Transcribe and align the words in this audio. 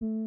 Welcome 0.00 0.26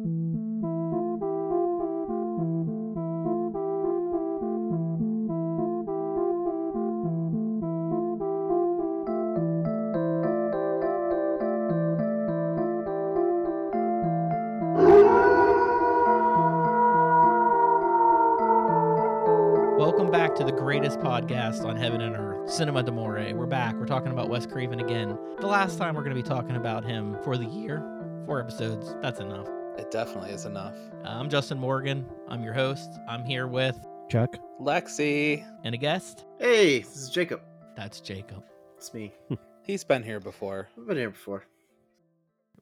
back 20.10 20.34
to 20.34 20.44
the 20.44 20.52
greatest 20.54 20.98
podcast 20.98 21.64
on 21.64 21.76
heaven 21.76 22.02
and 22.02 22.14
earth, 22.14 22.50
Cinema 22.50 22.82
D'Amore. 22.82 23.32
We're 23.32 23.46
back. 23.46 23.74
We're 23.76 23.86
talking 23.86 24.12
about 24.12 24.28
Wes 24.28 24.44
Craven 24.44 24.80
again. 24.80 25.18
The 25.40 25.46
last 25.46 25.78
time 25.78 25.94
we're 25.94 26.02
going 26.02 26.14
to 26.14 26.22
be 26.22 26.28
talking 26.28 26.56
about 26.56 26.84
him 26.84 27.16
for 27.24 27.38
the 27.38 27.46
year. 27.46 27.82
Four 28.26 28.38
episodes. 28.38 28.94
That's 29.00 29.18
enough. 29.18 29.48
It 29.92 29.96
definitely 29.96 30.30
is 30.30 30.46
enough. 30.46 30.74
Uh, 31.04 31.08
I'm 31.08 31.28
Justin 31.28 31.58
Morgan. 31.58 32.06
I'm 32.26 32.42
your 32.42 32.54
host. 32.54 32.98
I'm 33.06 33.26
here 33.26 33.46
with 33.46 33.78
Chuck. 34.08 34.38
Lexi, 34.58 35.46
and 35.64 35.74
a 35.74 35.78
guest. 35.78 36.24
Hey, 36.38 36.78
this 36.78 36.96
is 36.96 37.10
Jacob. 37.10 37.42
That's 37.76 38.00
Jacob. 38.00 38.42
It's 38.78 38.94
me. 38.94 39.12
he's 39.66 39.84
been 39.84 40.02
here 40.02 40.18
before. 40.18 40.70
I've 40.78 40.86
been 40.86 40.96
here 40.96 41.10
before. 41.10 41.44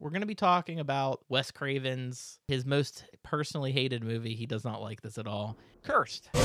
We're 0.01 0.11
going 0.11 0.23
to 0.23 0.27
be 0.27 0.35
talking 0.35 0.81
about 0.81 1.21
Wes 1.29 1.53
Craven's 1.53 2.41
his 2.49 2.67
most 2.67 3.05
personally 3.23 3.71
hated 3.71 4.03
movie. 4.03 4.35
He 4.35 4.47
does 4.47 4.65
not 4.65 4.83
like 4.83 5.01
this 5.01 5.17
at 5.17 5.29
all. 5.29 5.57
Cursed. 5.85 6.31
Who's 6.33 6.43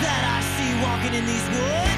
that 0.00 0.24
I 0.24 0.40
see 0.56 0.82
walking 0.82 1.12
in 1.18 1.26
these 1.26 1.48
woods? 1.50 1.89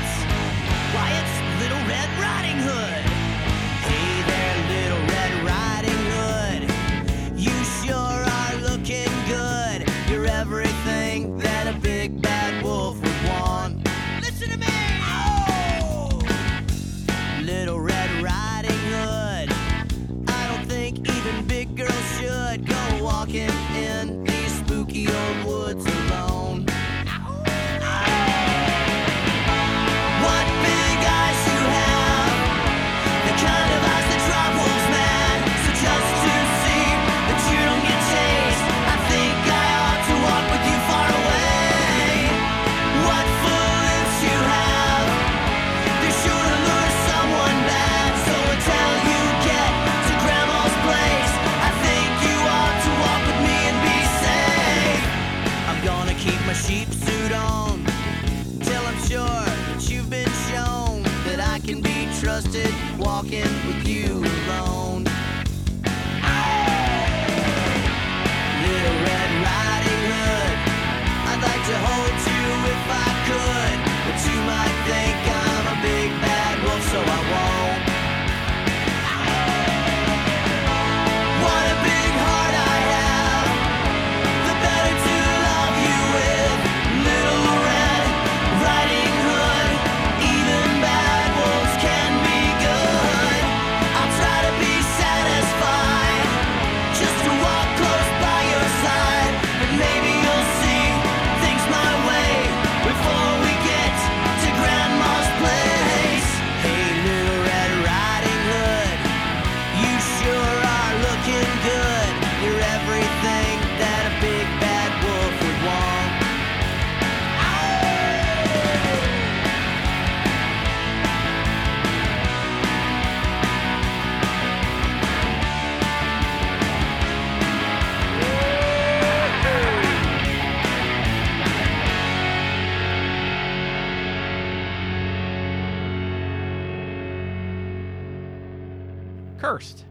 Cursed 139.52 139.84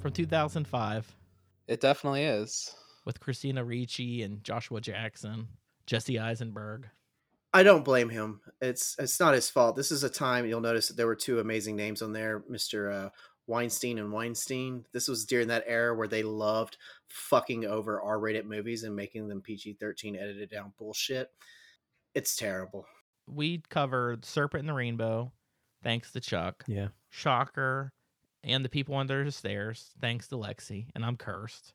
from 0.00 0.10
2005 0.12 1.14
It 1.68 1.82
definitely 1.82 2.24
is. 2.24 2.74
with 3.04 3.20
Christina 3.20 3.62
Ricci 3.62 4.22
and 4.22 4.42
Joshua 4.42 4.80
Jackson, 4.80 5.48
Jesse 5.84 6.18
Eisenberg. 6.18 6.88
I 7.52 7.62
don't 7.62 7.84
blame 7.84 8.08
him. 8.08 8.40
It's 8.62 8.96
it's 8.98 9.20
not 9.20 9.34
his 9.34 9.50
fault. 9.50 9.76
This 9.76 9.90
is 9.90 10.02
a 10.02 10.08
time 10.08 10.46
you'll 10.46 10.62
notice 10.62 10.88
that 10.88 10.96
there 10.96 11.06
were 11.06 11.14
two 11.14 11.40
amazing 11.40 11.76
names 11.76 12.00
on 12.00 12.14
there, 12.14 12.40
Mr. 12.50 12.90
Uh, 12.90 13.10
Weinstein 13.46 13.98
and 13.98 14.10
Weinstein. 14.10 14.86
This 14.94 15.08
was 15.08 15.26
during 15.26 15.48
that 15.48 15.64
era 15.66 15.94
where 15.94 16.08
they 16.08 16.22
loved 16.22 16.78
fucking 17.08 17.66
over 17.66 18.00
R-rated 18.00 18.46
movies 18.46 18.82
and 18.82 18.96
making 18.96 19.28
them 19.28 19.42
PG-13 19.42 20.16
edited 20.18 20.48
down 20.50 20.72
bullshit. 20.78 21.28
It's 22.14 22.34
terrible. 22.34 22.86
We 23.26 23.62
covered 23.68 24.24
Serpent 24.24 24.60
in 24.60 24.66
the 24.68 24.72
Rainbow, 24.72 25.32
thanks 25.82 26.12
to 26.12 26.20
Chuck. 26.20 26.64
Yeah. 26.66 26.88
Shocker, 27.10 27.92
and 28.44 28.64
The 28.64 28.68
People 28.68 28.96
Under 28.96 29.24
the 29.24 29.32
Stairs, 29.32 29.90
thanks 30.00 30.28
to 30.28 30.36
Lexi, 30.36 30.86
and 30.94 31.04
I'm 31.04 31.16
cursed. 31.16 31.74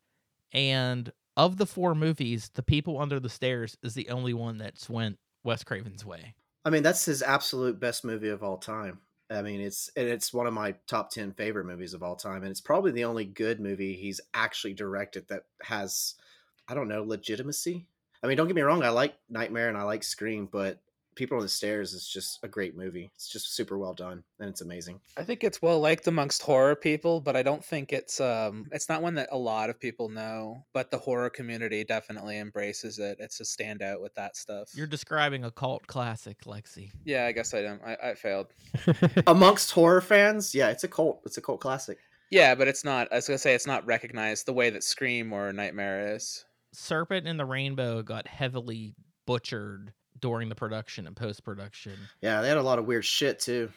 And 0.52 1.12
of 1.36 1.56
the 1.56 1.66
four 1.66 1.94
movies, 1.94 2.50
The 2.54 2.62
People 2.62 3.00
Under 3.00 3.20
the 3.20 3.28
Stairs 3.28 3.76
is 3.82 3.94
the 3.94 4.08
only 4.08 4.34
one 4.34 4.58
that's 4.58 4.88
went 4.90 5.18
Wes 5.44 5.64
Craven's 5.64 6.04
way. 6.04 6.34
I 6.64 6.70
mean, 6.70 6.82
that's 6.82 7.04
his 7.04 7.22
absolute 7.22 7.80
best 7.80 8.04
movie 8.04 8.28
of 8.28 8.42
all 8.42 8.58
time. 8.58 8.98
I 9.30 9.42
mean, 9.42 9.60
it's 9.60 9.90
and 9.94 10.08
it's 10.08 10.32
one 10.32 10.46
of 10.46 10.54
my 10.54 10.74
top 10.86 11.10
ten 11.10 11.32
favorite 11.32 11.66
movies 11.66 11.94
of 11.94 12.02
all 12.02 12.16
time, 12.16 12.42
and 12.42 12.50
it's 12.50 12.60
probably 12.60 12.92
the 12.92 13.04
only 13.04 13.24
good 13.24 13.60
movie 13.60 13.94
he's 13.94 14.20
actually 14.32 14.72
directed 14.72 15.28
that 15.28 15.44
has, 15.62 16.14
I 16.66 16.74
don't 16.74 16.88
know, 16.88 17.02
legitimacy. 17.02 17.86
I 18.22 18.26
mean, 18.26 18.36
don't 18.36 18.46
get 18.46 18.56
me 18.56 18.62
wrong, 18.62 18.82
I 18.82 18.88
like 18.88 19.14
Nightmare 19.28 19.68
and 19.68 19.76
I 19.76 19.82
like 19.82 20.02
Scream, 20.02 20.48
but 20.50 20.80
People 21.18 21.38
on 21.38 21.42
the 21.42 21.48
Stairs 21.48 21.94
is 21.94 22.06
just 22.06 22.38
a 22.44 22.48
great 22.48 22.76
movie. 22.76 23.10
It's 23.16 23.28
just 23.28 23.56
super 23.56 23.76
well 23.76 23.92
done 23.92 24.22
and 24.38 24.48
it's 24.48 24.60
amazing. 24.60 25.00
I 25.16 25.24
think 25.24 25.42
it's 25.42 25.60
well 25.60 25.80
liked 25.80 26.06
amongst 26.06 26.42
horror 26.42 26.76
people, 26.76 27.20
but 27.20 27.34
I 27.34 27.42
don't 27.42 27.64
think 27.64 27.92
it's 27.92 28.20
um 28.20 28.68
it's 28.70 28.88
not 28.88 29.02
one 29.02 29.16
that 29.16 29.28
a 29.32 29.36
lot 29.36 29.68
of 29.68 29.80
people 29.80 30.08
know. 30.08 30.64
But 30.72 30.92
the 30.92 30.98
horror 30.98 31.28
community 31.28 31.82
definitely 31.82 32.38
embraces 32.38 33.00
it. 33.00 33.16
It's 33.18 33.40
a 33.40 33.42
standout 33.42 34.00
with 34.00 34.14
that 34.14 34.36
stuff. 34.36 34.70
You're 34.76 34.86
describing 34.86 35.44
a 35.44 35.50
cult 35.50 35.88
classic, 35.88 36.42
Lexi. 36.44 36.92
yeah, 37.04 37.26
I 37.26 37.32
guess 37.32 37.52
I 37.52 37.62
don't. 37.62 37.82
I, 37.84 38.10
I 38.10 38.14
failed. 38.14 38.46
Amongst 39.26 39.72
horror 39.72 40.00
fans, 40.00 40.54
yeah, 40.54 40.68
it's 40.68 40.84
a 40.84 40.88
cult. 40.88 41.20
It's 41.26 41.36
a 41.36 41.40
cult 41.42 41.58
classic. 41.60 41.98
Yeah, 42.30 42.54
but 42.54 42.68
it's 42.68 42.84
not. 42.84 43.08
I 43.10 43.16
was 43.16 43.26
gonna 43.26 43.38
say 43.38 43.56
it's 43.56 43.66
not 43.66 43.84
recognized 43.86 44.46
the 44.46 44.52
way 44.52 44.70
that 44.70 44.84
Scream 44.84 45.32
or 45.32 45.52
Nightmare 45.52 46.14
is. 46.14 46.44
Serpent 46.72 47.26
in 47.26 47.38
the 47.38 47.44
Rainbow 47.44 48.02
got 48.02 48.28
heavily 48.28 48.94
butchered 49.26 49.92
during 50.20 50.48
the 50.48 50.54
production 50.54 51.06
and 51.06 51.16
post 51.16 51.44
production. 51.44 51.92
Yeah, 52.20 52.40
they 52.40 52.48
had 52.48 52.56
a 52.56 52.62
lot 52.62 52.78
of 52.78 52.86
weird 52.86 53.04
shit 53.04 53.40
too. 53.40 53.70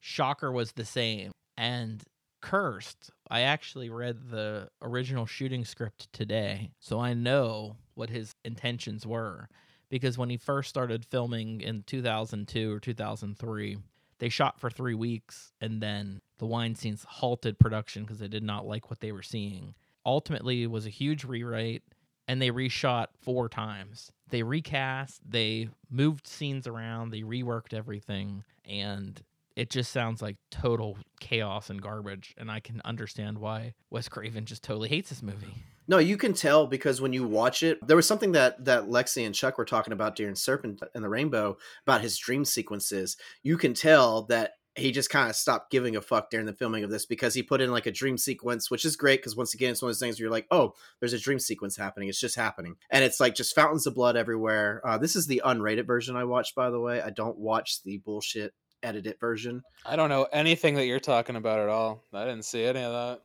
Shocker 0.00 0.52
was 0.52 0.72
the 0.72 0.84
same. 0.84 1.32
And 1.56 2.02
Cursed, 2.40 3.10
I 3.28 3.40
actually 3.40 3.90
read 3.90 4.30
the 4.30 4.68
original 4.80 5.26
shooting 5.26 5.64
script 5.64 6.12
today, 6.12 6.70
so 6.78 7.00
I 7.00 7.14
know 7.14 7.76
what 7.94 8.10
his 8.10 8.32
intentions 8.44 9.04
were. 9.04 9.48
Because 9.90 10.18
when 10.18 10.30
he 10.30 10.36
first 10.36 10.68
started 10.68 11.04
filming 11.06 11.60
in 11.60 11.82
2002 11.82 12.72
or 12.72 12.78
2003, 12.78 13.78
they 14.18 14.28
shot 14.28 14.60
for 14.60 14.70
three 14.70 14.94
weeks 14.94 15.52
and 15.60 15.82
then 15.82 16.20
the 16.38 16.46
Weinsteins 16.46 17.04
halted 17.04 17.58
production 17.58 18.02
because 18.02 18.18
they 18.18 18.28
did 18.28 18.42
not 18.42 18.66
like 18.66 18.90
what 18.90 19.00
they 19.00 19.12
were 19.12 19.22
seeing. 19.22 19.74
Ultimately, 20.04 20.62
it 20.62 20.70
was 20.70 20.86
a 20.86 20.90
huge 20.90 21.24
rewrite 21.24 21.82
and 22.28 22.40
they 22.40 22.50
reshot 22.50 23.06
four 23.22 23.48
times. 23.48 24.12
They 24.28 24.42
recast, 24.42 25.22
they 25.28 25.70
moved 25.90 26.26
scenes 26.26 26.66
around, 26.66 27.10
they 27.10 27.22
reworked 27.22 27.72
everything, 27.72 28.44
and 28.68 29.20
it 29.56 29.70
just 29.70 29.90
sounds 29.90 30.22
like 30.22 30.36
total 30.50 30.98
chaos 31.18 31.70
and 31.70 31.82
garbage. 31.82 32.34
And 32.36 32.50
I 32.50 32.60
can 32.60 32.80
understand 32.84 33.38
why 33.38 33.74
Wes 33.90 34.08
Craven 34.08 34.44
just 34.44 34.62
totally 34.62 34.88
hates 34.88 35.08
this 35.08 35.22
movie. 35.22 35.54
No, 35.88 35.96
you 35.96 36.18
can 36.18 36.34
tell 36.34 36.66
because 36.66 37.00
when 37.00 37.14
you 37.14 37.26
watch 37.26 37.62
it, 37.62 37.84
there 37.84 37.96
was 37.96 38.06
something 38.06 38.32
that 38.32 38.62
that 38.66 38.84
Lexi 38.84 39.24
and 39.24 39.34
Chuck 39.34 39.56
were 39.56 39.64
talking 39.64 39.94
about 39.94 40.14
during 40.14 40.34
Serpent 40.34 40.82
and 40.94 41.02
the 41.02 41.08
Rainbow 41.08 41.56
about 41.86 42.02
his 42.02 42.18
dream 42.18 42.44
sequences. 42.44 43.16
You 43.42 43.56
can 43.56 43.72
tell 43.72 44.24
that 44.24 44.52
he 44.78 44.92
just 44.92 45.10
kind 45.10 45.28
of 45.28 45.36
stopped 45.36 45.70
giving 45.70 45.96
a 45.96 46.00
fuck 46.00 46.30
during 46.30 46.46
the 46.46 46.52
filming 46.52 46.84
of 46.84 46.90
this 46.90 47.04
because 47.06 47.34
he 47.34 47.42
put 47.42 47.60
in 47.60 47.70
like 47.70 47.86
a 47.86 47.92
dream 47.92 48.16
sequence, 48.16 48.70
which 48.70 48.84
is 48.84 48.96
great 48.96 49.20
because 49.20 49.36
once 49.36 49.54
again, 49.54 49.72
it's 49.72 49.82
one 49.82 49.88
of 49.88 49.94
those 49.94 50.00
things 50.00 50.18
where 50.18 50.24
you're 50.24 50.30
like, 50.32 50.46
oh, 50.50 50.74
there's 51.00 51.12
a 51.12 51.18
dream 51.18 51.38
sequence 51.38 51.76
happening. 51.76 52.08
It's 52.08 52.20
just 52.20 52.36
happening. 52.36 52.76
And 52.90 53.04
it's 53.04 53.20
like 53.20 53.34
just 53.34 53.54
fountains 53.54 53.86
of 53.86 53.94
blood 53.94 54.16
everywhere. 54.16 54.80
Uh, 54.84 54.98
this 54.98 55.16
is 55.16 55.26
the 55.26 55.42
unrated 55.44 55.86
version 55.86 56.16
I 56.16 56.24
watched, 56.24 56.54
by 56.54 56.70
the 56.70 56.80
way. 56.80 57.02
I 57.02 57.10
don't 57.10 57.38
watch 57.38 57.82
the 57.82 57.98
bullshit 57.98 58.54
edited 58.82 59.18
version. 59.18 59.62
I 59.84 59.96
don't 59.96 60.08
know 60.08 60.28
anything 60.32 60.76
that 60.76 60.86
you're 60.86 61.00
talking 61.00 61.34
about 61.34 61.58
at 61.58 61.68
all. 61.68 62.04
I 62.14 62.24
didn't 62.24 62.44
see 62.44 62.62
any 62.64 62.80
of 62.80 62.92
that. 62.92 63.20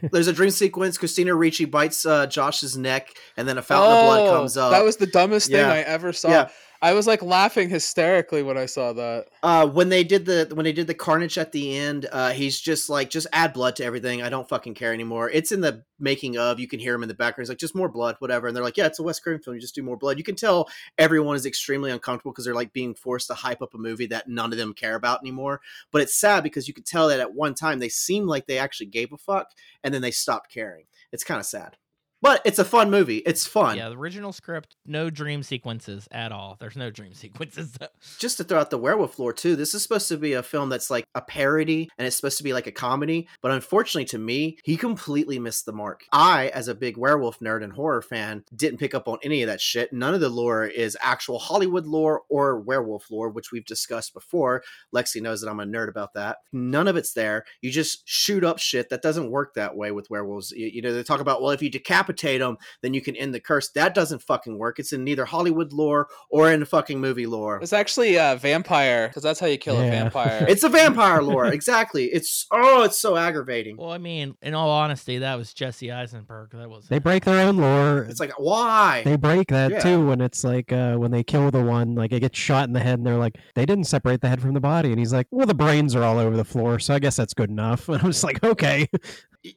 There's 0.12 0.28
a 0.28 0.32
dream 0.32 0.50
sequence. 0.50 0.98
Christina 0.98 1.34
Ricci 1.34 1.64
bites 1.64 2.06
uh, 2.06 2.26
Josh's 2.28 2.76
neck, 2.76 3.10
and 3.36 3.48
then 3.48 3.58
a 3.58 3.62
fountain 3.62 3.90
of 3.92 4.04
blood 4.04 4.30
comes 4.36 4.56
up. 4.56 4.68
Oh, 4.68 4.70
That 4.70 4.84
was 4.84 4.96
the 4.96 5.06
dumbest 5.08 5.48
Yeah. 5.50 5.62
thing 5.62 5.70
I 5.70 5.80
ever 5.80 6.12
saw. 6.12 6.28
Yeah. 6.28 6.48
I 6.84 6.92
was 6.92 7.06
like 7.06 7.22
laughing 7.22 7.70
hysterically 7.70 8.42
when 8.42 8.58
I 8.58 8.66
saw 8.66 8.92
that. 8.92 9.28
uh 9.42 9.66
when 9.66 9.88
they 9.88 10.04
did 10.04 10.26
the 10.26 10.50
when 10.52 10.64
they 10.64 10.72
did 10.74 10.86
the 10.86 10.92
carnage 10.92 11.38
at 11.38 11.50
the 11.50 11.78
end 11.78 12.06
uh 12.12 12.32
he's 12.32 12.60
just 12.60 12.90
like 12.90 13.08
just 13.08 13.26
add 13.32 13.54
blood 13.54 13.76
to 13.76 13.84
everything. 13.84 14.20
I 14.20 14.28
don't 14.28 14.46
fucking 14.46 14.74
care 14.74 14.92
anymore. 14.92 15.30
It's 15.30 15.50
in 15.50 15.62
the 15.62 15.82
making 15.98 16.36
of 16.36 16.60
you 16.60 16.68
can 16.68 16.78
hear 16.78 16.94
him 16.94 17.02
in 17.02 17.08
the 17.08 17.14
background. 17.14 17.46
He's 17.46 17.48
like 17.48 17.56
just 17.56 17.74
more 17.74 17.88
blood 17.88 18.16
whatever. 18.18 18.48
And 18.48 18.54
they're 18.54 18.62
like 18.62 18.76
yeah 18.76 18.84
it's 18.84 18.98
a 18.98 19.02
Wes 19.02 19.18
Craven 19.18 19.40
film. 19.40 19.54
You 19.54 19.62
just 19.62 19.74
do 19.74 19.82
more 19.82 19.96
blood. 19.96 20.18
You 20.18 20.24
can 20.24 20.36
tell 20.36 20.68
everyone 20.98 21.36
is 21.36 21.46
extremely 21.46 21.90
uncomfortable 21.90 22.32
because 22.32 22.44
they're 22.44 22.54
like 22.54 22.74
being 22.74 22.94
forced 22.94 23.28
to 23.28 23.34
hype 23.34 23.62
up 23.62 23.72
a 23.72 23.78
movie 23.78 24.08
that 24.08 24.28
none 24.28 24.52
of 24.52 24.58
them 24.58 24.74
care 24.74 24.94
about 24.94 25.22
anymore. 25.22 25.62
But 25.90 26.02
it's 26.02 26.14
sad 26.14 26.42
because 26.42 26.68
you 26.68 26.74
could 26.74 26.84
tell 26.84 27.08
that 27.08 27.18
at 27.18 27.32
one 27.34 27.54
time 27.54 27.78
they 27.78 27.88
seemed 27.88 28.26
like 28.26 28.46
they 28.46 28.58
actually 28.58 28.88
gave 28.88 29.10
a 29.10 29.16
fuck 29.16 29.52
and 29.82 29.94
then 29.94 30.02
they 30.02 30.10
stopped 30.10 30.52
caring. 30.52 30.84
It's 31.12 31.24
kind 31.24 31.40
of 31.40 31.46
sad 31.46 31.78
but 32.24 32.40
it's 32.46 32.58
a 32.58 32.64
fun 32.64 32.90
movie. 32.90 33.18
It's 33.18 33.46
fun. 33.46 33.76
Yeah, 33.76 33.90
the 33.90 33.98
original 33.98 34.32
script, 34.32 34.76
no 34.86 35.10
dream 35.10 35.42
sequences 35.42 36.08
at 36.10 36.32
all. 36.32 36.56
There's 36.58 36.74
no 36.74 36.88
dream 36.88 37.12
sequences. 37.24 37.76
just 38.18 38.38
to 38.38 38.44
throw 38.44 38.60
out 38.60 38.70
the 38.70 38.78
werewolf 38.78 39.18
lore 39.18 39.34
too 39.34 39.56
this 39.56 39.74
is 39.74 39.82
supposed 39.82 40.08
to 40.08 40.16
be 40.16 40.32
a 40.32 40.42
film 40.42 40.70
that's 40.70 40.90
like 40.90 41.04
a 41.14 41.20
parody 41.20 41.90
and 41.98 42.06
it's 42.06 42.16
supposed 42.16 42.38
to 42.38 42.44
be 42.44 42.54
like 42.54 42.66
a 42.66 42.72
comedy. 42.72 43.28
But 43.42 43.50
unfortunately 43.52 44.06
to 44.06 44.18
me 44.18 44.56
he 44.64 44.78
completely 44.78 45.38
missed 45.38 45.66
the 45.66 45.74
mark. 45.74 46.04
I 46.12 46.48
as 46.48 46.66
a 46.66 46.74
big 46.74 46.96
werewolf 46.96 47.40
nerd 47.40 47.62
and 47.62 47.74
horror 47.74 48.00
fan 48.00 48.42
didn't 48.56 48.78
pick 48.78 48.94
up 48.94 49.06
on 49.06 49.18
any 49.22 49.42
of 49.42 49.48
that 49.48 49.60
shit. 49.60 49.92
None 49.92 50.14
of 50.14 50.22
the 50.22 50.30
lore 50.30 50.64
is 50.64 50.96
actual 51.02 51.38
hollywood 51.38 51.84
lore 51.84 52.22
or 52.30 52.58
werewolf 52.58 53.10
lore 53.10 53.28
which 53.28 53.52
we've 53.52 53.66
discussed 53.66 54.14
before. 54.14 54.62
Lexi 54.94 55.20
knows 55.20 55.42
that 55.42 55.50
i'm 55.50 55.60
a 55.60 55.66
nerd 55.66 55.90
about 55.90 56.14
that. 56.14 56.38
None 56.54 56.88
of 56.88 56.96
it's 56.96 57.12
there. 57.12 57.44
You 57.60 57.70
just 57.70 58.08
shoot 58.08 58.44
up 58.44 58.58
shit 58.58 58.88
that 58.88 59.02
doesn't 59.02 59.30
work 59.30 59.52
that 59.54 59.76
way 59.76 59.90
with 59.90 60.08
werewolves. 60.08 60.52
You, 60.52 60.68
you 60.68 60.80
know 60.80 60.94
they 60.94 61.02
talk 61.02 61.20
about 61.20 61.42
well 61.42 61.50
if 61.50 61.60
you 61.60 61.68
decapitate 61.68 62.13
them 62.14 62.56
then 62.82 62.94
you 62.94 63.00
can 63.02 63.14
end 63.16 63.34
the 63.34 63.40
curse 63.40 63.70
that 63.70 63.94
doesn't 63.94 64.22
fucking 64.22 64.58
work 64.58 64.78
it's 64.78 64.92
in 64.92 65.04
neither 65.04 65.24
hollywood 65.24 65.72
lore 65.72 66.08
or 66.30 66.50
in 66.50 66.64
fucking 66.64 67.00
movie 67.00 67.26
lore 67.26 67.60
It's 67.62 67.72
actually 67.72 68.16
a 68.16 68.36
vampire 68.40 69.08
because 69.08 69.22
that's 69.22 69.38
how 69.40 69.46
you 69.46 69.58
kill 69.58 69.76
a 69.80 69.88
vampire. 69.90 70.46
it's 70.48 70.62
a 70.62 70.68
vampire 70.68 71.22
lore, 71.22 71.46
exactly. 71.52 72.06
It's 72.06 72.46
oh, 72.50 72.82
it's 72.84 72.98
so 72.98 73.16
aggravating. 73.16 73.76
well, 73.76 73.92
I 73.92 73.98
mean, 73.98 74.36
in 74.42 74.54
all 74.54 74.70
honesty, 74.70 75.18
that 75.18 75.34
was 75.36 75.52
Jesse 75.52 75.90
Eisenberg. 75.92 76.50
That 76.52 76.68
was 76.70 76.86
They 76.88 76.98
break 76.98 77.24
their 77.24 77.46
own 77.46 77.56
lore. 77.58 78.04
It's 78.04 78.20
like 78.20 78.32
why? 78.38 79.02
They 79.04 79.16
break 79.16 79.48
that 79.48 79.70
Yeah. 79.70 79.78
too 79.80 80.06
when 80.06 80.20
it's 80.20 80.44
like 80.44 80.72
uh, 80.72 80.96
when 80.96 81.10
they 81.10 81.22
kill 81.22 81.50
the 81.50 81.62
one, 81.62 81.94
like 81.94 82.12
it 82.12 82.20
gets 82.20 82.38
shot 82.38 82.66
in 82.68 82.72
the 82.72 82.80
head, 82.80 82.98
and 82.98 83.06
they're 83.06 83.16
like, 83.18 83.36
they 83.54 83.66
didn't 83.66 83.84
separate 83.84 84.20
the 84.20 84.28
head 84.28 84.40
from 84.40 84.54
the 84.54 84.60
body, 84.60 84.90
and 84.90 84.98
he's 84.98 85.12
like, 85.12 85.26
well, 85.30 85.46
the 85.46 85.54
brains 85.54 85.94
are 85.94 86.02
all 86.02 86.18
over 86.18 86.36
the 86.36 86.44
floor, 86.44 86.78
so 86.78 86.94
I 86.94 86.98
guess 86.98 87.16
that's 87.16 87.34
good 87.34 87.50
enough. 87.50 87.88
And 87.94 88.02
I'm 88.02 88.10
just 88.10 88.24
like, 88.24 88.42
okay, 88.44 88.88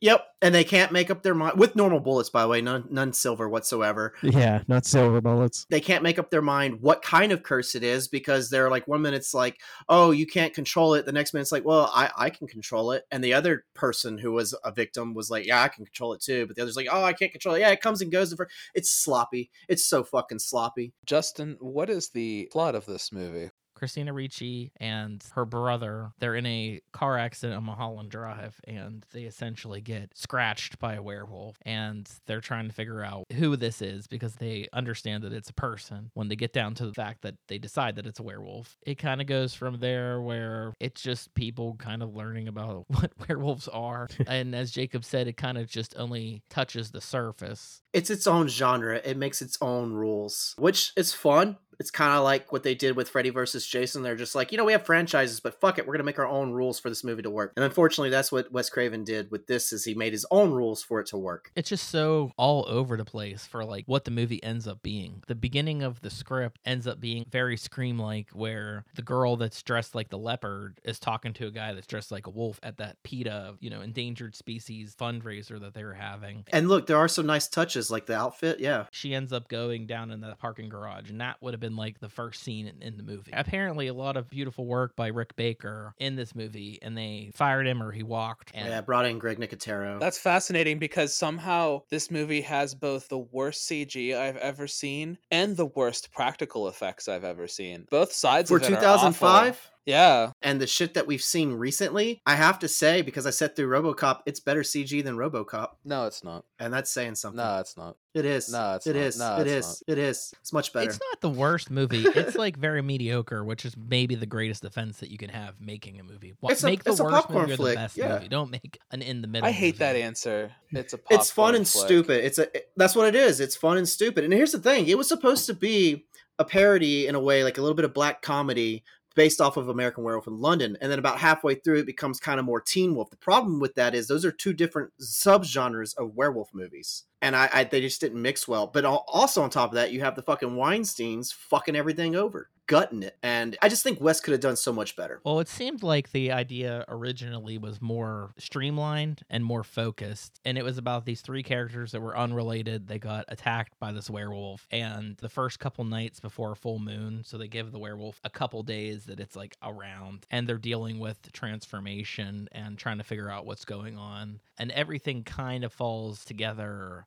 Yep, 0.02 0.26
and 0.42 0.54
they 0.54 0.66
can't 0.66 0.92
make 0.92 1.10
up 1.10 1.24
their 1.24 1.34
mind 1.34 1.58
with 1.58 1.76
normal 1.76 2.02
bullets, 2.02 2.30
by 2.30 2.42
the 2.42 2.48
way, 2.50 2.62
none 2.62 2.86
none 2.90 3.14
silver 3.14 3.48
whatsoever. 3.48 4.14
yeah, 4.22 4.62
not 4.68 4.86
silver 4.86 5.22
bullets. 5.22 5.66
They 5.70 5.80
can't 5.80 6.04
make 6.04 6.20
up 6.20 6.30
their 6.30 6.42
mind 6.42 6.82
what 6.82 7.02
kind 7.02 7.32
of 7.32 7.42
curse 7.42 7.74
it 7.74 7.84
is 7.84 8.08
because 8.10 8.50
they're 8.50 8.70
like 8.70 8.88
one 8.88 9.02
minute 9.02 9.18
it's 9.18 9.34
like, 9.34 9.58
oh, 9.88 10.12
you 10.12 10.28
can't 10.28 10.54
control 10.54 10.94
it. 10.94 11.06
The 11.06 11.14
next 11.14 11.34
minute 11.34 11.44
it's 11.44 11.52
like, 11.52 11.66
well, 11.66 11.90
I 11.94 12.12
I 12.18 12.30
can 12.30 12.48
control 12.48 12.92
it. 12.92 13.06
And 13.12 13.24
the 13.24 13.34
other 13.34 13.64
person 13.74 14.18
who 14.18 14.34
was 14.34 14.54
a 14.66 14.72
victim 14.72 15.14
was 15.14 15.30
like, 15.30 15.48
yeah, 15.48 15.64
I 15.64 15.70
can 15.70 15.86
control 15.86 16.14
it 16.14 16.22
too. 16.22 16.46
But 16.46 16.56
the 16.56 16.62
other's 16.64 16.76
like, 16.76 16.90
oh, 16.92 17.04
I 17.04 17.14
can't 17.14 17.32
control 17.32 17.56
it. 17.56 17.60
Yeah, 17.60 17.70
it 17.70 17.82
comes 17.82 18.02
and 18.02 18.12
goes. 18.12 18.36
It's 18.76 18.92
sloppy. 18.92 19.50
It's 19.70 19.86
so 19.86 20.04
fucking 20.04 20.40
sloppy. 20.40 20.94
Justin, 21.06 21.56
what 21.60 21.90
is 21.90 22.10
the 22.10 22.50
plot 22.52 22.76
of 22.76 22.86
this 22.86 23.12
movie? 23.12 23.52
Christina 23.78 24.12
Ricci 24.12 24.72
and 24.78 25.24
her 25.34 25.46
brother. 25.46 26.12
They're 26.20 26.36
in 26.36 26.48
a 26.48 26.82
car 26.94 27.16
accident 27.18 27.58
on 27.58 27.64
Mulholland 27.66 28.10
Drive, 28.10 28.60
and 28.68 29.06
they 29.12 29.22
essentially 29.22 29.82
get 29.82 30.18
scratched 30.18 30.80
by 30.80 30.96
a 30.96 31.04
werewolf. 31.04 31.60
And 31.64 32.10
they're 32.26 32.42
trying 32.42 32.68
to 32.68 32.74
figure 32.74 33.04
out 33.04 33.26
who 33.34 33.56
this 33.56 33.84
is 33.84 34.08
because 34.08 34.36
they 34.36 34.68
understand 34.74 35.24
that 35.24 35.32
it's 35.32 35.52
a 35.52 35.54
person. 35.54 36.10
When 36.16 36.28
they 36.28 36.36
get 36.36 36.54
down 36.54 36.74
to 36.76 36.88
the 36.88 36.94
fact 36.94 37.22
that 37.22 37.36
they 37.48 37.60
decide 37.60 37.98
that 37.98 38.08
it's 38.08 38.20
a 38.20 38.24
werewolf, 38.24 38.78
it 38.82 38.96
kind 38.96 39.22
of 39.22 39.28
goes 39.28 39.54
from 39.54 39.80
there 39.80 40.22
where 40.22 40.74
it's 40.80 41.02
just 41.02 41.36
people 41.36 41.76
kind 41.76 42.02
of 42.02 42.16
learning 42.16 42.48
about 42.48 42.86
what 42.88 43.12
werewolves 43.28 43.68
are. 43.68 44.08
and 44.28 44.56
as 44.56 44.72
Jacob 44.72 45.06
said, 45.06 45.28
it 45.28 45.38
kind 45.38 45.58
of 45.58 45.70
just 45.70 45.94
only 45.98 46.42
touches 46.50 46.90
the 46.90 47.02
surface. 47.02 47.84
it's 47.94 48.10
its 48.10 48.26
own 48.26 48.48
genre. 48.48 49.00
It 49.04 49.18
makes 49.18 49.44
its 49.44 49.56
own 49.62 49.94
rules, 49.94 50.56
which 50.58 50.94
is 50.98 51.14
fun. 51.14 51.58
It's 51.80 51.92
kind 51.92 52.14
of 52.18 52.24
like 52.24 52.52
what 52.52 52.64
they 52.64 52.76
did 52.76 52.96
with 52.96 53.10
Freddy 53.10 53.30
versus 53.30 53.66
Jason. 53.66 54.04
They're 54.04 54.16
just 54.16 54.36
like, 54.36 54.52
you 54.52 54.58
know, 54.58 54.66
we 54.66 54.72
have 54.72 54.86
franchises, 54.86 55.40
but 55.40 55.60
fuck 55.60 55.78
it, 55.78 55.88
we're 55.88 55.94
gonna 55.94 56.04
make 56.04 56.20
our 56.20 56.28
own 56.28 56.52
rules 56.52 56.80
for 56.80 56.90
this 56.90 57.04
movie 57.04 57.22
to 57.24 57.30
work. 57.30 57.54
And 57.56 57.66
unfortunately, 57.66 58.10
that's 58.10 58.32
what 58.32 58.52
Wes 58.52 58.70
Craven 58.70 59.04
did 59.04 59.32
with 59.32 59.48
this. 59.48 59.72
Is 59.72 59.86
he 59.86 59.94
made 59.94 60.14
his 60.14 60.26
own 60.32 60.52
rules 60.52 60.84
for 60.84 61.00
it 61.00 61.08
to 61.08 61.18
work. 61.18 61.52
it's 61.56 61.70
just 61.70 61.90
so 61.90 62.32
all 62.38 62.66
over 62.68 62.98
the 62.98 63.06
place 63.06 63.46
for 63.46 63.64
like 63.66 63.84
what 63.86 64.06
the 64.06 64.12
movie 64.12 64.44
ends 64.44 64.68
up 64.68 64.82
being. 64.82 65.24
The 65.28 65.36
beginning 65.36 65.84
of 65.84 66.02
the 66.02 66.10
script 66.10 66.60
ends 66.66 66.88
up 66.88 67.00
being 67.00 67.26
very 67.30 67.58
scream 67.58 68.00
like 68.00 68.30
where 68.32 68.86
the 68.96 69.02
girl 69.02 69.36
that's 69.36 69.62
dressed 69.64 69.96
like 69.96 70.10
the 70.10 70.18
leopard 70.18 70.80
is 70.84 71.00
talking 71.00 71.34
to 71.34 71.48
a 71.48 71.52
guy 71.52 71.74
that's 71.74 71.88
dressed 71.88 72.12
like 72.12 72.28
a 72.28 72.32
wolf 72.32 72.60
at 72.64 72.78
that 72.78 73.02
PETA, 73.04 73.56
you 73.60 73.70
know, 73.70 73.82
endangered 73.82 74.36
species 74.36 74.96
fundraiser 75.00 75.60
that 75.60 75.74
they 75.74 75.84
were 75.84 75.94
having. 75.94 76.46
And 76.52 76.68
look, 76.70 76.88
there 76.88 76.98
are 76.98 77.08
some 77.08 77.26
nice 77.26 77.48
touches, 77.48 77.92
like 77.92 78.06
the 78.06 78.16
outfit. 78.16 78.60
Yeah, 78.60 78.86
She 78.92 79.14
ends 79.14 79.32
up 79.34 79.48
going 79.48 79.88
down 79.88 80.12
in 80.12 80.22
the 80.22 80.36
parking 80.36 80.70
garage, 80.70 81.10
and 81.10 81.22
that 81.22 81.38
would 81.42 81.54
have 81.54 81.60
been 81.60 81.67
like 81.76 82.00
the 82.00 82.10
first 82.10 82.44
scene 82.44 82.68
in, 82.68 82.82
in 82.82 82.98
the 82.98 83.04
movie. 83.04 83.32
Apparently, 83.34 83.88
a 83.88 83.94
lot 83.94 84.18
of 84.18 84.30
beautiful 84.30 84.66
work 84.66 84.96
by 84.96 85.08
Rick 85.08 85.36
Baker 85.36 85.94
in 86.00 86.16
this 86.16 86.36
movie, 86.36 86.80
and 86.82 86.98
they 86.98 87.32
fired 87.34 87.68
him 87.68 87.82
or 87.82 87.92
he 87.92 88.04
walked. 88.04 88.52
And 88.54 88.68
yeah. 88.68 88.82
Brought 88.82 89.06
in 89.06 89.20
Greg 89.20 89.40
Nicotero. 89.40 90.00
That's 90.00 90.18
fascinating 90.18 90.80
because 90.80 91.14
somehow 91.14 91.82
this 91.90 92.10
movie 92.12 92.42
has 92.42 92.74
both 92.74 93.10
the 93.10 93.18
worst 93.18 93.70
CG 93.70 94.18
I've 94.18 94.38
ever 94.38 94.68
seen 94.68 95.18
and 95.32 95.58
the 95.58 95.66
worst 95.66 96.12
practical 96.12 96.68
effects 96.68 97.08
I've 97.08 97.24
ever 97.24 97.48
seen. 97.48 97.88
Both 97.90 98.14
sides 98.14 98.50
for 98.50 98.58
of 98.58 98.64
it 98.64 98.72
are 98.72 98.78
awful. 98.78 99.12
2005. 99.12 99.72
Yeah. 99.88 100.32
And 100.44 100.62
the 100.62 100.68
shit 100.68 100.94
that 100.96 101.08
we've 101.08 101.22
seen 101.24 101.54
recently, 101.54 102.22
I 102.26 102.36
have 102.36 102.60
to 102.60 102.68
say, 102.68 103.02
because 103.02 103.26
I 103.26 103.30
sat 103.32 103.56
through 103.56 103.70
RoboCop, 103.70 104.20
it's 104.26 104.40
better 104.40 104.62
CG 104.62 105.04
than 105.04 105.16
RoboCop, 105.16 105.70
No, 105.86 106.06
it's 106.06 106.24
not. 106.24 106.44
and 106.60 106.72
that's 106.74 106.92
saying 106.92 107.16
something. 107.16 107.38
No, 107.38 107.60
it's 107.60 107.76
not. 107.78 107.96
it 108.14 108.26
is. 108.26 108.52
No, 108.52 108.76
it's 108.76 108.86
It 108.86 108.96
not. 108.96 109.02
is. 109.02 109.18
No, 109.20 109.38
it 109.38 109.48
it's 109.48 109.68
is. 109.68 109.84
It 109.88 109.98
is. 109.98 110.34
It's 110.42 110.52
much 110.54 110.74
better. 110.74 110.90
It's 110.90 111.00
not 111.00 111.22
the 111.22 111.30
worst 111.30 111.72
movie. 111.72 112.04
It's 112.06 112.36
like 112.36 112.58
very 112.58 112.82
mediocre, 112.82 113.44
which 113.46 113.64
is 113.66 113.76
maybe 113.78 114.16
the 114.16 114.26
greatest 114.26 114.62
defense 114.62 114.98
that 115.00 115.10
you 115.10 115.18
can 115.18 115.30
have 115.30 115.56
making 115.62 116.00
a 116.00 116.04
movie. 116.04 116.34
Wa- 116.42 116.50
It's 116.52 116.64
a- 116.64 116.66
make 116.68 116.84
the 116.84 116.92
it's 116.92 117.00
a 117.00 117.04
worst 117.06 117.16
popcorn 117.16 117.42
movie 117.44 117.54
or 117.54 117.58
flick, 117.58 117.76
the 117.76 117.82
best 117.82 117.98
yeah. 117.98 118.14
movie. 118.16 118.28
Don't 118.28 118.52
make 118.52 118.78
an 118.92 119.02
in 119.02 119.22
the 119.22 119.28
middle. 119.28 119.48
I 119.48 119.52
hate 119.52 119.78
that 119.80 119.96
answer. 119.96 120.52
It's 120.72 120.94
a 120.94 121.00
it's 121.10 121.32
fun 121.32 121.56
and 121.56 121.66
flick. 121.68 121.86
stupid. 121.86 122.26
It's 122.26 122.40
a 122.40 122.48
that's 122.76 122.94
what 122.96 123.08
it 123.08 123.16
is. 123.16 123.40
It's 123.40 123.56
fun 123.56 123.78
and 123.78 123.88
stupid. 123.88 124.26
And 124.26 124.34
here's 124.34 124.52
the 124.52 124.60
thing: 124.60 124.88
it 124.90 124.98
was 124.98 125.08
supposed 125.08 125.46
to 125.46 125.54
be 125.54 126.06
a 126.40 126.46
parody 126.46 127.08
in 127.08 127.16
a 127.16 127.20
way, 127.20 127.44
like 127.44 127.58
a 127.58 127.62
little 127.62 127.74
bit 127.76 127.86
of 127.86 127.94
black 127.94 128.22
comedy 128.22 128.84
based 129.18 129.42
off 129.42 129.58
of 129.58 129.68
American 129.68 130.04
Werewolf 130.04 130.28
in 130.28 130.40
London. 130.40 130.78
And 130.80 130.92
then 130.92 131.00
about 131.00 131.18
halfway 131.18 131.56
through, 131.56 131.80
it 131.80 131.88
becomes 131.88 132.20
kind 132.20 132.40
of 132.40 132.46
more 132.46 132.62
Teen 132.62 132.96
Wolf. 132.96 133.10
The 133.10 133.18
problem 133.18 133.60
with 133.60 133.74
that 133.74 133.96
is 133.96 134.08
those 134.08 134.24
are 134.24 134.32
two 134.32 134.54
different 134.54 134.92
subgenres 135.02 135.98
of 135.98 136.16
werewolf 136.16 136.54
movies, 136.54 137.04
and 137.22 137.36
I, 137.36 137.50
I 137.52 137.64
they 137.64 137.82
just 137.82 138.00
didn't 138.00 138.22
mix 138.22 138.48
well. 138.48 138.68
But 138.68 138.86
also 138.86 139.42
on 139.42 139.50
top 139.50 139.72
of 139.72 139.76
that, 139.76 139.92
you 139.92 140.02
have 140.02 140.16
the 140.16 140.22
fucking 140.22 140.56
Weinstein's 140.56 141.32
fucking 141.32 141.76
everything 141.76 142.16
over. 142.16 142.50
Gutting 142.68 143.04
it, 143.04 143.18
and 143.24 143.58
I 143.62 143.70
just 143.70 143.84
think 143.84 144.00
Wes 144.00 144.20
could 144.20 144.34
have 144.34 144.42
done 144.42 144.56
so 144.56 144.72
much 144.72 144.96
better. 144.96 145.22
Well, 145.24 145.40
it 145.40 145.48
seemed 145.48 145.84
like 145.84 146.12
the 146.12 146.32
idea 146.32 146.86
originally 146.88 147.58
was 147.58 147.82
more 147.82 148.34
streamlined 148.38 149.22
and 149.30 149.44
more 149.44 149.64
focused. 149.64 150.40
And 150.46 150.58
it 150.58 150.64
was 150.64 150.78
about 150.78 151.06
these 151.06 151.22
three 151.22 151.44
characters 151.44 151.92
that 151.94 152.02
were 152.02 152.18
unrelated. 152.18 152.88
They 152.88 153.00
got 153.00 153.26
attacked 153.30 153.80
by 153.80 153.92
this 153.92 154.10
werewolf. 154.10 154.68
And 154.72 155.18
the 155.18 155.30
first 155.30 155.60
couple 155.60 155.86
nights 155.86 156.20
before 156.20 156.52
a 156.52 156.56
full 156.56 156.80
moon, 156.80 157.24
so 157.24 157.38
they 157.38 157.48
give 157.48 157.72
the 157.72 157.80
werewolf 157.80 158.20
a 158.24 158.30
couple 158.30 158.64
days 158.64 159.06
that 159.06 159.20
it's 159.20 159.36
like 159.36 159.56
around. 159.64 160.26
And 160.30 160.48
they're 160.48 160.58
dealing 160.58 161.00
with 161.00 161.32
transformation 161.32 162.50
and 162.52 162.78
trying 162.78 162.98
to 162.98 163.04
figure 163.04 163.30
out 163.30 163.46
what's 163.46 163.66
going 163.66 163.98
on. 163.98 164.40
And 164.60 164.72
everything 164.72 165.24
kind 165.24 165.64
of 165.64 165.72
falls 165.72 166.26
together 166.26 167.06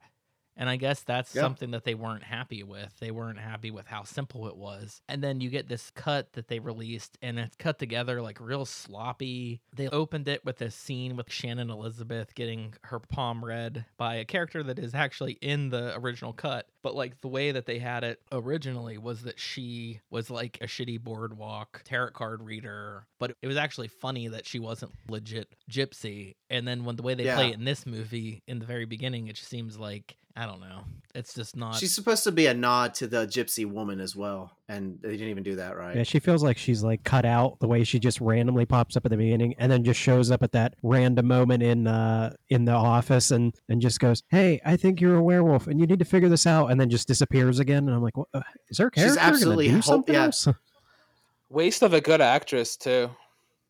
and 0.61 0.69
I 0.69 0.76
guess 0.76 1.00
that's 1.02 1.35
Yeah. 1.35 1.40
something 1.43 1.73
that 1.73 1.83
they 1.85 1.95
weren't 1.95 2.23
happy 2.23 2.62
with. 2.62 2.97
They 3.00 3.11
weren't 3.11 3.38
happy 3.40 3.71
with 3.73 3.87
how 3.87 4.05
simple 4.05 4.47
it 4.47 4.57
was. 4.57 5.00
And 5.09 5.25
then 5.25 5.40
you 5.40 5.49
get 5.50 5.69
this 5.69 5.90
cut 5.90 6.35
that 6.35 6.47
they 6.49 6.61
released, 6.61 7.19
and 7.23 7.38
it's 7.38 7.57
cut 7.57 7.79
together 7.81 8.21
like 8.23 8.38
real 8.38 8.64
sloppy. 8.67 9.62
They 9.75 9.88
opened 9.88 10.29
it 10.29 10.45
with 10.45 10.61
a 10.61 10.71
scene 10.71 11.17
with 11.17 11.33
Shannon 11.33 11.71
Elizabeth 11.71 12.35
getting 12.35 12.75
her 12.85 12.99
palm 13.00 13.45
read 13.45 13.87
by 13.97 14.17
a 14.17 14.25
character 14.25 14.62
that 14.62 14.79
is 14.79 14.95
actually 14.95 15.33
in 15.40 15.71
the 15.71 15.97
original 15.97 16.33
cut. 16.33 16.69
But 16.83 16.95
like 16.95 17.21
the 17.23 17.29
way 17.29 17.52
that 17.52 17.67
they 17.67 17.79
had 17.79 18.05
it 18.05 18.21
originally 18.31 18.99
was 18.99 19.23
that 19.23 19.40
she 19.40 20.00
was 20.11 20.31
like 20.31 20.59
a 20.61 20.67
shitty 20.67 21.00
boardwalk 21.00 21.83
tarot 21.85 22.11
card 22.11 22.43
reader. 22.43 23.07
But 23.19 23.35
it 23.43 23.47
was 23.47 23.57
actually 23.57 23.88
funny 23.88 24.29
that 24.29 24.47
she 24.47 24.59
wasn't 24.59 24.93
legit 25.09 25.55
gypsy. 25.71 26.35
And 26.50 26.69
then 26.69 26.85
when 26.85 26.97
the 26.97 27.02
way 27.02 27.14
they 27.14 27.25
play 27.25 27.49
it 27.50 27.55
in 27.55 27.64
this 27.64 27.87
movie 27.87 28.43
in 28.47 28.59
the 28.59 28.67
very 28.67 28.85
beginning, 28.85 29.29
it 29.29 29.37
just 29.37 29.49
seems 29.49 29.79
like 29.79 30.17
I 30.37 30.47
don't 30.47 30.61
know. 30.61 30.85
It's 31.15 31.35
just 31.35 31.57
not. 31.57 31.75
She's 31.75 31.93
supposed 31.93 32.23
to 32.25 32.31
be 32.33 32.47
a 32.47 32.55
nod 32.55 32.95
to 32.95 33.09
the 33.09 33.27
gypsy 33.27 33.67
woman 33.67 34.01
as 34.01 34.15
well, 34.15 34.53
and 34.69 34.97
they 35.03 35.11
didn't 35.11 35.29
even 35.29 35.43
do 35.43 35.57
that 35.57 35.77
right. 35.77 35.97
Yeah, 35.97 36.05
she 36.05 36.21
feels 36.21 36.45
like 36.45 36.57
she's 36.57 36.85
like 36.85 37.03
cut 37.03 37.25
out 37.25 37.59
the 37.59 37.67
way 37.67 37.83
she 37.83 37.99
just 37.99 38.21
randomly 38.21 38.65
pops 38.65 38.97
up 38.97 39.05
at 39.05 39.11
the 39.11 39.17
beginning 39.17 39.55
and 39.59 39.71
then 39.73 39.83
just 39.83 39.99
shows 39.99 40.31
up 40.31 40.45
at 40.45 40.53
that 40.53 40.75
random 40.85 41.27
moment 41.27 41.65
in 41.65 41.89
uh 41.89 42.33
in 42.49 42.65
the 42.65 42.73
office 42.73 43.33
and 43.33 43.53
and 43.69 43.81
just 43.83 43.99
goes, 43.99 44.23
"Hey, 44.29 44.61
I 44.65 44.77
think 44.77 45.01
you're 45.01 45.17
a 45.17 45.23
werewolf 45.23 45.67
and 45.67 45.81
you 45.81 45.87
need 45.87 45.99
to 45.99 46.05
figure 46.05 46.29
this 46.29 46.47
out," 46.47 46.71
and 46.71 46.81
then 46.81 46.89
just 46.91 47.09
disappears 47.09 47.59
again. 47.59 47.89
And 47.89 47.91
I'm 47.97 48.03
like, 48.03 48.17
what, 48.17 48.29
uh, 48.33 48.43
"Is 48.69 48.79
her 48.79 48.91
She's 48.95 49.03
character 49.03 49.21
gonna 49.21 49.33
absolutely 49.35 49.67
do 49.67 49.73
hol- 49.75 49.83
something 49.83 50.15
yeah. 50.15 50.25
else?" 50.27 50.47
Waste 51.51 51.83
of 51.83 51.93
a 51.93 52.01
good 52.01 52.21
actress 52.21 52.77
too. 52.77 53.11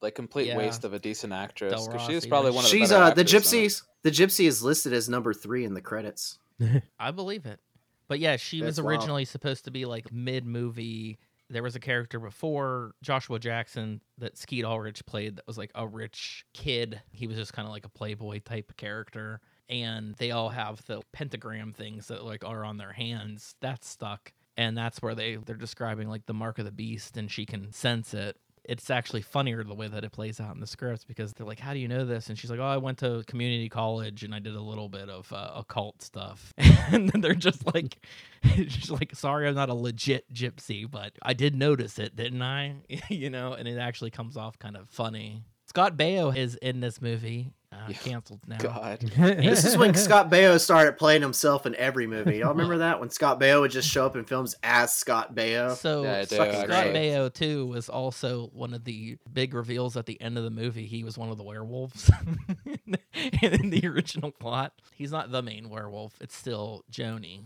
Like 0.03 0.15
complete 0.15 0.49
Yeah. 0.49 0.59
waste 0.59 0.85
of 0.85 0.93
a 0.93 0.99
decent 0.99 1.33
actress. 1.33 1.87
because 1.87 2.07
she 2.07 2.15
was 2.15 2.27
probably 2.27 2.51
like- 2.51 2.57
one 2.57 2.65
of 2.67 2.71
the 2.71 2.77
She's 2.77 2.93
uh 2.93 3.11
the 3.15 3.21
actors 3.23 3.33
in 3.33 3.41
gypsies. 3.63 3.83
The 4.03 4.11
gypsy 4.11 4.47
is 4.47 4.63
listed 4.63 4.93
as 4.93 5.09
number 5.09 5.33
three 5.35 5.65
in 5.65 5.73
the 5.75 5.81
credits. 5.81 6.39
I 6.99 7.11
believe 7.11 7.47
it. 7.47 7.61
But 8.09 8.19
yeah, 8.19 8.37
she 8.37 8.61
was 8.61 8.77
That's 8.77 8.85
wild. 8.85 8.99
originally 8.99 9.25
supposed 9.25 9.65
to 9.67 9.71
be 9.71 9.85
like 9.85 10.13
mid 10.13 10.45
movie. 10.45 11.19
There 11.49 11.63
was 11.63 11.75
a 11.77 11.81
character 11.81 12.21
before 12.21 12.93
Joshua 13.03 13.39
Jackson 13.39 14.01
that 14.19 14.37
Skeet 14.37 14.65
Ulrich 14.65 15.05
played 15.07 15.37
that 15.37 15.47
was 15.47 15.59
like 15.59 15.71
a 15.75 15.87
rich 15.87 16.45
kid. 16.55 17.01
He 17.13 17.27
was 17.27 17.37
just 17.37 17.53
kind 17.53 17.67
of 17.67 17.73
like 17.73 17.85
a 17.85 17.89
playboy 17.89 18.41
type 18.41 18.77
character. 18.77 19.41
And 19.69 20.15
they 20.17 20.31
all 20.33 20.49
have 20.49 20.85
the 20.87 21.03
pentagram 21.13 21.73
things 21.73 22.09
that 22.09 22.25
like 22.25 22.45
are 22.45 22.65
on 22.65 22.77
their 22.77 22.93
hands. 22.93 23.55
That's 23.61 23.89
stuck. 23.89 24.33
And 24.57 24.77
that's 24.77 25.01
where 25.01 25.15
they, 25.15 25.37
they're 25.37 25.57
describing 25.57 26.09
like 26.09 26.27
the 26.27 26.35
mark 26.35 26.59
of 26.59 26.65
the 26.65 26.73
beast 26.73 27.17
and 27.17 27.31
she 27.31 27.47
can 27.47 27.73
sense 27.73 28.13
it. 28.15 28.37
It's 28.71 28.89
actually 28.89 29.23
funnier 29.23 29.65
the 29.65 29.75
way 29.75 29.89
that 29.89 30.05
it 30.05 30.13
plays 30.13 30.39
out 30.39 30.55
in 30.55 30.61
the 30.61 30.67
scripts 30.67 31.05
because 31.05 31.33
they're 31.33 31.47
like, 31.47 31.59
How 31.59 31.73
do 31.73 31.81
you 31.81 31.89
know 31.89 32.05
this? 32.05 32.29
And 32.29 32.39
she's 32.39 32.51
like, 32.51 32.61
Oh, 32.61 32.65
I 32.65 32.77
went 32.77 32.99
to 32.99 33.25
community 33.27 33.69
college 33.69 34.23
and 34.23 34.33
I 34.33 34.39
did 34.39 34.55
a 34.55 34.61
little 34.61 34.89
bit 34.89 35.09
of 35.09 35.33
uh, 35.33 35.51
occult 35.57 36.03
stuff. 36.03 36.55
and 36.57 37.09
then 37.11 37.21
they're 37.21 37.35
just 37.35 37.67
like, 37.75 37.99
She's 38.45 38.91
like, 38.91 39.15
Sorry, 39.15 39.49
I'm 39.49 39.57
not 39.57 39.71
a 39.71 39.75
legit 39.75 40.33
gypsy, 40.33 40.89
but 40.89 41.13
I 41.21 41.35
did 41.35 41.57
notice 41.57 41.99
it, 41.99 42.15
didn't 42.15 42.43
I? 42.43 42.77
you 43.09 43.29
know, 43.29 43.55
and 43.55 43.67
it 43.67 43.79
actually 43.79 44.11
comes 44.11 44.37
off 44.37 44.59
kind 44.59 44.77
of 44.77 44.89
funny. 44.89 45.43
Scott 45.67 45.97
Baio 45.97 46.37
is 46.37 46.55
in 46.57 46.81
this 46.81 47.01
movie, 47.01 47.53
uh, 47.73 47.77
Yeah. 47.89 47.97
canceled 47.99 48.41
now. 48.49 48.59
God. 48.59 49.01
This 49.17 49.65
is 49.65 49.77
when 49.77 49.95
Scott 49.95 50.31
Baio 50.31 50.59
started 50.59 50.99
playing 50.99 51.23
himself 51.23 51.67
in 51.67 51.75
every 51.77 52.07
movie. 52.07 52.39
Y'all 52.39 52.49
remember 52.51 52.79
that 52.79 52.99
when 53.01 53.11
Scott 53.11 53.39
Baio 53.41 53.61
would 53.61 53.71
just 53.71 53.89
show 53.89 54.05
up 54.07 54.17
in 54.17 54.25
films 54.25 54.55
as 54.63 54.93
Scott 54.95 55.35
Baio? 55.35 55.77
So 55.77 56.03
Yeah, 56.03 56.21
do, 56.25 56.35
Scott 56.37 56.49
actually. 56.49 56.95
Baio 56.95 57.33
too 57.33 57.67
was 57.67 57.89
also 57.89 58.49
one 58.53 58.75
of 58.75 58.85
the 58.85 59.19
big 59.33 59.55
reveals 59.55 59.97
at 59.97 60.07
the 60.07 60.21
end 60.21 60.37
of 60.37 60.45
the 60.45 60.51
movie. 60.51 60.87
He 60.87 61.05
was 61.05 61.17
one 61.17 61.31
of 61.31 61.37
the 61.39 61.45
werewolves 61.45 62.11
in 63.43 63.71
the 63.71 63.87
original 63.87 64.31
plot. 64.33 64.73
He's 64.95 65.13
not 65.13 65.31
the 65.31 65.43
main 65.43 65.69
werewolf. 65.69 66.15
It's 66.21 66.37
still 66.37 66.85
Joni, 66.91 67.43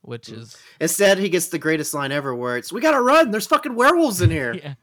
which 0.00 0.28
is 0.28 0.56
Instead, 0.80 1.18
he 1.18 1.28
gets 1.28 1.48
the 1.48 1.58
greatest 1.58 1.94
line 1.94 2.10
ever, 2.12 2.34
where 2.34 2.56
it's 2.56 2.72
"We 2.72 2.80
gotta 2.80 3.00
run. 3.00 3.30
There's 3.30 3.46
fucking 3.46 3.74
werewolves 3.74 4.20
in 4.20 4.30
here." 4.30 4.54
yeah. 4.54 4.74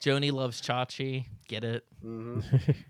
Joni 0.00 0.32
loves 0.32 0.60
Chachi. 0.60 1.26
Get 1.48 1.64
it? 1.64 1.84
hmm 2.00 2.40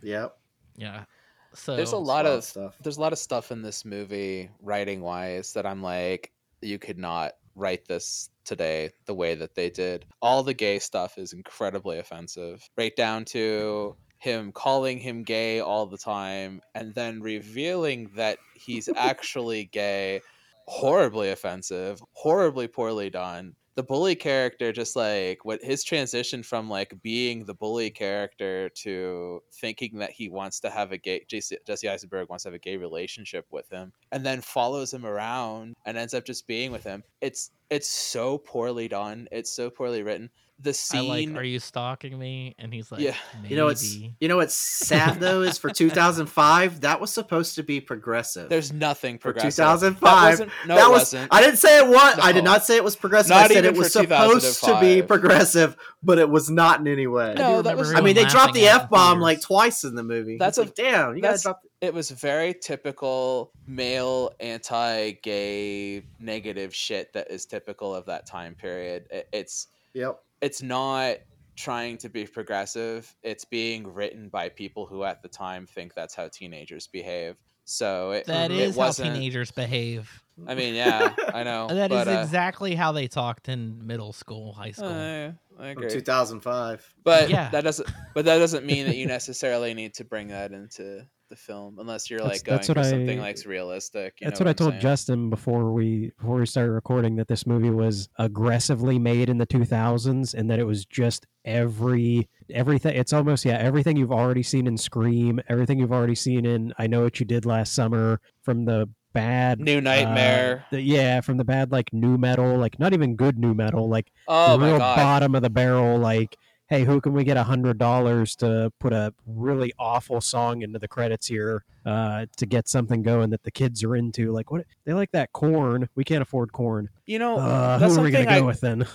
Yep. 0.02 0.36
Yeah. 0.76 1.04
So 1.54 1.76
There's 1.76 1.92
a 1.92 1.98
lot 1.98 2.26
of 2.26 2.44
stuff. 2.44 2.76
There's 2.82 2.96
a 2.96 3.00
lot 3.00 3.12
of 3.12 3.18
stuff 3.18 3.52
in 3.52 3.62
this 3.62 3.84
movie 3.84 4.50
writing 4.60 5.00
wise 5.00 5.52
that 5.54 5.66
I'm 5.66 5.82
like, 5.82 6.32
you 6.60 6.78
could 6.78 6.98
not 6.98 7.32
write 7.54 7.86
this 7.86 8.30
today 8.44 8.90
the 9.06 9.14
way 9.14 9.34
that 9.34 9.54
they 9.54 9.70
did. 9.70 10.06
All 10.20 10.42
the 10.42 10.54
gay 10.54 10.78
stuff 10.78 11.18
is 11.18 11.32
incredibly 11.32 11.98
offensive, 11.98 12.68
right 12.76 12.94
down 12.96 13.24
to 13.26 13.96
him 14.18 14.52
calling 14.52 14.98
him 14.98 15.24
gay 15.24 15.60
all 15.60 15.86
the 15.86 15.98
time 15.98 16.60
and 16.74 16.94
then 16.94 17.20
revealing 17.20 18.10
that 18.14 18.38
he's 18.54 18.88
actually 18.96 19.64
gay. 19.64 20.20
Horribly 20.68 21.30
offensive, 21.30 22.00
horribly 22.12 22.68
poorly 22.68 23.10
done. 23.10 23.56
The 23.74 23.82
bully 23.82 24.14
character, 24.14 24.70
just 24.70 24.96
like 24.96 25.44
what 25.44 25.62
his 25.62 25.82
transition 25.82 26.42
from 26.42 26.68
like 26.68 26.92
being 27.02 27.46
the 27.46 27.54
bully 27.54 27.90
character 27.90 28.68
to 28.68 29.42
thinking 29.60 29.98
that 29.98 30.10
he 30.10 30.28
wants 30.28 30.60
to 30.60 30.70
have 30.70 30.92
a 30.92 30.98
gay 30.98 31.24
Jesse, 31.26 31.88
Eisenberg 31.88 32.28
wants 32.28 32.44
to 32.44 32.48
have 32.48 32.54
a 32.54 32.58
gay 32.58 32.76
relationship 32.76 33.46
with 33.50 33.70
him, 33.70 33.92
and 34.10 34.26
then 34.26 34.42
follows 34.42 34.92
him 34.92 35.06
around 35.06 35.74
and 35.86 35.96
ends 35.96 36.12
up 36.12 36.26
just 36.26 36.46
being 36.46 36.70
with 36.70 36.84
him. 36.84 37.02
It's 37.22 37.50
it's 37.70 37.88
so 37.88 38.36
poorly 38.36 38.88
done. 38.88 39.26
It's 39.32 39.50
so 39.50 39.70
poorly 39.70 40.02
written. 40.02 40.28
The 40.62 40.70
I 40.70 40.72
scene, 40.72 41.32
like, 41.34 41.40
are 41.40 41.44
you 41.44 41.58
stalking 41.58 42.16
me? 42.18 42.54
And 42.58 42.72
he's 42.72 42.92
like, 42.92 43.00
Yeah. 43.00 43.16
maybe. 43.42 43.48
You 43.48 43.56
know 43.56 43.64
what's 43.66 43.94
you 43.96 44.28
know 44.28 44.36
what's 44.36 44.54
sad 44.54 45.18
though 45.18 45.42
is 45.42 45.58
for 45.58 45.70
2005 45.74 46.82
that 46.82 47.00
was 47.00 47.10
supposed 47.10 47.56
to 47.56 47.62
be 47.64 47.80
progressive. 47.80 48.48
there's 48.48 48.72
nothing 48.72 49.18
for 49.18 49.32
progressive. 49.32 49.56
2005. 49.56 50.00
That 50.00 50.30
wasn't, 50.30 50.52
no, 50.68 50.74
that 50.76 50.86
it 50.86 50.90
was 50.90 50.98
wasn't. 51.00 51.28
I 51.34 51.40
didn't 51.42 51.58
say 51.58 51.78
it 51.78 51.88
was. 51.88 52.18
I 52.22 52.30
did 52.32 52.44
not 52.44 52.64
say 52.64 52.76
it 52.76 52.84
was 52.84 52.94
progressive. 52.96 53.30
Not 53.30 53.50
I 53.50 53.54
said 53.54 53.64
it 53.64 53.76
was 53.76 53.92
supposed 53.92 54.62
to 54.64 54.78
be 54.80 55.02
progressive, 55.02 55.76
but 56.02 56.18
it 56.18 56.28
was 56.30 56.48
not 56.48 56.78
in 56.80 56.86
any 56.86 57.06
way. 57.08 57.30
I 57.30 57.34
No, 57.34 57.62
that 57.62 57.76
was- 57.76 57.92
I 57.92 58.00
mean, 58.00 58.14
they 58.14 58.24
dropped 58.24 58.54
the 58.54 58.66
f 58.68 58.88
bomb 58.88 59.18
like 59.20 59.40
twice 59.40 59.82
in 59.84 59.94
the 59.96 60.02
movie. 60.04 60.36
That's 60.38 60.58
It's 60.58 60.78
a- 60.78 60.82
like, 60.82 60.92
damn, 60.92 61.16
you 61.16 61.22
gotta 61.22 61.32
that's- 61.32 61.42
drop. 61.42 61.62
it 61.80 61.92
was 61.92 62.10
very 62.10 62.54
typical 62.54 63.50
male 63.66 64.30
anti-gay 64.40 66.04
negative 66.20 66.74
shit 66.74 67.12
that 67.14 67.30
is 67.30 67.46
typical 67.46 67.94
of 67.94 68.06
that 68.06 68.26
time 68.26 68.54
period. 68.54 69.06
It- 69.10 69.28
It's 69.32 69.66
Yep. 69.94 70.18
It's 70.42 70.60
not 70.62 71.16
trying 71.56 71.96
to 71.98 72.08
be 72.08 72.26
progressive. 72.26 73.14
It's 73.22 73.44
being 73.44 73.92
written 73.92 74.28
by 74.28 74.48
people 74.50 74.84
who 74.86 75.04
at 75.04 75.22
the 75.22 75.28
time 75.28 75.66
think 75.66 75.94
that's 75.94 76.14
how 76.14 76.28
teenagers 76.28 76.86
behave. 76.86 77.36
So 77.64 78.10
it, 78.10 78.26
That 78.26 78.50
it 78.50 78.58
is 78.58 78.74
how 78.76 78.86
wasn't. 78.86 79.14
teenagers 79.14 79.50
behave. 79.52 80.10
I 80.48 80.54
mean, 80.54 80.74
yeah, 80.74 81.14
I 81.32 81.42
know. 81.44 81.68
That 81.68 81.92
is 81.92 82.04
but, 82.04 82.08
uh, 82.08 82.20
exactly 82.22 82.74
how 82.74 82.90
they 82.92 83.06
talked 83.06 83.48
in 83.48 83.86
middle 83.86 84.12
school, 84.12 84.52
high 84.52 84.72
school. 84.72 84.88
I, 84.88 85.32
I 85.60 85.68
agree. 85.68 85.88
2005. 85.90 86.94
But 87.04 87.30
Yeah. 87.30 87.50
that 87.50 87.62
doesn't. 87.62 87.88
But 88.14 88.24
that 88.24 88.38
doesn't 88.38 88.66
mean 88.66 88.86
that 88.86 88.96
you 88.96 89.06
necessarily 89.06 89.74
need 89.74 89.94
to 89.94 90.04
bring 90.04 90.28
that 90.28 90.52
into 90.52 91.06
the 91.32 91.36
film, 91.36 91.78
unless 91.78 92.10
you're 92.10 92.18
That's- 92.20 92.38
like 92.40 92.44
going 92.44 92.56
that's 92.58 92.66
for 92.68 92.74
what 92.74 92.84
something 92.86 93.18
I- 93.18 93.22
like 93.22 93.38
realistic. 93.46 94.14
You 94.20 94.26
That's 94.26 94.38
know 94.38 94.44
what 94.44 94.50
I 94.50 94.52
told 94.52 94.72
saying? 94.72 94.80
Justin 94.82 95.30
before 95.30 95.72
we 95.72 96.12
before 96.18 96.36
we 96.40 96.46
started 96.46 96.72
recording 96.72 97.16
that 97.16 97.26
this 97.28 97.46
movie 97.46 97.70
was 97.70 98.10
aggressively 98.18 98.98
made 98.98 99.30
in 99.30 99.38
the 99.38 99.46
2000s 99.46 100.34
and 100.34 100.50
that 100.50 100.58
it 100.58 100.64
was 100.64 100.84
just 100.84 101.26
every 101.46 102.28
everything 102.50 102.94
it's 102.94 103.12
almost 103.14 103.44
yeah 103.44 103.56
everything 103.56 103.96
you've 103.96 104.12
already 104.12 104.42
seen 104.42 104.66
in 104.66 104.76
Scream, 104.76 105.40
everything 105.48 105.78
you've 105.78 105.92
already 105.92 106.14
seen 106.14 106.44
in 106.44 106.72
I 106.78 106.86
know 106.86 107.02
what 107.02 107.18
you 107.18 107.24
did 107.26 107.46
last 107.46 107.72
summer 107.74 108.20
from 108.42 108.64
the 108.66 108.88
bad 109.14 109.58
New 109.60 109.78
uh, 109.78 109.80
Nightmare. 109.80 110.64
the- 110.70 110.80
yeah, 110.82 111.20
from 111.22 111.36
the 111.38 111.44
bad 111.44 111.72
like 111.72 111.92
nu 111.92 112.18
metal, 112.18 112.56
like 112.58 112.78
not 112.78 112.92
even 112.92 113.16
good 113.16 113.38
nu 113.38 113.54
metal, 113.54 113.88
like 113.88 114.10
oh 114.28 114.58
real 114.58 114.78
god! 114.78 114.96
bottom 114.96 115.34
of 115.34 115.42
the 115.42 115.50
barrel 115.50 115.98
like 115.98 116.36
hey 116.72 116.84
who 116.84 117.02
can 117.02 117.12
we 117.12 117.22
get 117.22 117.36
a 117.36 117.42
hundred 117.42 117.76
dollars 117.76 118.34
to 118.34 118.72
put 118.80 118.94
a 118.94 119.12
really 119.26 119.74
awful 119.78 120.22
song 120.22 120.62
into 120.62 120.78
the 120.78 120.88
credits 120.88 121.26
here 121.26 121.64
uh, 121.84 122.24
to 122.38 122.46
get 122.46 122.66
something 122.66 123.02
going 123.02 123.28
that 123.28 123.42
the 123.42 123.50
kids 123.50 123.84
are 123.84 123.94
into 123.94 124.32
like 124.32 124.50
what 124.50 124.64
they 124.86 124.94
like 124.94 125.12
that 125.12 125.30
Korn 125.32 125.88
we 125.94 126.02
can't 126.02 126.22
afford 126.22 126.52
Korn 126.52 126.88
You 127.04 127.18
know, 127.18 127.36
uh, 127.36 127.76
that's 127.76 127.94
who 127.94 128.00
are 128.00 128.04
we 128.04 128.10
gonna 128.10 128.24
go 128.24 128.30
I, 128.30 128.40
with 128.40 128.60
then 128.60 128.86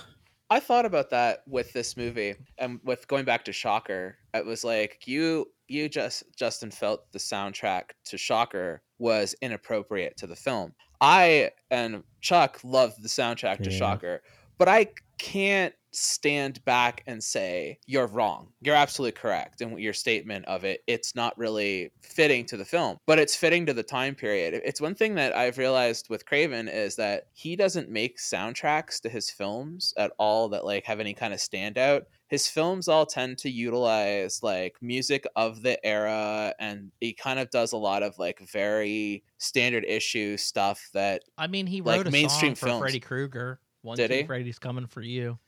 I 0.50 0.58
thought 0.58 0.86
about 0.86 1.10
that 1.10 1.42
with 1.46 1.72
this 1.72 1.96
movie 1.96 2.34
and 2.56 2.80
with 2.82 3.06
going 3.06 3.24
back 3.24 3.44
to 3.44 3.52
Shocker. 3.52 4.16
It 4.34 4.44
was 4.44 4.64
like 4.64 5.06
you 5.06 5.46
you 5.68 5.88
just 5.88 6.24
Justin 6.36 6.72
felt 6.72 7.12
the 7.12 7.18
soundtrack 7.18 7.90
to 8.06 8.18
Shocker 8.18 8.82
was 8.98 9.36
inappropriate 9.40 10.16
to 10.16 10.26
the 10.26 10.36
film. 10.36 10.74
I 11.00 11.52
and 11.70 12.02
Chuck 12.22 12.58
loved 12.64 13.02
the 13.02 13.08
soundtrack 13.08 13.62
to 13.62 13.70
Yeah. 13.70 13.76
Shocker, 13.76 14.22
but 14.56 14.68
I 14.68 14.88
can't 15.18 15.74
stand 15.92 16.64
back 16.64 17.02
and 17.06 17.22
say 17.22 17.78
you're 17.86 18.06
wrong. 18.06 18.48
You're 18.60 18.74
absolutely 18.74 19.18
correct 19.20 19.60
in 19.60 19.78
your 19.78 19.92
statement 19.92 20.44
of 20.46 20.64
it. 20.64 20.80
It's 20.86 21.14
not 21.14 21.36
really 21.38 21.90
fitting 22.02 22.44
to 22.46 22.56
the 22.56 22.64
film, 22.64 22.98
but 23.06 23.18
it's 23.18 23.34
fitting 23.36 23.66
to 23.66 23.74
the 23.74 23.82
time 23.82 24.14
period. 24.14 24.60
It's 24.64 24.80
one 24.80 24.94
thing 24.94 25.14
that 25.16 25.36
I've 25.36 25.58
realized 25.58 26.08
with 26.08 26.26
Craven 26.26 26.68
is 26.68 26.96
that 26.96 27.28
he 27.32 27.56
doesn't 27.56 27.90
make 27.90 28.18
soundtracks 28.18 29.00
to 29.00 29.08
his 29.08 29.30
films 29.30 29.94
at 29.96 30.12
all 30.18 30.48
that 30.50 30.64
like 30.64 30.84
have 30.84 31.00
any 31.00 31.14
kind 31.14 31.32
of 31.32 31.40
standout. 31.40 32.02
His 32.28 32.46
films 32.46 32.88
all 32.88 33.06
tend 33.06 33.38
to 33.38 33.50
utilize 33.50 34.42
like 34.42 34.76
music 34.82 35.24
of 35.34 35.62
the 35.62 35.84
era 35.84 36.54
and 36.58 36.90
he 37.00 37.14
kind 37.14 37.38
of 37.38 37.50
does 37.50 37.72
a 37.72 37.78
lot 37.78 38.02
of 38.02 38.18
like 38.18 38.40
very 38.40 39.24
standard 39.38 39.84
issue 39.86 40.36
stuff 40.36 40.90
that 40.92 41.22
I 41.38 41.46
mean, 41.46 41.66
he 41.66 41.80
Like 41.80 41.98
wrote 41.98 42.08
a 42.08 42.10
mainstream 42.10 42.54
song 42.54 42.56
for 42.56 42.66
films. 42.66 42.80
Freddy 42.82 43.00
Krueger. 43.00 43.60
One, 43.82 43.96
Did 43.96 44.10
he? 44.10 44.24
Freddy's 44.24 44.58
coming 44.58 44.86
for 44.86 45.00
you. 45.00 45.38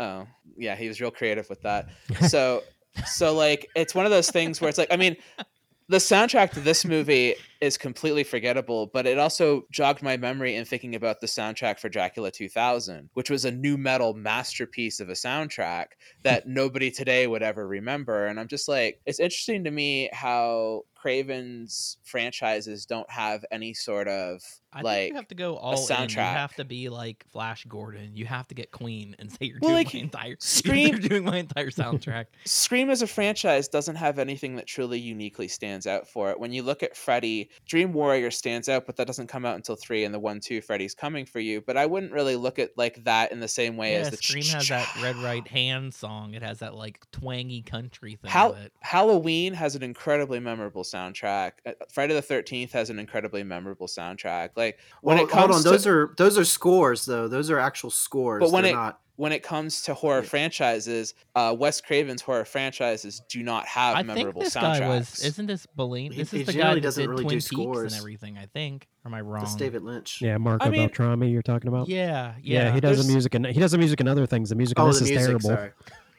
Oh, 0.00 0.26
yeah, 0.56 0.76
he 0.76 0.88
was 0.88 1.00
real 1.00 1.10
creative 1.10 1.48
with 1.48 1.60
that. 1.62 1.90
So, 2.28 2.62
so 3.06 3.34
like 3.34 3.68
it's 3.76 3.94
one 3.94 4.04
of 4.04 4.10
those 4.10 4.30
things 4.30 4.60
where 4.60 4.68
it's 4.68 4.78
like, 4.78 4.92
I 4.92 4.96
mean, 4.96 5.16
the 5.88 5.98
soundtrack 5.98 6.50
to 6.52 6.60
this 6.60 6.84
movie 6.84 7.36
is 7.60 7.76
completely 7.76 8.24
forgettable, 8.24 8.86
but 8.92 9.06
it 9.06 9.18
also 9.18 9.62
jogged 9.70 10.02
my 10.02 10.16
memory 10.16 10.56
in 10.56 10.64
thinking 10.64 10.94
about 10.94 11.20
the 11.20 11.26
soundtrack 11.26 11.78
for 11.78 11.88
Dracula 11.88 12.30
2000, 12.30 13.10
which 13.14 13.28
was 13.30 13.44
a 13.44 13.50
nu 13.50 13.76
metal 13.76 14.14
masterpiece 14.14 14.98
of 15.00 15.08
a 15.10 15.12
soundtrack 15.14 15.86
that 16.22 16.48
nobody 16.48 16.90
today 16.90 17.26
would 17.26 17.42
ever 17.42 17.66
remember. 17.66 18.26
And 18.26 18.40
I'm 18.40 18.48
just 18.48 18.68
like, 18.68 19.00
it's 19.06 19.20
interesting 19.20 19.64
to 19.64 19.70
me 19.70 20.08
how 20.12 20.82
Craven's 20.94 21.96
franchises 22.04 22.86
don't 22.86 23.10
have 23.10 23.44
any 23.50 23.74
sort 23.74 24.06
of 24.08 24.42
I 24.72 24.82
like 24.82 24.96
think 24.98 25.10
you 25.12 25.16
have 25.16 25.28
to 25.28 25.34
go 25.34 25.56
all 25.56 25.72
in. 25.88 26.08
You 26.10 26.16
have 26.16 26.54
to 26.56 26.64
be 26.64 26.88
like 26.88 27.24
Flash 27.32 27.64
Gordon. 27.64 28.16
You 28.16 28.24
have 28.26 28.46
to 28.48 28.54
get 28.54 28.70
Queen 28.70 29.16
and 29.18 29.30
say 29.30 29.38
you're 29.46 29.58
Well, 29.60 29.70
doing 29.72 29.84
like, 29.84 29.94
my 29.94 30.00
entire 30.00 30.36
Scream- 30.40 30.88
You're 30.88 31.08
doing 31.08 31.24
my 31.24 31.38
entire 31.38 31.70
soundtrack. 31.70 32.26
Scream 32.44 32.88
as 32.90 33.02
a 33.02 33.06
franchise 33.06 33.68
doesn't 33.68 33.96
have 33.96 34.18
anything 34.18 34.56
that 34.56 34.66
truly 34.66 34.98
uniquely 35.00 35.48
stands 35.48 35.86
out 35.86 36.08
for 36.08 36.30
it. 36.30 36.38
When 36.38 36.52
you 36.52 36.62
look 36.62 36.82
at 36.82 36.96
Freddy, 36.96 37.49
Dream 37.66 37.92
Warrior 37.92 38.30
stands 38.30 38.68
out, 38.68 38.86
but 38.86 38.96
that 38.96 39.06
doesn't 39.06 39.26
come 39.28 39.44
out 39.44 39.56
until 39.56 39.76
three, 39.76 40.04
and 40.04 40.14
the 40.14 40.18
one 40.18 40.40
two 40.40 40.60
Freddy's 40.60 40.94
coming 40.94 41.24
for 41.26 41.40
you. 41.40 41.60
But 41.60 41.76
I 41.76 41.86
wouldn't 41.86 42.12
really 42.12 42.36
look 42.36 42.58
at 42.58 42.70
like 42.76 43.02
that 43.04 43.32
in 43.32 43.40
the 43.40 43.48
same 43.48 43.76
way 43.76 43.92
yeah, 43.92 44.00
as 44.00 44.10
the 44.10 44.16
Scream 44.16 44.44
has 44.44 44.68
that 44.68 44.88
Red 45.02 45.16
Right 45.16 45.46
Hand 45.48 45.92
song. 45.94 46.34
It 46.34 46.42
has 46.42 46.58
that 46.60 46.74
like 46.74 47.00
twangy 47.12 47.62
country 47.62 48.16
thing. 48.20 48.30
Hal- 48.30 48.56
Halloween 48.80 49.54
has 49.54 49.74
an 49.74 49.82
incredibly 49.82 50.40
memorable 50.40 50.82
soundtrack. 50.82 51.52
Uh, 51.64 51.72
Friday 51.92 52.14
the 52.14 52.22
Thirteenth 52.22 52.72
has 52.72 52.90
an 52.90 52.98
incredibly 52.98 53.42
memorable 53.42 53.86
soundtrack. 53.86 54.50
Like 54.56 54.78
when 55.02 55.16
Well, 55.16 55.24
it 55.26 55.30
comes 55.30 55.40
hold 55.40 55.50
on, 55.52 55.62
to, 55.62 55.68
those 55.70 55.86
are 55.86 56.14
those 56.16 56.38
are 56.38 56.44
scores 56.44 57.04
though. 57.04 57.28
Those 57.28 57.50
are 57.50 57.58
actual 57.58 57.90
scores. 57.90 58.40
But 58.40 58.50
when 58.50 58.64
They're 58.64 58.72
it- 58.72 58.76
not 58.76 59.00
when 59.20 59.32
it 59.32 59.42
comes 59.42 59.82
to 59.82 59.92
horror 59.92 60.22
franchises, 60.22 61.12
uh, 61.34 61.54
Wes 61.58 61.80
Craven's 61.82 62.22
horror 62.22 62.46
franchises 62.46 63.20
do 63.28 63.42
not 63.42 63.66
have 63.66 63.94
I 63.96 64.02
think 64.02 64.14
memorable 64.16 64.40
this 64.42 64.54
soundtracks. 64.54 64.78
guy 64.78 64.88
was. 64.88 65.22
Isn't 65.24 65.44
this 65.46 65.66
Bellini? 65.76 66.14
He- 66.14 66.22
This 66.22 66.30
he 66.30 66.40
is 66.40 66.46
the 66.46 66.52
guy 66.54 66.58
generally 66.58 66.80
that 66.80 66.86
doesn't 66.86 67.02
did 67.02 67.10
really 67.10 67.22
Twin 67.24 67.30
do 67.32 67.36
Peaks 67.36 67.46
scores. 67.46 67.92
and 67.92 68.00
everything. 68.00 68.38
I 68.38 68.46
think. 68.46 68.88
Or 69.04 69.08
am 69.10 69.14
I 69.14 69.20
wrong? 69.20 69.44
that's 69.44 69.54
David 69.56 69.82
Lynch. 69.82 70.22
Yeah, 70.22 70.38
Marco 70.38 70.64
I 70.64 70.70
mean- 70.70 70.88
Beltrami, 70.88 71.30
you're 71.30 71.42
talking 71.42 71.68
about. 71.68 71.88
Yeah, 71.88 72.34
Yeah, 72.42 72.64
yeah. 72.68 72.72
he 72.74 72.80
does 72.80 73.04
the 73.06 73.12
music 73.12 73.34
and 73.34 73.44
he 73.46 73.60
does 73.60 73.72
the 73.72 73.78
music 73.78 74.00
and 74.00 74.08
other 74.08 74.24
things. 74.24 74.48
The 74.48 74.54
music 74.54 74.78
in 74.78 74.84
Oh, 74.84 74.88
this 74.88 75.00
the 75.00 75.04
is 75.04 75.10
music. 75.10 75.26
terrible. 75.26 75.48
Sorry. 75.50 75.70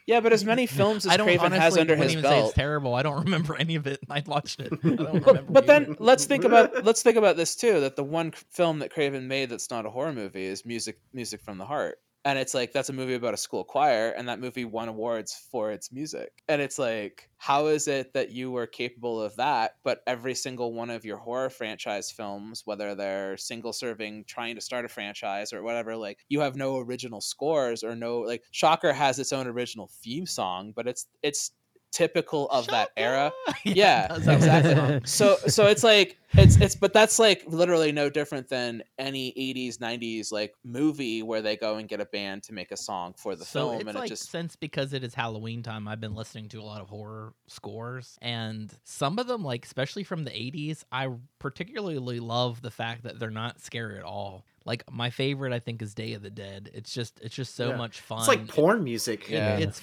yeah, 0.05 0.19
but 0.19 0.31
as 0.31 0.45
many 0.45 0.65
films 0.79 1.07
as 1.07 1.11
I 1.11 1.17
don't 1.17 1.25
Craven 1.25 1.45
honestly 1.47 1.59
has 1.59 1.77
under 1.79 1.93
wouldn't 1.93 2.03
his 2.03 2.17
even 2.19 2.23
say 2.29 2.39
it's 2.45 2.53
terrible. 2.53 2.93
I 2.93 3.01
don't 3.01 3.23
remember 3.23 3.55
any 3.59 3.73
of 3.75 3.87
it. 3.87 3.99
I 4.11 4.21
watched 4.27 4.59
it. 4.59 4.71
I 4.83 4.89
don't 4.89 5.23
But, 5.23 5.51
but 5.51 5.65
then 5.65 5.95
let's 5.97 6.25
think 6.25 6.43
about 6.43 6.85
let's 6.85 7.01
think 7.01 7.17
about 7.17 7.35
this 7.35 7.55
too. 7.55 7.79
That 7.79 7.95
the 7.95 8.03
one 8.03 8.31
film 8.51 8.77
that 8.79 8.91
Craven 8.91 9.27
made 9.27 9.49
that's 9.49 9.71
not 9.71 9.87
a 9.87 9.89
horror 9.89 10.13
movie 10.13 10.45
is 10.45 10.65
music 10.67 10.99
music 11.13 11.41
from 11.41 11.57
the 11.57 11.65
heart, 11.65 11.97
and 12.23 12.37
it's 12.37 12.53
like 12.53 12.71
that's 12.71 12.89
a 12.89 12.93
movie 12.93 13.15
about 13.15 13.33
a 13.33 13.37
school 13.37 13.63
choir, 13.63 14.09
and 14.09 14.27
that 14.29 14.39
movie 14.39 14.65
won 14.65 14.87
awards 14.87 15.47
for 15.51 15.71
its 15.71 15.91
music. 15.91 16.43
And 16.47 16.61
it's 16.61 16.77
like, 16.77 17.29
how 17.37 17.67
is 17.67 17.87
it 17.87 18.13
that 18.13 18.31
you 18.31 18.51
were 18.51 18.67
capable 18.67 19.21
of 19.21 19.35
that, 19.37 19.77
but 19.83 20.01
every 20.05 20.35
single 20.35 20.73
one 20.73 20.89
of 20.89 21.05
your 21.05 21.17
horror 21.17 21.49
franchise 21.49 22.11
films, 22.11 22.61
whether 22.65 22.93
they're 22.95 23.37
single 23.37 23.73
serving, 23.73 24.25
trying 24.25 24.55
to 24.55 24.61
start 24.61 24.85
a 24.85 24.89
franchise 24.89 25.51
or 25.53 25.63
whatever, 25.63 25.95
like 25.95 26.19
you 26.29 26.41
have 26.41 26.55
no 26.55 26.77
original 26.77 27.21
scores 27.21 27.83
or 27.83 27.95
no 27.95 28.19
like 28.19 28.43
Shocker 28.51 28.93
has 28.93 29.17
its 29.19 29.33
own 29.33 29.47
original 29.47 29.89
theme 30.03 30.25
song, 30.25 30.73
but 30.75 30.87
it's 30.87 31.07
it's 31.23 31.51
typical 31.91 32.49
of 32.49 32.67
that 32.67 32.89
era. 32.97 33.31
Yeah, 33.63 34.05
it 34.05 34.09
does 34.09 34.25
have 34.25 34.35
exactly. 34.37 35.01
so 35.05 35.35
so 35.47 35.67
it's 35.67 35.83
like 35.83 36.17
it's 36.33 36.55
it's 36.59 36.73
but 36.75 36.93
that's 36.93 37.19
like 37.19 37.43
literally 37.45 37.91
no 37.91 38.09
different 38.09 38.49
than 38.49 38.81
any 38.97 39.31
80s 39.33 39.77
90s 39.77 40.31
like 40.31 40.53
movie 40.63 41.21
where 41.21 41.41
they 41.43 41.55
go 41.57 41.75
and 41.75 41.87
get 41.87 41.99
a 42.01 42.05
band 42.05 42.41
to 42.43 42.53
make 42.53 42.71
a 42.71 42.77
song 42.77 43.13
for 43.17 43.35
the 43.35 43.45
so 43.45 43.69
film 43.69 43.81
it's 43.81 43.87
and 43.89 43.95
like 43.95 44.05
it 44.07 44.09
just 44.09 44.31
since 44.31 44.55
because 44.55 44.93
it 44.93 45.03
is 45.03 45.13
Halloween 45.13 45.61
time, 45.61 45.87
I've 45.87 45.99
been 46.01 46.15
listening 46.15 46.49
to 46.49 46.61
a 46.61 46.63
lot 46.63 46.81
of 46.81 46.89
horror 46.89 47.33
scores, 47.47 48.17
and 48.21 48.73
some 48.83 49.19
of 49.19 49.27
them, 49.27 49.43
like 49.43 49.63
especially 49.65 50.03
from 50.03 50.23
the 50.23 50.31
'80s, 50.31 50.83
I 50.91 51.09
particularly 51.39 52.19
love 52.19 52.61
the 52.61 52.71
fact 52.71 53.03
that 53.03 53.19
they're 53.19 53.29
not 53.29 53.59
scary 53.61 53.97
at 53.97 54.03
all. 54.03 54.45
Like 54.65 54.83
my 54.91 55.09
favorite, 55.11 55.53
I 55.53 55.59
think, 55.59 55.81
is 55.81 55.93
Day 55.93 56.13
of 56.13 56.21
the 56.23 56.29
Dead. 56.31 56.69
It's 56.73 56.93
just 56.93 57.19
it's 57.21 57.35
just 57.35 57.53
so 57.55 57.69
Yeah. 57.69 57.75
much 57.77 57.99
fun. 58.01 58.19
It's 58.19 58.27
like 58.27 58.47
porn 58.47 58.83
music. 58.83 59.25
It- 59.29 59.33
Yeah. 59.33 59.57
It's 59.57 59.81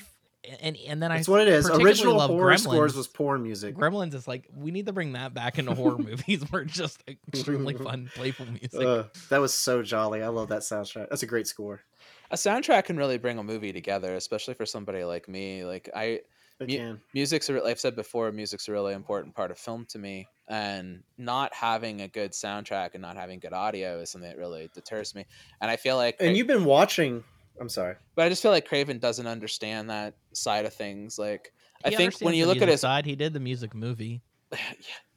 and 0.61 0.77
and 0.87 1.03
then 1.03 1.11
I 1.13 1.17
That's 1.17 1.29
what 1.29 1.41
it 1.41 1.49
is. 1.49 1.69
Original 1.69 2.17
love 2.17 2.31
horror 2.31 2.53
Gremlins. 2.55 2.61
scores 2.61 2.95
was 2.97 3.07
porn 3.09 3.43
music. 3.43 3.75
Gremlins 3.77 4.15
is 4.15 4.29
like 4.29 4.49
we 4.57 4.71
need 4.71 4.87
to 4.87 4.93
bring 4.93 5.13
that 5.13 5.35
back 5.35 5.59
into 5.59 5.75
horror 5.75 5.99
movies 5.99 6.43
where 6.51 6.63
it's 6.63 6.75
just 6.75 7.03
extremely 7.29 7.75
fun, 7.75 8.11
playful 8.15 8.47
music. 8.47 8.81
Ugh, 8.81 9.07
that 9.31 9.41
was 9.41 9.53
so 9.53 9.83
jolly. 9.83 10.23
I 10.23 10.29
love 10.29 10.49
that 10.51 10.61
soundtrack. 10.63 11.09
That's 11.11 11.23
a 11.23 11.27
great 11.27 11.47
score. 11.47 11.81
a 12.31 12.37
soundtrack 12.37 12.85
can 12.85 12.97
really 12.97 13.19
bring 13.19 13.39
a 13.39 13.43
movie 13.43 13.73
together 13.73 14.15
especially 14.15 14.55
for 14.55 14.67
somebody 14.67 15.03
like 15.03 15.29
me 15.29 15.65
like 15.65 15.89
i 15.97 16.21
It 16.61 16.69
Mu- 16.69 16.99
music's 17.15 17.49
a, 17.49 17.55
re- 17.55 17.61
like 17.63 17.71
i've 17.73 17.81
said 17.81 17.97
before 17.97 18.31
music's 18.33 18.69
a 18.69 18.73
really 18.73 18.93
important 18.93 19.35
part 19.35 19.51
of 19.51 19.59
film 19.59 19.87
to 19.91 19.99
me 19.99 20.27
and 20.47 21.03
not 21.17 21.55
having 21.55 22.03
a 22.03 22.09
good 22.09 22.33
soundtrack 22.33 22.91
and 22.93 23.01
not 23.03 23.17
having 23.17 23.39
good 23.39 23.55
audio 23.55 24.01
is 24.01 24.11
something 24.11 24.29
that 24.29 24.37
really 24.37 24.69
deters 24.75 25.15
me 25.15 25.25
and 25.63 25.71
i 25.71 25.77
feel 25.77 25.97
like 25.97 26.17
And 26.21 26.37
you've 26.37 26.47
been 26.47 26.65
watching. 26.67 27.25
I'm 27.61 27.69
sorry. 27.69 27.97
but 28.15 28.25
i 28.27 28.29
just 28.29 28.43
feel 28.43 28.51
like 28.51 28.67
craven 28.67 28.99
doesn't 28.99 29.27
understand 29.27 29.91
that 29.91 30.15
side 30.33 30.65
of 30.65 30.73
things 30.75 31.19
like 31.19 31.53
i 31.85 31.91
think 31.91 32.19
when 32.21 32.35
you 32.35 32.47
look 32.47 32.63
at 32.63 32.69
his 32.69 32.81
side, 32.81 33.05
he 33.07 33.17
did 33.17 33.33
the 33.33 33.41
music 33.41 33.75
movie. 33.75 34.23
yeah, 34.53 34.59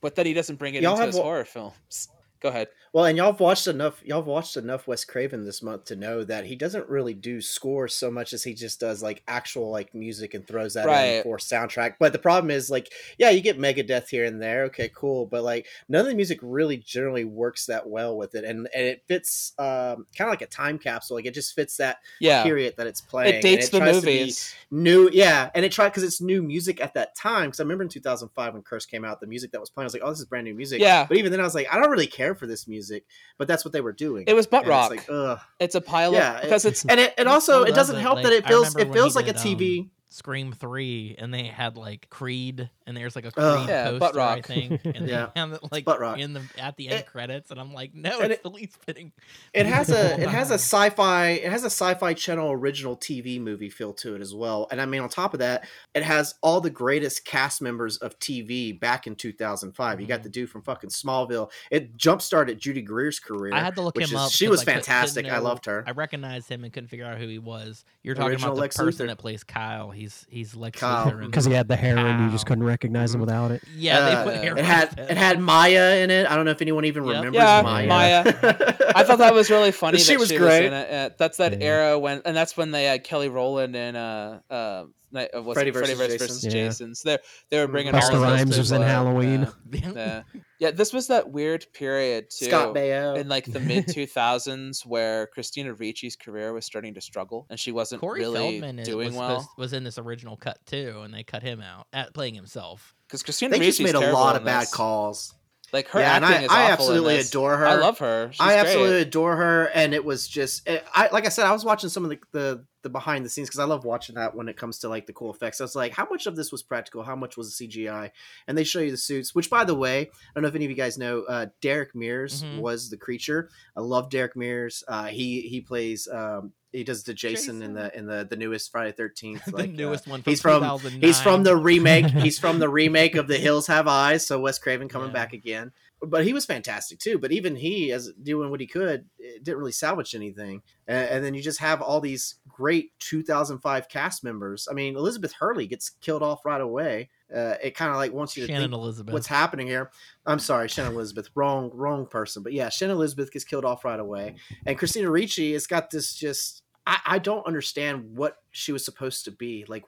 but 0.01 0.15
that 0.15 0.25
he 0.25 0.33
doesn't 0.33 0.57
bring 0.57 0.75
it 0.75 0.83
Y'all 0.83 0.91
into 0.93 1.01
have 1.01 1.07
his 1.09 1.15
wa- 1.17 1.23
horror 1.23 1.45
films. 1.45 2.07
Go 2.41 2.49
ahead. 2.49 2.69
Well, 2.93 3.05
and 3.05 3.17
y'all 3.17 3.31
watched 3.33 3.67
enough. 3.67 4.01
Y'all 4.03 4.23
watched 4.23 4.57
enough 4.57 4.85
Wes 4.87 5.05
Craven 5.05 5.45
this 5.45 5.61
month 5.63 5.85
to 5.85 5.95
know 5.95 6.23
that 6.25 6.45
he 6.45 6.55
doesn't 6.57 6.89
really 6.89 7.13
do 7.13 7.39
scores 7.39 7.93
so 7.93 8.11
much 8.11 8.33
as 8.33 8.43
he 8.43 8.53
just 8.53 8.79
does 8.79 9.01
like 9.01 9.21
actual 9.27 9.69
like 9.69 9.93
music 9.95 10.33
and 10.33 10.45
throws 10.45 10.73
that 10.73 10.87
in 11.17 11.23
for 11.23 11.37
soundtrack. 11.37 11.95
But 11.99 12.11
the 12.13 12.19
problem 12.19 12.51
is 12.51 12.69
like, 12.69 12.91
yeah, 13.17 13.29
you 13.29 13.39
get 13.41 13.59
Megadeth 13.59 14.09
here 14.09 14.25
and 14.25 14.41
there. 14.41 14.63
Okay, 14.65 14.89
cool. 14.93 15.25
But 15.25 15.43
like, 15.43 15.67
none 15.87 16.01
of 16.01 16.07
the 16.07 16.15
music 16.15 16.39
really 16.41 16.77
generally 16.77 17.23
works 17.25 17.67
that 17.67 17.87
well 17.87 18.17
with 18.17 18.35
it, 18.35 18.43
and 18.43 18.67
and 18.75 18.85
it 18.87 19.03
fits 19.07 19.53
um, 19.59 20.07
kind 20.17 20.27
of 20.27 20.29
like 20.29 20.41
a 20.41 20.47
time 20.47 20.77
capsule. 20.79 21.15
Like 21.15 21.25
it 21.27 21.33
just 21.33 21.53
fits 21.55 21.77
that 21.77 21.99
Yeah, 22.19 22.43
period 22.43 22.73
that 22.77 22.87
it's 22.87 23.01
playing. 23.01 23.29
it 23.29 23.35
and 23.35 23.43
dates 23.43 23.69
the 23.69 23.77
tries 23.79 24.01
to 24.01 24.05
movies. 24.07 24.55
new 24.71 25.09
yeah 25.13 25.49
and 25.53 25.63
it 25.63 25.71
tried 25.71 25.89
because 25.89 26.03
it's 26.03 26.19
new 26.21 26.41
music 26.41 26.81
at 26.81 26.93
that 26.95 27.13
time 27.15 27.45
because 27.47 27.59
i 27.59 27.63
remember 27.63 27.83
in 27.83 27.89
2005 27.89 28.53
when 28.53 28.63
curse 28.63 28.85
came 28.85 29.03
out 29.05 29.19
the 29.19 29.27
music 29.27 29.51
that 29.51 29.59
was 29.59 29.69
playing 29.69 29.83
i 29.83 29.87
was 29.87 29.93
like 29.93 30.01
oh 30.03 30.09
this 30.09 30.19
is 30.19 30.25
brand 30.25 30.45
new 30.45 30.53
music 30.53 30.79
Yeah. 30.81 31.05
but 31.07 31.17
even 31.17 31.31
then 31.31 31.39
i 31.41 31.43
was 31.43 31.53
like 31.53 31.67
i 31.73 31.77
don't 31.77 31.89
really 31.91 32.07
care 32.07 32.30
for 32.35 32.47
this 32.47 32.67
music 32.67 33.05
but 33.37 33.47
that's 33.47 33.63
what 33.65 33.71
they 33.71 33.81
were 33.81 33.93
doing 33.93 34.23
It 34.27 34.33
was 34.33 34.47
butt 34.47 34.61
And 34.63 34.69
rock. 34.69 34.91
it's 34.93 35.07
like 35.09 35.15
ugh. 35.15 35.39
It's 35.59 35.75
a 35.75 35.81
pile 35.81 36.13
Yeah, 36.13 36.35
of 36.37 36.41
because 36.41 36.65
it's 36.65 36.85
and 36.89 36.99
it, 36.99 37.13
and 37.17 37.27
also 37.27 37.63
it 37.63 37.75
doesn't 37.75 37.97
it. 37.97 38.01
help 38.01 38.15
Like, 38.15 38.23
that 38.25 38.33
it 38.33 38.47
feels 38.47 38.75
it 38.75 38.91
feels 38.93 39.15
he 39.15 39.21
like 39.21 39.27
a 39.29 39.33
tv 39.33 39.79
um, 39.81 39.91
Scream 40.13 40.51
Three, 40.51 41.15
and 41.17 41.33
they 41.33 41.45
had 41.45 41.77
like 41.77 42.09
Creed, 42.09 42.69
and 42.85 42.97
there's 42.97 43.15
like 43.15 43.25
a 43.25 43.31
Creed 43.31 43.45
Ugh. 43.45 43.69
Yeah, 43.69 43.91
butt 43.91 43.99
poster, 44.13 44.19
I 44.19 44.35
rock. 44.35 44.45
think, 44.45 44.81
and 44.85 45.07
Yeah. 45.07 45.29
they 45.33 45.39
have 45.39 45.53
it 45.53 45.61
like 45.71 45.87
rock. 45.87 46.19
in 46.19 46.33
the 46.33 46.41
at 46.57 46.75
the 46.77 46.89
end 46.89 46.99
It- 46.99 47.05
credits, 47.07 47.49
and 47.49 47.59
I'm 47.59 47.73
like, 47.73 47.93
no, 47.95 48.19
and 48.19 48.31
it's 48.33 48.43
the 48.43 48.49
least 48.49 48.77
fitting. 48.83 49.13
it 49.53 49.65
has 49.65 49.89
a 49.89 50.19
it 50.21 50.27
has 50.29 50.51
a 50.51 50.55
sci-fi 50.55 51.29
it 51.29 51.49
has 51.51 51.63
a 51.63 51.67
sci-fi 51.67 52.13
channel 52.13 52.51
original 52.51 52.97
tv 52.97 53.39
movie 53.39 53.69
feel 53.69 53.93
to 53.93 54.15
it 54.15 54.21
as 54.21 54.33
well 54.35 54.67
and 54.71 54.81
i 54.81 54.85
mean 54.85 55.01
on 55.01 55.09
top 55.09 55.33
of 55.33 55.39
that 55.39 55.67
it 55.93 56.03
has 56.03 56.35
all 56.41 56.59
the 56.61 56.69
greatest 56.69 57.25
cast 57.25 57.61
members 57.61 57.97
of 57.97 58.17
tv 58.19 58.77
back 58.77 59.07
in 59.07 59.15
2005 59.15 59.99
you 60.01 60.07
got 60.07 60.19
Mhm. 60.19 60.23
the 60.23 60.29
dude 60.29 60.49
from 60.49 60.61
fucking 60.61 60.89
smallville 60.89 61.51
it 61.69 61.95
jump-started 61.97 62.59
judy 62.59 62.81
greer's 62.81 63.19
career 63.19 63.53
I 63.53 63.59
had 63.59 63.75
to 63.75 63.81
look 63.81 63.95
which 63.95 64.09
him 64.11 64.17
is- 64.17 64.21
up. 64.25 64.31
she 64.31 64.45
'cause 64.45 64.51
was 64.51 64.61
I 64.61 64.65
cou- 64.65 64.71
didn't 64.73 64.85
fantastic 64.85 65.25
i 65.27 65.37
loved 65.39 65.65
her 65.65 65.83
I 65.87 65.91
recognized 65.91 66.49
him 66.49 66.63
and 66.63 66.71
couldn't 66.73 66.89
figure 66.89 67.05
out 67.05 67.17
who 67.17 67.27
he 67.27 67.39
was. 67.39 67.83
You're 68.03 68.15
talking 68.15 68.31
Original 68.31 68.49
about 68.51 68.55
the 68.55 68.61
Lex 68.61 68.77
person 68.77 69.05
Luthor. 69.05 69.09
that 69.09 69.17
plays 69.17 69.43
Kyle. 69.43 69.91
He's 70.01 70.25
he's 70.29 70.55
Lex 70.55 70.79
Kyle. 70.79 71.11
Luthor. 71.11 71.25
because 71.27 71.45
he 71.45 71.53
had 71.53 71.67
the 71.67 71.75
hair 71.75 71.97
and 71.97 72.25
you 72.25 72.31
just 72.31 72.45
couldn't 72.47 72.63
recognize 72.63 73.13
him 73.13 73.19
Mhm. 73.21 73.25
without 73.25 73.51
it. 73.51 73.61
yeah, 73.75 73.99
Uh, 73.99 74.05
they 74.05 74.23
put 74.31 74.33
it 74.35 74.43
hair 74.43 74.57
it 74.57 74.65
had 74.65 74.99
his 74.99 75.09
it 75.11 75.17
had 75.17 75.39
Maya 75.39 75.97
in 75.97 76.09
it. 76.09 76.25
I 76.27 76.35
don't 76.35 76.45
know 76.45 76.51
if 76.51 76.61
anyone 76.61 76.85
even 76.85 77.03
Yep. 77.05 77.15
remembers 77.15 77.39
Yeah, 77.39 77.61
Maya. 77.61 77.87
Maya. 77.87 78.23
I 78.95 79.03
thought 79.03 79.19
that 79.19 79.33
was 79.33 79.49
really 79.51 79.71
funny. 79.71 79.99
She 79.99 80.13
that 80.13 80.19
was 80.19 80.29
she 80.29 80.37
great. 80.37 80.63
Was 80.63 80.67
in 80.67 80.73
it. 80.73 80.91
Uh, 80.91 81.09
that's 81.19 81.37
that 81.37 81.53
Yeah. 81.61 81.67
era 81.67 81.99
when, 81.99 82.21
and 82.25 82.35
that's 82.35 82.57
when 82.57 82.71
they 82.71 82.85
had 82.85 83.03
Kelly 83.03 83.29
Rowland 83.29 83.75
and 83.75 83.95
uh, 83.95 84.39
uh, 84.49 84.83
Night 85.13 85.29
of 85.31 85.45
what's 85.45 85.57
Freddy 85.57 85.69
it? 85.71 85.73
Freddy 85.73 85.93
versus 85.93 86.17
versus, 86.21 86.41
Jason. 86.41 86.51
Jason. 86.51 86.95
So 86.95 87.09
they're 87.09 87.19
they 87.49 87.59
were 87.59 87.67
bringing 87.67 87.91
Busta 87.93 88.11
all 88.11 88.15
of 88.15 88.21
Rhymes 88.23 88.51
to 88.55 88.59
was 88.61 88.71
in. 88.71 88.81
Halloween. 88.81 89.47
Yeah, 89.71 89.91
yeah. 89.93 90.21
Yeah, 90.61 90.69
this 90.71 90.93
was 90.93 91.07
that 91.07 91.31
weird 91.31 91.65
period 91.73 92.29
too. 92.29 92.45
Scott 92.45 92.73
Baio. 92.75 93.17
in 93.17 93.27
like 93.27 93.45
the 93.51 93.59
mid 93.59 93.87
2000s 93.87 94.85
where 94.85 95.25
Christina 95.27 95.73
Ricci's 95.73 96.15
career 96.15 96.53
was 96.53 96.65
starting 96.65 96.93
to 96.93 97.01
struggle 97.01 97.47
and 97.49 97.59
she 97.59 97.71
wasn't 97.71 97.99
Corey 97.99 98.19
really 98.21 98.59
Feldman 98.59 98.77
is, 98.79 98.87
doing 98.87 99.07
was, 99.07 99.15
well 99.15 99.29
supposed- 99.41 99.57
was 99.57 99.73
in 99.73 99.83
this 99.83 99.97
original 99.97 100.37
cut 100.37 100.59
too, 100.67 101.01
and 101.03 101.11
they 101.13 101.23
cut 101.23 101.41
him 101.43 101.61
out 101.61 101.87
at 101.91 102.13
playing 102.13 102.35
himself. 102.35 102.93
because 103.07 103.23
Christina 103.23 103.51
they 103.53 103.59
Ricci's 103.59 103.77
just 103.79 103.93
made 103.93 104.01
a 104.09 104.13
lot 104.13 104.35
of 104.35 104.45
bad 104.45 104.67
calls. 104.71 105.33
Like 105.73 105.87
her 105.89 105.99
yeah, 106.01 106.17
and 106.17 106.25
acting 106.25 106.41
I, 106.41 106.43
is 106.43 106.51
I 106.51 106.53
awful 106.53 106.65
in 106.65 106.71
absolutely 106.73 107.15
this. 107.17 107.29
adore 107.29 107.57
her. 107.57 107.65
I 107.65 107.75
love 107.75 107.97
her. 107.99 108.29
She's 108.33 108.41
I 108.41 108.47
great. 108.47 108.57
absolutely 108.59 109.01
adore 109.03 109.35
her, 109.37 109.65
and 109.73 109.93
it 109.93 110.03
was 110.03 110.27
just, 110.27 110.67
eh, 110.67 110.81
I 110.93 111.07
like 111.13 111.25
I 111.25 111.29
said, 111.29 111.45
I 111.45 111.53
was 111.53 111.63
watching 111.63 111.89
some 111.89 112.03
of 112.03 112.09
the 112.11 112.19
the, 112.33 112.65
the 112.83 112.89
behind 112.89 113.23
the 113.25 113.29
scenes 113.29 113.47
because 113.49 113.59
I 113.59 113.65
love 113.65 113.85
watching 113.85 114.15
that 114.15 114.35
when 114.35 114.47
it 114.49 114.57
comes 114.57 114.79
to 114.79 114.89
like 114.89 115.07
the 115.07 115.13
cool 115.13 115.31
effects. 115.33 115.61
I 115.61 115.63
was 115.63 115.75
like, 115.75 115.93
how 115.93 116.07
much 116.09 116.25
of 116.27 116.35
this 116.35 116.51
was 116.51 116.63
practical? 116.63 117.03
How 117.03 117.15
much 117.15 117.37
was 117.37 117.55
the 117.57 117.67
CGI? 117.67 118.11
And 118.47 118.57
they 118.57 118.63
show 118.63 118.79
you 118.79 118.91
the 118.91 118.97
suits. 118.97 119.35
Which, 119.35 119.49
by 119.49 119.63
the 119.63 119.75
way, 119.75 120.01
I 120.01 120.07
don't 120.33 120.41
know 120.43 120.47
if 120.49 120.55
any 120.55 120.65
of 120.65 120.71
you 120.71 120.77
guys 120.77 120.97
know, 120.97 121.21
uh, 121.23 121.47
Derek 121.61 121.93
Mears 121.95 122.43
Mhm. 122.43 122.59
was 122.59 122.89
the 122.89 122.97
creature. 122.97 123.49
I 123.77 123.81
love 123.81 124.09
Derek 124.09 124.35
Mears. 124.35 124.83
Uh, 124.87 125.05
he 125.05 125.41
he 125.41 125.61
plays. 125.61 126.07
Um, 126.07 126.53
he 126.71 126.85
does 126.85 127.03
the 127.03 127.13
Jason, 127.13 127.61
in 127.61 127.73
the 127.73 127.95
in 127.97 128.05
the 128.07 128.25
the 128.29 128.37
newest 128.37 128.71
Friday 128.71 128.93
Thirteenth. 128.93 129.43
the 129.45 129.51
Like, 129.57 129.69
uh, 129.69 129.73
newest 129.73 130.07
one. 130.07 130.21
From 130.21 130.31
he's 130.31 130.41
from- 130.41 130.79
He's 131.01 131.19
from 131.21 131.43
the 131.43 131.55
remake. 131.57 132.05
He's 132.05 132.39
from 132.39 132.59
the 132.59 132.69
remake 132.69 133.15
of 133.15 133.27
The 133.27 133.37
Hills 133.45 133.67
Have 133.67 133.87
Eyes. 133.89 134.25
So 134.25 134.39
Wes 134.39 134.57
Craven 134.57 134.87
coming 134.87 135.09
Yeah. 135.09 135.13
back 135.13 135.33
again. 135.33 135.73
But 136.03 136.25
he 136.25 136.33
was 136.33 136.45
fantastic 136.45 136.99
too. 136.99 137.19
But 137.19 137.31
even 137.31 137.55
he, 137.55 137.91
as 137.91 138.11
doing 138.21 138.49
what 138.49 138.59
he 138.59 138.67
could, 138.67 139.05
didn't 139.43 139.59
really 139.59 139.71
salvage 139.71 140.15
anything. 140.15 140.61
And, 140.87 141.09
and 141.09 141.25
then 141.25 141.33
you 141.33 141.41
just 141.41 141.59
have 141.59 141.81
all 141.81 142.01
these 142.01 142.35
great 142.47 142.91
2005 142.99 143.87
cast 143.87 144.23
members. 144.23 144.67
I 144.69 144.73
mean, 144.73 144.95
Elizabeth 144.95 145.33
Hurley 145.33 145.67
gets 145.67 145.89
killed 145.89 146.23
off 146.23 146.45
right 146.45 146.61
away. 146.61 147.09
Uh, 147.33 147.55
it 147.63 147.75
kind 147.75 147.91
of 147.91 147.97
like 147.97 148.11
wants 148.11 148.35
you 148.35 148.45
to 148.45 148.47
Shannon 148.47 148.71
think 148.71 148.81
Elizabeth. 148.81 149.13
what's 149.13 149.27
happening 149.27 149.67
here. 149.67 149.89
I'm 150.25 150.39
sorry, 150.39 150.67
Shannon 150.67 150.93
Elizabeth, 150.93 151.29
wrong, 151.33 151.71
wrong 151.73 152.05
person. 152.05 152.43
But 152.43 152.53
yeah, 152.53 152.69
Shannon 152.69 152.97
Elizabeth 152.97 153.31
gets 153.31 153.45
killed 153.45 153.63
off 153.63 153.85
right 153.85 153.99
away, 153.99 154.35
and 154.65 154.77
Christina 154.77 155.09
Ricci 155.09 155.53
has 155.53 155.67
got 155.67 155.89
this 155.89 156.13
just. 156.13 156.63
I, 156.85 156.99
I 157.05 157.19
don't 157.19 157.45
understand 157.45 158.17
what 158.17 158.37
she 158.49 158.71
was 158.71 158.83
supposed 158.83 159.25
to 159.25 159.31
be 159.31 159.65
like. 159.67 159.83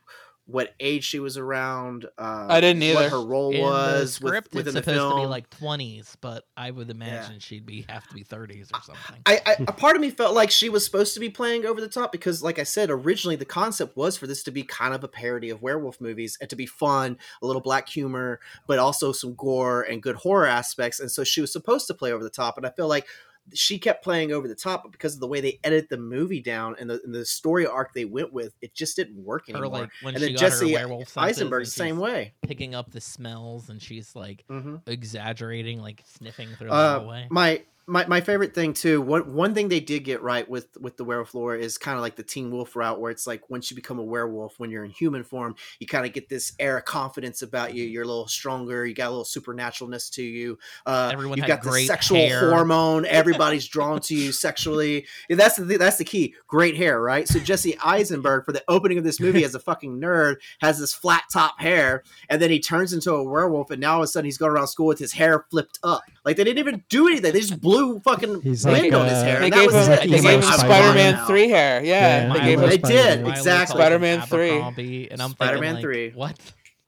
What 0.45 0.73
age 0.79 1.05
she 1.05 1.19
was 1.19 1.37
around? 1.37 2.05
Uh, 2.17 2.47
I 2.49 2.59
didn't 2.59 2.83
either. 2.83 2.95
What 2.95 3.11
her 3.11 3.25
role 3.25 3.53
in 3.53 3.61
was 3.61 4.19
the 4.19 4.27
script, 4.27 4.53
within 4.53 4.75
it's 4.75 4.85
the 4.85 4.91
supposed 4.93 5.09
film. 5.09 5.21
to 5.21 5.21
be 5.21 5.25
like 5.27 5.49
20s, 5.49 6.15
but 6.19 6.43
I 6.57 6.69
would 6.69 6.89
imagine 6.89 7.39
she'd 7.39 7.65
be 7.65 7.85
have 7.87 8.05
to 8.09 8.13
be 8.13 8.25
30s 8.25 8.73
or 8.73 8.81
something. 8.81 9.21
I, 9.25 9.39
I 9.45 9.55
a 9.59 9.71
part 9.71 9.95
of 9.95 10.01
me 10.01 10.09
felt 10.09 10.35
like 10.35 10.51
she 10.51 10.67
was 10.67 10.83
supposed 10.83 11.13
to 11.13 11.21
be 11.21 11.29
playing 11.29 11.65
over 11.65 11.79
the 11.79 11.87
top 11.87 12.11
because, 12.11 12.43
like 12.43 12.59
I 12.59 12.63
said, 12.63 12.89
originally 12.89 13.37
the 13.37 13.45
concept 13.45 13.95
was 13.95 14.17
for 14.17 14.27
this 14.27 14.43
to 14.43 14.51
be 14.51 14.63
kind 14.63 14.93
of 14.93 15.03
a 15.03 15.07
parody 15.07 15.49
of 15.49 15.61
werewolf 15.61 16.01
movies 16.01 16.37
and 16.41 16.49
to 16.49 16.57
be 16.57 16.65
fun, 16.65 17.17
a 17.41 17.45
little 17.45 17.61
black 17.61 17.87
humor, 17.87 18.41
but 18.67 18.79
also 18.79 19.13
some 19.13 19.35
gore 19.35 19.83
and 19.83 20.03
good 20.03 20.17
horror 20.17 20.45
aspects. 20.47 20.99
And 20.99 21.09
so 21.09 21.23
she 21.23 21.39
was 21.39 21.53
supposed 21.53 21.87
to 21.87 21.93
play 21.93 22.11
over 22.11 22.23
the 22.23 22.29
top. 22.29 22.57
And 22.57 22.65
I 22.65 22.69
feel 22.69 22.89
like 22.89 23.07
she 23.53 23.77
kept 23.77 24.03
playing 24.03 24.31
over 24.31 24.47
the 24.47 24.55
top, 24.55 24.83
but 24.83 24.91
because 24.91 25.15
of 25.15 25.19
the 25.19 25.27
way 25.27 25.41
they 25.41 25.59
edit 25.63 25.89
the 25.89 25.97
movie 25.97 26.41
down 26.41 26.75
and 26.79 26.89
the, 26.89 27.01
and 27.03 27.13
the 27.13 27.25
story 27.25 27.65
arc 27.67 27.93
they 27.93 28.05
went 28.05 28.31
with, 28.31 28.53
it 28.61 28.73
just 28.73 28.95
didn't 28.95 29.17
work 29.17 29.47
Her 29.49 29.55
anymore. 29.57 29.79
like 29.81 29.89
when 30.01 30.15
and 30.15 30.23
she 30.23 30.27
then 30.29 30.35
got 30.35 30.39
Jesse 30.39 30.67
her 30.71 30.73
werewolf 30.79 31.17
Eisenberg, 31.17 31.67
same 31.67 31.97
way. 31.97 32.33
picking 32.41 32.73
up 32.75 32.91
the 32.91 33.01
smells 33.01 33.69
and 33.69 33.81
she's 33.81 34.15
like 34.15 34.45
hmm 34.47 34.77
exaggerating, 34.87 35.81
like 35.81 36.03
sniffing 36.05 36.49
through 36.55 36.69
the 36.69 36.73
Uh, 36.75 36.99
hallway. 36.99 37.27
my 37.29 37.61
my 37.85 38.05
my 38.07 38.21
favorite 38.21 38.55
thing 38.55 38.73
too. 38.73 39.01
One 39.01 39.33
one 39.33 39.53
thing 39.53 39.67
they 39.67 39.79
did 39.79 40.03
get 40.05 40.21
right 40.21 40.47
with 40.49 40.67
with 40.79 40.95
the 40.95 41.03
werewolf 41.03 41.33
lore 41.33 41.55
is 41.55 41.77
kind 41.77 41.97
of 41.97 42.01
like 42.01 42.15
the 42.15 42.23
Teen 42.23 42.49
Wolf 42.49 42.75
route, 42.75 42.99
where 42.99 43.11
it's 43.11 43.27
like 43.27 43.49
once 43.49 43.69
you 43.69 43.75
become 43.75 43.99
a 43.99 44.03
werewolf, 44.03 44.57
when 44.59 44.69
you're 44.69 44.85
in 44.85 44.91
human 44.91 45.23
form, 45.23 45.55
you 45.79 45.87
kind 45.87 46.05
of 46.05 46.13
get 46.13 46.29
this 46.29 46.53
air 46.59 46.77
of 46.77 46.85
confidence 46.85 47.41
about 47.41 47.73
you. 47.73 47.83
You're 47.83 48.03
a 48.03 48.07
little 48.07 48.27
stronger. 48.27 48.85
You 48.85 48.93
got 48.93 49.07
a 49.07 49.15
little 49.15 49.25
supernaturalness 49.25 50.09
to 50.13 50.23
you. 50.23 50.57
Uh, 50.85 51.09
Everyone 51.11 51.37
you've 51.37 51.47
got 51.47 51.61
the 51.61 51.71
sexual 51.85 52.17
hair. 52.17 52.49
hormone. 52.49 53.05
Everybody's 53.09 53.67
drawn 53.67 53.99
to 54.01 54.15
you 54.15 54.31
sexually. 54.31 55.05
And 55.29 55.37
that's 55.37 55.57
the 55.57 55.77
that's 55.77 55.97
the 55.97 56.05
key. 56.05 56.35
Great 56.47 56.77
hair, 56.77 57.01
right? 57.01 57.27
So 57.27 57.39
Jesse 57.39 57.77
Eisenberg 57.83 58.45
for 58.45 58.53
the 58.53 58.63
opening 58.69 58.97
of 58.97 59.03
this 59.03 59.19
movie 59.19 59.43
as 59.43 59.55
a 59.55 59.59
fucking 59.63 59.99
nerd 59.99 60.35
has 60.61 60.79
this 60.79 60.93
flat 60.93 61.23
top 61.31 61.59
hair, 61.59 62.03
and 62.29 62.41
then 62.41 62.49
he 62.49 62.59
turns 62.59 62.93
into 62.93 63.11
a 63.11 63.23
werewolf, 63.23 63.71
and 63.71 63.81
now 63.81 63.95
all 63.95 63.99
of 63.99 64.05
a 64.05 64.07
sudden 64.07 64.25
he's 64.25 64.37
going 64.37 64.51
around 64.51 64.67
school 64.67 64.87
with 64.87 64.99
his 64.99 65.13
hair 65.13 65.45
flipped 65.51 65.79
up. 65.83 66.03
Like 66.23 66.37
they 66.37 66.43
didn't 66.43 66.59
even 66.59 66.83
do 66.87 67.07
anything. 67.07 67.33
They 67.33 67.41
just 67.41 67.59
blew 67.59 67.72
fucking 68.03 68.41
He's 68.41 68.65
wind 68.65 68.83
like, 68.83 68.93
on 68.93 69.05
his 69.05 69.13
uh, 69.19 69.23
hair. 69.23 69.39
They 69.39 69.45
and 69.45 69.53
that 69.53 69.59
gave 69.59 69.73
was 69.73 69.87
him, 69.87 69.93
it. 69.93 69.99
they 70.01 70.19
gave 70.21 70.23
him 70.23 70.41
Spider-Man 70.41 71.13
Spider-Man. 71.13 71.25
3 71.27 71.49
hair. 71.49 71.83
Yeah, 71.83 72.27
Yeah, 72.27 72.33
they 72.33 72.39
gave 72.39 72.59
love 72.61 72.71
him 72.71 72.81
They 72.81 72.89
did, 72.89 73.21
Miley 73.21 73.31
exactly. 73.37 73.75
Spider-Man 73.77 74.19
and 74.21 74.29
3. 74.29 74.49
Abercrombie, 74.49 75.11
and 75.11 75.21
I'm 75.21 75.31
Spider-Man 75.31 75.73
like, 75.75 75.81
3. 75.83 76.09
What? 76.11 76.39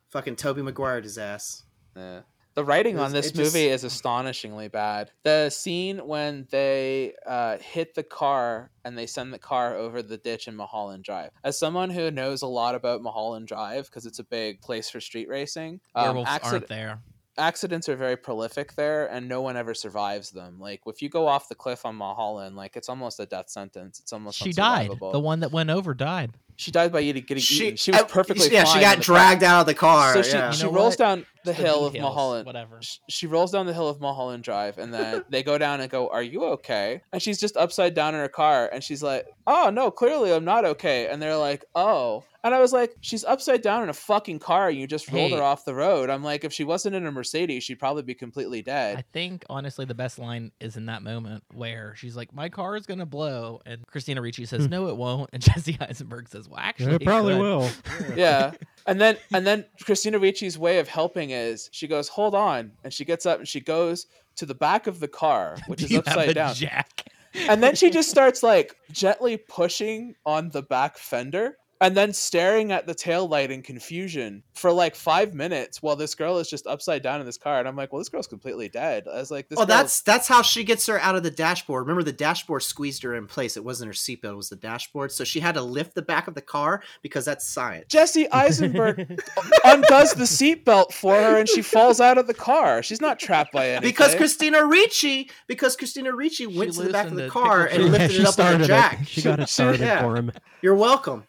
fucking 0.10 0.36
Tobey 0.38 0.62
Maguire 0.62 1.02
his 1.02 1.18
ass. 1.18 1.64
Yeah. 1.96 2.22
The 2.54 2.64
writing 2.64 2.96
It 2.96 3.00
on 3.02 3.12
this 3.12 3.28
it 3.28 3.36
just- 3.36 3.54
movie 3.54 3.68
is 3.68 3.84
astonishingly 3.84 4.70
bad. 4.70 5.12
The 5.24 5.50
scene 5.50 5.98
when 6.08 6.48
they 6.52 7.14
uh, 7.28 7.58
hit 7.58 7.96
the 7.96 8.04
car 8.04 8.72
and 8.86 8.98
they 8.98 9.08
send 9.08 9.34
the 9.34 9.40
car 9.40 9.76
over 9.76 10.02
the 10.02 10.16
ditch 10.18 10.48
in 10.48 10.56
Mulholland 10.56 11.04
Drive. 11.04 11.32
As 11.44 11.60
someone 11.60 11.90
who 11.90 12.12
knows 12.12 12.44
a 12.44 12.48
lot 12.48 12.74
about 12.76 13.02
Mulholland 13.02 13.48
Drive 13.50 13.88
because 13.88 14.06
it's 14.06 14.20
a 14.20 14.24
big 14.24 14.62
place 14.62 14.90
for 14.90 15.02
street 15.02 15.28
racing, 15.28 15.82
um, 15.96 16.06
Werewolves 16.06 16.30
acci- 16.30 16.46
aren't 16.54 16.68
there. 16.70 17.02
Accidents 17.38 17.90
are 17.90 17.96
very 17.96 18.16
prolific 18.16 18.74
there, 18.76 19.08
and 19.08 19.28
no 19.28 19.42
one 19.42 19.58
ever 19.58 19.74
survives 19.74 20.32
them. 20.32 20.60
Like 20.60 20.82
if 20.86 21.02
you 21.02 21.10
go 21.10 21.28
off 21.28 21.50
the 21.50 21.56
cliff 21.56 21.86
on 21.86 21.96
Mulholland, 21.96 22.56
like 22.56 22.76
it's 22.76 22.90
almost 22.90 23.20
a 23.20 23.26
death 23.26 23.50
sentence. 23.50 24.00
It's 24.00 24.14
almost 24.14 24.38
She 24.38 24.52
died. 24.52 24.90
The 25.12 25.20
one 25.20 25.42
that 25.42 25.52
went 25.52 25.70
over 25.70 25.94
died. 25.94 26.32
She 26.58 26.72
died 26.72 26.92
by 26.94 27.02
eating, 27.02 27.24
getting 27.28 27.42
She, 27.42 27.66
eaten. 27.66 27.78
She 27.78 27.92
was 27.92 28.04
perfectly 28.04 28.50
Yeah, 28.50 28.64
fine 28.64 28.74
she 28.76 28.80
got 28.80 28.94
in 28.94 29.00
the 29.00 29.06
car. 29.06 29.16
dragged 29.16 29.44
out 29.44 29.60
of 29.62 29.66
the 29.66 29.74
car. 29.74 30.14
So 30.14 30.22
she, 30.22 30.32
yeah. 30.32 30.52
she 30.52 30.60
You 30.66 30.72
know 30.72 30.78
rolls 30.78 30.92
what? 30.94 30.98
down 31.00 31.26
the 31.46 31.52
It's 31.52 31.60
hill 31.60 31.86
of 31.86 31.94
details, 31.94 32.04
Mulholland. 32.10 32.46
Whatever. 32.46 32.80
she 33.10 33.28
rolls 33.28 33.52
down 33.52 33.66
the 33.66 33.74
hill 33.74 33.88
of 33.88 34.02
Mulholland 34.02 34.44
Drive, 34.44 34.78
and 34.78 34.94
then 34.94 35.24
they 35.30 35.44
go 35.44 35.58
down 35.58 35.80
and 35.82 35.90
go, 35.90 36.10
"Are 36.10 36.24
you 36.24 36.44
okay?" 36.46 37.02
And 37.14 37.22
she's 37.22 37.40
just 37.40 37.56
upside 37.56 37.94
down 37.94 38.14
in 38.16 38.20
her 38.22 38.28
car, 38.28 38.70
and 38.74 38.84
she's 38.84 39.02
like, 39.02 39.26
"Oh 39.48 39.70
no, 39.72 39.90
clearly 39.92 40.34
I'm 40.34 40.46
not 40.46 40.66
okay." 40.66 41.08
And 41.08 41.22
they're 41.22 41.38
like, 41.38 41.64
"Oh." 41.76 42.24
And 42.44 42.54
I 42.54 42.60
was 42.60 42.72
like, 42.74 42.96
"She's 43.02 43.24
upside 43.26 43.64
down 43.64 43.82
in 43.82 43.90
a 43.90 43.94
fucking 43.94 44.38
car, 44.38 44.70
and 44.70 44.78
you 44.78 44.86
just 44.86 45.12
rolled 45.12 45.32
Hey. 45.32 45.38
her 45.38 45.42
off 45.44 45.66
the 45.66 45.74
road." 45.74 46.10
I'm 46.12 46.24
like, 46.24 46.44
if 46.44 46.54
she 46.54 46.64
wasn't 46.64 46.96
in 46.96 47.06
a 47.08 47.12
Mercedes, 47.12 47.64
she'd 47.64 47.80
probably 47.80 48.04
be 48.04 48.14
completely 48.14 48.62
dead. 48.62 48.98
I 48.98 49.04
think 49.14 49.46
honestly 49.50 49.86
the 49.86 49.96
best 49.96 50.20
line 50.20 50.52
is 50.60 50.78
in 50.78 50.86
that 50.88 51.02
moment 51.02 51.44
where 51.54 51.96
she's 51.96 52.16
like, 52.16 52.34
"My 52.36 52.50
car 52.50 52.76
is 52.76 52.86
gonna 52.86 53.06
blow," 53.08 53.62
and 53.66 53.86
Christina 53.88 54.22
Ricci 54.22 54.46
says, 54.46 54.66
Hmm. 54.66 54.72
"No, 54.72 54.88
it 54.90 54.98
won't," 54.98 55.30
and 55.34 55.42
Jesse 55.56 55.78
Eisenberg 55.82 56.30
says, 56.30 56.48
"Well, 56.48 56.60
actually, 56.60 56.96
it 56.96 57.04
probably 57.04 57.34
could." 57.34 57.42
will. 57.42 57.70
yeah. 58.16 58.52
And 58.86 59.02
then 59.02 59.18
and 59.34 59.46
then 59.46 59.66
Christina 59.84 60.20
Ricci's 60.20 60.58
way 60.58 60.80
of 60.80 60.88
helping 60.88 61.32
is 61.32 61.70
she 61.72 61.88
goes, 61.88 62.08
"Hold 62.10 62.36
on," 62.36 62.72
and 62.84 62.94
she 62.94 63.06
gets 63.06 63.26
up 63.26 63.40
and 63.40 63.48
she 63.48 63.60
goes 63.60 64.08
to 64.38 64.46
the 64.46 64.56
back 64.56 64.88
of 64.88 65.00
the 65.00 65.08
car, 65.08 65.58
which 65.68 65.80
Do 65.80 65.86
is 65.86 65.98
upside 65.98 66.36
down. 66.36 66.54
Jack. 66.54 67.08
and 67.50 67.62
then 67.64 67.76
she 67.76 67.90
just 67.90 68.10
starts 68.10 68.44
like 68.44 68.76
gently 68.92 69.38
pushing 69.38 70.16
on 70.26 70.50
the 70.50 70.62
back 70.62 70.98
fender 70.98 71.58
and 71.82 71.96
then 71.96 72.14
staring 72.14 72.72
at 72.72 72.88
the 72.88 72.94
tail 72.96 73.28
light 73.28 73.52
in 73.52 73.62
confusion 73.62 74.42
for 74.54 74.72
like 74.72 74.96
five 74.96 75.34
minutes 75.34 75.82
while 75.84 75.96
this 75.96 76.16
girl 76.16 76.38
is 76.38 76.50
just 76.50 76.66
upside 76.68 77.02
down 77.02 77.20
in 77.20 77.26
this 77.26 77.38
car 77.38 77.60
and 77.60 77.68
i'm 77.68 77.76
like 77.76 77.92
well 77.92 78.00
this 78.00 78.08
girl's 78.10 78.28
completely 78.28 78.70
dead 78.70 79.06
i 79.14 79.18
was 79.18 79.30
like 79.32 79.50
this 79.50 79.60
Oh, 79.60 79.66
that's 79.66 80.02
that's 80.02 80.28
how 80.28 80.42
she 80.42 80.64
gets 80.64 80.86
her 80.88 81.00
out 81.00 81.16
of 81.16 81.24
the 81.24 81.32
dashboard. 81.32 81.84
Remember, 81.84 82.04
the 82.04 82.12
dashboard 82.14 82.64
squeezed 82.64 83.04
her 83.04 83.16
in 83.16 83.28
place. 83.28 83.58
It 83.58 83.64
wasn't 83.64 83.88
her 83.88 83.94
seatbelt; 83.94 84.32
it 84.32 84.36
was 84.36 84.50
the 84.50 84.56
dashboard. 84.56 85.12
So 85.12 85.24
she 85.24 85.40
had 85.40 85.56
to 85.56 85.62
lift 85.62 85.96
the 85.96 86.02
back 86.02 86.28
of 86.28 86.36
the 86.36 86.42
car 86.42 86.82
because 87.02 87.26
that's 87.26 87.48
science. 87.48 87.86
jesse 87.90 88.30
eisenberg 88.32 89.00
undoes 89.64 90.14
the 90.14 90.24
seatbelt 90.26 90.92
for 90.94 91.16
her 91.16 91.38
and 91.40 91.48
she 91.50 91.62
falls 91.62 92.00
out 92.02 92.18
of 92.18 92.28
the 92.28 92.34
car 92.34 92.82
she's 92.84 93.02
not 93.02 93.20
trapped 93.20 93.52
by 93.52 93.70
anything 93.70 93.90
Because 93.90 94.16
Christina 94.16 94.66
Ricci, 94.66 95.30
because 95.48 95.76
Christina 95.76 96.14
Ricci 96.14 96.48
went 96.48 96.74
to 96.74 96.84
the 96.84 96.90
back 96.92 97.08
of 97.08 97.14
loosened 97.14 97.28
the 97.30 97.32
car 97.32 97.68
picked 97.68 97.76
and 97.76 97.84
Yeah, 97.86 97.92
lifted 97.92 98.20
it 98.22 98.26
up 98.28 98.38
with 98.38 98.62
a 98.62 98.66
jack. 98.68 99.02
it. 99.02 99.08
She 99.08 99.22
got 99.22 99.40
it 99.40 99.48
She- 99.50 99.54
started 99.54 99.82
yeah. 99.82 100.02
for 100.02 100.16
him. 100.16 100.32
You're 100.62 100.76
welcome. 100.76 101.24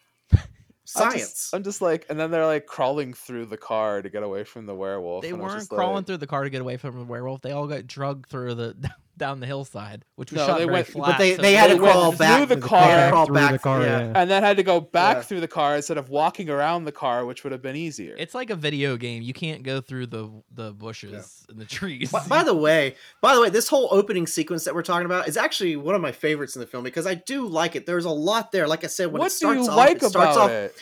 I'm 0.95 1.11
Science. 1.11 1.19
just, 1.31 1.53
I'm 1.55 1.63
just 1.63 1.81
like 1.81 2.05
and 2.09 2.17
then 2.19 2.31
they're 2.31 2.45
like 2.45 2.65
crawling 2.65 3.13
through 3.13 3.47
the 3.47 3.57
car 3.57 4.01
to 4.01 4.09
get 4.09 4.23
away 4.23 4.43
from 4.45 4.65
the 4.65 4.73
werewolf 4.75 5.21
They 5.23 5.29
and 5.31 5.39
weren't 5.41 5.55
just 5.59 5.69
crawling 5.69 5.95
like- 5.97 6.05
through 6.07 6.17
the 6.17 6.27
car 6.27 6.43
to 6.45 6.49
get 6.49 6.61
away 6.61 6.77
from 6.77 6.97
the 6.97 7.05
werewolf. 7.05 7.41
They 7.41 7.51
all 7.51 7.67
got 7.67 7.87
drugged 7.87 8.27
through 8.27 8.55
the 8.55 8.91
down 9.17 9.39
the 9.39 9.45
hillside, 9.47 10.05
which 10.15 10.31
was 10.31 10.39
No, 10.39 10.47
shot 10.47 10.57
they 10.59 10.63
very 10.65 10.73
went- 10.73 10.87
flat. 10.87 11.07
but 11.11 11.17
they, 11.17 11.35
so 11.35 11.41
they 11.41 11.53
had 11.53 11.69
they 11.71 11.75
to 11.75 11.81
went 11.81 11.93
crawl 11.93 12.11
through 12.11 12.17
the 12.45 12.55
They 12.55 12.61
had 12.61 12.61
car. 12.61 13.09
crawl 13.09 13.25
Through 13.25 13.35
back. 13.35 13.51
the 13.53 13.59
car, 13.59 13.81
yeah. 13.81 13.99
yeah. 13.99 14.11
and 14.15 14.29
then 14.29 14.43
had 14.43 14.57
to 14.57 14.63
go 14.63 14.79
back 14.79 15.17
Yeah. 15.17 15.21
through 15.23 15.39
the 15.41 15.47
car 15.47 15.75
instead 15.75 15.97
of 15.97 16.09
walking 16.09 16.49
around 16.49 16.85
the 16.85 16.91
car 16.91 17.25
which 17.25 17.43
would 17.43 17.51
have 17.51 17.61
been 17.61 17.75
easier 17.75 18.15
It's 18.17 18.35
like 18.35 18.49
a 18.49 18.55
video 18.55 18.95
game. 18.97 19.23
You 19.23 19.33
can't 19.33 19.63
go 19.63 19.81
through 19.81 20.07
the 20.07 20.29
the 20.53 20.71
bushes 20.73 21.45
and 21.49 21.59
the 21.59 21.65
trees. 21.65 22.11
By, 22.11 22.25
by 22.27 22.43
the 22.43 22.55
way, 22.55 22.95
by 23.21 23.35
the 23.35 23.41
way, 23.41 23.49
this 23.49 23.67
whole 23.67 23.87
opening 23.91 24.27
sequence 24.27 24.63
that 24.65 24.73
we're 24.75 24.83
talking 24.83 25.05
about 25.05 25.27
is 25.27 25.37
actually 25.37 25.75
one 25.75 25.95
of 25.95 26.01
my 26.01 26.11
favorites 26.11 26.55
in 26.55 26.59
the 26.59 26.67
film 26.67 26.83
because 26.83 27.05
I 27.07 27.15
do 27.15 27.47
like 27.47 27.75
it. 27.75 27.85
There's 27.85 28.05
a 28.05 28.09
lot 28.09 28.51
there. 28.51 28.67
Like 28.67 28.83
I 28.83 28.87
said, 28.87 29.07
when 29.11 29.19
what 29.19 29.27
it 29.27 29.31
starts 29.31 29.59
do 29.59 29.63
you 29.65 29.69
off, 29.71 29.77
like 29.77 29.97
it 29.97 30.03
starts 30.05 30.35
about 30.35 30.37
off. 30.37 30.51
it 30.51 30.75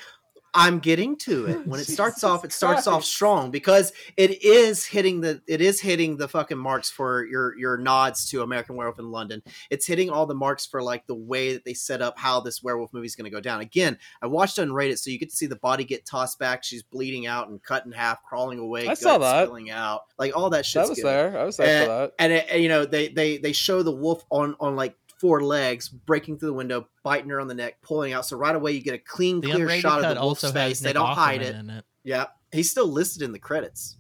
I'm 0.56 0.80
getting 0.80 1.18
to 1.18 1.46
it. 1.48 1.68
When 1.68 1.80
it 1.80 1.86
starts 1.86 2.24
off, 2.24 2.46
it 2.46 2.54
starts 2.54 2.88
off 2.88 3.04
strong 3.04 3.52
because 3.52 3.92
it 4.18 4.42
is 4.44 4.86
hitting 4.86 5.22
the 5.22 5.42
it 5.48 5.62
is 5.62 5.82
hitting 5.82 6.18
the 6.18 6.28
fucking 6.28 6.58
marks 6.58 6.90
for 6.90 7.26
your 7.26 7.58
your 7.58 7.78
nods 7.78 8.30
to 8.32 8.42
American 8.42 8.78
Werewolf 8.78 8.98
in 8.98 9.12
London. 9.12 9.44
It's 9.70 9.86
hitting 9.86 10.10
all 10.10 10.26
the 10.26 10.34
marks 10.34 10.66
for 10.66 10.82
like 10.82 11.06
the 11.08 11.16
way 11.16 11.54
that 11.54 11.66
they 11.66 11.74
set 11.74 12.02
up 12.02 12.18
how 12.18 12.40
this 12.40 12.64
werewolf 12.64 12.94
movie 12.94 13.06
is 13.06 13.16
going 13.16 13.26
to 13.26 13.36
go 13.36 13.42
down. 13.42 13.60
Again, 13.60 13.98
I 14.22 14.28
watched 14.28 14.58
unrated, 14.58 14.98
so 14.98 15.12
you 15.12 15.20
get 15.20 15.30
to 15.30 15.36
see 15.36 15.46
the 15.46 15.58
body 15.58 15.84
get 15.84 16.06
tossed 16.06 16.40
back. 16.40 16.64
She's 16.64 16.84
bleeding 16.84 17.28
out 17.28 17.50
and 17.50 17.62
cut 17.62 17.86
in 17.86 17.92
half, 17.92 18.24
crawling 18.24 18.60
away. 18.60 18.88
I 18.88 18.94
saw 18.94 19.18
that. 19.18 19.46
spilling 19.48 19.70
out. 19.70 20.04
Like 20.18 20.36
all 20.36 20.50
that 20.52 20.66
shit. 20.66 20.84
that 20.84 20.90
was 20.90 21.02
there. 21.02 21.38
I 21.38 21.44
was 21.44 21.58
there 21.58 21.84
for 21.84 21.90
that. 21.90 22.14
And, 22.18 22.32
it, 22.32 22.48
and, 22.50 22.64
you 22.64 22.70
know 22.70 22.86
they 22.86 23.10
they 23.10 23.38
they 23.38 23.52
show 23.52 23.84
the 23.84 23.92
wolf 23.92 24.24
on 24.30 24.56
on 24.62 24.78
like 24.78 24.96
four 25.20 25.42
legs 25.44 25.88
breaking 25.90 26.38
through 26.40 26.50
the 26.50 26.54
window, 26.54 26.88
biting 27.04 27.30
her 27.30 27.40
on 27.40 27.48
the 27.48 27.54
neck, 27.54 27.82
pulling 27.82 28.14
out. 28.14 28.26
So 28.26 28.38
right 28.38 28.56
away 28.56 28.72
you 28.74 28.82
get 28.82 28.94
a 28.94 28.98
clean, 29.00 29.42
The 29.42 29.52
clear 29.52 29.70
shot 29.80 30.04
of 30.04 30.16
the 30.16 30.22
wolf's 30.22 30.44
also 30.44 30.54
face. 30.54 30.80
They 30.80 30.90
Nick 30.90 30.96
don't 30.96 31.08
hide 31.08 31.42
it. 31.42 31.56
in 31.56 31.70
it. 31.70 31.86
Yeah, 32.04 32.26
he's 32.52 32.70
still 32.70 32.88
listed 32.88 33.22
in 33.22 33.32
the 33.32 33.40
credits. 33.40 33.98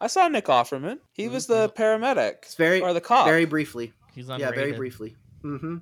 I 0.00 0.08
saw 0.08 0.28
Nick 0.28 0.46
Offerman. 0.46 0.98
He 1.12 1.28
was 1.28 1.46
the 1.46 1.70
paramedic 1.70 2.34
It's 2.42 2.54
very 2.54 2.80
or 2.82 2.92
the 2.92 3.00
cop. 3.00 3.26
very 3.26 3.46
briefly. 3.46 3.92
He's 4.14 4.28
Yeah, 4.28 4.50
very 4.50 4.72
unrated. 4.72 4.76
briefly. 4.76 5.16
hmm 5.42 5.76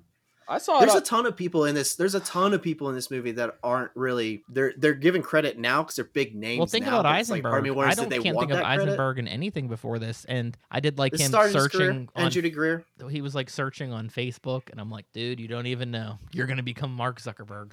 I 0.49 0.59
saw 0.59 0.81
There's 0.81 0.93
it. 0.93 0.97
a 0.97 0.99
on- 0.99 1.05
ton 1.05 1.27
of 1.27 1.37
people 1.37 1.65
in 1.65 1.75
this. 1.75 1.95
There's 1.97 2.15
a 2.15 2.21
ton 2.21 2.53
of 2.55 2.63
people 2.63 2.89
in 2.89 2.95
this 2.95 3.11
movie 3.11 3.33
that 3.33 3.57
aren't 3.63 3.91
really. 3.95 4.45
They're 4.49 4.75
they're 4.77 4.95
given 4.95 5.23
credit 5.23 5.59
now 5.59 5.83
because 5.83 5.97
they're 5.97 6.05
big 6.05 6.35
names. 6.35 6.59
Well, 6.59 6.67
think 6.67 6.85
now, 6.87 7.01
about 7.01 7.05
but 7.13 7.21
it's 7.21 7.31
like, 7.31 7.39
Eisenberg. 7.39 7.51
part 7.53 7.63
me 7.63 7.71
I 7.71 7.95
don't 7.95 8.09
they 8.09 8.19
can't 8.19 8.39
think 8.39 8.51
of 8.51 8.59
that 8.59 8.65
credit? 8.65 8.83
Eisenberg 8.89 9.19
in 9.19 9.29
anything 9.29 9.69
before 9.69 9.99
this, 9.99 10.25
and 10.27 10.57
I 10.71 10.81
did 10.81 10.99
like 10.99 11.13
This 11.13 11.23
him 11.23 11.33
searching 11.33 11.79
career. 11.79 11.91
on. 11.91 12.09
And 12.17 12.31
Judy 12.33 12.51
Greer. 12.51 12.85
He 13.11 13.21
was 13.21 13.35
like 13.35 13.49
searching 13.51 13.93
on 13.93 14.11
Facebook, 14.11 14.71
and 14.71 14.81
I'm 14.81 14.91
like, 14.91 15.07
dude, 15.13 15.41
you 15.41 15.49
don't 15.49 15.67
even 15.67 15.91
know. 15.91 16.19
You're 16.33 16.47
gonna 16.47 16.63
become 16.63 16.95
Mark 16.95 17.21
Zuckerberg. 17.21 17.71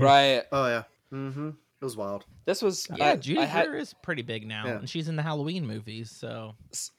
right. 0.00 0.42
Oh 0.52 0.66
yeah. 0.66 0.82
Mm-hmm. 1.12 1.50
It 1.78 1.84
was 1.84 1.94
wild. 1.94 2.24
This 2.46 2.62
was 2.62 2.86
Yeah, 2.96 3.10
I, 3.12 3.16
Judy 3.16 3.40
I 3.40 3.44
had, 3.44 3.66
Greer 3.68 3.80
is 3.80 3.92
pretty 4.02 4.22
big 4.22 4.46
now, 4.46 4.64
Yeah. 4.66 4.78
and 4.78 4.88
she's 4.88 5.08
in 5.08 5.16
the 5.16 5.22
Halloween 5.22 5.66
movies. 5.66 6.10
So 6.10 6.54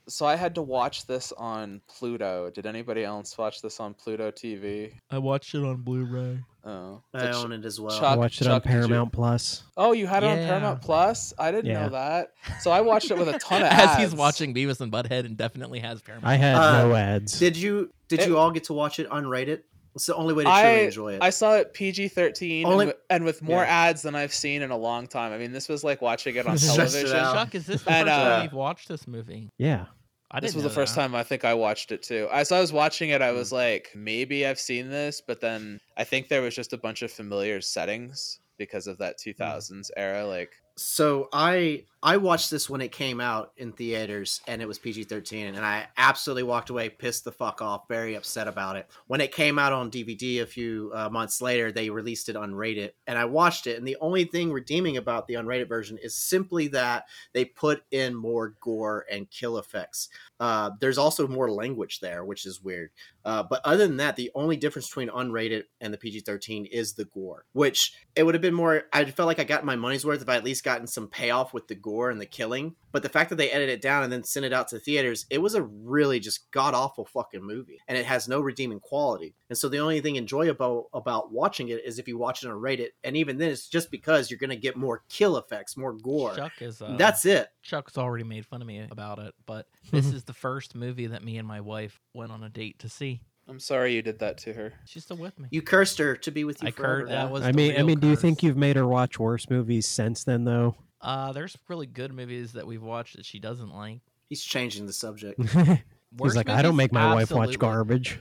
so 0.07 0.25
I 0.27 0.35
had 0.35 0.53
to 0.55 0.61
watch 0.61 1.07
this 1.07 1.33
on 1.35 1.81
Pluto. 1.87 2.51
Did 2.53 2.67
anybody 2.67 3.03
else 3.03 3.35
watch 3.39 3.61
this 3.63 3.79
on 3.79 3.95
Pluto 3.95 4.29
TV? 4.29 4.93
I 5.09 5.17
watched 5.17 5.55
it 5.55 5.63
on 5.63 5.77
Blu-ray. 5.77 6.39
Oh, 6.63 7.01
I 7.13 7.27
own 7.29 7.53
it 7.53 7.65
as 7.65 7.79
well. 7.79 7.97
Chuck- 7.97 8.03
I 8.03 8.15
watched 8.17 8.41
it 8.41 8.47
on 8.47 8.55
Chuck, 8.57 8.63
did 8.63 8.69
you- 8.69 8.75
Paramount 8.79 9.11
Plus. 9.13 9.63
Oh, 9.77 9.93
you 9.93 10.05
had 10.05 10.23
it 10.23 10.27
on 10.27 10.37
Paramount 10.37 10.81
Plus? 10.83 11.33
I 11.39 11.49
didn't 11.51 11.65
Yeah. 11.65 11.83
know 11.83 11.89
that. 11.89 12.33
So 12.59 12.69
I 12.69 12.81
watched 12.81 13.09
it 13.09 13.17
with 13.17 13.29
a 13.29 13.39
ton 13.39 13.63
of 13.63 13.69
As 13.69 13.79
ads. 13.89 14.01
he's 14.03 14.13
watching 14.15 14.53
Beavis 14.53 14.79
and 14.79 14.91
Butthead, 14.91 15.25
and 15.25 15.35
definitely 15.37 15.79
has 15.79 16.01
Paramount. 16.03 16.27
I 16.27 16.35
had 16.35 16.55
Uh, 16.55 16.87
no 16.87 16.93
ads. 16.95 17.39
Did 17.39 17.57
you 17.57 17.89
did 18.09 18.19
It- 18.19 18.27
you 18.27 18.37
all 18.37 18.51
get 18.51 18.65
to 18.65 18.73
watch 18.73 18.99
it 18.99 19.09
unrated? 19.09 19.63
It's 19.97 20.05
the 20.05 20.15
only 20.15 20.33
way 20.33 20.43
to 20.45 20.49
truly 20.49 20.63
I 20.63 20.69
enjoy 20.79 21.13
it. 21.15 21.21
I 21.21 21.29
saw 21.29 21.55
it 21.57 21.73
PG 21.73 22.07
thirteen 22.09 22.65
Only- 22.65 22.85
and, 22.85 22.93
and 23.09 23.25
with 23.25 23.41
more 23.41 23.61
Yeah. 23.63 23.87
ads 23.89 24.01
than 24.01 24.15
I've 24.15 24.33
seen 24.33 24.61
in 24.61 24.71
a 24.71 24.77
long 24.77 25.05
time. 25.07 25.33
I 25.33 25.37
mean, 25.37 25.51
this 25.51 25.67
was 25.67 25.83
like 25.83 26.01
watching 26.01 26.35
it 26.35 26.47
on 26.47 26.57
Stretched 26.57 26.95
it 26.95 27.07
television. 27.09 27.17
out. 27.17 27.33
Chuck, 27.35 27.55
is 27.55 27.65
this 27.67 27.83
the 27.83 27.91
And, 27.91 28.07
first 28.07 28.17
uh, 28.17 28.23
time 28.29 28.43
you've 28.43 28.53
watched 28.53 28.87
this 28.87 29.07
movie? 29.07 29.49
yeah. 29.57 29.85
I 30.29 30.41
This 30.41 30.51
didn't 30.51 30.63
was 30.65 30.73
the 30.73 30.79
know 30.79 30.85
first 30.85 30.93
time 30.95 31.15
I 31.15 31.23
think 31.23 31.45
I 31.45 31.53
watched 31.53 31.93
it 31.93 32.03
too. 32.03 32.27
As 32.33 32.51
I 32.51 32.59
was 32.59 32.73
watching 32.73 33.11
it, 33.11 33.21
I 33.21 33.31
was 33.31 33.53
like, 33.53 33.91
maybe 33.95 34.45
I've 34.45 34.59
seen 34.59 34.89
this, 34.89 35.21
but 35.25 35.39
then 35.39 35.79
I 35.95 36.03
think 36.03 36.27
there 36.27 36.41
was 36.41 36.53
just 36.53 36.73
a 36.73 36.77
bunch 36.77 37.01
of 37.01 37.09
familiar 37.11 37.61
settings 37.61 38.39
because 38.57 38.87
of 38.87 38.97
that 38.97 39.15
2000s 39.25 39.89
era. 39.95 40.25
Like, 40.27 40.51
so 40.75 41.29
I 41.31 41.85
I 42.03 42.17
watched 42.17 42.51
this 42.51 42.69
when 42.69 42.81
it 42.81 42.91
came 42.91 43.19
out 43.19 43.53
in 43.57 43.71
theaters 43.71 44.41
and 44.47 44.61
it 44.61 44.67
was 44.67 44.77
PG 44.77 45.05
thirteen 45.05 45.55
and 45.55 45.65
I 45.65 45.87
absolutely 45.97 46.43
walked 46.43 46.69
away 46.69 46.89
pissed 46.89 47.23
the 47.23 47.31
fuck 47.31 47.59
off, 47.59 47.87
very 47.87 48.13
upset 48.13 48.47
about 48.47 48.75
it. 48.75 48.87
When 49.07 49.19
it 49.19 49.31
came 49.31 49.57
out 49.57 49.73
on 49.73 49.89
DVD 49.89 50.41
a 50.41 50.45
few 50.45 50.91
uh, 50.93 51.09
months 51.09 51.41
later, 51.41 51.71
they 51.71 51.89
released 51.89 52.29
it 52.29 52.35
unrated 52.35 52.91
and 53.07 53.17
I 53.17 53.25
watched 53.25 53.65
it. 53.65 53.79
And 53.79 53.87
the 53.87 53.97
only 53.99 54.25
thing 54.25 54.51
redeeming 54.51 54.97
about 54.97 55.27
the 55.27 55.33
unrated 55.33 55.67
version 55.67 55.97
is 56.01 56.13
simply 56.13 56.67
that 56.69 57.05
they 57.33 57.45
put 57.45 57.81
in 57.89 58.13
more 58.13 58.53
gore 58.61 59.05
and 59.11 59.29
kill 59.31 59.57
effects. 59.57 60.09
Uh, 60.39 60.69
there's 60.79 60.99
also 60.99 61.27
more 61.27 61.49
language 61.49 61.99
there, 61.99 62.23
which 62.23 62.45
is 62.45 62.61
weird. 62.61 62.91
Uh, 63.25 63.43
but 63.43 63.59
other 63.65 63.87
than 63.87 63.97
that, 63.97 64.15
the 64.15 64.31
only 64.35 64.55
difference 64.55 64.87
between 64.87 65.09
unrated 65.09 65.63
and 65.81 65.91
the 65.93 65.97
PG 65.97 66.21
13 66.21 66.65
is 66.67 66.93
the 66.93 67.05
gore, 67.05 67.45
which 67.53 67.93
it 68.15 68.23
would 68.23 68.35
have 68.35 68.41
been 68.41 68.53
more. 68.53 68.83
I 68.93 69.03
felt 69.05 69.27
like 69.27 69.39
I 69.39 69.43
got 69.43 69.65
my 69.65 69.75
money's 69.75 70.05
worth 70.05 70.21
if 70.21 70.29
I 70.29 70.35
at 70.35 70.45
least 70.45 70.63
gotten 70.63 70.87
some 70.87 71.07
payoff 71.07 71.53
with 71.53 71.67
the 71.67 71.75
gore 71.75 71.86
and 71.87 72.19
the 72.19 72.25
killing. 72.25 72.75
But 72.91 73.03
the 73.03 73.09
fact 73.09 73.29
that 73.29 73.35
they 73.35 73.51
edited 73.51 73.75
it 73.75 73.81
down 73.81 74.03
and 74.03 74.11
then 74.11 74.23
sent 74.23 74.45
it 74.45 74.53
out 74.53 74.67
to 74.69 74.79
theaters, 74.79 75.25
it 75.29 75.39
was 75.39 75.55
a 75.55 75.61
really 75.63 76.19
just 76.19 76.49
god 76.51 76.73
awful 76.73 77.05
fucking 77.05 77.43
movie. 77.43 77.79
And 77.87 77.97
it 77.97 78.05
has 78.05 78.27
no 78.27 78.39
redeeming 78.39 78.79
quality. 78.79 79.35
And 79.49 79.57
so 79.57 79.69
the 79.69 79.79
only 79.79 80.01
thing 80.01 80.15
enjoyable 80.15 80.89
about 80.93 81.31
watching 81.31 81.69
it 81.69 81.85
is 81.85 81.99
if 81.99 82.07
you 82.07 82.17
watch 82.17 82.43
it 82.43 82.49
and 82.49 82.61
rate 82.61 82.79
it, 82.79 82.93
And 83.03 83.15
even 83.15 83.37
then, 83.37 83.49
it's 83.49 83.67
just 83.67 83.91
because 83.91 84.29
you're 84.29 84.39
going 84.39 84.49
to 84.49 84.55
get 84.55 84.75
more 84.77 85.03
kill 85.09 85.37
effects, 85.37 85.77
more 85.77 85.93
gore. 85.93 86.35
Chuck 86.35 86.53
is. 86.61 86.81
Uh, 86.81 86.95
That's 86.97 87.25
it. 87.25 87.47
Chuck's 87.61 87.97
already 87.97 88.23
made 88.23 88.45
fun 88.45 88.61
of 88.61 88.67
me 88.67 88.85
about 88.89 89.19
it, 89.19 89.33
but 89.45 89.67
this 89.91 90.07
is 90.07 90.23
the 90.23 90.33
first 90.33 90.75
movie 90.75 91.07
that 91.07 91.23
me 91.23 91.37
and 91.37 91.47
my 91.47 91.61
wife 91.61 91.99
went 92.13 92.31
on 92.31 92.43
a 92.43 92.49
date 92.49 92.79
to 92.79 92.89
see. 92.89 93.21
I'm 93.49 93.59
sorry 93.59 93.93
you 93.93 94.01
did 94.01 94.19
that 94.19 94.37
to 94.39 94.53
her. 94.53 94.73
She's 94.85 95.03
still 95.03 95.17
with 95.17 95.39
me. 95.39 95.47
You 95.51 95.61
cursed 95.61 95.97
her 95.99 96.17
to 96.17 96.31
be 96.31 96.43
with 96.43 96.61
you 96.61 96.67
I 96.67 96.71
forever. 96.71 97.01
cur- 97.03 97.09
that 97.09 97.31
was. 97.31 97.43
I 97.43 97.53
mean, 97.53 97.71
I 97.71 97.77
real 97.77 97.85
mean, 97.85 97.99
do 97.99 98.09
you 98.09 98.17
think 98.17 98.43
you've 98.43 98.57
made 98.57 98.75
her 98.75 98.85
watch 98.85 99.19
worse 99.19 99.49
movies 99.49 99.87
since 99.87 100.25
then, 100.25 100.43
though? 100.43 100.75
Uh, 101.01 101.31
there's 101.31 101.55
really 101.67 101.85
good 101.87 102.13
movies 102.13 102.53
that 102.53 102.65
we've 102.65 102.81
watched 102.81 103.15
that 103.17 103.25
she 103.25 103.39
doesn't 103.39 103.73
like. 103.73 103.99
He's 104.29 104.43
changing 104.43 104.85
the 104.87 104.93
subject. 104.93 105.39
He's 105.49 105.79
Worst 106.17 106.35
like, 106.35 106.49
I 106.49 106.61
don't 106.61 106.75
make 106.75 106.91
my 106.91 107.13
wife 107.13 107.31
watch 107.31 107.59
garbage. 107.59 108.19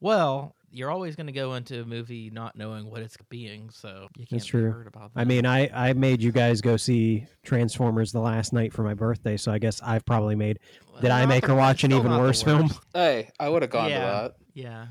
Well, 0.00 0.54
you're 0.70 0.90
always 0.90 1.16
going 1.16 1.26
to 1.28 1.32
go 1.32 1.54
into 1.54 1.80
a 1.80 1.84
movie 1.84 2.30
not 2.30 2.56
knowing 2.56 2.90
what 2.90 3.00
it's 3.00 3.16
being, 3.30 3.70
so 3.70 4.08
you 4.16 4.26
can't 4.26 4.30
That's 4.30 4.44
true. 4.46 4.70
hurt 4.70 4.86
about 4.86 5.14
that. 5.14 5.20
I 5.20 5.24
mean, 5.24 5.46
I, 5.46 5.70
I 5.72 5.92
made 5.94 6.22
you 6.22 6.32
guys 6.32 6.60
go 6.60 6.76
see 6.76 7.26
Transformers 7.44 8.12
the 8.12 8.20
last 8.20 8.52
night 8.52 8.72
for 8.72 8.82
my 8.82 8.94
birthday, 8.94 9.36
so 9.36 9.52
I 9.52 9.58
guess 9.58 9.80
I've 9.82 10.04
probably 10.04 10.34
made. 10.34 10.58
did 11.00 11.10
I 11.10 11.26
make 11.26 11.46
her 11.46 11.54
watch 11.54 11.84
an 11.84 11.92
even 11.92 12.10
not 12.10 12.20
worse 12.20 12.42
film? 12.42 12.70
Hey, 12.92 13.30
I 13.40 13.48
would 13.48 13.62
have 13.62 13.70
gone 13.70 13.90
Yeah. 13.90 13.98
to 14.00 14.06
that. 14.06 14.34
Yeah. 14.52 14.86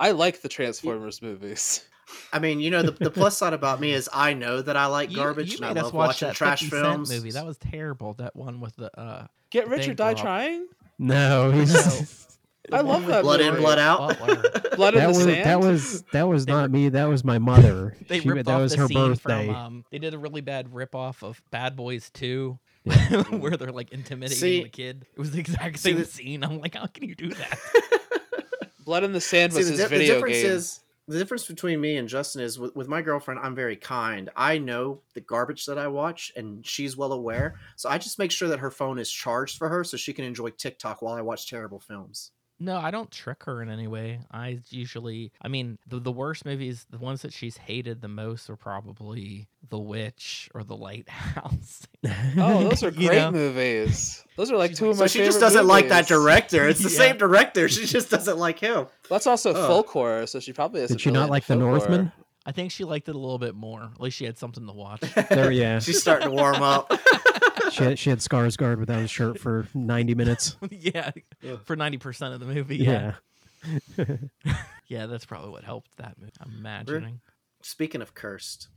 I 0.00 0.12
like 0.12 0.42
the 0.42 0.48
Transformers 0.48 1.20
movies. 1.22 1.84
I 2.32 2.38
mean, 2.38 2.60
you 2.60 2.70
know, 2.70 2.82
the, 2.82 2.92
the 2.92 3.10
plus 3.10 3.36
side 3.38 3.52
about 3.52 3.80
me 3.80 3.92
is 3.92 4.08
I 4.12 4.34
know 4.34 4.60
that 4.62 4.76
I 4.76 4.86
like 4.86 5.12
garbage 5.12 5.52
you 5.52 5.56
and 5.58 5.66
I 5.66 5.72
made 5.74 5.82
love 5.82 5.94
watch 5.94 6.08
watching 6.08 6.28
that 6.28 6.34
trash 6.36 6.60
50 6.60 6.70
Cent 6.76 6.84
films. 6.84 7.10
movie. 7.10 7.30
That 7.30 7.46
was 7.46 7.56
terrible. 7.58 8.14
That 8.14 8.34
one 8.36 8.60
with 8.60 8.76
the 8.76 8.90
uh, 9.00 9.26
Get 9.50 9.68
Rich 9.68 9.88
or 9.88 9.94
Die 9.94 10.12
Bob. 10.14 10.20
Trying. 10.22 10.66
No, 10.98 11.50
he's, 11.52 12.26
I 12.72 12.80
love 12.82 13.06
that 13.06 13.22
blood 13.22 13.40
in, 13.40 13.54
blood 13.56 13.78
out. 13.78 14.18
Butler. 14.18 14.42
Blood 14.76 14.94
in 14.94 15.00
that 15.00 15.06
the 15.12 15.18
was 15.18 15.24
sand. 15.24 15.44
that 15.46 15.60
was 15.60 16.02
that 16.12 16.28
was 16.28 16.44
They 16.46 16.52
not 16.52 16.62
rip- 16.64 16.70
me. 16.70 16.88
That 16.90 17.06
was 17.08 17.24
my 17.24 17.38
mother. 17.38 17.96
they 18.08 18.20
She- 18.20 18.28
ripped 18.28 18.46
that 18.46 18.54
off 18.54 18.60
was 18.60 18.72
the 18.72 18.78
her 18.78 18.86
scene 18.88 19.08
birthday. 19.08 19.46
from. 19.46 19.54
Um, 19.56 19.84
they 19.90 19.98
did 19.98 20.12
a 20.14 20.18
really 20.18 20.40
bad 20.42 20.72
rip 20.74 20.94
off 20.94 21.22
of 21.24 21.40
Bad 21.50 21.74
Boys 21.76 22.10
Two, 22.10 22.58
where 23.30 23.56
they're 23.56 23.72
like 23.72 23.90
intimidating 23.92 24.38
See- 24.38 24.62
the 24.64 24.68
kid. 24.68 25.06
It 25.16 25.18
was 25.18 25.30
the 25.32 25.40
exact 25.40 25.78
same 25.78 25.96
the- 25.96 26.04
scene. 26.04 26.44
I'm 26.44 26.60
like, 26.60 26.74
how 26.76 26.86
can 26.86 27.08
you 27.08 27.14
do 27.16 27.30
that? 27.30 27.58
Blood 28.84 29.04
in 29.04 29.12
the 29.12 29.20
Sand 29.20 29.52
See, 29.52 29.58
was 29.58 29.66
the, 29.66 29.72
his 29.72 29.80
di- 29.80 29.84
the 29.84 29.88
video 29.98 30.14
difference 30.14 30.36
game. 30.42 30.46
is 30.52 30.80
the 31.08 31.18
difference 31.18 31.46
between 31.46 31.80
me 31.80 31.96
and 31.96 32.06
Justin 32.06 32.42
is 32.42 32.58
with, 32.58 32.76
with 32.76 32.86
my 32.86 33.00
girlfriend. 33.00 33.40
I'm 33.42 33.54
very 33.54 33.76
kind. 33.76 34.28
I 34.36 34.58
know 34.58 35.00
the 35.14 35.22
garbage 35.22 35.64
that 35.66 35.78
I 35.78 35.88
watch, 35.88 36.30
and 36.36 36.64
she's 36.66 36.98
well 36.98 37.12
aware. 37.12 37.58
So 37.76 37.88
I 37.88 37.96
just 37.96 38.18
make 38.18 38.30
sure 38.30 38.48
that 38.48 38.58
her 38.58 38.70
phone 38.70 38.98
is 38.98 39.10
charged 39.10 39.56
for 39.56 39.70
her, 39.70 39.84
so 39.84 39.96
she 39.96 40.12
can 40.12 40.26
enjoy 40.26 40.50
TikTok 40.50 41.00
while 41.00 41.14
I 41.14 41.22
watch 41.22 41.48
terrible 41.48 41.80
films. 41.80 42.32
No, 42.60 42.76
I 42.78 42.90
don't 42.90 43.10
trick 43.10 43.44
her 43.44 43.62
in 43.62 43.70
any 43.70 43.86
way. 43.86 44.18
I 44.32 44.58
usually, 44.70 45.30
I 45.40 45.46
mean, 45.48 45.78
the 45.86 46.00
the 46.00 46.10
worst 46.10 46.44
movies, 46.44 46.86
the 46.90 46.98
ones 46.98 47.22
that 47.22 47.32
she's 47.32 47.56
hated 47.56 48.00
the 48.02 48.08
most, 48.08 48.50
are 48.50 48.56
probably 48.56 49.46
The 49.68 49.78
Witch 49.78 50.50
or 50.54 50.64
The 50.64 50.76
Lighthouse. 50.76 51.86
Oh, 52.36 52.68
those 52.68 52.82
are 52.82 52.90
You 52.96 53.08
great 53.08 53.18
know? 53.18 53.30
movies. 53.32 54.24
Those 54.36 54.50
are 54.52 54.56
like 54.56 54.70
She's 54.72 54.78
two 54.78 54.84
like- 54.86 54.90
of 54.92 54.96
So 54.98 55.02
my 55.04 55.06
she 55.08 55.18
just 55.24 55.40
doesn't 55.40 55.66
like 55.66 55.88
that 55.88 56.06
director. 56.08 56.66
It's 56.68 56.80
the 56.82 56.90
Yeah. 56.90 56.96
same 56.96 57.18
director. 57.18 57.68
She 57.68 57.86
just 57.86 58.10
doesn't 58.10 58.38
like 58.38 58.58
him. 58.60 58.86
That's 59.08 59.26
also 59.26 59.52
Oh. 59.54 59.66
folk 59.66 59.88
horror, 59.88 60.26
so 60.26 60.38
she 60.40 60.52
probably 60.52 60.80
has. 60.82 60.90
Did 60.90 61.00
she 61.00 61.10
not 61.10 61.28
like 61.30 61.46
the 61.46 61.56
Northman? 61.56 61.90
Northman? 61.90 62.12
I 62.46 62.52
think 62.52 62.70
she 62.72 62.84
liked 62.84 63.08
it 63.08 63.14
a 63.14 63.18
little 63.18 63.38
bit 63.38 63.54
more. 63.54 63.82
At 63.94 64.00
least 64.00 64.16
she 64.16 64.24
had 64.24 64.38
something 64.38 64.66
to 64.66 64.72
watch. 64.72 65.00
There, 65.28 65.52
yeah. 65.52 65.80
She's 65.80 66.00
starting 66.00 66.28
to 66.30 66.34
warm 66.34 66.62
up. 66.62 66.90
She 67.78 67.84
had, 67.84 67.98
she 67.98 68.10
had 68.10 68.18
Skarsgård 68.18 68.78
without 68.78 69.00
his 69.00 69.10
shirt 69.10 69.38
for 69.38 69.66
ninety 69.74 70.14
minutes. 70.14 70.56
yeah, 70.70 71.10
Yeah. 71.42 71.56
for 71.64 71.76
ninety 71.76 71.98
percent 71.98 72.34
of 72.34 72.40
the 72.40 72.46
movie. 72.46 72.76
Yeah. 72.76 73.14
Yeah. 73.96 74.16
yeah, 74.86 75.06
that's 75.06 75.24
probably 75.24 75.50
what 75.50 75.64
helped 75.64 75.96
that 75.96 76.16
movie. 76.18 76.32
I'm 76.40 76.52
imagining. 76.58 77.20
Speaking 77.62 78.02
of 78.02 78.14
cursed, 78.14 78.68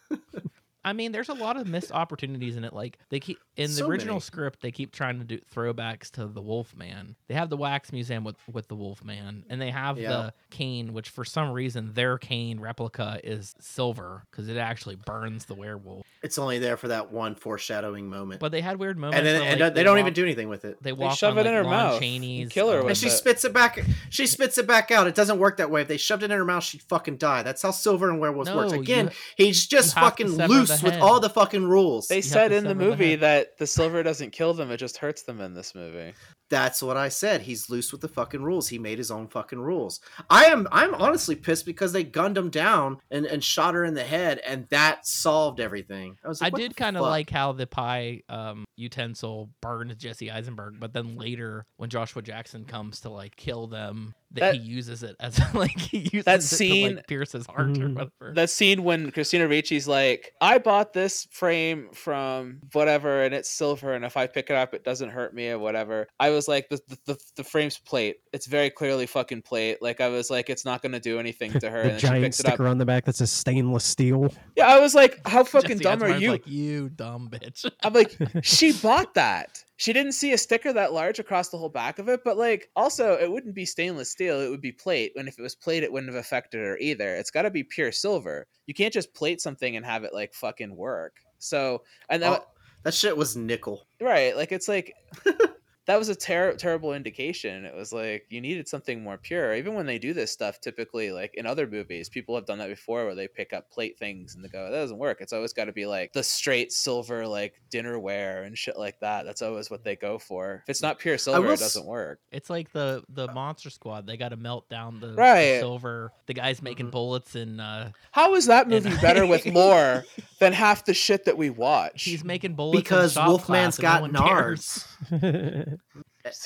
I 0.84 0.92
mean, 0.92 1.12
there's 1.12 1.28
a 1.28 1.34
lot 1.34 1.56
of 1.56 1.66
missed 1.66 1.92
opportunities 1.92 2.56
in 2.56 2.64
it. 2.64 2.72
Like 2.72 2.98
they 3.08 3.20
keep 3.20 3.38
in 3.56 3.70
the 3.70 3.76
So 3.76 3.86
original 3.88 4.14
many. 4.14 4.20
script, 4.22 4.62
they 4.62 4.70
keep 4.72 4.92
trying 4.92 5.18
to 5.18 5.24
do 5.24 5.38
throwbacks 5.54 6.10
to 6.12 6.26
the 6.26 6.42
Wolfman. 6.42 7.16
They 7.28 7.34
have 7.34 7.50
the 7.50 7.56
wax 7.56 7.92
museum 7.92 8.24
with 8.24 8.36
with 8.50 8.68
the 8.68 8.74
Wolfman, 8.74 9.44
and 9.48 9.60
they 9.60 9.70
have 9.70 9.98
Yeah. 9.98 10.10
the 10.10 10.34
cane, 10.50 10.92
which 10.92 11.08
for 11.08 11.24
some 11.24 11.50
reason 11.52 11.92
their 11.94 12.18
cane 12.18 12.58
replica 12.60 13.20
is 13.22 13.54
silver 13.60 14.24
because 14.30 14.48
it 14.48 14.56
actually 14.56 14.96
burns 14.96 15.44
the 15.46 15.54
werewolf. 15.54 16.06
it's 16.22 16.38
only 16.38 16.58
there 16.60 16.76
for 16.76 16.86
that 16.88 17.10
one 17.10 17.34
foreshadowing 17.34 18.08
moment, 18.08 18.38
But 18.40 18.52
they 18.52 18.60
had 18.60 18.78
weird 18.78 18.96
moments. 18.96 19.18
and 19.18 19.26
then 19.26 19.40
where, 19.40 19.50
and 19.50 19.60
like, 19.60 19.74
they 19.74 19.82
don't 19.82 19.98
even 19.98 20.12
do 20.12 20.22
anything 20.22 20.48
with 20.48 20.64
it. 20.64 20.80
They 20.80 20.90
They 20.90 20.92
walk 20.92 21.18
shove 21.18 21.36
on, 21.36 21.46
it 21.46 21.48
in 21.48 21.54
like, 21.56 21.64
her 21.64 21.68
mouth 21.70 21.92
and 21.94 22.02
Chaney's, 22.02 22.48
kill 22.52 22.70
her 22.70 22.80
um, 22.80 22.86
And 22.88 22.96
she 22.96 23.08
it. 23.08 23.10
spits 23.10 23.44
it 23.44 23.52
back. 23.52 23.80
She 24.08 24.26
spits 24.28 24.56
it 24.56 24.66
back 24.68 24.90
out. 24.92 25.06
It 25.08 25.14
doesn't 25.16 25.38
work 25.40 25.56
that 25.56 25.68
way. 25.70 25.82
If 25.82 25.88
they 25.88 25.96
shoved 25.96 26.22
it 26.22 26.26
in 26.30 26.38
her 26.38 26.44
mouth, 26.44 26.62
she'd 26.62 26.82
fucking 26.82 27.16
die. 27.16 27.42
That's 27.42 27.60
how 27.62 27.72
silver 27.72 28.08
and 28.08 28.20
werewolves 28.20 28.50
works. 28.52 28.72
Again, 28.72 29.06
you- 29.36 29.46
he's 29.46 29.66
just 29.66 29.96
you 29.96 30.00
have 30.00 30.14
to 30.16 30.22
fucking 30.24 30.36
sever 30.36 30.54
loose 30.72 30.80
the 30.80 30.90
with 30.90 31.00
all 31.00 31.20
the 31.20 31.30
fucking 31.30 31.66
rules. 31.66 32.08
They 32.08 32.16
have 32.16 32.24
said 32.24 32.52
in 32.52 32.64
the 32.64 32.70
sever 32.70 32.80
the 32.80 32.90
movie 32.90 33.16
that 33.16 33.58
the 33.58 33.66
silver 33.66 34.02
doesn't 34.02 34.30
kill 34.30 34.54
them; 34.54 34.70
it 34.70 34.78
just 34.78 34.98
hurts 34.98 35.22
them 35.22 35.40
in 35.40 35.54
this 35.54 35.74
movie. 35.74 36.14
That's 36.52 36.82
what 36.82 36.98
I 36.98 37.08
said. 37.08 37.40
He's 37.40 37.70
loose 37.70 37.92
with 37.92 38.02
the 38.02 38.08
fucking 38.08 38.42
rules. 38.42 38.68
He 38.68 38.78
made 38.78 38.98
his 38.98 39.10
own 39.10 39.26
fucking 39.26 39.58
rules. 39.58 40.00
I 40.28 40.46
am 40.46 40.68
I'm 40.70 40.94
honestly 40.94 41.34
pissed 41.34 41.64
because 41.64 41.92
they 41.92 42.04
gunned 42.04 42.36
him 42.36 42.50
down 42.50 42.98
and, 43.10 43.24
and 43.24 43.42
shot 43.42 43.72
her 43.74 43.84
in 43.84 43.94
the 43.94 44.04
head, 44.04 44.38
and 44.46 44.68
that 44.68 45.06
solved 45.06 45.60
everything. 45.60 46.18
I 46.22 46.28
was 46.28 46.42
I 46.42 46.46
like, 46.46 46.52
what 46.52 46.60
did 46.60 46.76
kind 46.76 46.96
of 46.96 47.02
like 47.02 47.30
how 47.30 47.52
the 47.52 47.66
pie 47.66 48.20
um, 48.28 48.66
utensil 48.76 49.48
burned 49.62 49.98
Jesse 49.98 50.30
Eisenberg, 50.30 50.78
but 50.78 50.92
then 50.92 51.16
later 51.16 51.64
when 51.76 51.88
Joshua 51.88 52.20
Jackson 52.20 52.64
comes 52.66 53.00
to 53.00 53.08
like 53.08 53.34
kill 53.36 53.66
them, 53.66 54.14
that, 54.34 54.40
That- 54.40 54.54
he 54.56 54.60
uses 54.60 55.02
it 55.02 55.16
as 55.20 55.38
like 55.54 55.78
he 55.78 55.98
uses 56.12 56.24
That 56.24 56.38
it 56.40 56.42
to 56.42 56.54
scene- 56.56 56.96
like 56.96 57.06
pierce 57.06 57.32
his 57.32 57.46
heart 57.46 57.68
or 57.78 57.88
Mhm. 57.88 57.94
whatever. 57.94 58.32
That 58.34 58.50
scene 58.50 58.82
when 58.84 59.10
Christina 59.10 59.46
Ricci's 59.48 59.86
like, 59.88 60.32
"I 60.40 60.58
bought 60.58 60.92
this 60.92 61.26
frame 61.30 61.88
from 61.92 62.60
whatever, 62.72 63.22
and 63.24 63.34
it's 63.34 63.50
silver, 63.50 63.94
and 63.94 64.04
if 64.04 64.16
I 64.16 64.26
pick 64.26 64.50
it 64.50 64.56
up, 64.56 64.74
it 64.74 64.84
doesn't 64.84 65.10
hurt 65.10 65.34
me 65.34 65.48
or 65.50 65.58
whatever." 65.58 66.06
I 66.20 66.30
was 66.30 66.48
like, 66.48 66.68
"The 66.68 66.80
the, 66.88 66.98
the, 67.06 67.18
the 67.36 67.44
frame's 67.44 67.78
plate. 67.78 68.16
It's 68.32 68.46
very 68.46 68.70
clearly 68.70 69.06
fucking 69.06 69.42
plate." 69.42 69.78
Like 69.82 70.00
I 70.00 70.08
was 70.08 70.30
like, 70.30 70.50
"It's 70.50 70.64
not 70.64 70.82
gonna 70.82 71.00
do 71.00 71.18
anything 71.18 71.52
to 71.60 71.70
her." 71.70 71.82
the 71.82 71.82
and 71.82 71.90
then 71.92 71.98
she 72.00 72.06
giant 72.06 72.24
picks 72.24 72.40
it 72.40 72.46
up. 72.46 72.52
sticker 72.54 72.66
on 72.68 72.78
the 72.78 72.86
back 72.86 73.04
that 73.04 73.16
says 73.16 73.30
stainless 73.32 73.84
steel. 73.84 74.32
Yeah, 74.56 74.66
I 74.68 74.80
was 74.80 74.94
like, 74.94 75.20
"How 75.26 75.44
fucking 75.54 75.78
Jesse 75.80 75.82
dumb 75.84 76.02
are 76.02 76.16
you?" 76.18 76.30
Like 76.32 76.46
you 76.46 76.88
dumb 76.88 77.28
bitch. 77.30 77.70
I'm 77.82 77.92
like, 77.92 78.16
she 78.42 78.72
bought 78.72 79.14
that. 79.14 79.64
She 79.82 79.92
didn't 79.92 80.12
see 80.12 80.32
a 80.32 80.38
sticker 80.38 80.72
that 80.72 80.92
large 80.92 81.18
across 81.18 81.48
the 81.48 81.58
whole 81.58 81.68
back 81.68 81.98
of 81.98 82.08
it, 82.08 82.20
but 82.24 82.36
like, 82.36 82.70
also, 82.76 83.14
it 83.16 83.28
wouldn't 83.28 83.56
be 83.56 83.64
stainless 83.64 84.12
steel. 84.12 84.40
It 84.40 84.48
would 84.48 84.60
be 84.60 84.70
plate. 84.70 85.10
And 85.16 85.26
if 85.26 85.36
it 85.40 85.42
was 85.42 85.56
plate, 85.56 85.82
it 85.82 85.92
wouldn't 85.92 86.12
have 86.12 86.20
affected 86.20 86.58
her 86.60 86.78
either. 86.78 87.16
It's 87.16 87.32
got 87.32 87.42
to 87.42 87.50
be 87.50 87.64
pure 87.64 87.90
silver. 87.90 88.46
You 88.66 88.74
can't 88.74 88.94
just 88.94 89.12
plate 89.12 89.40
something 89.40 89.74
and 89.74 89.84
have 89.84 90.04
it 90.04 90.14
like 90.14 90.34
fucking 90.34 90.76
work. 90.76 91.16
So, 91.40 91.82
and 92.08 92.22
that, 92.22 92.42
Oh, 92.42 92.46
that 92.84 92.94
shit 92.94 93.16
was 93.16 93.36
nickel. 93.36 93.88
right, 94.00 94.36
like 94.36 94.52
it's 94.52 94.68
like 94.68 94.94
that 95.86 95.98
was 95.98 96.08
a 96.08 96.14
ter- 96.14 96.54
terrible 96.54 96.94
indication. 96.94 97.64
It 97.64 97.74
was 97.74 97.92
like 97.92 98.24
you 98.30 98.40
needed 98.40 98.68
something 98.68 99.02
more 99.02 99.18
pure. 99.18 99.54
Even 99.54 99.74
when 99.74 99.84
they 99.86 99.98
do 99.98 100.14
this 100.14 100.30
stuff, 100.30 100.60
typically, 100.60 101.10
like 101.10 101.34
in 101.34 101.44
other 101.46 101.66
movies, 101.66 102.08
people 102.08 102.34
have 102.36 102.46
done 102.46 102.58
that 102.58 102.68
before, 102.68 103.04
where 103.04 103.14
they 103.16 103.26
pick 103.26 103.52
up 103.52 103.70
plate 103.70 103.98
things 103.98 104.34
and 104.34 104.44
they 104.44 104.48
go, 104.48 104.64
"That 104.70 104.70
doesn't 104.78 104.98
work." 104.98 105.18
It's 105.20 105.32
always 105.32 105.52
got 105.52 105.64
to 105.64 105.72
be 105.72 105.86
like 105.86 106.12
the 106.12 106.22
straight 106.22 106.72
silver, 106.72 107.26
like 107.26 107.54
dinnerware 107.70 108.46
and 108.46 108.56
shit 108.56 108.78
like 108.78 109.00
that. 109.00 109.24
That's 109.24 109.42
always 109.42 109.70
what 109.70 109.82
they 109.82 109.96
go 109.96 110.18
for. 110.18 110.62
If 110.64 110.70
it's 110.70 110.82
not 110.82 110.98
pure 111.00 111.18
silver, 111.18 111.40
will 111.40 111.54
it 111.54 111.58
doesn't 111.58 111.86
work. 111.86 112.20
It's 112.30 112.48
like 112.50 112.72
the 112.72 113.02
the 113.08 113.26
Monster 113.32 113.70
Squad. 113.70 114.06
They 114.06 114.16
got 114.16 114.28
to 114.28 114.36
melt 114.36 114.68
down 114.68 115.00
the, 115.00 115.08
the 115.08 115.14
Right. 115.14 115.58
silver. 115.58 116.12
The 116.26 116.34
guys 116.34 116.62
making 116.62 116.86
Mhm. 116.86 116.92
bullets 116.92 117.34
and 117.34 117.60
uh, 117.60 117.88
How 118.12 118.34
is 118.36 118.46
that 118.46 118.66
And- 118.66 118.84
movie 118.84 118.96
better 119.02 119.26
with 119.26 119.46
more 119.52 120.04
than 120.38 120.52
half 120.52 120.84
the 120.84 120.94
shit 120.94 121.24
that 121.24 121.36
we 121.36 121.50
watch? 121.50 122.04
he's 122.04 122.22
making 122.24 122.54
bullets 122.54 122.80
Because 122.82 123.12
shop 123.14 123.28
Wolfman's 123.28 123.76
class 123.76 124.04
and 124.04 124.12
no 124.12 124.20
got 124.20 124.28
one 124.28 124.28
cares. 124.28 124.86
nards. 125.10 125.68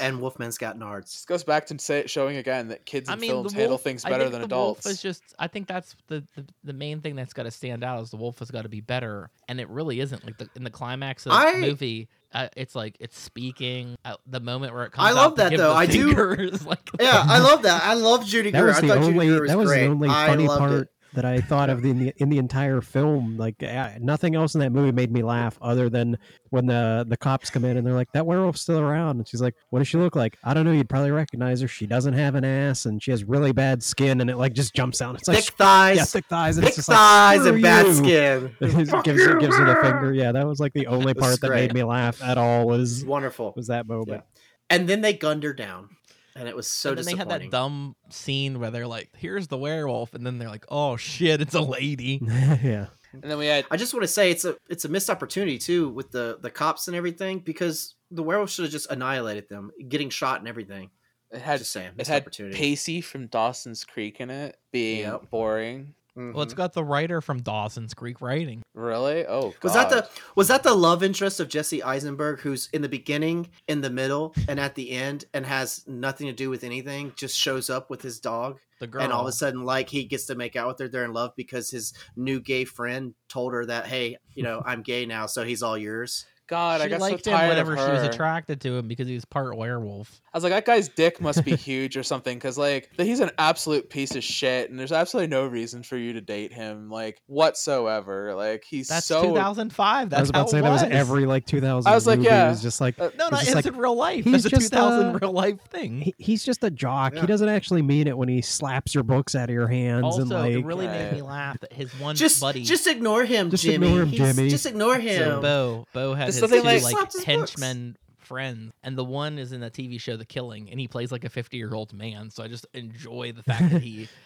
And 0.01 0.21
Wolfman's 0.21 0.57
got 0.57 0.79
nards. 0.79 1.05
This 1.12 1.25
goes 1.27 1.45
back 1.45 1.67
to 1.67 1.79
say, 1.79 2.07
showing 2.07 2.39
again 2.39 2.69
that 2.69 2.87
kids 2.87 3.09
in 3.11 3.12
I 3.12 3.17
mean, 3.17 3.31
films 3.31 3.53
the 3.53 3.59
handle 3.59 3.73
wolf, 3.73 3.83
things 3.83 4.05
I 4.07 4.09
better 4.09 4.23
think 4.25 4.33
than 4.33 4.41
the 4.41 4.47
adults. 4.47 4.85
Wolf 4.87 4.93
is 4.95 5.03
just. 5.03 5.23
I 5.39 5.49
think 5.49 5.69
that's 5.69 5.95
the, 6.07 6.25
the 6.35 6.47
the 6.65 6.73
main 6.73 7.03
thing 7.03 7.15
that's 7.15 7.35
got 7.35 7.43
to 7.43 7.51
stand 7.51 7.85
out 7.85 8.03
is 8.03 8.11
the 8.11 8.17
wolf 8.17 8.39
has 8.39 8.51
got 8.51 8.62
to 8.62 8.71
be 8.71 8.81
better, 8.81 9.31
and 9.49 9.61
it 9.61 9.69
really 9.69 10.01
isn't. 10.01 10.25
Like 10.25 10.39
the, 10.39 10.49
in 10.57 10.65
the 10.65 10.71
climax 10.71 11.27
of 11.27 11.33
I- 11.33 11.53
the 11.53 11.59
movie, 11.59 12.09
uh, 12.33 12.49
it's 12.57 12.75
like 12.75 12.97
it's 13.01 13.19
speaking. 13.19 13.97
Uh, 14.05 14.15
the 14.27 14.41
moment 14.41 14.73
where 14.73 14.85
it 14.85 14.93
comes, 14.93 15.09
I 15.09 15.12
love 15.12 15.33
out 15.33 15.37
that, 15.37 15.51
though. 15.57 15.71
the 15.73 15.77
I 15.79 15.85
do- 15.87 16.07
finger 16.07 16.51
like 16.65 16.89
Yeah, 16.99 17.23
I 17.27 17.39
love 17.41 17.61
that. 17.62 17.83
I 17.83 17.93
love 17.95 18.25
Judy 18.25 18.51
that 18.53 18.59
Greer. 18.59 18.69
was 18.69 18.79
I 18.79 18.81
the 18.81 18.89
thought 18.89 18.97
only 18.99 19.12
Judy 19.27 19.27
Greer 19.27 19.41
was 19.43 19.51
that 19.51 19.59
was 19.59 19.69
great. 19.69 19.81
the 19.83 19.91
only 19.91 20.09
funny 20.09 20.47
part 20.47 20.73
it. 20.73 20.89
That 21.14 21.25
I 21.25 21.40
thought 21.40 21.71
of 21.71 21.85
in 21.85 21.99
the 21.99 22.12
in 22.19 22.29
the 22.29 22.38
entire 22.38 22.81
film. 22.81 23.37
Like 23.37 23.62
nothing 24.01 24.35
else 24.35 24.55
in 24.55 24.61
that 24.61 24.73
movie 24.73 24.92
made 24.92 25.11
me 25.11 25.23
laugh 25.23 25.59
other 25.62 25.88
than 25.88 26.19
when 26.51 26.66
the 26.66 27.05
the 27.09 27.16
cops 27.16 27.51
come 27.51 27.64
in 27.64 27.77
and 27.77 27.87
they're 27.87 27.95
like, 27.95 28.12
"That 28.12 28.27
werewolf's 28.27 28.61
still 28.61 28.81
around," 28.81 29.16
and 29.19 29.27
she's 29.29 29.40
like, 29.40 29.55
"What 29.71 29.79
does 29.81 29.88
she 29.88 29.97
look 29.99 30.14
like?" 30.16 30.37
I 30.45 30.55
don't 30.55 30.64
know. 30.64 30.73
You'd 30.73 30.88
probably 30.88 31.11
recognize 31.11 31.61
her. 31.61 31.69
She 31.69 31.87
doesn't 31.87 32.14
have 32.14 32.35
an 32.35 32.45
ass 32.45 32.87
and 32.87 33.03
she 33.03 33.11
has 33.11 33.25
really 33.25 33.53
bad 33.53 33.83
skin, 33.83 34.21
and 34.21 34.29
it 34.31 34.37
like 34.37 34.53
just 34.53 34.75
jumps 34.75 35.01
out. 35.01 35.14
It's 35.16 35.29
like 35.29 35.38
Thick 35.38 35.55
thighs, 35.55 35.97
yeah, 35.97 36.05
thick 36.05 36.27
thighs, 36.27 36.57
and 36.57 36.64
thick 36.64 36.69
it's 36.71 36.77
just 36.77 36.88
like, 36.88 36.99
thighs, 36.99 37.47
and 37.47 37.62
bad 37.62 37.87
you." 37.87 37.95
skin. 37.95 38.57
It 38.61 38.75
gives, 38.77 38.90
Fuck 38.90 39.05
gives 39.05 39.25
her 39.25 39.33
you. 39.35 39.40
gives 39.40 39.57
her 39.57 39.64
the 39.64 39.77
finger. 39.81 40.12
Yeah, 40.12 40.33
that 40.33 40.47
was 40.47 40.61
like 40.61 40.73
the 40.73 40.87
only 40.88 41.14
part 41.14 41.40
that 41.40 41.47
great. 41.49 41.61
made 41.69 41.75
me 41.75 41.83
laugh 41.85 42.23
at 42.23 42.37
all. 42.38 42.66
Was 42.66 43.05
Wonderful. 43.05 43.53
was 43.57 43.69
that 43.69 43.87
moment? 43.87 44.09
Yeah. 44.11 44.21
And 44.69 44.88
then 44.88 45.01
they 45.01 45.12
gunned 45.12 45.45
her 45.45 45.53
down, 45.53 45.90
and 46.37 46.49
it 46.49 46.55
was 46.55 46.66
so 46.70 46.90
and 46.90 46.99
then 46.99 47.05
they 47.07 47.16
had 47.16 47.29
that 47.31 47.51
dumb 47.51 47.96
scene 48.11 48.61
where 48.61 48.70
they're 48.70 48.87
like, 48.87 49.11
"Here's 49.16 49.49
the 49.49 49.59
werewolf," 49.59 50.14
and 50.14 50.25
then 50.27 50.38
they're 50.38 50.49
like, 50.51 50.66
"Oh 50.68 50.96
shit, 50.96 51.40
it's 51.40 51.55
a 51.55 51.61
lady." 51.61 52.20
yeah. 52.22 52.87
and 53.12 53.22
then 53.31 53.38
we 53.38 53.46
had 53.46 53.64
I 53.70 53.77
just 53.77 53.94
want 53.94 54.05
to 54.05 54.09
say 54.09 54.31
it's 54.31 54.44
a 54.44 54.57
it's 54.68 54.85
a 54.85 54.88
missed 54.88 55.09
opportunity 55.11 55.59
too 55.59 55.88
with 55.88 56.11
the 56.11 56.38
the 56.40 56.51
cops 56.51 56.87
and 56.88 56.96
everything 56.96 57.40
because 57.40 57.94
the 58.11 58.22
werewolf 58.22 58.51
should 58.51 58.64
have 58.64 58.72
just 58.72 58.90
annihilated 58.90 59.49
them, 59.49 59.70
getting 59.88 60.11
shot 60.11 60.38
and 60.38 60.49
everything. 60.49 60.90
it 61.33 61.40
had 61.40 61.59
Just 61.59 61.72
saying, 61.72 61.90
it 61.99 62.07
had 62.07 62.22
opportunity. 62.22 62.57
Pacey 62.57 63.01
from 63.01 63.27
Dawson's 63.27 63.85
Creek 63.85 64.20
in 64.20 64.31
it 64.31 64.57
being 64.70 65.01
Yep. 65.01 65.31
boring. 65.31 65.94
Well, 66.16 66.42
it's 66.42 66.52
mm-hmm. 66.52 66.57
got 66.57 66.72
the 66.72 66.85
writer 66.85 67.20
from 67.20 67.42
Dawson's 67.42 67.92
Creek 67.92 68.22
writing. 68.22 68.62
Really? 68.74 69.26
Oh, 69.26 69.55
Was 69.62 69.74
that 69.74 69.90
the 69.90 70.09
was 70.35 70.48
that 70.48 70.62
the 70.62 70.74
love 70.74 71.02
interest 71.02 71.40
of 71.40 71.48
Jesse 71.48 71.83
Eisenberg, 71.83 72.40
who's 72.40 72.68
in 72.72 72.81
the 72.81 72.88
beginning, 72.88 73.50
in 73.68 73.83
the 73.83 73.90
middle, 73.90 74.35
and 74.48 74.59
at 74.59 74.74
the 74.74 74.92
end, 74.92 75.26
and 75.35 75.44
has 75.44 75.85
nothing 75.87 76.26
to 76.26 76.33
do 76.33 76.48
with 76.48 76.64
anything, 76.64 77.12
just 77.16 77.38
shows 77.38 77.68
up 77.68 77.90
with 77.90 78.00
his 78.00 78.18
dog, 78.18 78.59
The 78.81 78.87
girl. 78.87 79.02
and 79.02 79.12
all 79.12 79.22
of 79.22 79.29
a 79.29 79.33
sudden, 79.33 79.64
like 79.64 79.90
he 79.90 80.05
gets 80.05 80.26
to 80.26 80.35
make 80.35 80.57
out 80.57 80.68
with 80.68 80.79
her, 80.79 80.88
they're 80.88 81.05
in 81.05 81.12
love 81.12 81.33
because 81.37 81.70
his 81.70 81.92
new 82.16 82.40
gay 82.40 82.64
friend 82.64 83.14
told 83.29 83.52
her 83.52 83.66
that, 83.66 83.87
hey, 83.87 84.16
you 84.35 84.42
know, 84.42 84.62
I'm 84.64 84.83
gay 84.83 85.05
now, 85.05 85.26
so 85.26 85.44
he's 85.44 85.62
all 85.62 85.76
yours. 85.76 86.24
God, 86.48 86.80
I 86.80 86.85
she 86.85 86.90
got 86.90 87.00
so 87.00 87.06
liked 87.11 87.24
tired 87.24 87.42
him 87.44 87.48
whenever 87.50 87.74
of 87.74 87.80
she 87.80 87.90
was 87.92 88.02
attracted 88.14 88.61
to 88.62 88.76
him 88.76 88.88
because 88.88 89.09
he 89.09 89.14
was 89.14 89.24
part 89.24 89.56
werewolf. 89.56 90.20
I 90.32 90.37
was 90.37 90.44
like, 90.44 90.52
that 90.52 90.64
guy's 90.64 90.88
dick 90.88 91.20
must 91.20 91.44
be 91.44 91.56
huge 91.56 91.96
or 91.96 92.02
something, 92.02 92.37
because 92.38 92.56
like 92.59 92.90
he's 92.96 93.20
an 93.20 93.30
absolute 93.38 93.90
piece 93.90 94.14
of 94.14 94.22
shit, 94.22 94.70
and 94.70 94.78
there's 94.78 94.92
absolutely 94.92 95.28
no 95.28 95.46
reason 95.46 95.82
for 95.82 95.96
you 95.96 96.12
to 96.12 96.20
date 96.20 96.52
him, 96.52 96.90
like 96.90 97.20
whatsoever. 97.26 98.35
Like 98.35 98.64
he's 98.64 98.88
That's 98.88 99.06
so 99.06 99.22
2005. 99.22 100.11
That's 100.11 100.18
I 100.18 100.20
was 100.20 100.30
about 100.30 100.44
to 100.44 100.50
say 100.50 100.59
it 100.59 100.62
that 100.62 100.70
was 100.70 100.82
was 100.82 100.90
every 100.92 101.26
like 101.26 101.46
2000. 101.46 101.90
I 101.90 101.94
was 101.94 102.06
like, 102.06 102.18
movie. 102.18 102.28
yeah. 102.28 102.46
It 102.46 102.50
was 102.50 102.62
just 102.62 102.80
like 102.80 102.98
Uh, 102.98 103.11
No, 103.18 103.28
no, 103.28 103.38
It's 103.38 103.42
it's, 103.42 103.44
just 103.52 103.54
like- 103.56 103.66
in 103.66 103.76
real 103.76 103.94
life. 103.96 104.24
he's 104.24 104.42
That's 104.44 104.54
a 104.54 104.59
2000 104.61 105.06
uh, 105.06 105.18
real 105.20 105.32
life 105.32 105.61
thing. 105.70 106.00
he, 106.00 106.14
he's 106.18 106.44
just 106.44 106.62
a 106.64 106.70
jock. 106.70 107.14
Yeah. 107.14 107.22
He 107.22 107.26
doesn't 107.26 107.48
actually 107.48 107.82
mean 107.82 108.06
it 108.06 108.16
when 108.16 108.28
he 108.28 108.42
slaps 108.42 108.94
your 108.94 109.04
books 109.04 109.35
out 109.35 109.48
of 109.48 109.54
your 109.54 109.68
hands 109.68 110.04
also, 110.04 110.20
and 110.22 110.30
like 110.30 110.52
it 110.52 110.64
really 110.64 110.87
made 110.87 111.12
me 111.12 111.22
laugh 111.22 111.59
that 111.61 111.72
his 111.72 111.92
one 111.98 112.14
Just 112.16 112.40
buddy, 112.40 112.62
just 112.62 112.87
ignore 112.87 113.24
him, 113.24 113.50
Just 113.50 113.64
Jimmy. 113.64 113.87
ignore 113.88 114.02
him, 114.02 114.09
He's- 114.09 114.37
Jimmy. 114.37 114.48
Just 114.50 114.66
ignore 114.66 114.94
so 114.96 115.00
him. 115.00 115.40
Bo, 115.40 115.87
Bo 115.92 116.14
has 116.14 116.35
This 116.35 116.36
his 116.40 116.51
two 116.51 116.62
like- 116.62 116.83
like 116.83 116.94
books. 116.94 117.22
henchmen 117.25 117.96
friends, 118.18 118.72
and 118.83 118.99
the 118.99 119.05
one 119.05 119.38
is 119.38 119.53
in 119.53 119.61
the 119.61 119.70
TV 119.70 120.01
show 120.01 120.16
The 120.16 120.25
Killing, 120.25 120.68
and 120.70 120.81
he 120.81 120.88
plays 120.88 121.12
like 121.12 121.25
a 121.25 121.29
50 121.29 121.57
year 121.57 121.72
old 121.75 121.92
man. 121.92 122.31
So 122.31 122.42
I 122.42 122.49
just 122.49 122.66
enjoy 122.75 123.33
the 123.33 123.42
fact 123.42 123.70
that 123.70 123.83
he, 123.83 124.09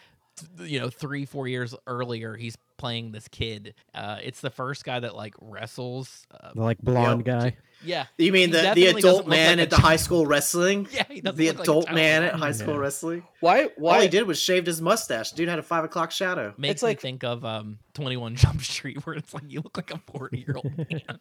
you 0.60 0.80
know, 0.80 0.90
three 0.90 1.24
four 1.24 1.48
years 1.48 1.74
earlier, 1.86 2.34
he's 2.36 2.56
playing 2.76 3.12
this 3.12 3.28
kid. 3.28 3.74
Uh, 3.94 4.18
it's 4.22 4.40
the 4.40 4.50
first 4.50 4.84
guy 4.84 4.98
that 5.00 5.14
like 5.14 5.34
wrestles. 5.40 6.26
Uh, 6.32 6.50
like 6.54 6.78
blonde 6.78 7.26
Yep. 7.26 7.40
guy. 7.40 7.56
yeah, 7.84 8.06
You 8.18 8.32
mean 8.32 8.50
the, 8.50 8.72
the 8.74 8.86
adult 8.86 9.26
man 9.26 9.58
like 9.58 9.64
at 9.64 9.70
the 9.70 9.76
child. 9.76 9.86
high 9.88 9.96
school 9.96 10.26
wrestling? 10.26 10.88
yeah, 10.92 11.04
he 11.08 11.20
The 11.20 11.32
look 11.32 11.38
like 11.38 11.58
adult 11.60 11.92
man 11.92 12.22
at 12.22 12.34
high 12.34 12.52
school 12.52 12.74
Yeah. 12.74 12.80
wrestling? 12.80 13.22
why 13.40 13.68
All 13.82 14.00
he 14.00 14.08
did 14.08 14.26
was 14.26 14.40
shaved 14.40 14.66
his 14.66 14.80
mustache. 14.80 15.32
Dude 15.32 15.48
had 15.48 15.58
a 15.58 15.62
five 15.62 15.84
o'clock 15.84 16.10
shadow. 16.10 16.54
Makes 16.56 16.72
It's 16.72 16.82
me 16.82 16.88
like- 16.88 17.00
think 17.00 17.24
of 17.24 17.44
um 17.44 17.78
21 17.94 18.36
Jump 18.36 18.62
Street, 18.62 18.98
where 19.06 19.16
it's 19.16 19.34
like 19.34 19.44
you 19.48 19.60
look 19.60 19.76
like 19.76 19.92
a 19.92 19.98
40 20.12 20.38
year 20.38 20.56
old 20.56 20.72
man. 20.90 21.18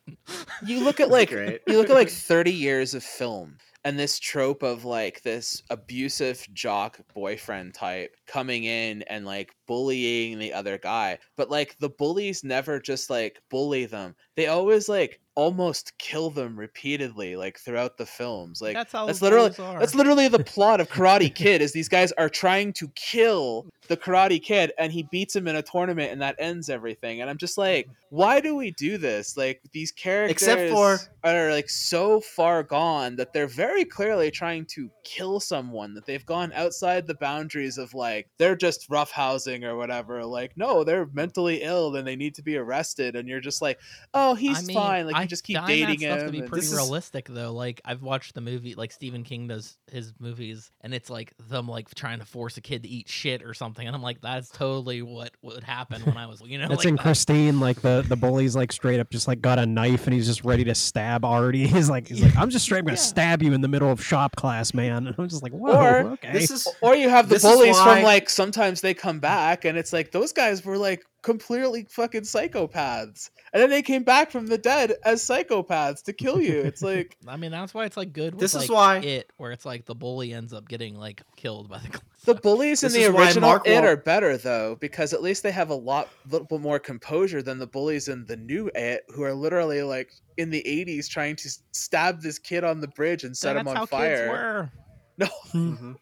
you 0.65 0.83
look 0.83 0.99
at 1.01 1.09
like 1.09 1.29
Great. 1.29 1.61
you 1.67 1.77
look 1.77 1.89
at 1.89 1.95
like 1.95 2.09
30 2.09 2.51
years 2.53 2.93
of 2.93 3.03
film 3.03 3.57
and 3.83 3.97
this 3.97 4.19
trope 4.19 4.63
of 4.63 4.85
like 4.85 5.21
this 5.21 5.63
abusive 5.69 6.45
jock 6.53 6.99
boyfriend 7.13 7.73
type 7.73 8.15
coming 8.27 8.65
in 8.65 9.03
and 9.03 9.25
like 9.25 9.51
bullying 9.67 10.37
the 10.37 10.53
other 10.53 10.77
guy 10.77 11.17
but 11.37 11.49
like 11.49 11.77
the 11.79 11.89
bullies 11.89 12.43
never 12.43 12.79
just 12.79 13.09
like 13.09 13.41
bully 13.49 13.85
them. 13.85 14.15
They 14.35 14.47
always 14.47 14.89
like 14.89 15.19
almost 15.39 15.97
kill 15.97 16.29
them 16.29 16.59
repeatedly 16.59 17.37
like 17.37 17.57
throughout 17.57 17.97
the 17.97 18.05
films 18.05 18.61
like 18.61 18.73
that's 18.73 18.91
how 18.91 19.05
that's 19.05 19.21
literally 19.21 19.53
are. 19.57 19.79
that's 19.79 19.95
literally 19.95 20.27
the 20.27 20.43
plot 20.43 20.81
of 20.81 20.89
Karate 20.89 21.33
Kid 21.41 21.61
is 21.61 21.71
these 21.71 21.87
guys 21.87 22.11
are 22.13 22.27
trying 22.27 22.73
to 22.73 22.89
kill 22.89 23.65
the 23.89 23.97
Karate 23.97 24.41
Kid 24.41 24.71
and 24.77 24.93
he 24.93 25.03
beats 25.03 25.35
him 25.35 25.47
in 25.47 25.55
a 25.55 25.63
tournament 25.63 26.11
and 26.11 26.21
that 26.21 26.35
ends 26.37 26.69
everything. 26.69 27.21
And 27.21 27.29
I'm 27.29 27.39
just 27.39 27.57
like, 27.57 27.87
mm. 27.87 27.91
why 28.09 28.39
do 28.39 28.55
we 28.55 28.71
do 28.71 28.99
this? 28.99 29.35
Like 29.35 29.61
these 29.73 29.91
characters 29.91 30.31
Except 30.31 30.71
for- 30.71 30.99
are 31.23 31.51
like 31.51 31.69
so 31.69 32.21
far 32.21 32.63
gone 32.63 33.15
that 33.17 33.33
they're 33.33 33.47
very 33.47 33.83
clearly 33.83 34.31
trying 34.31 34.65
to 34.67 34.89
kill 35.03 35.39
someone 35.39 35.95
that 35.95 36.05
they've 36.05 36.25
gone 36.25 36.53
outside 36.53 37.07
the 37.07 37.15
boundaries 37.15 37.79
of 37.79 37.95
like 37.95 38.27
they're 38.37 38.55
just 38.55 38.89
roughhousing 38.89 39.63
or 39.63 39.75
whatever. 39.75 40.23
Like 40.23 40.55
no, 40.55 40.83
they're 40.83 41.07
mentally 41.07 41.63
ill 41.63 41.95
and 41.95 42.07
they 42.07 42.15
need 42.15 42.35
to 42.35 42.43
be 42.43 42.57
arrested 42.57 43.15
and 43.15 43.27
you're 43.27 43.41
just 43.41 43.61
like, 43.61 43.79
"Oh, 44.13 44.35
he's 44.35 44.59
I 44.59 44.61
mean, 44.67 44.75
fine." 44.75 45.07
Like 45.07 45.15
I 45.15 45.25
just 45.29 45.43
keep 45.43 45.55
dying 45.57 45.67
dating 45.67 45.99
that 46.01 46.19
stuff 46.19 46.19
him. 46.21 46.25
to 46.27 46.31
be 46.31 46.39
pretty 46.41 46.61
This 46.61 46.71
is- 46.71 46.75
realistic 46.77 47.27
though. 47.29 47.53
Like 47.53 47.81
I've 47.85 48.01
watched 48.01 48.33
the 48.35 48.41
movie, 48.41 48.75
like 48.75 48.91
Stephen 48.91 49.23
King 49.23 49.47
does 49.47 49.77
his 49.91 50.13
movies, 50.19 50.71
and 50.81 50.93
it's 50.93 51.09
like 51.09 51.33
them 51.49 51.67
like 51.67 51.93
trying 51.95 52.19
to 52.19 52.25
force 52.25 52.57
a 52.57 52.61
kid 52.61 52.83
to 52.83 52.89
eat 52.89 53.07
shit 53.07 53.43
or 53.43 53.53
something, 53.53 53.85
and 53.87 53.95
I'm 53.95 54.01
like, 54.01 54.21
that's 54.21 54.49
totally 54.49 55.01
what 55.01 55.31
would 55.41 55.63
happen 55.63 56.01
when 56.03 56.17
I 56.17 56.25
was, 56.25 56.41
you 56.45 56.57
know, 56.57 56.67
That's 56.67 56.79
like 56.83 56.87
in. 56.89 56.97
Christine. 56.97 57.59
Like 57.59 57.81
the 57.81 58.03
the 58.07 58.15
bully's 58.15 58.55
like 58.55 58.71
straight 58.71 58.99
up 58.99 59.09
just 59.09 59.27
like 59.27 59.41
got 59.41 59.59
a 59.59 59.65
knife 59.65 60.05
and 60.07 60.13
he's 60.13 60.25
just 60.27 60.43
ready 60.43 60.63
to 60.65 60.75
stab 60.75 61.23
Artie. 61.23 61.67
He's 61.67 61.89
like 61.89 62.07
he's 62.07 62.21
like 62.23 62.35
I'm 62.35 62.49
just 62.49 62.65
straight 62.65 62.79
up 62.79 62.85
gonna 62.85 62.95
Yeah. 62.97 63.01
stab 63.03 63.43
you 63.43 63.53
in 63.53 63.61
the 63.61 63.67
middle 63.67 63.91
of 63.91 64.03
shop 64.03 64.35
class, 64.35 64.73
man. 64.73 65.07
And 65.07 65.15
I'm 65.19 65.29
just 65.29 65.43
like 65.43 65.51
whoa. 65.51 65.73
Or 65.79 65.97
okay. 66.13 66.31
This 66.33 66.49
is 66.51 66.67
Or 66.81 66.95
you 66.95 67.09
have 67.09 67.29
the 67.29 67.39
bullies 67.39 67.75
why- 67.77 67.95
from 67.95 68.03
like 68.03 68.29
sometimes 68.29 68.81
they 68.81 68.93
come 68.93 69.19
back 69.19 69.65
and 69.65 69.77
it's 69.77 69.93
like 69.93 70.11
those 70.11 70.33
guys 70.33 70.63
were 70.65 70.77
like 70.77 71.03
completely 71.21 71.85
fucking 71.89 72.21
psychopaths. 72.21 73.29
And 73.51 73.61
then 73.61 73.69
they 73.69 73.81
came 73.81 74.03
back 74.03 74.31
from 74.31 74.47
the 74.47 74.57
dead 74.57 74.93
as 75.03 75.23
psychopaths 75.23 76.03
to 76.03 76.13
kill 76.13 76.39
you. 76.41 76.61
It's 76.61 76.81
like 76.83 77.17
I 77.27 77.35
mean, 77.37 77.51
that's 77.51 77.73
why 77.73 77.85
it's 77.85 77.97
like 77.97 78.13
good. 78.13 78.33
With, 78.35 78.41
This 78.41 78.53
is 78.55 78.69
like, 78.69 78.69
why- 78.69 78.97
it, 78.99 79.31
where 79.37 79.51
it's 79.51 79.65
like 79.65 79.85
the 79.85 79.95
bully 79.95 80.33
ends 80.33 80.53
up 80.53 80.67
getting 80.67 80.95
like 80.95 81.21
killed 81.35 81.69
by 81.69 81.79
the. 81.79 82.01
the 82.33 82.35
bullies 82.35 82.83
in 82.83 82.91
the 82.91 83.05
original 83.05 83.49
Mark 83.49 83.67
it 83.67 83.73
Wahl- 83.75 83.85
are 83.85 83.97
better 83.97 84.37
though 84.37 84.75
because 84.79 85.13
at 85.13 85.21
least 85.21 85.41
they 85.43 85.51
have 85.51 85.69
a 85.69 85.75
lot 85.75 86.09
little 86.29 86.47
bit 86.47 86.61
more 86.61 86.77
composure 86.79 87.41
than 87.41 87.57
the 87.59 87.67
bullies 87.67 88.07
in 88.07 88.25
the 88.25 88.37
new 88.37 88.69
it 88.75 89.03
who 89.09 89.23
are 89.23 89.33
literally 89.33 89.81
like 89.83 90.11
in 90.37 90.49
the 90.49 90.61
80s 90.63 91.09
trying 91.09 91.35
to 91.37 91.49
stab 91.71 92.21
this 92.21 92.37
kid 92.39 92.63
on 92.63 92.81
the 92.81 92.87
bridge 92.89 93.23
and 93.23 93.35
set 93.35 93.53
that's 93.53 93.69
him 93.69 93.77
on 93.77 93.87
fire. 93.87 94.17
kids 94.17 94.29
were. 94.29 94.71
No, 95.17 95.27
Mhm. 95.53 95.95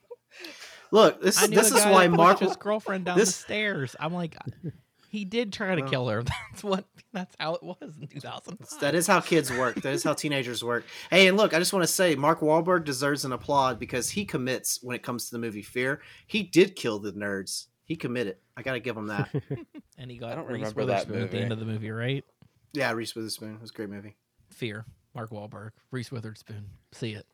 Look, 0.92 1.22
this 1.22 1.42
is 1.42 1.50
this 1.50 1.68
is 1.68 1.84
why 1.86 2.08
that 2.08 2.16
Mark. 2.16 2.40
his 2.40 2.56
girlfriend 2.56 3.06
down 3.06 3.18
this- 3.18 3.30
the 3.38 3.44
stairs. 3.44 3.96
I'm 4.00 4.14
like, 4.14 4.36
he 5.10 5.26
did 5.26 5.54
try 5.54 5.76
to 5.76 5.82
Well. 5.82 5.90
kill 5.90 6.08
her. 6.10 6.24
That's 6.52 6.64
what. 6.64 6.86
That's 7.14 7.36
how 7.40 7.56
it 7.56 7.64
was 7.64 7.98
in 8.00 8.08
2000. 8.08 8.58
That 8.82 8.94
is 8.94 9.08
how 9.08 9.22
kids 9.22 9.50
work. 9.52 9.82
That 9.82 9.94
is 9.94 10.04
how 10.04 10.14
teenagers 10.16 10.64
work. 10.64 10.86
Hey, 11.10 11.28
and 11.28 11.38
look, 11.38 11.54
I 11.54 11.60
just 11.60 11.74
want 11.74 11.84
to 11.84 11.92
say, 11.92 12.16
Mark 12.16 12.42
Wahlberg 12.42 12.84
deserves 12.86 13.26
an 13.26 13.32
applaud 13.32 13.80
because 13.80 14.10
he 14.12 14.26
commits 14.26 14.80
when 14.84 14.96
it 14.96 15.04
comes 15.04 15.26
to 15.26 15.32
the 15.32 15.40
movie 15.40 15.62
Fear. 15.64 16.02
He 16.28 16.44
did 16.44 16.76
kill 16.76 17.00
the 17.00 17.14
nerds. 17.14 17.68
He 17.86 17.96
committed. 17.96 18.38
I 18.58 18.62
gotta 18.64 18.80
give 18.82 18.98
him 18.98 19.08
that. 19.08 19.30
and 19.98 20.12
he 20.12 20.18
got 20.18 20.32
I 20.34 20.36
don't 20.36 20.48
Reese 20.48 20.56
remember 20.60 20.86
that 20.86 21.08
Witherspoon 21.08 21.24
at 21.24 21.32
the 21.32 21.40
end 21.40 21.52
of 21.54 21.60
the 21.60 21.66
movie, 21.66 21.90
right? 21.92 22.24
yeah, 22.74 22.92
Reese 22.92 23.16
Witherspoon 23.16 23.56
it 23.56 23.62
was 23.62 23.70
a 23.70 23.74
great 23.74 23.90
movie. 23.90 24.16
Fear. 24.50 24.86
Mark 25.16 25.32
Wahlberg. 25.32 25.72
Reese 25.90 26.12
Witherspoon. 26.12 26.66
See 26.92 27.14
it. 27.14 27.26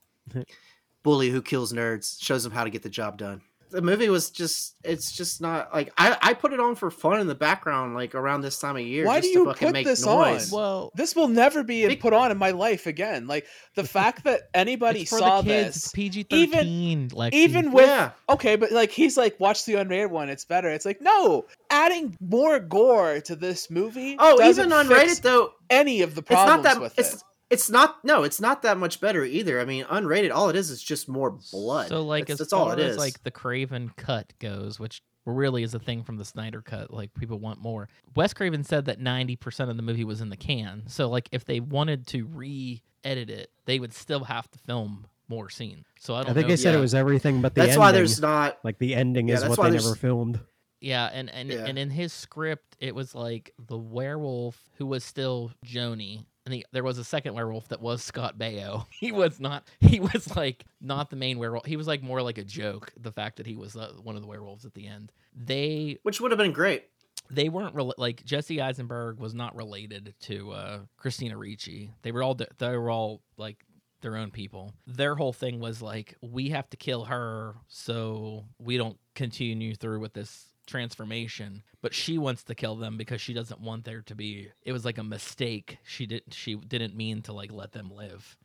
Bully 1.01 1.29
who 1.31 1.41
kills 1.41 1.73
nerds 1.73 2.21
shows 2.21 2.43
them 2.43 2.53
how 2.53 2.63
to 2.63 2.69
get 2.69 2.83
the 2.83 2.89
job 2.89 3.17
done. 3.17 3.41
The 3.73 3.81
movie 3.81 4.07
was 4.07 4.29
just 4.29 4.75
it's 4.83 5.11
just 5.11 5.41
not 5.41 5.73
like 5.73 5.91
I, 5.97 6.15
I 6.21 6.33
put 6.35 6.53
it 6.53 6.59
on 6.59 6.75
for 6.75 6.89
fun 6.91 7.19
in 7.19 7.27
the 7.27 7.35
background 7.35 7.95
like 7.95 8.15
around 8.15 8.41
this 8.41 8.59
time 8.59 8.75
of 8.77 8.83
year. 8.83 9.05
Why 9.05 9.19
just 9.19 9.33
do 9.33 9.39
you 9.39 9.45
to 9.45 9.51
fucking 9.51 9.67
put 9.67 9.73
make 9.73 9.85
this 9.85 10.05
noise. 10.05 10.53
on? 10.53 10.57
Well, 10.59 10.91
this 10.95 11.15
will 11.15 11.27
never 11.27 11.63
be 11.63 11.87
Be- 11.87 11.95
put 11.95 12.13
on 12.13 12.31
in 12.31 12.37
my 12.37 12.51
life 12.51 12.85
again. 12.87 13.27
Like 13.27 13.45
the 13.75 13.83
fact 13.97 14.23
that 14.25 14.43
anybody 14.53 15.01
it's 15.01 15.09
for 15.09 15.19
saw 15.19 15.41
the 15.41 15.49
kids. 15.49 15.73
this 15.75 15.83
It's 15.85 15.91
PG 15.91 16.27
Even- 16.29 16.57
thirteen. 16.59 17.09
Lexi. 17.09 17.33
even 17.33 17.71
with 17.71 17.87
Yeah. 17.87 18.11
okay, 18.29 18.55
but 18.55 18.71
like 18.71 18.91
he's 18.91 19.17
like, 19.17 19.39
watch 19.39 19.65
the 19.65 19.73
unrated 19.73 20.11
one, 20.11 20.29
it's 20.29 20.45
better. 20.45 20.69
It's 20.69 20.85
like, 20.85 21.01
no, 21.01 21.45
adding 21.69 22.15
more 22.21 22.59
gore 22.59 23.19
to 23.21 23.35
this 23.35 23.69
movie. 23.71 24.15
Oh, 24.19 24.37
doesn't 24.37 24.71
even 24.71 24.87
fix 24.87 25.19
unrated 25.19 25.21
though, 25.23 25.53
any 25.69 26.01
of 26.03 26.15
the 26.15 26.21
it's 26.21 26.29
not 26.29 26.45
problems 26.45 26.63
that 26.75 26.81
with 26.81 26.99
it's 26.99 27.15
it. 27.15 27.23
It's 27.49 27.69
not 27.69 28.03
no, 28.03 28.23
it's 28.23 28.41
not 28.41 28.61
that 28.63 28.77
much 28.77 28.99
better 29.01 29.23
either. 29.25 29.59
I 29.59 29.65
mean, 29.65 29.85
unrated, 29.85 30.31
all 30.33 30.49
it 30.49 30.55
is 30.55 30.69
is 30.69 30.81
just 30.81 31.07
more 31.07 31.31
blood. 31.51 31.89
So 31.89 32.01
like 32.03 32.27
that's, 32.27 32.33
as 32.41 32.47
that's 32.47 32.51
far 32.53 32.61
all 32.61 32.71
it 32.71 32.79
as 32.79 32.91
is. 32.93 32.97
like 32.97 33.21
the 33.23 33.31
Craven 33.31 33.91
cut 33.95 34.33
goes, 34.39 34.79
which 34.79 35.01
really 35.25 35.63
is 35.63 35.73
a 35.73 35.79
thing 35.79 36.03
from 36.03 36.17
the 36.17 36.25
Snyder 36.25 36.61
cut, 36.61 36.91
like 36.93 37.13
people 37.13 37.39
want 37.39 37.61
more. 37.61 37.87
Wes 38.15 38.33
Craven 38.33 38.63
said 38.63 38.85
that 38.85 38.99
ninety 38.99 39.35
percent 39.35 39.69
of 39.69 39.77
the 39.77 39.83
movie 39.83 40.03
was 40.03 40.19
in 40.21 40.29
the 40.29 40.37
can. 40.37 40.83
So 40.87 41.09
like 41.09 41.29
if 41.31 41.45
they 41.45 41.59
wanted 41.59 42.07
to 42.07 42.25
re-edit 42.25 43.29
it, 43.29 43.51
they 43.65 43.79
would 43.79 43.93
still 43.93 44.23
have 44.25 44.49
to 44.51 44.59
film 44.59 45.07
more 45.29 45.49
scenes. 45.49 45.85
So 45.99 46.15
I 46.15 46.21
don't 46.23 46.31
I 46.31 46.33
think 46.33 46.47
know. 46.47 46.49
they 46.49 46.57
said 46.57 46.71
yeah. 46.73 46.79
it 46.79 46.81
was 46.81 46.93
everything 46.95 47.41
but 47.41 47.55
the 47.55 47.61
that's 47.61 47.69
ending. 47.69 47.79
why 47.81 47.91
there's 47.91 48.21
not 48.21 48.59
like 48.63 48.77
the 48.79 48.95
ending 48.95 49.27
Yeah, 49.29 49.35
is 49.35 49.45
what 49.45 49.61
they 49.61 49.69
there's- 49.69 49.85
never 49.85 49.95
filmed. 49.95 50.39
Yeah, 50.81 51.09
and 51.13 51.29
and, 51.29 51.49
Yeah. 51.49 51.65
and 51.65 51.79
in 51.79 51.89
his 51.89 52.11
script, 52.11 52.75
it 52.77 52.93
was 52.93 53.15
like 53.15 53.53
the 53.67 53.77
werewolf 53.77 54.59
who 54.77 54.85
was 54.85 55.05
still 55.05 55.53
Joni, 55.65 56.25
and 56.45 56.53
he, 56.55 56.65
there 56.71 56.83
was 56.83 56.97
a 56.97 57.03
second 57.03 57.33
werewolf 57.35 57.67
that 57.69 57.81
was 57.81 58.03
Scott 58.03 58.37
Baio. 58.37 58.85
He 58.99 59.11
was 59.11 59.39
not. 59.39 59.67
He 59.79 59.99
was 59.99 60.35
like 60.35 60.65
not 60.81 61.09
the 61.09 61.15
main 61.15 61.39
werewolf. 61.39 61.65
He 61.65 61.77
was 61.77 61.87
like 61.87 62.03
more 62.03 62.21
like 62.21 62.37
a 62.37 62.43
joke. 62.43 62.91
The 62.99 63.11
fact 63.11 63.37
that 63.37 63.47
he 63.47 63.55
was 63.55 63.75
uh, 63.75 63.93
one 64.01 64.15
of 64.15 64.21
the 64.21 64.27
werewolves 64.27 64.65
at 64.65 64.73
the 64.73 64.87
end. 64.87 65.11
They 65.35 65.99
which 66.03 66.19
would 66.21 66.31
have 66.31 66.37
been 66.37 66.51
great. 66.53 66.85
they 67.31 67.49
weren't 67.49 67.75
rela- 67.75 67.93
like 67.97 68.23
Jesse 68.25 68.61
Eisenberg 68.61 69.19
was 69.19 69.33
not 69.33 69.55
related 69.55 70.13
to 70.21 70.51
uh, 70.51 70.79
Christina 70.97 71.37
Ricci. 71.37 71.91
They 72.01 72.11
were 72.11 72.23
all 72.23 72.35
they 72.35 72.77
were 72.77 72.89
all 72.91 73.21
like 73.37 73.65
their 74.01 74.17
own 74.17 74.31
people. 74.31 74.73
Their 74.85 75.15
whole 75.15 75.31
thing 75.33 75.59
was 75.61 75.81
like 75.81 76.15
we 76.21 76.49
have 76.49 76.69
to 76.71 76.77
kill 76.77 77.05
her 77.05 77.55
so 77.69 78.43
we 78.59 78.75
don't 78.77 78.97
continue 79.15 79.75
through 79.75 80.01
with 80.01 80.13
this 80.13 80.47
transformation 80.65 81.63
but 81.81 81.93
she 81.93 82.17
wants 82.17 82.43
to 82.43 82.55
kill 82.55 82.75
them 82.75 82.97
because 82.97 83.21
she 83.21 83.33
doesn't 83.33 83.59
want 83.61 83.83
there 83.85 84.01
to 84.01 84.15
be 84.15 84.49
it 84.63 84.71
was 84.71 84.85
like 84.85 84.97
a 84.97 85.03
mistake 85.03 85.77
she 85.83 86.05
didn't 86.05 86.33
she 86.33 86.55
didn't 86.55 86.95
mean 86.95 87.21
to 87.21 87.33
like 87.33 87.51
let 87.51 87.71
them 87.71 87.91
live 87.91 88.37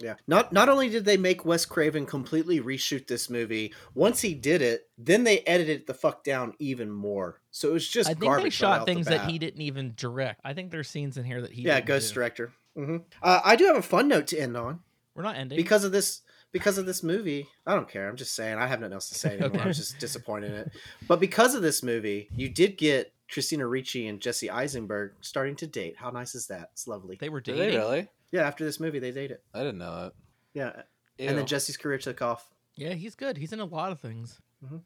Yeah. 0.00 0.14
Not 0.28 0.52
not 0.52 0.68
only 0.68 0.88
did 0.88 1.04
they 1.04 1.16
make 1.16 1.44
Wes 1.44 1.66
Craven 1.66 2.06
completely 2.06 2.60
reshoot 2.60 3.08
this 3.08 3.28
movie, 3.28 3.74
once 3.94 4.20
he 4.20 4.32
did 4.32 4.62
it, 4.62 4.88
then 4.96 5.24
they 5.24 5.40
edited 5.40 5.80
it 5.80 5.86
the 5.88 5.94
fuck 5.94 6.22
down 6.22 6.54
even 6.60 6.88
more. 6.88 7.40
So 7.50 7.70
it 7.70 7.72
was 7.72 7.88
just 7.88 8.08
i 8.08 8.14
think 8.14 8.36
they 8.36 8.50
shot 8.50 8.80
out 8.80 8.86
the 8.86 8.94
things 8.94 9.08
that 9.08 9.28
he 9.28 9.40
didn't 9.40 9.60
even 9.62 9.94
direct 9.96 10.40
i 10.44 10.54
think 10.54 10.70
there's 10.70 10.88
scenes 10.88 11.16
in 11.18 11.24
here 11.24 11.42
that 11.42 11.50
he 11.50 11.62
yeah, 11.62 11.80
ghost 11.80 12.10
do. 12.10 12.14
director. 12.14 12.52
hmm 12.76 12.98
Uh, 13.20 13.40
I 13.44 13.56
do 13.56 13.64
have 13.66 13.76
a 13.76 13.82
fun 13.82 14.06
note 14.06 14.28
to 14.28 14.38
end 14.38 14.56
on 14.56 14.80
we're 15.18 15.24
not 15.24 15.34
ending 15.34 15.56
because 15.56 15.82
of 15.82 15.90
this. 15.90 16.22
Because 16.52 16.78
of 16.78 16.86
this 16.86 17.02
movie, 17.02 17.46
I 17.66 17.74
don't 17.74 17.88
care. 17.88 18.08
I'm 18.08 18.16
just 18.16 18.34
saying. 18.34 18.58
I 18.58 18.66
have 18.66 18.80
nothing 18.80 18.94
else 18.94 19.08
to 19.10 19.14
say 19.14 19.30
anymore. 19.32 19.48
Okay. 19.50 19.60
I 19.60 19.66
was 19.66 19.76
just 19.76 19.98
disappointed 19.98 20.52
in 20.52 20.56
it. 20.58 20.72
But 21.06 21.20
because 21.20 21.54
of 21.54 21.62
this 21.62 21.82
movie, 21.82 22.28
you 22.34 22.48
did 22.48 22.78
get 22.78 23.12
Christina 23.30 23.66
Ricci 23.66 24.06
and 24.06 24.20
Jesse 24.20 24.50
Eisenberg 24.50 25.12
starting 25.20 25.56
to 25.56 25.66
date. 25.66 25.96
How 25.98 26.10
nice 26.10 26.34
is 26.34 26.46
that? 26.46 26.70
It's 26.72 26.88
lovely. 26.88 27.16
they 27.20 27.28
were 27.28 27.40
dating 27.40 27.70
they 27.70 27.76
really? 27.76 28.08
Yeah, 28.32 28.46
after 28.46 28.64
this 28.64 28.80
movie, 28.80 28.98
they 28.98 29.10
dated. 29.12 29.38
I 29.54 29.58
didn't 29.58 29.78
know 29.78 29.94
that. 30.02 30.12
Yeah, 30.54 30.82
Ew. 31.18 31.28
and 31.28 31.38
then 31.38 31.46
Jesse's 31.46 31.76
career 31.76 31.98
took 31.98 32.22
off. 32.22 32.48
yeah 32.76 32.94
he's 32.94 33.14
good 33.14 33.36
he's 33.36 33.52
in 33.52 33.60
a 33.60 33.64
lot 33.64 33.92
of 33.92 34.00
things 34.00 34.40
mm-hmm. 34.64 34.78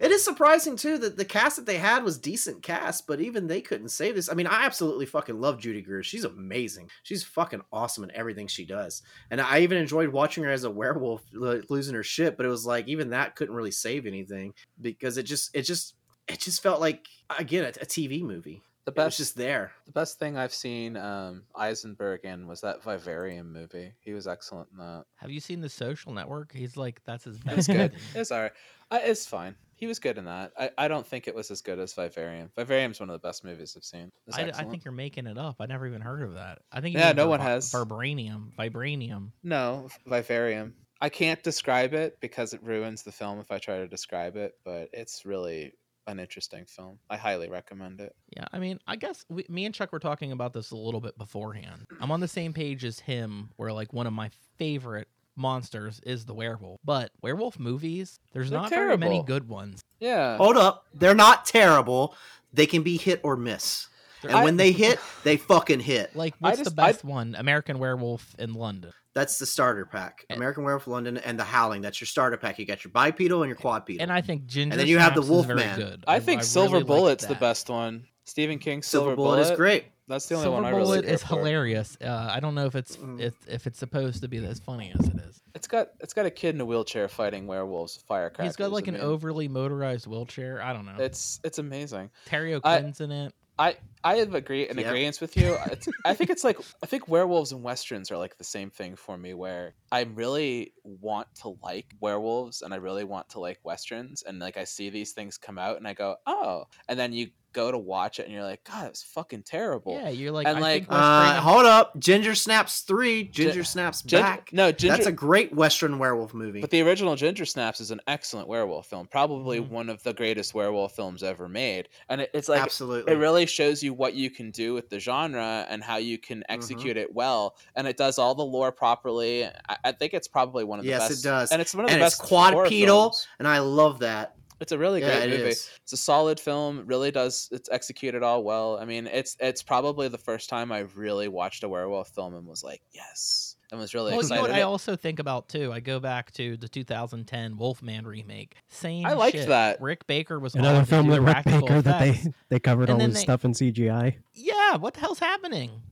It 0.00 0.10
is 0.10 0.24
surprising 0.24 0.76
too 0.76 0.98
that 0.98 1.16
the 1.16 1.24
cast 1.24 1.56
that 1.56 1.66
they 1.66 1.78
had 1.78 2.02
was 2.04 2.18
decent 2.18 2.62
cast, 2.62 3.06
but 3.06 3.20
even 3.20 3.46
they 3.46 3.60
couldn't 3.60 3.88
save 3.90 4.14
this. 4.14 4.30
I 4.30 4.34
mean, 4.34 4.46
I 4.46 4.64
absolutely 4.64 5.06
fucking 5.06 5.40
love 5.40 5.58
Judy 5.58 5.82
Greer. 5.82 6.02
She's 6.02 6.24
amazing. 6.24 6.90
She's 7.02 7.22
fucking 7.24 7.62
awesome 7.72 8.04
in 8.04 8.10
everything 8.14 8.46
she 8.46 8.64
does. 8.64 9.02
And 9.30 9.40
I 9.40 9.60
even 9.60 9.78
enjoyed 9.78 10.08
watching 10.08 10.44
her 10.44 10.50
as 10.50 10.64
a 10.64 10.70
werewolf 10.70 11.22
lo- 11.32 11.62
losing 11.68 11.94
her 11.94 12.02
shit, 12.02 12.36
but 12.36 12.46
it 12.46 12.50
was 12.50 12.66
like 12.66 12.88
even 12.88 13.10
that 13.10 13.36
couldn't 13.36 13.54
really 13.54 13.70
save 13.70 14.06
anything 14.06 14.54
because 14.80 15.16
it 15.18 15.24
just 15.24 15.54
it 15.54 15.62
just 15.62 15.94
it 16.28 16.40
just 16.40 16.62
felt 16.62 16.80
like 16.80 17.06
again 17.38 17.64
a, 17.64 17.68
a 17.68 17.86
TV 17.86 18.22
movie. 18.22 18.62
the 18.84 18.90
It 18.92 18.96
was 18.96 19.04
best 19.06 19.16
just 19.18 19.36
there. 19.36 19.72
the 19.86 19.92
best 19.92 20.18
thing 20.18 20.36
I've 20.36 20.54
seen 20.54 20.96
um, 20.96 21.42
Eisenberg 21.54 22.24
in 22.24 22.46
was 22.46 22.60
that 22.62 22.82
Vivarium 22.82 23.52
movie. 23.52 23.92
He 24.00 24.12
was 24.12 24.26
excellent 24.26 24.68
in 24.72 24.78
that. 24.78 25.04
Have 25.16 25.30
you 25.30 25.40
seen 25.40 25.60
the 25.60 25.68
Social 25.68 26.12
Network? 26.12 26.52
He's 26.52 26.76
like 26.76 27.00
that's 27.04 27.24
his 27.24 27.36
It 27.36 27.44
best. 27.44 27.56
was 27.56 27.66
good. 27.68 27.92
it's 28.14 28.32
alright. 28.32 28.52
Uh, 28.90 29.00
it's 29.02 29.26
fine. 29.26 29.54
He 29.76 29.86
was 29.86 29.98
good 29.98 30.16
in 30.18 30.24
that. 30.24 30.52
I, 30.58 30.70
I 30.78 30.88
don't 30.88 31.06
think 31.06 31.28
it 31.28 31.34
was 31.34 31.50
as 31.50 31.60
good 31.60 31.78
as 31.78 31.92
Vivarium. 31.92 32.50
Vivarium's 32.56 32.98
one 32.98 33.10
of 33.10 33.20
the 33.20 33.26
best 33.26 33.44
movies 33.44 33.74
I've 33.76 33.84
seen. 33.84 34.10
I, 34.32 34.50
I 34.54 34.64
think 34.64 34.84
you're 34.84 34.92
making 34.92 35.26
it 35.26 35.36
up. 35.36 35.56
I 35.60 35.66
never 35.66 35.86
even 35.86 36.00
heard 36.00 36.22
of 36.22 36.34
that. 36.34 36.60
I 36.72 36.80
think 36.80 36.96
Yeah, 36.96 37.12
no 37.12 37.28
one 37.28 37.40
has. 37.40 37.70
Vibranium. 37.70 38.54
Vibranium. 38.58 39.32
No, 39.42 39.88
Vivarium. 40.06 40.74
I 41.00 41.10
can't 41.10 41.42
describe 41.42 41.92
it 41.92 42.18
because 42.20 42.54
it 42.54 42.62
ruins 42.62 43.02
the 43.02 43.12
film 43.12 43.38
if 43.38 43.52
I 43.52 43.58
try 43.58 43.76
to 43.78 43.86
describe 43.86 44.36
it, 44.36 44.54
but 44.64 44.88
it's 44.94 45.26
really 45.26 45.74
an 46.06 46.20
interesting 46.20 46.64
film. 46.64 46.98
I 47.10 47.16
highly 47.16 47.50
recommend 47.50 48.00
it. 48.00 48.14
Yeah, 48.34 48.46
I 48.52 48.58
mean, 48.58 48.78
I 48.86 48.96
guess 48.96 49.24
we, 49.28 49.44
me 49.48 49.66
and 49.66 49.74
Chuck 49.74 49.92
were 49.92 49.98
talking 49.98 50.32
about 50.32 50.54
this 50.54 50.70
a 50.70 50.76
little 50.76 51.00
bit 51.00 51.18
beforehand. 51.18 51.84
I'm 52.00 52.10
on 52.10 52.20
the 52.20 52.28
same 52.28 52.52
page 52.54 52.84
as 52.84 53.00
him, 53.00 53.50
where 53.56 53.72
like 53.72 53.92
one 53.92 54.06
of 54.06 54.12
my 54.12 54.30
favorite 54.56 55.08
monsters 55.36 56.00
is 56.04 56.24
the 56.24 56.34
werewolf. 56.34 56.80
But 56.84 57.10
werewolf 57.22 57.58
movies, 57.58 58.18
there's 58.32 58.50
They're 58.50 58.60
not 58.60 58.70
very 58.70 58.96
many 58.96 59.22
good 59.22 59.48
ones. 59.48 59.82
Yeah. 60.00 60.36
Hold 60.36 60.56
up, 60.56 60.84
they're 60.94 61.14
not 61.14 61.46
terrible. 61.46 62.14
They 62.52 62.66
can 62.66 62.82
be 62.82 62.96
hit 62.96 63.20
or 63.22 63.36
miss, 63.36 63.88
They're- 64.22 64.30
and 64.30 64.38
I- 64.40 64.44
when 64.44 64.56
they 64.56 64.72
hit, 64.84 64.98
they 65.24 65.36
fucking 65.36 65.80
hit. 65.80 66.14
like, 66.16 66.34
I 66.42 66.48
what's 66.48 66.58
the 66.58 66.64
just- 66.64 66.78
I- 66.78 66.92
best 66.92 67.04
one? 67.04 67.34
American 67.38 67.78
Werewolf 67.78 68.34
in 68.38 68.54
London. 68.54 68.92
That's 69.14 69.38
the 69.38 69.46
starter 69.46 69.86
pack. 69.86 70.24
And- 70.28 70.36
American 70.36 70.64
Werewolf 70.64 70.86
London 70.86 71.16
and 71.18 71.38
the 71.38 71.44
Howling. 71.44 71.80
That's 71.82 72.00
your 72.00 72.06
starter 72.06 72.36
pack. 72.36 72.58
You 72.58 72.66
got 72.66 72.84
your 72.84 72.90
bipedal 72.92 73.42
and 73.42 73.48
your 73.48 73.56
quadpedal. 73.56 74.02
And 74.02 74.12
I 74.12 74.20
think 74.20 74.46
Ginger. 74.46 74.72
And 74.74 74.80
then 74.80 74.88
you 74.88 74.98
have 74.98 75.14
the 75.14 75.22
Snaps 75.22 75.40
is 75.40 75.46
very 75.46 75.56
Wolfman. 75.60 75.78
good. 75.78 76.04
I 76.06 76.18
think 76.20 76.40
really 76.40 76.46
Silver 76.48 76.76
liked 76.76 76.86
Bullet's 76.86 77.26
the 77.26 77.34
best 77.34 77.70
one. 77.70 78.04
Stephen 78.24 78.58
King's 78.58 78.86
Silver, 78.86 79.06
Silver, 79.10 79.16
Bullet, 79.16 79.40
is 79.40 79.50
great. 79.56 79.84
That's 80.08 80.26
the 80.28 80.36
only 80.36 80.44
Silver 80.44 80.56
one 80.62 80.64
I 80.64 80.70
really 80.70 80.82
Bullet 81.00 81.04
is 81.04 81.22
for. 81.22 81.36
hilarious. 81.36 81.96
Uh, 82.00 82.28
I 82.32 82.38
don't 82.40 82.54
know 82.54 82.66
if 82.66 82.74
it's 82.76 82.96
Mm. 82.96 83.20
if, 83.20 83.34
if 83.48 83.66
it's 83.66 83.78
supposed 83.78 84.22
to 84.22 84.28
be 84.28 84.38
as 84.44 84.60
funny 84.60 84.92
as 84.98 85.06
it 85.08 85.16
is. 85.16 85.40
It's 85.54 85.66
got 85.66 85.88
it's 86.00 86.12
got 86.12 86.26
a 86.26 86.30
kid 86.30 86.54
in 86.54 86.60
a 86.60 86.64
wheelchair 86.64 87.08
fighting 87.08 87.46
werewolves 87.46 87.96
with 87.96 88.04
firecrackers. 88.06 88.46
He's 88.52 88.56
got 88.56 88.70
like 88.72 88.84
I 88.86 88.88
an 88.88 88.94
mean, 88.94 89.02
overly 89.02 89.48
motorized 89.48 90.06
wheelchair. 90.06 90.62
I 90.62 90.72
don't 90.72 90.84
know. 90.86 90.96
It's 90.98 91.40
it's 91.44 91.58
amazing. 91.58 92.10
Terry 92.26 92.52
I- 92.54 92.56
O'Quinn's 92.56 93.00
in 93.00 93.10
it. 93.10 93.32
I 93.58 93.76
I 94.06 94.16
have 94.16 94.34
agree 94.34 94.68
in 94.68 94.76
Yep. 94.78 94.86
agreement 94.86 95.20
with 95.20 95.36
you. 95.36 95.56
It's, 95.72 95.88
I 96.04 96.14
think 96.14 96.30
it's 96.30 96.44
like 96.44 96.58
I 96.82 96.86
think 96.86 97.08
werewolves 97.08 97.52
and 97.52 97.62
westerns 97.62 98.10
are 98.10 98.16
like 98.18 98.38
the 98.38 98.44
same 98.44 98.70
thing 98.70 98.96
for 98.96 99.16
me. 99.18 99.34
Where 99.34 99.74
I 99.90 100.02
really 100.02 100.72
want 100.84 101.28
to 101.42 101.56
like 101.62 101.86
werewolves 102.00 102.62
and 102.62 102.72
I 102.72 102.76
really 102.76 103.04
want 103.04 103.28
to 103.30 103.40
like 103.40 103.58
westerns, 103.64 104.22
and 104.22 104.38
like 104.38 104.56
I 104.56 104.64
see 104.64 104.90
these 104.90 105.12
things 105.12 105.38
come 105.38 105.58
out 105.58 105.76
and 105.76 105.86
I 105.88 105.94
go, 105.94 106.16
oh, 106.26 106.64
and 106.88 106.98
then 106.98 107.12
you 107.12 107.28
go 107.52 107.70
to 107.72 107.78
watch 107.78 108.18
it 108.18 108.24
and 108.26 108.34
you're 108.34 108.44
like, 108.44 108.62
God, 108.70 108.86
it's 108.88 109.02
fucking 109.02 109.42
terrible. 109.42 109.94
Yeah, 109.94 110.10
you're 110.10 110.30
like, 110.30 110.46
And, 110.46 110.58
I 110.58 110.60
like, 110.60 110.82
think 110.82 110.88
Uh, 110.92 111.40
hold 111.40 111.64
up, 111.64 111.98
Ginger 111.98 112.34
Snaps 112.34 112.80
three. 112.80 113.24
Ginger 113.24 113.64
Snaps 113.64 114.02
Ginger- 114.02 114.22
back. 114.22 114.50
no, 114.52 114.70
Ginger. 114.72 114.94
That's 114.94 115.06
a 115.06 115.12
great 115.12 115.54
Western 115.54 115.98
werewolf 115.98 116.34
movie. 116.34 116.60
But 116.60 116.68
the 116.68 116.82
original 116.82 117.16
Ginger 117.16 117.46
Snaps 117.46 117.80
is 117.80 117.90
an 117.90 118.02
excellent 118.06 118.46
werewolf 118.46 118.88
film, 118.88 119.06
probably 119.06 119.58
Mhm. 119.60 119.70
one 119.70 119.88
of 119.88 120.02
the 120.02 120.12
greatest 120.12 120.52
werewolf 120.52 120.94
films 120.94 121.22
ever 121.22 121.48
made. 121.48 121.88
And 122.10 122.20
it, 122.20 122.30
it's 122.34 122.50
like 122.50 122.60
Absolutely. 122.60 123.10
it 123.14 123.16
really 123.16 123.46
shows 123.46 123.82
you 123.82 123.94
what 123.96 124.14
you 124.14 124.30
can 124.30 124.50
do 124.50 124.74
with 124.74 124.88
the 124.90 124.98
genre 125.00 125.66
and 125.68 125.82
how 125.82 125.96
you 125.96 126.18
can 126.18 126.38
Mm-hmm. 126.40 126.52
execute 126.54 126.96
it 126.96 127.14
well. 127.14 127.56
And 127.74 127.86
it 127.86 127.96
does 127.96 128.18
all 128.18 128.34
the 128.34 128.44
lore 128.44 128.72
properly. 128.72 129.44
I, 129.44 129.76
I 129.84 129.92
think 129.92 130.12
it's 130.14 130.28
probably 130.28 130.64
one 130.64 130.78
of 130.78 130.84
the 130.84 130.90
Yes, 130.90 131.10
it 131.10 131.22
does. 131.26 131.50
and 131.52 131.60
it's 131.62 131.74
one 131.74 131.84
of 131.84 131.90
the 131.90 131.94
and 131.94 132.02
it's 132.04 132.16
best 132.18 132.28
quadrupedal, 132.28 133.14
and 133.38 133.48
I 133.48 133.58
love 133.58 134.00
that. 134.00 134.34
It's 134.58 134.72
a 134.72 134.78
really 134.78 135.00
yeah, 135.02 135.18
great 135.18 135.32
it 135.34 135.38
movie. 135.38 135.50
is. 135.50 135.68
It's 135.82 135.92
a 135.92 135.96
solid 135.98 136.40
film. 136.40 136.84
Really 136.86 137.10
does 137.10 137.48
it's 137.52 137.68
executed 137.70 138.22
all 138.22 138.42
well. 138.42 138.78
I 138.80 138.86
mean, 138.86 139.06
it's 139.06 139.36
it's 139.38 139.62
probably 139.62 140.08
the 140.08 140.16
first 140.18 140.48
time 140.48 140.72
I 140.72 140.80
really 140.94 141.28
watched 141.28 141.62
a 141.62 141.68
werewolf 141.68 142.08
film 142.08 142.34
and 142.34 142.46
was 142.46 142.64
like, 142.64 142.80
yes, 142.92 143.45
and 143.70 143.80
was 143.80 143.94
really 143.94 144.12
Well, 144.12 144.22
you 144.22 144.28
know 144.34 144.40
what 144.42 144.50
I 144.50 144.62
also 144.62 144.96
think 144.96 145.18
about 145.18 145.48
too? 145.48 145.72
I 145.72 145.80
go 145.80 145.98
back 146.00 146.30
to 146.32 146.56
the 146.56 146.68
2010 146.68 147.56
Wolfman 147.56 148.06
remake. 148.06 148.56
Same. 148.68 149.04
I 149.06 149.14
liked 149.14 149.36
shit. 149.36 149.48
that. 149.48 149.80
Rick 149.80 150.06
Baker 150.06 150.38
was 150.38 150.54
Another 150.54 150.84
film 150.84 151.06
do 151.06 151.12
that 151.12 151.20
Rick 151.20 151.32
practical 151.32 151.60
Baker 151.62 151.82
that 151.82 151.98
they 152.00 152.32
they 152.48 152.58
covered 152.60 152.84
And 152.84 152.92
all 152.92 152.98
then 152.98 153.10
his 153.10 153.18
they- 153.18 153.22
stuff 153.24 153.44
in 153.44 153.52
CGI. 153.52 154.16
Yeah, 154.34 154.76
what 154.76 154.94
the 154.94 155.00
hell's 155.00 155.18
happening? 155.18 155.82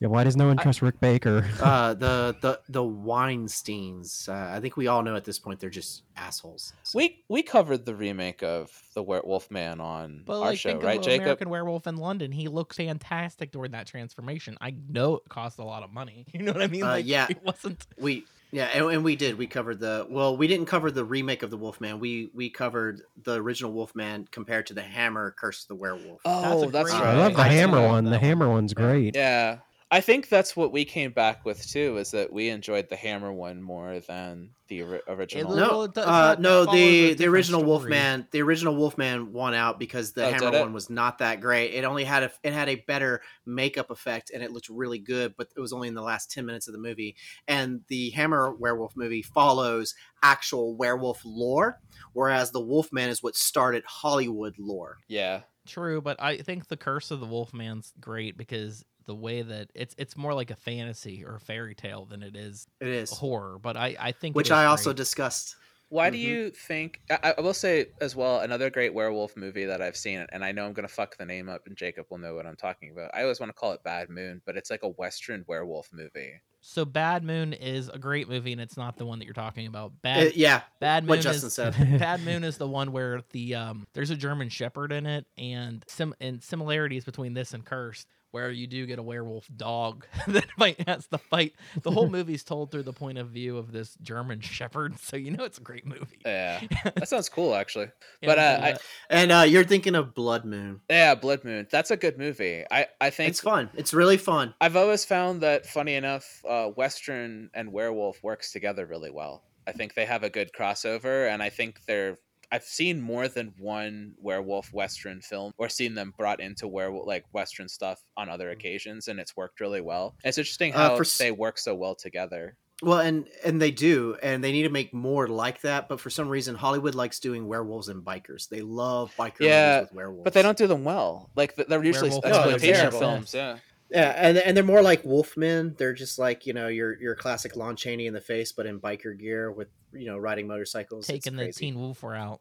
Yeah, 0.00 0.08
why 0.08 0.24
does 0.24 0.34
no 0.36 0.46
one 0.46 0.58
I- 0.58 0.62
trust 0.62 0.80
Rick 0.82 0.98
Baker? 0.98 1.46
Uh, 1.60 1.92
the 2.04 2.34
the 2.40 2.60
the 2.68 2.82
Weinstein's. 2.82 4.28
Uh, 4.28 4.50
I 4.54 4.60
think 4.60 4.76
we 4.76 4.86
all 4.86 5.02
know 5.02 5.14
at 5.14 5.24
this 5.24 5.38
point 5.38 5.60
they're 5.60 5.70
just 5.70 6.02
assholes. 6.16 6.72
So- 6.82 6.96
We 6.96 7.22
we 7.28 7.42
covered 7.42 7.84
the 7.84 7.94
remake 7.94 8.42
of 8.42 8.70
the 8.94 9.02
Werewolf 9.02 9.50
Man 9.50 9.80
on 9.80 10.22
But 10.24 10.34
our 10.34 10.38
like, 10.40 10.58
show, 10.58 10.70
think 10.70 10.82
right, 10.82 10.98
of 10.98 11.04
Jacob? 11.04 11.22
American 11.22 11.50
Werewolf 11.50 11.86
in 11.86 11.96
London. 11.96 12.32
He 12.32 12.48
looked 12.48 12.74
fantastic 12.76 13.52
during 13.52 13.72
that 13.72 13.86
transformation. 13.86 14.56
I 14.60 14.74
know 14.88 15.16
it 15.16 15.22
cost 15.28 15.58
a 15.58 15.64
lot 15.64 15.82
of 15.82 15.92
money. 15.92 16.26
You 16.32 16.42
know 16.44 16.52
what 16.52 16.62
I 16.62 16.68
mean? 16.68 16.82
Uh, 16.82 16.94
yeah. 16.94 17.26
it 17.28 17.42
wasn't. 17.44 17.86
we 17.98 18.24
yeah, 18.52 18.64
and, 18.72 18.86
and 18.90 19.04
we 19.04 19.14
did. 19.14 19.36
We 19.38 19.46
covered 19.46 19.78
the 19.78 20.06
well. 20.08 20.36
We 20.36 20.48
didn't 20.48 20.66
cover 20.66 20.90
the 20.90 21.04
remake 21.04 21.42
of 21.44 21.50
the 21.50 21.56
Wolfman. 21.56 22.00
We 22.00 22.30
we 22.34 22.48
covered 22.50 23.02
the 23.22 23.34
original 23.34 23.72
Wolfman 23.72 24.26
compared 24.32 24.66
to 24.68 24.74
the 24.74 24.82
Hammer 24.82 25.34
Curse 25.38 25.62
of 25.62 25.68
the 25.68 25.74
Werewolf. 25.76 26.20
Oh, 26.24 26.64
a 26.64 26.70
that's 26.70 26.90
great 26.90 27.00
right. 27.00 27.14
I 27.14 27.18
love 27.18 27.34
the 27.34 27.42
I 27.42 27.48
Hammer 27.48 27.86
one. 27.86 28.04
The. 28.06 28.18
Hammer 28.18 28.48
one's 28.48 28.72
great. 28.74 29.14
Yeah. 29.14 29.58
I 29.92 30.00
think 30.00 30.28
that's 30.28 30.56
what 30.56 30.70
we 30.70 30.84
came 30.84 31.10
back 31.10 31.44
with 31.44 31.66
too, 31.66 31.96
is 31.96 32.12
that 32.12 32.32
we 32.32 32.48
enjoyed 32.48 32.88
the 32.88 32.94
Hammer 32.96 33.32
one 33.32 33.60
more 33.60 33.98
than 33.98 34.50
the 34.68 34.82
ori- 34.82 35.00
original. 35.08 35.56
Well, 35.56 35.90
No, 35.96 36.02
uh, 36.02 36.36
no. 36.38 36.64
The 36.64 37.08
the 37.08 37.14
the 37.14 37.26
original 37.26 37.60
story. 37.62 37.68
Wolfman, 37.70 38.28
the 38.30 38.40
original 38.42 38.76
Wolfman 38.76 39.32
won 39.32 39.52
out 39.52 39.80
because 39.80 40.12
the 40.12 40.26
Oh, 40.26 40.30
Hammer 40.30 40.60
one 40.60 40.72
was 40.72 40.90
not 40.90 41.18
that 41.18 41.40
great. 41.40 41.74
It 41.74 41.84
only 41.84 42.04
had 42.04 42.22
a 42.22 42.30
it 42.44 42.52
had 42.52 42.68
a 42.68 42.76
better 42.76 43.20
makeup 43.46 43.90
effect 43.90 44.30
and 44.32 44.44
it 44.44 44.52
looked 44.52 44.68
really 44.68 45.00
good, 45.00 45.34
but 45.36 45.48
it 45.56 45.60
was 45.60 45.72
only 45.72 45.88
in 45.88 45.94
the 45.94 46.02
last 46.02 46.30
ten 46.30 46.46
minutes 46.46 46.68
of 46.68 46.72
the 46.72 46.78
movie. 46.80 47.16
And 47.48 47.80
the 47.88 48.10
Hammer 48.10 48.54
Werewolf 48.54 48.96
movie 48.96 49.22
follows 49.22 49.96
actual 50.22 50.76
werewolf 50.76 51.20
lore, 51.24 51.80
whereas 52.12 52.52
the 52.52 52.60
Wolfman 52.60 53.08
is 53.08 53.24
what 53.24 53.34
started 53.34 53.82
Hollywood 53.86 54.54
lore. 54.56 54.98
Yeah. 55.08 55.40
True, 55.66 56.00
but 56.00 56.20
I 56.22 56.38
think 56.38 56.68
the 56.68 56.76
Curse 56.76 57.10
of 57.10 57.20
the 57.20 57.26
Wolfman's 57.26 57.92
great 58.00 58.36
because 58.36 58.84
the 59.10 59.14
way 59.16 59.42
that 59.42 59.70
it's 59.74 59.94
it's 59.98 60.16
more 60.16 60.32
like 60.32 60.52
a 60.52 60.56
fantasy 60.56 61.24
or 61.24 61.34
a 61.34 61.40
fairy 61.40 61.74
tale 61.74 62.06
than 62.06 62.22
it 62.22 62.36
is 62.36 62.68
It 62.80 62.86
is, 62.88 63.10
horror. 63.10 63.58
But 63.58 63.76
I 63.76 63.96
I 63.98 64.12
think 64.12 64.36
which 64.36 64.50
I 64.52 64.66
also 64.66 64.90
great. 64.90 64.96
discussed. 64.96 65.56
Why 65.88 66.08
do 66.10 66.16
Mhm. 66.16 66.20
you 66.22 66.50
think? 66.52 67.00
I, 67.10 67.34
I 67.36 67.40
will 67.40 67.52
say 67.52 67.86
as 68.00 68.14
well 68.14 68.38
another 68.40 68.70
great 68.70 68.94
werewolf 68.94 69.36
movie 69.36 69.64
that 69.64 69.82
I've 69.82 69.96
seen, 69.96 70.24
and 70.30 70.44
I 70.44 70.52
know 70.52 70.64
I'm 70.64 70.72
gonna 70.72 70.86
fuck 70.86 71.16
the 71.16 71.26
name 71.26 71.48
up, 71.48 71.62
and 71.66 71.76
Jacob 71.76 72.06
will 72.10 72.18
know 72.18 72.36
what 72.36 72.46
I'm 72.46 72.54
talking 72.56 72.92
about. 72.92 73.10
I 73.12 73.22
always 73.22 73.40
want 73.40 73.50
to 73.50 73.54
call 73.54 73.72
it 73.72 73.82
Bad 73.82 74.08
Moon, 74.08 74.40
but 74.46 74.56
it's 74.56 74.70
like 74.70 74.84
a 74.84 74.88
Western 74.88 75.44
werewolf 75.48 75.92
movie. 75.92 76.40
So 76.62 76.84
Bad 76.84 77.24
Moon 77.24 77.54
is 77.54 77.88
a 77.88 77.98
great 77.98 78.28
movie, 78.28 78.52
and 78.52 78.60
it's 78.60 78.76
not 78.76 78.98
the 78.98 79.06
one 79.06 79.18
that 79.18 79.24
you're 79.24 79.32
talking 79.34 79.66
about. 79.66 79.92
Uh, 79.92 79.94
Bad 80.02 80.36
yeah, 80.36 80.62
Bad 80.78 81.04
Moon 81.04 81.10
what 81.10 81.20
Justin 81.20 81.46
is 81.48 81.54
said. 81.54 81.74
Bad 81.98 82.20
Moon 82.24 82.44
is 82.44 82.58
the 82.58 82.68
one 82.68 82.92
where 82.92 83.22
the 83.30 83.54
um 83.54 83.86
there's 83.94 84.10
a 84.10 84.16
German 84.16 84.48
Shepherd 84.50 84.92
in 84.92 85.06
it, 85.06 85.26
and 85.38 85.84
sim 85.88 86.14
and 86.20 86.42
similarities 86.42 87.04
between 87.04 87.32
this 87.34 87.54
and 87.54 87.64
Cursed, 87.64 88.06
where 88.32 88.50
you 88.50 88.66
do 88.66 88.86
get 88.86 88.98
a 88.98 89.02
werewolf 89.02 89.48
dog 89.56 90.06
that 90.28 90.46
fight 90.58 90.86
has 90.88 91.06
to 91.08 91.18
fight. 91.18 91.54
The 91.82 91.90
whole 91.90 92.08
movie's 92.16 92.44
told 92.44 92.70
through 92.70 92.84
the 92.84 92.92
point 92.92 93.18
of 93.18 93.28
view 93.28 93.56
of 93.58 93.72
this 93.72 93.96
German 94.02 94.40
Shepherd, 94.40 94.98
so 95.00 95.16
you 95.16 95.30
know 95.30 95.44
it's 95.44 95.58
a 95.58 95.62
great 95.62 95.86
movie. 95.86 96.18
Yeah, 96.24 96.60
that 96.84 97.08
sounds 97.08 97.28
cool 97.28 97.54
actually. 97.54 97.88
Yeah, 98.20 98.26
but, 98.28 98.38
uh, 98.38 98.60
I- 98.62 98.76
And 99.08 99.32
uh, 99.32 99.44
you're 99.48 99.64
thinking 99.64 99.94
of 99.94 100.14
Blood 100.14 100.44
Moon. 100.44 100.80
Yeah, 100.88 101.14
Blood 101.14 101.44
Moon. 101.44 101.66
That's 101.70 101.90
a 101.90 101.96
good 101.96 102.18
movie. 102.18 102.64
I 102.70 102.86
I 103.00 103.10
think 103.10 103.30
It's 103.30 103.40
fun. 103.40 103.70
It's 103.74 103.92
really 103.94 104.16
fun. 104.16 104.54
I've 104.60 104.76
always 104.76 105.04
found 105.04 105.40
that, 105.40 105.66
funny 105.66 105.94
enough, 105.94 106.42
uh, 106.48 106.66
Western 106.68 107.50
and 107.54 107.72
werewolf 107.72 108.22
works 108.22 108.52
together 108.52 108.86
really 108.86 109.10
well. 109.10 109.42
I 109.66 109.72
think 109.72 109.94
they 109.94 110.06
have 110.06 110.22
a 110.24 110.30
good 110.30 110.50
crossover, 110.52 111.28
and 111.32 111.42
I 111.42 111.50
think 111.50 111.84
they're. 111.86 112.18
I've 112.52 112.64
seen 112.64 113.00
more 113.00 113.28
than 113.28 113.54
one 113.58 114.14
werewolf 114.20 114.72
Western 114.72 115.20
film, 115.20 115.52
or 115.58 115.68
seen 115.68 115.94
them 115.94 116.12
brought 116.18 116.40
into 116.40 116.66
werewolf 116.66 117.06
like 117.06 117.24
Western 117.32 117.68
stuff 117.68 118.02
on 118.16 118.28
other 118.28 118.50
occasions, 118.50 119.08
and 119.08 119.20
it's 119.20 119.36
worked 119.36 119.60
really 119.60 119.80
well. 119.80 120.14
It's 120.24 120.38
interesting 120.38 120.72
Mm. 120.72 120.76
Uh, 120.76 120.78
how 120.90 120.96
for 120.96 121.04
they 121.18 121.30
work 121.30 121.58
so 121.58 121.74
well 121.74 121.94
together. 121.94 122.56
Well, 122.82 123.00
and 123.00 123.28
and 123.44 123.60
they 123.60 123.70
do, 123.70 124.16
and 124.22 124.42
they 124.42 124.52
need 124.52 124.62
to 124.62 124.70
make 124.70 124.94
more 124.94 125.28
like 125.28 125.60
that. 125.60 125.86
But 125.88 126.00
for 126.00 126.08
some 126.08 126.28
reason, 126.30 126.54
Hollywood 126.54 126.94
likes 126.94 127.20
doing 127.20 127.46
werewolves 127.46 127.88
and 127.88 128.02
bikers. 128.02 128.48
They 128.48 128.62
love 128.62 129.12
biker 129.18 129.40
Yeah, 129.40 129.74
movies 129.80 129.90
with 129.90 129.96
werewolves. 129.96 130.24
But 130.24 130.32
they 130.32 130.40
don't 130.42 130.56
do 130.56 130.66
them 130.66 130.82
well. 130.82 131.30
Like 131.36 131.54
they're 131.56 131.84
usually 131.84 132.08
Werewolf 132.08 132.24
is 132.24 132.30
terrible. 132.32 132.50
exploitation 132.54 132.84
Yeah. 132.94 132.98
films. 132.98 133.34
Yeah. 133.34 133.58
Yeah, 133.90 134.14
and 134.16 134.38
and 134.38 134.56
they're 134.56 134.64
more 134.64 134.82
like 134.82 135.02
Wolfmen. 135.02 135.76
They're 135.76 135.92
just 135.92 136.18
like 136.18 136.46
you 136.46 136.52
know 136.52 136.68
your 136.68 137.00
your 137.00 137.14
classic 137.14 137.56
Lon 137.56 137.76
Chaney 137.76 138.06
in 138.06 138.14
the 138.14 138.20
face, 138.20 138.52
but 138.52 138.66
in 138.66 138.80
biker 138.80 139.18
gear 139.18 139.50
with 139.50 139.68
you 139.92 140.06
know 140.06 140.16
riding 140.16 140.46
motorcycles. 140.46 141.08
It's 141.08 141.24
Taking 141.24 141.36
the. 141.36 141.52
Teen 141.52 141.78
Wolf 141.78 142.02
route. 142.02 142.40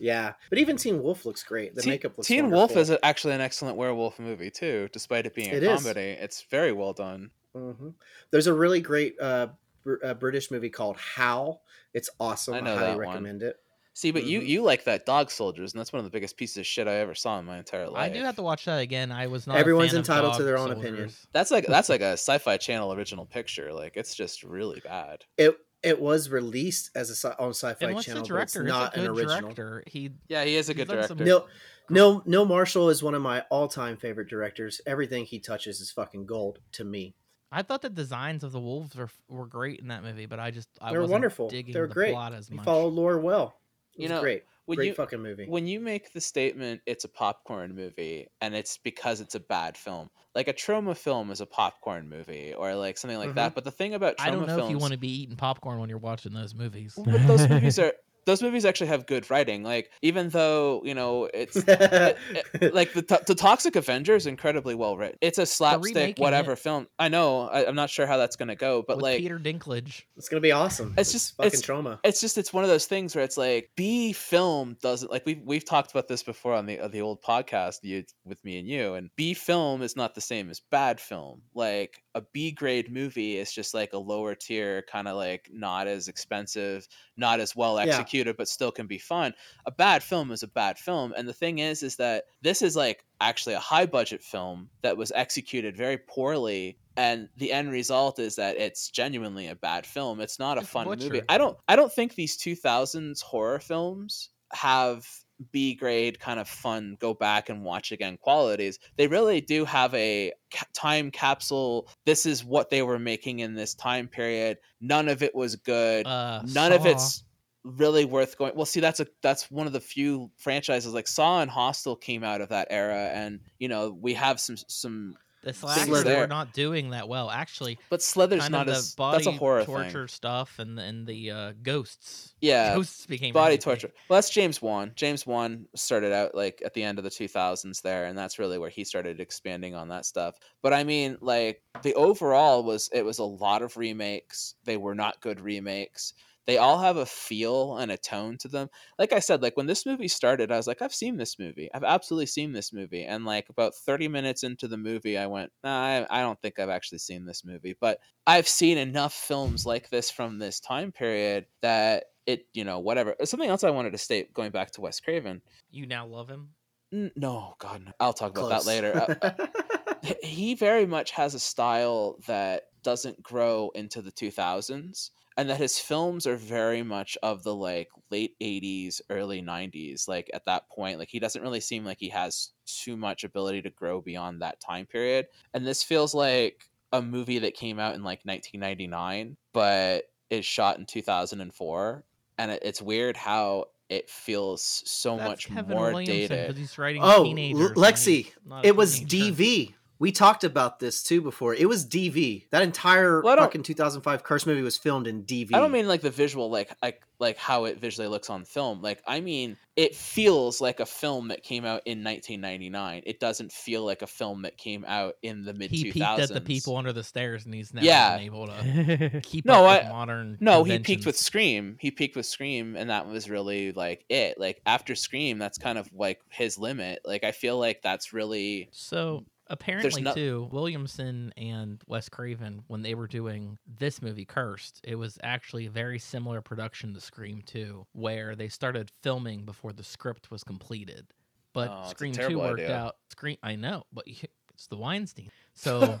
Yeah, 0.00 0.32
but 0.50 0.58
even 0.58 0.76
Teen 0.76 1.00
Wolf 1.00 1.24
looks 1.24 1.44
great. 1.44 1.76
The 1.76 1.82
Teen, 1.82 1.90
makeup 1.92 2.18
looks. 2.18 2.26
Teen 2.26 2.50
Wolf 2.50 2.76
is 2.76 2.92
actually 3.04 3.34
an 3.34 3.40
excellent 3.40 3.76
werewolf 3.76 4.18
movie 4.18 4.50
too, 4.50 4.88
despite 4.92 5.26
it 5.26 5.34
being 5.34 5.52
a 5.52 5.54
It 5.54 5.62
is. 5.62 5.82
comedy. 5.82 6.00
It's 6.20 6.42
very 6.50 6.72
well 6.72 6.92
done. 6.92 7.30
hmm 7.54 7.90
There's 8.32 8.48
a 8.48 8.52
really 8.52 8.80
great 8.80 9.14
uh, 9.20 9.48
Br- 9.84 10.04
uh, 10.04 10.14
British 10.14 10.50
movie 10.50 10.70
called 10.70 10.96
Howl. 10.96 11.62
It's 11.92 12.10
awesome. 12.18 12.54
I 12.54 12.58
I, 12.58 12.62
highly 12.62 12.78
that 12.80 12.96
one. 12.96 12.98
recommend 12.98 13.42
it. 13.44 13.60
See, 13.96 14.10
but 14.10 14.24
you 14.24 14.40
Mhm. 14.40 14.46
you 14.48 14.62
like 14.62 14.84
that 14.84 15.06
Dog 15.06 15.30
Soldiers, 15.30 15.72
and 15.72 15.78
that's 15.80 15.92
one 15.92 15.98
of 16.00 16.04
the 16.04 16.10
biggest 16.10 16.36
pieces 16.36 16.56
of 16.58 16.66
shit 16.66 16.88
I 16.88 16.94
ever 16.96 17.14
saw 17.14 17.38
in 17.38 17.44
my 17.44 17.58
entire 17.58 17.88
life. 17.88 18.10
I 18.10 18.12
do 18.12 18.20
have 18.22 18.34
to 18.36 18.42
watch 18.42 18.64
that 18.64 18.78
again. 18.80 19.12
I 19.12 19.28
was 19.28 19.46
not. 19.46 19.56
a 19.56 19.58
Everyone's 19.60 19.90
fan 19.92 20.00
of 20.00 20.08
entitled 20.08 20.34
to 20.34 20.42
their 20.42 20.58
own 20.58 20.70
Soldiers. 20.72 20.82
opinion. 20.84 21.10
That's 21.32 21.50
like 21.52 21.66
that's 21.66 21.88
like 21.88 22.00
a 22.02 22.12
Sci-Fi 22.14 22.56
Channel 22.56 22.92
original 22.92 23.24
picture. 23.24 23.72
Like 23.72 23.96
it's 23.96 24.14
just 24.16 24.42
really 24.42 24.80
bad. 24.80 25.24
It 25.38 25.56
it 25.84 26.00
was 26.00 26.28
released 26.28 26.90
as 26.96 27.24
a 27.24 27.40
on 27.40 27.50
Sci-Fi 27.50 27.86
And 27.86 27.94
what's 27.94 28.06
Channel, 28.06 28.24
the 28.24 28.28
but 28.34 28.42
it's 28.42 28.52
director? 28.54 28.68
not 28.68 28.94
it's 28.96 29.02
an 29.04 29.10
original. 29.10 29.52
director. 29.52 29.84
He 29.86 30.10
Yeah, 30.28 30.42
he 30.44 30.56
is 30.56 30.68
a 30.68 30.74
good 30.74 30.88
done 30.88 31.06
some- 31.06 31.16
director. 31.18 31.24
Neil, 31.24 31.48
Neil, 31.88 32.22
Neil 32.26 32.44
Marshall 32.46 32.88
is 32.90 33.00
one 33.02 33.14
of 33.14 33.22
my 33.22 33.42
all-time 33.50 33.96
favorite 33.96 34.28
directors. 34.28 34.80
Everything 34.86 35.24
he 35.24 35.38
touches 35.38 35.80
is 35.80 35.92
fucking 35.92 36.26
gold 36.26 36.58
to 36.72 36.82
me. 36.84 37.14
I 37.52 37.62
thought 37.62 37.82
the 37.82 37.90
designs 37.90 38.42
of 38.42 38.50
the 38.50 38.58
wolves 38.60 38.96
were 38.96 39.10
were 39.28 39.46
great 39.46 39.78
in 39.78 39.86
that 39.88 40.02
movie, 40.02 40.26
but 40.26 40.40
I 40.40 40.50
just 40.50 40.68
I 40.80 40.90
They're 40.90 41.02
wasn't 41.02 41.12
wonderful. 41.12 41.48
Digging 41.48 41.72
They're 41.74 41.86
the 41.86 41.94
great. 41.94 42.12
plot 42.12 42.32
as 42.34 42.48
He 42.48 42.56
much. 42.56 42.64
followed 42.64 42.94
lore 42.94 43.18
well. 43.20 43.54
It 43.96 44.02
You 44.02 44.08
know, 44.08 44.20
great, 44.20 44.44
when 44.66 44.76
great 44.76 44.88
you- 44.88 44.94
fucking 44.94 45.20
movie. 45.22 45.46
When 45.46 45.66
you 45.66 45.80
make 45.80 46.12
the 46.12 46.20
statement 46.20 46.80
it's 46.86 47.04
a 47.04 47.08
popcorn 47.08 47.74
movie 47.74 48.28
and 48.40 48.54
it's 48.54 48.78
because 48.78 49.20
it's 49.20 49.34
a 49.34 49.40
bad 49.40 49.76
film, 49.76 50.10
like 50.34 50.48
a 50.48 50.52
Troma 50.52 50.96
film 50.96 51.30
is 51.30 51.40
a 51.40 51.46
popcorn 51.46 52.08
movie 52.08 52.54
or 52.54 52.74
like 52.74 52.98
something 52.98 53.18
like 53.18 53.30
Mhm. 53.30 53.34
that. 53.36 53.54
But 53.54 53.64
the 53.64 53.70
thing 53.70 53.94
about 53.94 54.16
I 54.18 54.30
don't 54.30 54.40
know 54.46 54.56
films, 54.56 54.64
if 54.64 54.70
you 54.70 54.78
want 54.78 54.92
to 54.92 54.98
be 54.98 55.22
eating 55.22 55.36
popcorn 55.36 55.78
when 55.78 55.88
you're 55.88 55.98
watching 55.98 56.32
those 56.32 56.54
movies. 56.54 56.94
but 56.96 57.26
those 57.26 57.48
movies 57.48 57.78
are 57.78 57.92
those 58.26 58.42
movies 58.42 58.64
actually 58.64 58.86
have 58.88 59.06
good 59.06 59.30
writing. 59.30 59.62
Like 59.62 59.90
even 60.02 60.28
though 60.30 60.82
you 60.84 60.94
know 60.94 61.28
it's 61.32 61.56
it- 61.68 62.74
like 62.74 62.92
the, 62.92 63.02
to- 63.02 63.22
the 63.26 63.34
Toxic 63.34 63.76
Avenger 63.76 64.14
is 64.14 64.26
incredibly 64.26 64.74
well 64.74 64.96
written. 64.96 65.18
It's 65.20 65.38
a 65.38 65.46
slapstick 65.46 66.18
whatever 66.18 66.52
it. 66.52 66.58
film. 66.58 66.86
I 66.98 67.08
know. 67.08 67.42
I, 67.48 67.66
I'm 67.66 67.74
not 67.74 67.90
sure 67.90 68.06
how 68.06 68.16
that's 68.16 68.36
gonna 68.36 68.56
go, 68.56 68.82
but 68.86 68.96
with 68.96 69.02
like 69.02 69.18
Peter 69.18 69.38
Dinklage. 69.38 70.02
it's 70.16 70.28
gonna 70.28 70.40
be 70.40 70.52
awesome. 70.52 70.94
It's 70.96 71.12
just- 71.12 71.36
fucking 71.36 71.48
it's- 71.48 71.62
Troma. 71.62 71.98
it's 72.04 72.20
just 72.20 72.38
it's 72.38 72.52
one 72.52 72.64
of 72.64 72.70
those 72.70 72.86
things 72.86 73.14
where 73.14 73.24
it's 73.24 73.36
like 73.36 73.70
B 73.76 74.12
film 74.12 74.76
doesn't 74.82 75.10
like 75.10 75.24
we've 75.26 75.42
we've 75.44 75.64
talked 75.64 75.90
about 75.90 76.08
this 76.08 76.22
before 76.22 76.54
on 76.54 76.66
the 76.66 76.78
uh, 76.80 76.88
the 76.88 77.00
old 77.00 77.22
podcast 77.22 77.78
you 77.82 78.04
with 78.24 78.42
me 78.44 78.58
and 78.58 78.68
you 78.68 78.94
and 78.94 79.10
B 79.16 79.34
film 79.34 79.82
is 79.82 79.96
not 79.96 80.14
the 80.14 80.20
same 80.20 80.50
as 80.50 80.60
bad 80.70 81.00
film. 81.00 81.42
Like 81.54 82.02
a 82.14 82.20
B 82.22 82.52
grade 82.52 82.90
movie 82.90 83.36
is 83.38 83.52
just 83.52 83.74
like 83.74 83.92
a 83.92 83.98
lower 83.98 84.34
tier, 84.34 84.82
kind 84.82 85.08
of 85.08 85.16
like 85.16 85.48
not 85.52 85.86
as 85.86 86.08
expensive, 86.08 86.86
not 87.16 87.40
as 87.40 87.56
well 87.56 87.80
Yeah. 87.80 87.82
executed, 87.82 88.36
but 88.36 88.48
still 88.48 88.70
can 88.72 88.86
be 88.86 88.98
fun. 88.98 89.34
A 89.66 89.70
bad 89.70 90.02
film 90.02 90.30
is 90.30 90.42
a 90.42 90.48
bad 90.48 90.78
film. 90.78 91.12
And 91.16 91.28
the 91.28 91.32
thing 91.32 91.58
is, 91.58 91.82
is 91.82 91.96
that 91.96 92.24
this 92.42 92.62
is 92.62 92.76
like 92.76 93.04
actually 93.20 93.54
a 93.54 93.60
high 93.60 93.86
budget 93.86 94.22
film 94.22 94.70
that 94.82 94.96
was 94.96 95.12
executed 95.12 95.76
very 95.76 95.98
poorly. 95.98 96.78
And 96.96 97.28
the 97.36 97.52
end 97.52 97.70
result 97.72 98.18
is 98.18 98.36
that 98.36 98.56
it's 98.56 98.90
genuinely 98.90 99.48
a 99.48 99.56
bad 99.56 99.86
film. 99.86 100.20
It's 100.20 100.38
not 100.38 100.58
a 100.58 100.60
It's 100.60 100.70
fun 100.70 100.94
movie. 100.94 101.22
I 101.28 101.38
don't 101.38 101.58
I 101.68 101.76
don't 101.76 101.92
think 101.92 102.14
these 102.14 102.36
2000s 102.36 103.22
horror 103.22 103.58
films 103.60 104.30
have 104.52 105.23
B 105.52 105.74
grade 105.74 106.18
kind 106.20 106.40
of 106.40 106.48
fun 106.48 106.96
go 107.00 107.14
back 107.14 107.48
and 107.48 107.64
watch 107.64 107.92
again 107.92 108.16
qualities. 108.16 108.78
They 108.96 109.06
really 109.06 109.40
do 109.40 109.64
have 109.64 109.94
a 109.94 110.32
ca- 110.52 110.66
time 110.74 111.10
capsule. 111.10 111.88
This 112.06 112.26
is 112.26 112.44
what 112.44 112.70
they 112.70 112.82
were 112.82 112.98
making 112.98 113.40
in 113.40 113.54
this 113.54 113.74
time 113.74 114.08
period. 114.08 114.58
None 114.80 115.08
of 115.08 115.22
it 115.22 115.34
was 115.34 115.56
good. 115.56 116.06
Uh, 116.06 116.42
None 116.52 116.72
of 116.72 116.86
it's 116.86 117.24
really 117.64 118.04
worth 118.04 118.36
going. 118.36 118.54
Well, 118.54 118.66
see, 118.66 118.80
that's 118.80 119.00
a 119.00 119.06
that's 119.22 119.50
one 119.50 119.66
of 119.66 119.72
the 119.72 119.80
few 119.80 120.30
franchises 120.36 120.92
like 120.92 121.08
Saw 121.08 121.40
and 121.40 121.50
Hostel 121.50 121.96
came 121.96 122.22
out 122.22 122.40
of 122.40 122.50
that 122.50 122.68
era, 122.70 123.10
and 123.12 123.40
you 123.58 123.68
know 123.68 123.90
we 123.90 124.14
have 124.14 124.38
some 124.38 124.56
some. 124.68 125.16
The 125.44 125.52
slashers 125.52 126.04
were 126.04 126.26
not 126.26 126.52
doing 126.52 126.90
that 126.90 127.08
well. 127.08 127.30
Actually, 127.30 127.78
But 127.90 128.02
Slither's 128.02 128.40
kind 128.40 128.52
not 128.52 128.68
of 128.68 128.74
the 128.74 128.78
as 128.78 128.94
body 128.94 129.24
that's 129.24 129.26
a 129.26 129.38
horror 129.38 129.64
torture 129.64 129.90
thing. 129.90 130.08
stuff 130.08 130.58
and 130.58 130.78
and 130.78 131.06
the 131.06 131.30
uh, 131.30 131.52
ghosts. 131.62 132.34
Yeah, 132.40 132.74
ghosts 132.76 133.06
became 133.06 133.32
body 133.32 133.54
everything. 133.54 133.62
torture. 133.64 133.90
Well, 134.08 134.16
that's 134.16 134.30
James 134.30 134.60
Wan. 134.62 134.92
James 134.96 135.26
Wan 135.26 135.66
started 135.74 136.12
out 136.12 136.34
like 136.34 136.62
at 136.64 136.74
the 136.74 136.82
end 136.82 136.98
of 136.98 137.04
the 137.04 137.10
2000s 137.10 137.82
there, 137.82 138.06
and 138.06 138.16
that's 138.16 138.38
really 138.38 138.58
where 138.58 138.70
he 138.70 138.84
started 138.84 139.20
expanding 139.20 139.74
on 139.74 139.88
that 139.88 140.06
stuff. 140.06 140.38
But 140.62 140.72
I 140.72 140.82
mean, 140.84 141.18
like 141.20 141.62
the 141.82 141.94
overall 141.94 142.64
was 142.64 142.88
it 142.92 143.04
was 143.04 143.18
a 143.18 143.24
lot 143.24 143.62
of 143.62 143.76
remakes. 143.76 144.54
They 144.64 144.76
were 144.76 144.94
not 144.94 145.20
good 145.20 145.40
remakes. 145.40 146.14
They 146.46 146.58
all 146.58 146.78
have 146.78 146.96
a 146.96 147.06
feel 147.06 147.76
and 147.78 147.90
a 147.90 147.96
tone 147.96 148.36
to 148.38 148.48
them. 148.48 148.68
Like 148.98 149.12
I 149.12 149.18
said, 149.18 149.40
like 149.42 149.56
when 149.56 149.66
this 149.66 149.86
movie 149.86 150.08
started, 150.08 150.52
I 150.52 150.56
was 150.56 150.66
like, 150.66 150.82
I've 150.82 150.94
seen 150.94 151.16
this 151.16 151.38
movie. 151.38 151.70
I've 151.72 151.84
absolutely 151.84 152.26
seen 152.26 152.52
this 152.52 152.72
movie. 152.72 153.04
And 153.04 153.24
like 153.24 153.48
about 153.48 153.74
30 153.74 154.08
minutes 154.08 154.42
into 154.42 154.68
the 154.68 154.76
movie, 154.76 155.16
I 155.16 155.26
went, 155.26 155.52
nah, 155.62 155.80
I, 155.82 156.06
I 156.10 156.20
don't 156.20 156.40
think 156.42 156.58
I've 156.58 156.68
actually 156.68 156.98
seen 156.98 157.24
this 157.24 157.44
movie. 157.44 157.74
But 157.80 157.98
I've 158.26 158.48
seen 158.48 158.76
enough 158.78 159.14
films 159.14 159.64
like 159.64 159.88
this 159.88 160.10
from 160.10 160.38
this 160.38 160.60
time 160.60 160.92
period 160.92 161.46
that 161.62 162.04
it, 162.26 162.46
you 162.52 162.64
know, 162.64 162.78
whatever. 162.78 163.14
Something 163.24 163.48
else 163.50 163.64
I 163.64 163.70
wanted 163.70 163.92
to 163.92 163.98
state 163.98 164.32
going 164.34 164.50
back 164.50 164.70
to 164.72 164.80
Wes 164.80 165.00
Craven. 165.00 165.40
You 165.70 165.86
now 165.86 166.06
love 166.06 166.28
him. 166.28 166.50
N- 166.92 167.12
No, 167.16 167.54
God, 167.58 167.82
no. 167.86 167.92
I'll 168.00 168.12
talk 168.12 168.32
about 168.32 168.48
Close. 168.48 168.64
that 168.64 168.68
later. 168.68 169.16
Uh, 169.22 170.12
he 170.22 170.54
very 170.54 170.86
much 170.86 171.10
has 171.12 171.34
a 171.34 171.40
style 171.40 172.16
that 172.26 172.64
doesn't 172.82 173.22
grow 173.22 173.70
into 173.74 174.02
the 174.02 174.12
2000s 174.12 175.10
and 175.36 175.48
that 175.50 175.56
his 175.58 175.78
films 175.78 176.26
are 176.26 176.36
very 176.36 176.82
much 176.82 177.18
of 177.22 177.42
the 177.42 177.54
like 177.54 177.88
late 178.10 178.34
80s 178.40 179.00
early 179.10 179.42
90s 179.42 180.06
like 180.06 180.30
at 180.32 180.44
that 180.46 180.68
point 180.68 180.98
like 180.98 181.08
he 181.08 181.18
doesn't 181.18 181.42
really 181.42 181.60
seem 181.60 181.84
like 181.84 181.98
he 181.98 182.08
has 182.10 182.50
too 182.66 182.96
much 182.96 183.24
ability 183.24 183.62
to 183.62 183.70
grow 183.70 184.00
beyond 184.00 184.40
that 184.42 184.60
time 184.60 184.86
period 184.86 185.26
and 185.52 185.66
this 185.66 185.82
feels 185.82 186.14
like 186.14 186.68
a 186.92 187.02
movie 187.02 187.40
that 187.40 187.54
came 187.54 187.78
out 187.78 187.94
in 187.94 188.02
like 188.04 188.20
1999 188.24 189.36
but 189.52 190.04
is 190.30 190.44
shot 190.44 190.78
in 190.78 190.86
2004 190.86 192.04
and 192.38 192.50
it, 192.50 192.62
it's 192.62 192.80
weird 192.82 193.16
how 193.16 193.64
it 193.90 194.08
feels 194.08 194.62
so 194.86 195.16
That's 195.16 195.28
much 195.28 195.48
Kevin 195.48 195.76
more 195.76 195.92
Williamson, 195.92 196.28
dated 196.38 196.56
he's 196.56 196.78
writing 196.78 197.02
Oh, 197.04 197.22
teenagers. 197.24 197.72
Lexi, 197.72 198.24
he's 198.24 198.34
it 198.62 198.74
was 198.74 199.00
teenager. 199.00 199.34
DV. 199.34 199.74
We 200.04 200.12
talked 200.12 200.44
about 200.44 200.80
this 200.80 201.02
too 201.02 201.22
before. 201.22 201.54
It 201.54 201.66
was 201.66 201.86
DV. 201.86 202.50
That 202.50 202.60
entire 202.62 203.22
Well, 203.22 203.32
I 203.38 203.40
fucking 203.40 203.62
2005 203.62 204.22
Curse 204.22 204.44
movie 204.44 204.60
was 204.60 204.76
filmed 204.76 205.06
in 205.06 205.22
DV. 205.24 205.54
I 205.54 205.60
don't 205.60 205.72
mean 205.72 205.88
like 205.88 206.02
the 206.02 206.10
visual, 206.10 206.50
like 206.50 206.70
like 206.82 207.00
like 207.18 207.38
how 207.38 207.64
it 207.64 207.78
visually 207.80 208.08
looks 208.08 208.28
on 208.28 208.44
film. 208.44 208.82
Like 208.82 209.02
I 209.06 209.20
mean, 209.20 209.56
it 209.76 209.94
feels 209.94 210.60
like 210.60 210.80
a 210.80 210.84
film 210.84 211.28
that 211.28 211.42
came 211.42 211.64
out 211.64 211.80
in 211.86 212.04
1999. 212.04 213.02
It 213.06 213.18
doesn't 213.18 213.50
feel 213.50 213.82
like 213.84 214.02
a 214.02 214.06
film 214.06 214.42
that 214.42 214.58
came 214.58 214.84
out 214.86 215.14
in 215.22 215.44
the 215.44 215.54
mid 215.54 215.70
2000s. 215.70 215.72
He 215.72 215.84
peaked 215.92 216.20
at 216.20 216.28
the 216.28 216.40
people 216.42 216.76
under 216.76 216.92
the 216.92 217.02
stairs, 217.02 217.46
and 217.46 217.54
he's 217.54 217.72
now 217.72 217.80
Yeah. 217.82 218.18
able 218.18 218.46
to 218.48 219.20
keep 219.22 219.46
No, 219.46 219.64
up 219.64 219.80
with 219.82 219.86
I- 219.90 219.92
modern. 219.92 220.36
No, 220.38 220.64
he 220.64 220.78
peaked 220.80 221.06
with. 221.06 221.16
Scream. 221.16 221.78
He 221.80 221.90
peaked 221.90 222.14
with 222.16 222.26
Scream, 222.26 222.76
and 222.76 222.90
that 222.90 223.06
was 223.08 223.30
really 223.30 223.72
like 223.72 224.04
it. 224.10 224.38
Like 224.38 224.60
after 224.66 224.94
Scream, 224.94 225.38
that's 225.38 225.56
kind 225.56 225.78
of 225.78 225.88
like 225.94 226.20
his 226.28 226.58
limit. 226.58 227.00
Like 227.06 227.24
I 227.24 227.32
feel 227.32 227.58
like 227.58 227.80
that's 227.80 228.12
really 228.12 228.68
So 228.72 229.24
apparently, 229.54 230.02
no- 230.02 230.14
too, 230.14 230.48
Williamson 230.52 231.32
and 231.36 231.80
Wes 231.86 232.08
Craven, 232.08 232.62
when 232.66 232.82
they 232.82 232.94
were 232.94 233.06
doing 233.06 233.58
this 233.78 234.02
movie, 234.02 234.24
Cursed, 234.24 234.80
it 234.84 234.96
was 234.96 235.18
actually 235.22 235.66
a 235.66 235.70
very 235.70 235.98
similar 235.98 236.40
production 236.42 236.92
to 236.94 237.00
Scream 237.00 237.42
2, 237.46 237.86
where 237.92 238.36
they 238.36 238.48
started 238.48 238.90
filming 239.02 239.44
before 239.44 239.72
the 239.72 239.82
script 239.84 240.30
was 240.30 240.44
completed. 240.44 241.06
But 241.52 241.70
Oh, 241.70 241.88
Scream 241.88 242.12
2 242.12 242.38
worked 242.38 242.60
idea. 242.60 242.76
out. 242.76 242.96
Scream, 243.10 243.36
I 243.42 243.56
know, 243.56 243.84
but 243.92 244.04
it's 244.06 244.66
the 244.68 244.76
Weinstein. 244.76 245.30
So. 245.54 246.00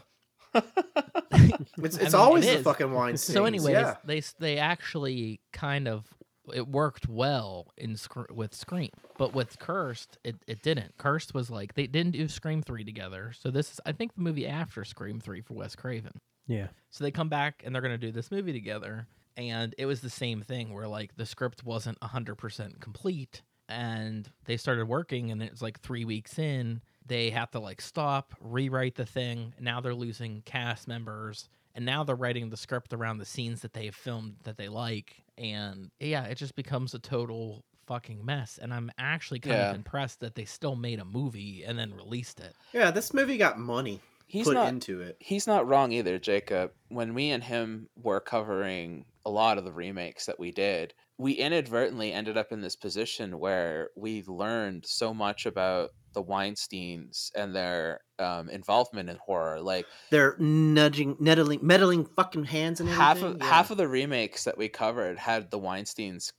It's, 0.54 0.66
I 1.32 1.58
it's 1.82 1.98
mean, 2.00 2.14
always 2.14 2.46
it 2.46 2.58
the 2.58 2.64
fucking 2.64 2.92
Weinstein. 2.92 3.34
So, 3.34 3.44
anyways, 3.44 3.72
yeah. 3.72 3.96
they 4.04 4.22
they 4.38 4.58
actually 4.58 5.40
kind 5.52 5.88
of 5.88 6.04
it 6.52 6.68
worked 6.68 7.08
well 7.08 7.68
in 7.76 7.96
Scr- 7.96 8.32
with 8.32 8.54
Scream, 8.54 8.90
but 9.16 9.34
with 9.34 9.58
Cursed, 9.58 10.18
it, 10.24 10.36
it 10.46 10.62
didn't. 10.62 10.96
Cursed 10.98 11.32
was 11.34 11.50
like 11.50 11.74
they 11.74 11.86
didn't 11.86 12.12
do 12.12 12.28
Scream 12.28 12.62
three 12.62 12.84
together. 12.84 13.32
So 13.38 13.50
this 13.50 13.72
is 13.72 13.80
I 13.86 13.92
think 13.92 14.14
the 14.14 14.22
movie 14.22 14.46
after 14.46 14.84
Scream 14.84 15.20
three 15.20 15.40
for 15.40 15.54
Wes 15.54 15.74
Craven. 15.76 16.12
yeah. 16.46 16.68
So 16.90 17.04
they 17.04 17.10
come 17.10 17.28
back 17.28 17.62
and 17.64 17.74
they're 17.74 17.82
gonna 17.82 17.98
do 17.98 18.12
this 18.12 18.30
movie 18.30 18.52
together, 18.52 19.06
and 19.36 19.74
it 19.78 19.86
was 19.86 20.00
the 20.00 20.10
same 20.10 20.42
thing 20.42 20.72
where 20.72 20.88
like 20.88 21.16
the 21.16 21.26
script 21.26 21.64
wasn't 21.64 22.02
hundred 22.02 22.36
percent 22.36 22.80
complete, 22.80 23.42
and 23.68 24.28
they 24.44 24.56
started 24.56 24.86
working, 24.86 25.30
and 25.30 25.42
it's 25.42 25.62
like 25.62 25.80
three 25.80 26.04
weeks 26.04 26.38
in, 26.38 26.82
they 27.06 27.30
have 27.30 27.50
to 27.52 27.58
like 27.58 27.80
stop, 27.80 28.34
rewrite 28.40 28.94
the 28.96 29.06
thing. 29.06 29.54
Now 29.58 29.80
they're 29.80 29.94
losing 29.94 30.42
cast 30.42 30.86
members, 30.86 31.48
and 31.74 31.84
now 31.84 32.04
they're 32.04 32.14
writing 32.14 32.50
the 32.50 32.56
script 32.56 32.92
around 32.92 33.18
the 33.18 33.24
scenes 33.24 33.62
that 33.62 33.72
they 33.72 33.86
have 33.86 33.94
filmed 33.96 34.36
that 34.44 34.56
they 34.56 34.68
like, 34.68 35.23
and 35.38 35.90
yeah, 36.00 36.24
it 36.24 36.36
just 36.36 36.54
becomes 36.56 36.94
a 36.94 36.98
total 36.98 37.64
fucking 37.86 38.24
mess. 38.24 38.58
And 38.58 38.72
I'm 38.72 38.90
actually 38.98 39.40
kind 39.40 39.60
Yeah. 39.60 39.70
of 39.70 39.76
impressed 39.76 40.20
that 40.20 40.34
they 40.34 40.44
still 40.46 40.76
made 40.76 41.00
a 41.00 41.04
movie 41.04 41.64
and 41.64 41.78
then 41.78 41.92
released 41.94 42.40
it. 42.40 42.54
yeah, 42.72 42.90
this 42.90 43.12
movie 43.14 43.36
got 43.36 43.58
money 43.58 44.00
he's 44.26 44.46
put 44.46 44.54
not 44.54 44.68
into 44.68 45.00
it. 45.02 45.16
he's 45.20 45.46
not 45.46 45.68
wrong 45.68 45.92
either, 45.92 46.18
Jacob. 46.18 46.72
When 46.88 47.14
we 47.14 47.30
and 47.30 47.44
him 47.44 47.88
were 47.96 48.20
covering 48.20 49.04
a 49.26 49.30
lot 49.30 49.58
of 49.58 49.64
the 49.64 49.72
remakes 49.72 50.26
that 50.26 50.38
we 50.38 50.50
did, 50.50 50.94
we 51.18 51.32
inadvertently 51.32 52.12
ended 52.12 52.36
up 52.38 52.50
in 52.50 52.60
this 52.60 52.76
position 52.76 53.38
where 53.38 53.90
we 53.96 54.22
learned 54.24 54.84
so 54.86 55.12
much 55.14 55.44
about 55.46 55.90
the 56.14 56.22
Weinsteins 56.22 57.30
and 57.34 57.54
their 57.54 58.00
um, 58.18 58.48
involvement 58.48 59.10
in 59.10 59.16
horror. 59.16 59.60
Like 59.60 59.86
They're 60.10 60.36
nudging, 60.38 61.16
meddling, 61.20 61.58
meddling 61.62 62.06
fucking 62.06 62.44
hands 62.44 62.80
and 62.80 62.88
half 62.88 63.18
everything. 63.18 63.42
of 63.42 63.46
half 63.46 63.70
of 63.70 63.76
the 63.76 63.88
remakes 63.88 64.44
that 64.44 64.56
we 64.56 64.68
covered 64.68 65.18
had 65.18 65.50
the 65.50 65.58
Weinsteins 65.58 66.32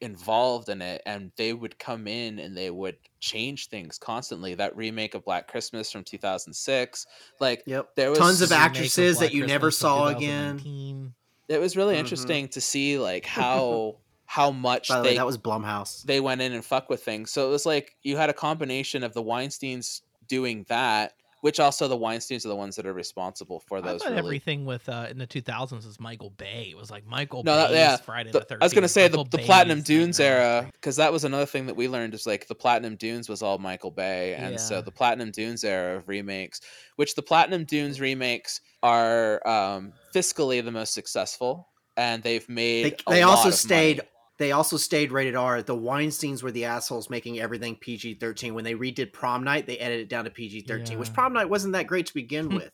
involved 0.00 0.68
in 0.68 0.82
it 0.82 1.00
and 1.06 1.30
they 1.36 1.52
would 1.52 1.78
come 1.78 2.06
in 2.08 2.40
and 2.40 2.56
they 2.56 2.68
would 2.68 2.96
change 3.20 3.68
things 3.68 3.96
constantly 3.96 4.52
that 4.54 4.74
remake 4.76 5.14
of 5.14 5.24
black 5.24 5.46
christmas 5.46 5.90
from 5.90 6.02
2006 6.02 7.06
like 7.40 7.62
Yep. 7.66 7.90
there 7.94 8.10
was 8.10 8.18
Tons 8.18 8.42
of 8.42 8.50
Remake 8.50 8.60
actresses 8.60 9.14
that 9.18 9.26
Black 9.26 9.32
you 9.32 9.46
never 9.46 9.70
saw 9.70 10.08
again. 10.08 11.14
it 11.48 11.58
was 11.60 11.76
really 11.76 11.94
Mhm. 11.94 11.98
interesting 12.00 12.48
to 12.48 12.60
see 12.60 12.98
like 12.98 13.24
how 13.24 13.98
how 14.26 14.50
much 14.50 14.88
By 14.88 14.96
the 14.98 15.02
way, 15.02 15.08
they 15.10 15.16
that 15.16 15.26
was 15.26 15.38
Blumhouse. 15.38 16.02
they 16.04 16.20
went 16.20 16.40
in 16.40 16.52
and 16.52 16.64
fuck 16.64 16.88
with 16.88 17.02
things 17.02 17.30
so 17.30 17.46
it 17.46 17.50
was 17.50 17.66
like 17.66 17.94
you 18.02 18.16
had 18.16 18.30
a 18.30 18.34
combination 18.34 19.02
of 19.04 19.12
the 19.14 19.22
weinsteins 19.22 20.00
doing 20.28 20.64
that 20.68 21.12
which 21.42 21.60
also 21.60 21.86
the 21.88 21.98
weinsteins 21.98 22.46
are 22.46 22.48
the 22.48 22.56
ones 22.56 22.74
that 22.76 22.86
are 22.86 22.94
responsible 22.94 23.60
for 23.60 23.76
I 23.76 23.80
those 23.82 24.00
thought 24.02 24.12
really 24.12 24.18
everything 24.20 24.64
with 24.64 24.88
uh, 24.88 25.08
in 25.10 25.18
the 25.18 25.26
2000s 25.26 25.86
is 25.86 26.00
Michael 26.00 26.30
Bay. 26.30 26.68
It 26.70 26.76
was 26.78 26.90
like 26.90 27.04
Michael 27.06 27.42
No, 27.44 27.54
that- 27.54 27.68
Bay's 27.68 27.76
yeah, 27.76 27.96
Friday 27.98 28.30
The- 28.32 28.38
the 28.40 28.46
13th. 28.46 28.58
I 28.62 28.64
was 28.64 28.72
gonna 28.72 28.88
say 28.88 29.08
the, 29.08 29.24
the 29.24 29.36
Platinum 29.36 29.82
Dunes 29.82 30.18
Nightmare 30.18 30.36
on 30.36 30.42
Elm 30.42 30.50
era 30.52 30.60
Street. 30.62 30.72
because 30.72 30.96
that 30.96 31.12
was 31.12 31.24
another 31.24 31.44
thing 31.44 31.66
that 31.66 31.76
we 31.76 31.86
learned 31.86 32.14
is 32.14 32.26
like 32.26 32.46
the 32.46 32.54
Platinum 32.54 32.96
Dunes 32.96 33.28
was 33.28 33.42
all 33.42 33.58
Michael 33.58 33.90
Bay, 33.90 34.32
and 34.36 34.58
so 34.58 34.80
the 34.80 34.90
Platinum 34.90 35.32
Dunes 35.32 35.64
era 35.64 35.98
of 35.98 36.08
remakes, 36.08 36.62
which 36.96 37.14
the 37.14 37.20
Platinum 37.20 37.64
Dunes 37.66 38.00
remakes 38.00 38.62
are 38.82 39.46
um, 39.46 39.92
fiscally 40.14 40.64
the 40.64 40.72
most 40.72 40.94
successful, 40.94 41.68
and 41.98 42.22
they've 42.22 42.48
made. 42.48 42.84
They, 42.86 42.96
a 43.06 43.10
they 43.16 43.22
lot 43.24 43.36
also 43.36 43.48
of 43.50 43.54
stayed. 43.54 43.98
money. 43.98 44.08
They 44.36 44.52
also 44.52 44.76
stayed 44.76 45.12
rated 45.12 45.36
R. 45.36 45.62
The 45.62 45.76
Weinstein's 45.76 46.42
were 46.42 46.50
the 46.50 46.64
assholes 46.64 47.08
making 47.08 47.38
everything 47.38 47.76
PG 47.76 48.14
thirteen. 48.14 48.54
When 48.54 48.64
they 48.64 48.74
redid 48.74 49.12
Prom 49.12 49.44
Night, 49.44 49.66
they 49.66 49.78
edited 49.78 50.06
it 50.06 50.08
down 50.08 50.24
to 50.24 50.30
PG 50.30 50.62
thirteen, 50.62 50.98
which 50.98 51.12
Prom 51.12 51.32
Night 51.32 51.48
wasn't 51.48 51.74
that 51.74 51.86
great 51.86 52.06
to 52.06 52.14
begin 52.14 52.48
with. 52.54 52.72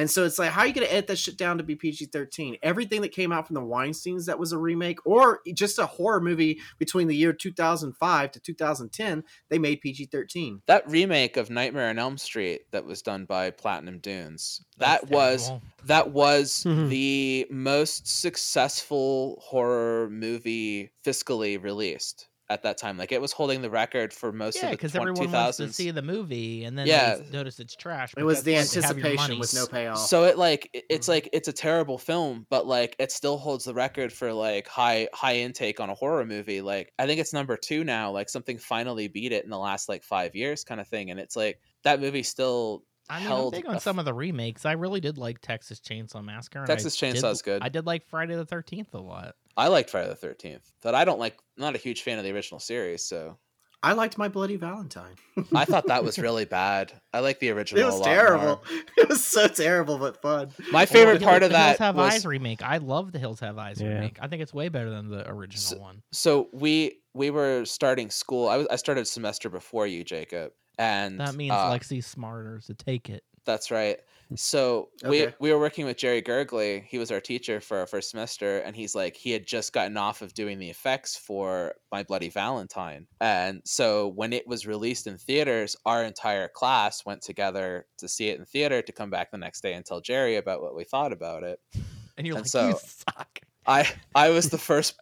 And 0.00 0.10
so 0.10 0.24
it's 0.24 0.38
like, 0.38 0.50
how 0.50 0.62
are 0.62 0.66
you 0.66 0.72
going 0.72 0.86
to 0.86 0.92
edit 0.92 1.08
that 1.08 1.16
shit 1.18 1.36
down 1.36 1.58
to 1.58 1.62
be 1.62 1.76
PG 1.76 2.06
13? 2.06 2.56
Everything 2.62 3.02
that 3.02 3.12
came 3.12 3.32
out 3.32 3.46
from 3.46 3.54
the 3.54 3.60
Weinsteins 3.60 4.24
that 4.26 4.38
was 4.38 4.52
a 4.52 4.58
remake 4.58 4.98
or 5.04 5.40
just 5.52 5.78
a 5.78 5.84
horror 5.84 6.20
movie 6.22 6.58
between 6.78 7.06
the 7.06 7.14
year 7.14 7.34
2005 7.34 8.30
to 8.32 8.40
2010, 8.40 9.22
they 9.50 9.58
made 9.58 9.82
PG 9.82 10.06
13. 10.06 10.62
That 10.66 10.88
remake 10.88 11.36
of 11.36 11.50
Nightmare 11.50 11.90
on 11.90 11.98
Elm 11.98 12.16
Street 12.16 12.62
that 12.70 12.86
was 12.86 13.02
done 13.02 13.26
by 13.26 13.50
Platinum 13.50 13.98
Dunes. 13.98 14.62
That's 14.78 15.02
that 15.02 15.10
was 15.10 15.48
terrible. 15.48 15.66
that 15.84 16.10
was 16.12 16.64
Mhm. 16.66 16.88
the 16.88 17.46
most 17.50 18.06
successful 18.08 19.38
horror 19.44 20.08
movie 20.10 20.90
fiscally 21.04 21.62
released 21.62 22.28
at 22.50 22.62
that 22.64 22.76
time. 22.76 22.98
Like 22.98 23.12
it 23.12 23.20
was 23.20 23.32
holding 23.32 23.62
the 23.62 23.70
record 23.70 24.12
for 24.12 24.32
most 24.32 24.56
Yeah, 24.56 24.64
of 24.66 24.70
the 24.72 24.76
because 24.76 24.92
20, 24.92 25.10
everyone 25.12 25.32
wants 25.32 25.56
to 25.58 25.62
2000s. 25.64 25.72
see 25.74 25.90
the 25.92 26.02
movie, 26.02 26.64
and 26.64 26.76
then 26.76 26.86
Yeah. 26.86 27.14
they 27.16 27.30
notice 27.30 27.58
it's 27.60 27.74
trash. 27.76 28.12
It 28.18 28.24
was 28.24 28.42
the 28.42 28.52
because 28.52 28.74
once 28.74 28.74
they 28.74 28.80
have 28.82 28.98
your 28.98 29.06
anticipation 29.06 29.38
with 29.38 29.54
no 29.54 29.66
payoff. 29.66 29.98
So 29.98 30.24
it 30.24 30.36
like 30.36 30.68
it- 30.72 30.84
it's 30.90 31.06
Mhm. 31.06 31.10
like 31.10 31.28
it's 31.32 31.48
a 31.48 31.52
terrible 31.52 31.96
film, 31.96 32.46
but 32.50 32.66
like 32.66 32.96
it 32.98 33.12
still 33.12 33.38
holds 33.38 33.64
the 33.64 33.72
record 33.74 34.12
for 34.12 34.32
like 34.32 34.66
high 34.68 35.08
high 35.14 35.36
intake 35.36 35.80
on 35.80 35.88
a 35.88 35.94
horror 35.94 36.26
movie. 36.26 36.60
Like 36.60 36.92
I 36.98 37.06
think 37.06 37.20
it's 37.20 37.32
number 37.32 37.56
two 37.56 37.84
now. 37.84 38.10
Like 38.10 38.28
something 38.28 38.58
finally 38.58 39.08
beat 39.08 39.32
it 39.32 39.44
in 39.44 39.50
the 39.50 39.58
last 39.58 39.88
like 39.88 40.02
five 40.02 40.34
years, 40.34 40.64
kind 40.64 40.80
of 40.80 40.88
thing. 40.88 41.10
And 41.10 41.20
it's 41.20 41.36
like 41.36 41.60
that 41.84 42.00
movie 42.00 42.22
still 42.24 42.84
I 43.10 43.20
mean, 43.20 43.32
I'm 43.32 43.50
big 43.50 43.66
on 43.66 43.76
f- 43.76 43.82
some 43.82 43.98
of 43.98 44.04
the 44.04 44.14
remakes. 44.14 44.64
I 44.64 44.72
really 44.72 45.00
did 45.00 45.18
like 45.18 45.40
Texas 45.40 45.80
Chainsaw 45.80 46.24
Massacre. 46.24 46.60
and 46.60 46.64
I 46.70 46.74
Texas 46.74 46.96
Chainsaw 46.96 47.22
Chainsaw's 47.22 47.42
good. 47.42 47.62
I 47.62 47.68
did 47.68 47.84
like 47.86 48.06
Friday 48.06 48.36
the 48.36 48.46
Thirteenth 48.46 48.94
a 48.94 48.98
lot. 48.98 49.34
I 49.56 49.68
liked 49.68 49.90
Friday 49.90 50.08
the 50.08 50.14
Thirteenth, 50.14 50.70
but 50.82 50.94
I 50.94 51.04
don't 51.04 51.18
like. 51.18 51.36
I'm 51.58 51.62
not 51.62 51.74
a 51.74 51.78
huge 51.78 52.02
fan 52.02 52.18
of 52.18 52.24
the 52.24 52.32
original 52.32 52.60
series, 52.60 53.02
so 53.04 53.36
I 53.82 53.94
liked 53.94 54.16
My 54.18 54.28
Bloody 54.28 54.56
Valentine. 54.56 55.14
I 55.54 55.64
thought 55.64 55.86
that 55.88 56.04
was 56.04 56.18
really 56.20 56.44
bad. 56.44 56.92
I 57.12 57.20
like 57.20 57.40
the 57.40 57.50
original. 57.50 57.80
It 57.80 57.84
a 57.84 57.86
was 57.86 57.96
lot 57.96 58.04
terrible. 58.04 58.44
more. 58.46 58.60
It 58.98 59.08
was 59.08 59.24
so 59.24 59.48
terrible, 59.48 59.96
but 59.98 60.20
fun. 60.20 60.50
My 60.70 60.84
favorite 60.86 61.18
the 61.20 61.24
part 61.24 61.42
of 61.42 61.50
the 61.50 61.56
Hills 61.58 61.78
that 61.78 61.84
Have 61.84 61.96
was 61.96 62.14
Eyes 62.14 62.26
remake. 62.26 62.62
I 62.62 62.76
love 62.76 63.12
the 63.12 63.18
Hills 63.18 63.40
Have 63.40 63.56
Eyes 63.58 63.80
Yeah. 63.80 63.88
remake. 63.94 64.18
I 64.20 64.28
think 64.28 64.42
it's 64.42 64.52
way 64.54 64.68
better 64.68 64.90
than 64.90 65.08
the 65.08 65.28
original 65.28 65.80
one. 65.80 66.02
so 66.12 66.48
we 66.52 66.98
we 67.14 67.30
were 67.30 67.64
starting 67.64 68.10
school. 68.10 68.48
I 68.48 68.56
was 68.58 68.66
I 68.70 68.76
started 68.76 69.06
semester 69.06 69.48
before 69.48 69.86
you, 69.86 70.04
Jacob, 70.04 70.52
and 70.78 71.20
That 71.20 71.34
means 71.34 71.52
uh, 71.52 71.70
Lexi's 71.70 72.06
smarter, 72.06 72.60
to 72.66 72.74
take 72.74 73.10
it. 73.10 73.24
That's 73.44 73.70
right. 73.70 73.98
So 74.36 74.90
we 75.04 75.26
we 75.40 75.52
were 75.52 75.58
working 75.58 75.86
with 75.86 75.96
Jerry 75.96 76.22
Gergely. 76.22 76.84
He 76.84 76.98
was 76.98 77.10
our 77.10 77.20
teacher 77.20 77.60
for 77.60 77.78
our 77.78 77.86
first 77.86 78.10
semester, 78.10 78.58
and 78.58 78.76
he's 78.76 78.94
like 78.94 79.16
he 79.16 79.32
had 79.32 79.44
just 79.44 79.72
gotten 79.72 79.96
off 79.96 80.22
of 80.22 80.34
doing 80.34 80.60
the 80.60 80.70
effects 80.70 81.16
for 81.16 81.74
My 81.90 82.04
Bloody 82.04 82.28
Valentine, 82.28 83.08
and 83.20 83.60
so 83.64 84.08
when 84.08 84.32
it 84.32 84.46
was 84.46 84.66
released 84.66 85.08
in 85.08 85.18
theaters, 85.18 85.74
our 85.84 86.04
entire 86.04 86.46
class 86.46 87.04
went 87.04 87.22
together 87.22 87.86
to 87.98 88.06
see 88.06 88.28
it 88.28 88.38
in 88.38 88.44
theater 88.44 88.82
to 88.82 88.92
come 88.92 89.10
back 89.10 89.32
the 89.32 89.38
next 89.38 89.62
day 89.62 89.74
and 89.74 89.84
tell 89.84 90.00
Jerry 90.00 90.36
about 90.36 90.62
what 90.62 90.76
we 90.76 90.84
thought 90.84 91.12
about 91.12 91.42
it. 91.42 91.58
And 92.18 92.26
you're 92.26 92.36
and 92.36 92.44
like, 92.44 92.50
so- 92.50 92.68
you 92.68 92.76
suck. 92.76 93.40
I 93.66 93.88
I 94.14 94.28
was 94.28 94.50
the 94.50 94.58
first. 94.70 94.94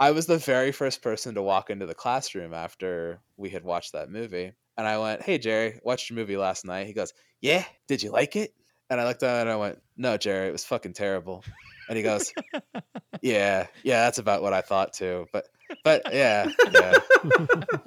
I 0.00 0.10
was 0.10 0.26
the 0.26 0.38
very 0.38 0.70
first 0.70 1.02
person 1.02 1.34
to 1.34 1.42
walk 1.42 1.70
into 1.70 1.86
the 1.86 1.94
classroom 1.94 2.52
after 2.52 3.20
we 3.36 3.48
had 3.48 3.64
watched 3.64 3.94
that 3.94 4.10
movie. 4.10 4.52
And 4.78 4.86
I 4.86 4.96
went, 4.98 5.22
Hey, 5.22 5.36
Jerry, 5.38 5.78
watched 5.82 6.08
your 6.08 6.16
movie 6.16 6.36
last 6.38 6.64
night. 6.64 6.86
He 6.86 6.94
goes, 6.94 7.12
Yeah, 7.42 7.64
did 7.88 8.02
you 8.02 8.10
like 8.10 8.36
it? 8.36 8.52
And 8.90 8.98
I 9.00 9.04
looked 9.06 9.22
at 9.22 9.36
it 9.38 9.40
and 9.42 9.50
I 9.50 9.56
went, 9.56 9.78
No, 9.98 10.16
Jerry, 10.16 10.48
it 10.48 10.52
was 10.52 10.64
fucking 10.64 10.94
terrible. 10.94 11.44
And 11.88 11.96
he 11.96 12.02
goes, 12.02 12.32
Yeah, 13.22 13.66
yeah, 13.82 14.04
that's 14.04 14.18
about 14.18 14.42
what 14.42 14.52
I 14.54 14.60
thought 14.62 14.92
too. 14.92 15.26
But, 15.32 15.48
but 15.84 16.02
yeah, 16.14 16.48
yeah. 16.72 16.94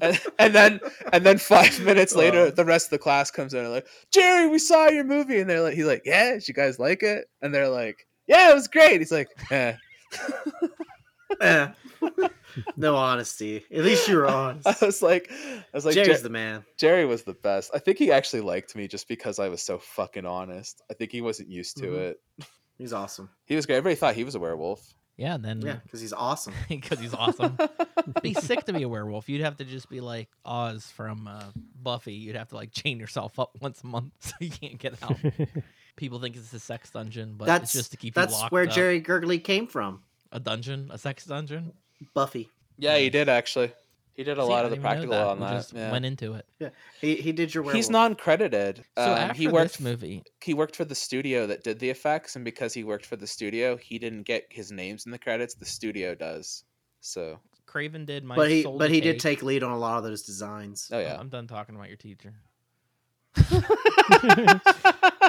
And, 0.01 0.19
and 0.37 0.53
then, 0.55 0.79
and 1.13 1.25
then 1.25 1.37
five 1.37 1.79
minutes 1.85 2.13
later, 2.15 2.39
Oh. 2.47 2.51
the 2.51 2.65
rest 2.65 2.87
of 2.87 2.91
the 2.91 2.99
class 2.99 3.31
comes 3.31 3.53
in 3.53 3.61
and 3.61 3.71
like, 3.71 3.87
Jerry, 4.11 4.47
we 4.49 4.59
saw 4.59 4.89
your 4.89 5.03
movie. 5.05 5.39
And 5.39 5.49
they're 5.49 5.61
like, 5.61 5.75
He's 5.75 5.85
like, 5.85 6.03
Yeah, 6.05 6.33
did 6.33 6.47
you 6.47 6.53
guys 6.53 6.77
like 6.77 7.01
it? 7.03 7.25
And 7.41 7.55
they're 7.55 7.69
like, 7.69 8.05
Yeah, 8.27 8.51
it 8.51 8.53
was 8.55 8.67
great. 8.67 8.99
He's 8.99 9.11
like, 9.11 9.29
Eh. 9.49 9.73
Eh. 11.41 11.67
no 12.77 12.95
honesty. 12.95 13.63
At 13.71 13.83
least 13.83 14.07
you 14.07 14.17
were 14.17 14.27
honest. 14.29 14.67
I 14.67 14.85
was 14.85 15.01
like, 15.01 15.31
I 15.31 15.63
was 15.73 15.85
like, 15.85 15.95
Jerry's 15.95 16.17
Jer- 16.17 16.23
the 16.23 16.29
man. 16.29 16.65
Jerry 16.77 17.05
was 17.05 17.23
the 17.23 17.33
best. 17.33 17.71
I 17.73 17.79
think 17.79 17.97
he 17.97 18.11
actually 18.11 18.41
liked 18.41 18.75
me 18.75 18.87
just 18.87 19.07
because 19.07 19.39
I 19.39 19.49
was 19.49 19.61
so 19.61 19.77
fucking 19.79 20.25
honest. 20.25 20.81
I 20.89 20.93
think 20.93 21.11
he 21.11 21.21
wasn't 21.21 21.49
used 21.49 21.77
to 21.77 21.87
Mhm. 21.87 21.97
it. 22.11 22.21
He's 22.77 22.93
awesome. 22.93 23.29
He 23.45 23.55
was 23.55 23.65
great. 23.65 23.77
Everybody 23.77 23.95
thought 23.95 24.15
he 24.15 24.23
was 24.23 24.35
a 24.35 24.39
werewolf. 24.39 24.93
Yeah, 25.17 25.35
and 25.35 25.45
then 25.45 25.61
Yeah, 25.61 25.75
because 25.83 26.01
he's 26.01 26.13
awesome. 26.13 26.53
because 26.69 26.99
he's 26.99 27.13
awesome. 27.13 27.55
be 28.23 28.33
sick 28.33 28.65
to 28.65 28.73
be 28.73 28.81
a 28.83 28.89
werewolf. 28.89 29.29
You'd 29.29 29.41
have 29.41 29.57
to 29.57 29.65
just 29.65 29.87
be 29.89 30.01
like 30.01 30.29
Oz 30.45 30.85
from 30.95 31.27
uh, 31.27 31.43
Buffy. 31.83 32.13
You'd 32.13 32.37
have 32.37 32.47
to 32.49 32.55
like 32.55 32.71
chain 32.71 32.99
yourself 32.99 33.37
up 33.37 33.51
once 33.61 33.83
a 33.83 33.87
month 33.87 34.13
so 34.19 34.33
you 34.39 34.49
can't 34.49 34.79
get 34.79 34.95
out. 35.03 35.17
People 35.95 36.19
think 36.19 36.35
it's 36.37 36.51
a 36.53 36.59
sex 36.59 36.89
dungeon, 36.89 37.35
but 37.37 37.45
that's 37.45 37.65
it's 37.65 37.73
just 37.73 37.91
to 37.91 37.97
keep 37.97 38.15
that's 38.15 38.33
you 38.33 38.39
locked 38.39 38.51
where 38.51 38.63
up. 38.63 38.71
Jerry 38.71 38.99
Gergely 39.01 39.43
came 39.43 39.67
from. 39.67 40.01
a 40.31 40.39
dungeon, 40.39 40.89
a 40.91 40.97
sex 40.97 41.25
dungeon. 41.25 41.73
Buffy. 42.13 42.49
Yeah, 42.77 42.97
he 42.97 43.09
did 43.09 43.29
actually. 43.29 43.71
He 44.13 44.23
did 44.25 44.37
a 44.37 44.41
See, 44.43 44.47
lot 44.49 44.65
of 44.65 44.71
the 44.71 44.75
didn't 44.75 44.83
practical 44.85 45.15
on 45.15 45.39
We 45.39 45.45
that. 45.45 45.51
just 45.53 45.73
yeah. 45.73 45.91
went 45.91 46.03
into 46.05 46.33
it. 46.33 46.45
Yeah, 46.59 46.69
He 46.99 47.15
he 47.15 47.31
did 47.31 47.53
your 47.55 47.63
werewolf. 47.63 47.75
He's 47.77 47.89
non-credited. 47.89 48.83
So 48.97 49.03
Um, 49.03 49.09
after 49.17 49.33
he 49.37 49.47
worked. 49.47 49.71
this 49.77 49.79
movie, 49.79 50.23
He 50.43 50.53
worked 50.53 50.75
for 50.75 50.83
the 50.85 50.95
studio 50.95 51.47
that 51.47 51.63
did 51.63 51.79
the 51.79 51.89
effects, 51.89 52.35
and 52.35 52.43
because 52.43 52.73
he 52.73 52.83
worked 52.83 53.05
for 53.05 53.15
the 53.15 53.25
studio, 53.27 53.77
he 53.77 53.97
didn't 53.99 54.23
get 54.23 54.45
his 54.49 54.71
names 54.71 55.05
in 55.05 55.11
the 55.11 55.17
credits. 55.17 55.53
The 55.55 55.65
studio 55.65 56.13
does. 56.13 56.63
So, 56.99 57.39
Craven 57.65 58.03
did 58.05 58.23
my. 58.25 58.35
but 58.35 58.51
he 58.51 58.63
Soul 58.63 58.77
but 58.77 58.87
to 58.89 58.93
he 58.93 58.99
did 59.01 59.13
Take. 59.19 59.39
take 59.39 59.43
lead 59.43 59.63
on 59.63 59.71
a 59.71 59.77
lot 59.77 59.97
of 59.97 60.03
those 60.03 60.23
designs. 60.23 60.89
oh 60.91 60.99
yeah. 60.99 61.17
I'm 61.17 61.29
done 61.29 61.47
talking 61.47 61.75
about 61.75 61.87
your 61.87 61.97
teacher. 61.97 62.33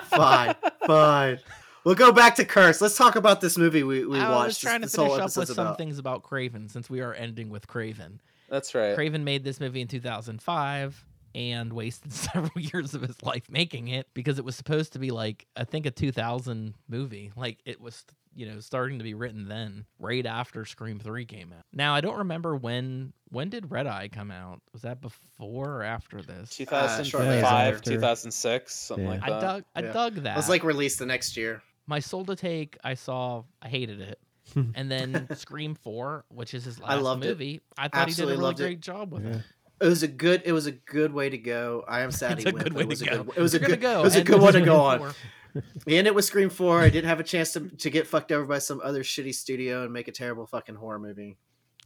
fine, 0.04 0.54
fine. 0.86 1.38
We'll 1.84 1.94
go 1.96 2.12
back 2.12 2.36
to 2.36 2.44
Curse. 2.44 2.80
Let's 2.80 2.96
talk 2.96 3.16
about 3.16 3.40
this 3.40 3.58
movie 3.58 3.82
we, 3.82 4.04
we 4.06 4.18
I 4.18 4.30
watched. 4.30 4.46
was 4.46 4.58
trying 4.58 4.80
to 4.82 4.86
this, 4.86 4.92
this 4.92 4.96
whole 4.96 5.16
finish 5.16 5.32
up 5.32 5.36
with 5.36 5.48
some 5.48 5.66
about. 5.66 5.78
things 5.78 5.98
about 5.98 6.22
Craven 6.22 6.68
since 6.68 6.88
we 6.88 7.00
are 7.00 7.12
ending 7.14 7.50
with 7.50 7.66
Craven. 7.66 8.20
That's 8.48 8.74
right. 8.74 8.94
Craven 8.94 9.24
made 9.24 9.42
this 9.44 9.58
movie 9.60 9.80
in 9.80 9.88
2005 9.88 11.04
and 11.34 11.72
wasted 11.72 12.12
several 12.12 12.60
years 12.60 12.94
of 12.94 13.02
his 13.02 13.20
life 13.22 13.44
making 13.50 13.88
it 13.88 14.06
because 14.14 14.38
it 14.38 14.44
was 14.44 14.54
supposed 14.54 14.92
to 14.92 14.98
be 14.98 15.10
like 15.10 15.46
I 15.56 15.64
think 15.64 15.86
a 15.86 15.90
2000 15.90 16.74
movie. 16.88 17.32
Like 17.34 17.58
it 17.64 17.80
was, 17.80 18.04
you 18.34 18.46
know, 18.46 18.60
starting 18.60 18.98
to 18.98 19.04
be 19.04 19.14
written 19.14 19.48
then, 19.48 19.84
right 19.98 20.24
after 20.24 20.64
Scream 20.64 21.00
3 21.00 21.24
came 21.24 21.52
out. 21.52 21.64
Now 21.72 21.94
I 21.94 22.00
don't 22.00 22.18
remember 22.18 22.54
when 22.54 23.12
when 23.30 23.48
did 23.48 23.70
Red 23.72 23.86
Eye 23.88 24.08
come 24.12 24.30
out? 24.30 24.60
Was 24.72 24.82
that 24.82 25.00
before 25.00 25.70
or 25.78 25.82
after 25.82 26.22
this? 26.22 26.50
Uh, 26.60 26.64
2005, 26.64 27.44
after. 27.74 27.90
2006, 27.90 28.72
something 28.74 29.04
Yeah. 29.06 29.10
like 29.10 29.22
I 29.24 29.30
that. 29.30 29.40
dug 29.40 29.64
I 29.74 29.80
Yeah. 29.82 29.92
dug 29.92 30.14
that. 30.16 30.34
It 30.34 30.36
was 30.36 30.48
like 30.50 30.62
released 30.62 30.98
the 31.00 31.06
next 31.06 31.36
year. 31.36 31.62
My 31.92 31.98
Soul 32.00 32.24
to 32.24 32.34
Take, 32.36 32.78
I 32.82 32.94
saw, 32.94 33.42
I 33.60 33.68
hated 33.68 34.00
it. 34.00 34.18
and 34.74 34.90
then 34.90 35.28
Scream 35.34 35.74
4, 35.74 36.24
which 36.30 36.54
is 36.54 36.64
his 36.64 36.80
I 36.82 36.94
last 36.94 37.02
loved 37.02 37.24
it. 37.26 37.28
movie, 37.28 37.60
I 37.76 37.88
thought 37.88 38.08
he 38.08 38.14
did 38.14 38.24
a 38.24 38.26
really 38.28 38.38
loved 38.38 38.60
it. 38.60 38.62
great 38.62 38.80
job 38.80 39.12
with 39.12 39.24
Yeah. 39.26 39.32
it. 39.34 39.42
It 39.82 39.86
was 39.88 40.02
a 40.02 40.08
good. 40.08 40.40
It 40.46 40.52
was 40.52 40.64
a 40.66 40.72
good 40.72 41.12
way 41.12 41.28
to 41.28 41.36
go. 41.36 41.84
I 41.86 42.00
am 42.00 42.10
sad 42.10 42.32
It's 42.32 42.44
he 42.44 42.48
a 42.48 42.52
went, 42.54 42.64
good 42.64 42.72
but 42.72 42.78
way 42.78 42.82
it 42.84 42.88
was 42.88 43.00
to 43.00 43.04
a 43.12 43.16
go. 43.18 43.24
good. 43.24 43.36
It 43.36 43.42
was 43.42 43.54
a 43.54 43.58
You're 43.58 43.68
gonna 43.68 43.76
good. 43.76 43.82
go. 43.82 44.00
It 44.00 44.04
was 44.04 44.16
a 44.16 44.24
good 44.24 44.40
one 44.40 44.52
to 44.54 44.60
go 44.62 44.80
on. 44.80 44.98
4. 45.00 45.62
We 45.84 45.98
ended 45.98 46.14
with 46.14 46.24
Scream 46.24 46.48
Four. 46.48 46.80
I 46.80 46.88
didn't 46.88 47.08
have 47.10 47.20
a 47.20 47.24
chance 47.24 47.52
to 47.52 47.68
to 47.68 47.90
get 47.90 48.06
fucked 48.06 48.32
over 48.32 48.46
by 48.46 48.58
some 48.58 48.80
other 48.82 49.02
shitty 49.02 49.34
studio 49.34 49.82
and 49.84 49.92
make 49.92 50.08
a 50.08 50.12
terrible 50.12 50.46
fucking 50.46 50.76
horror 50.76 50.98
movie. 50.98 51.36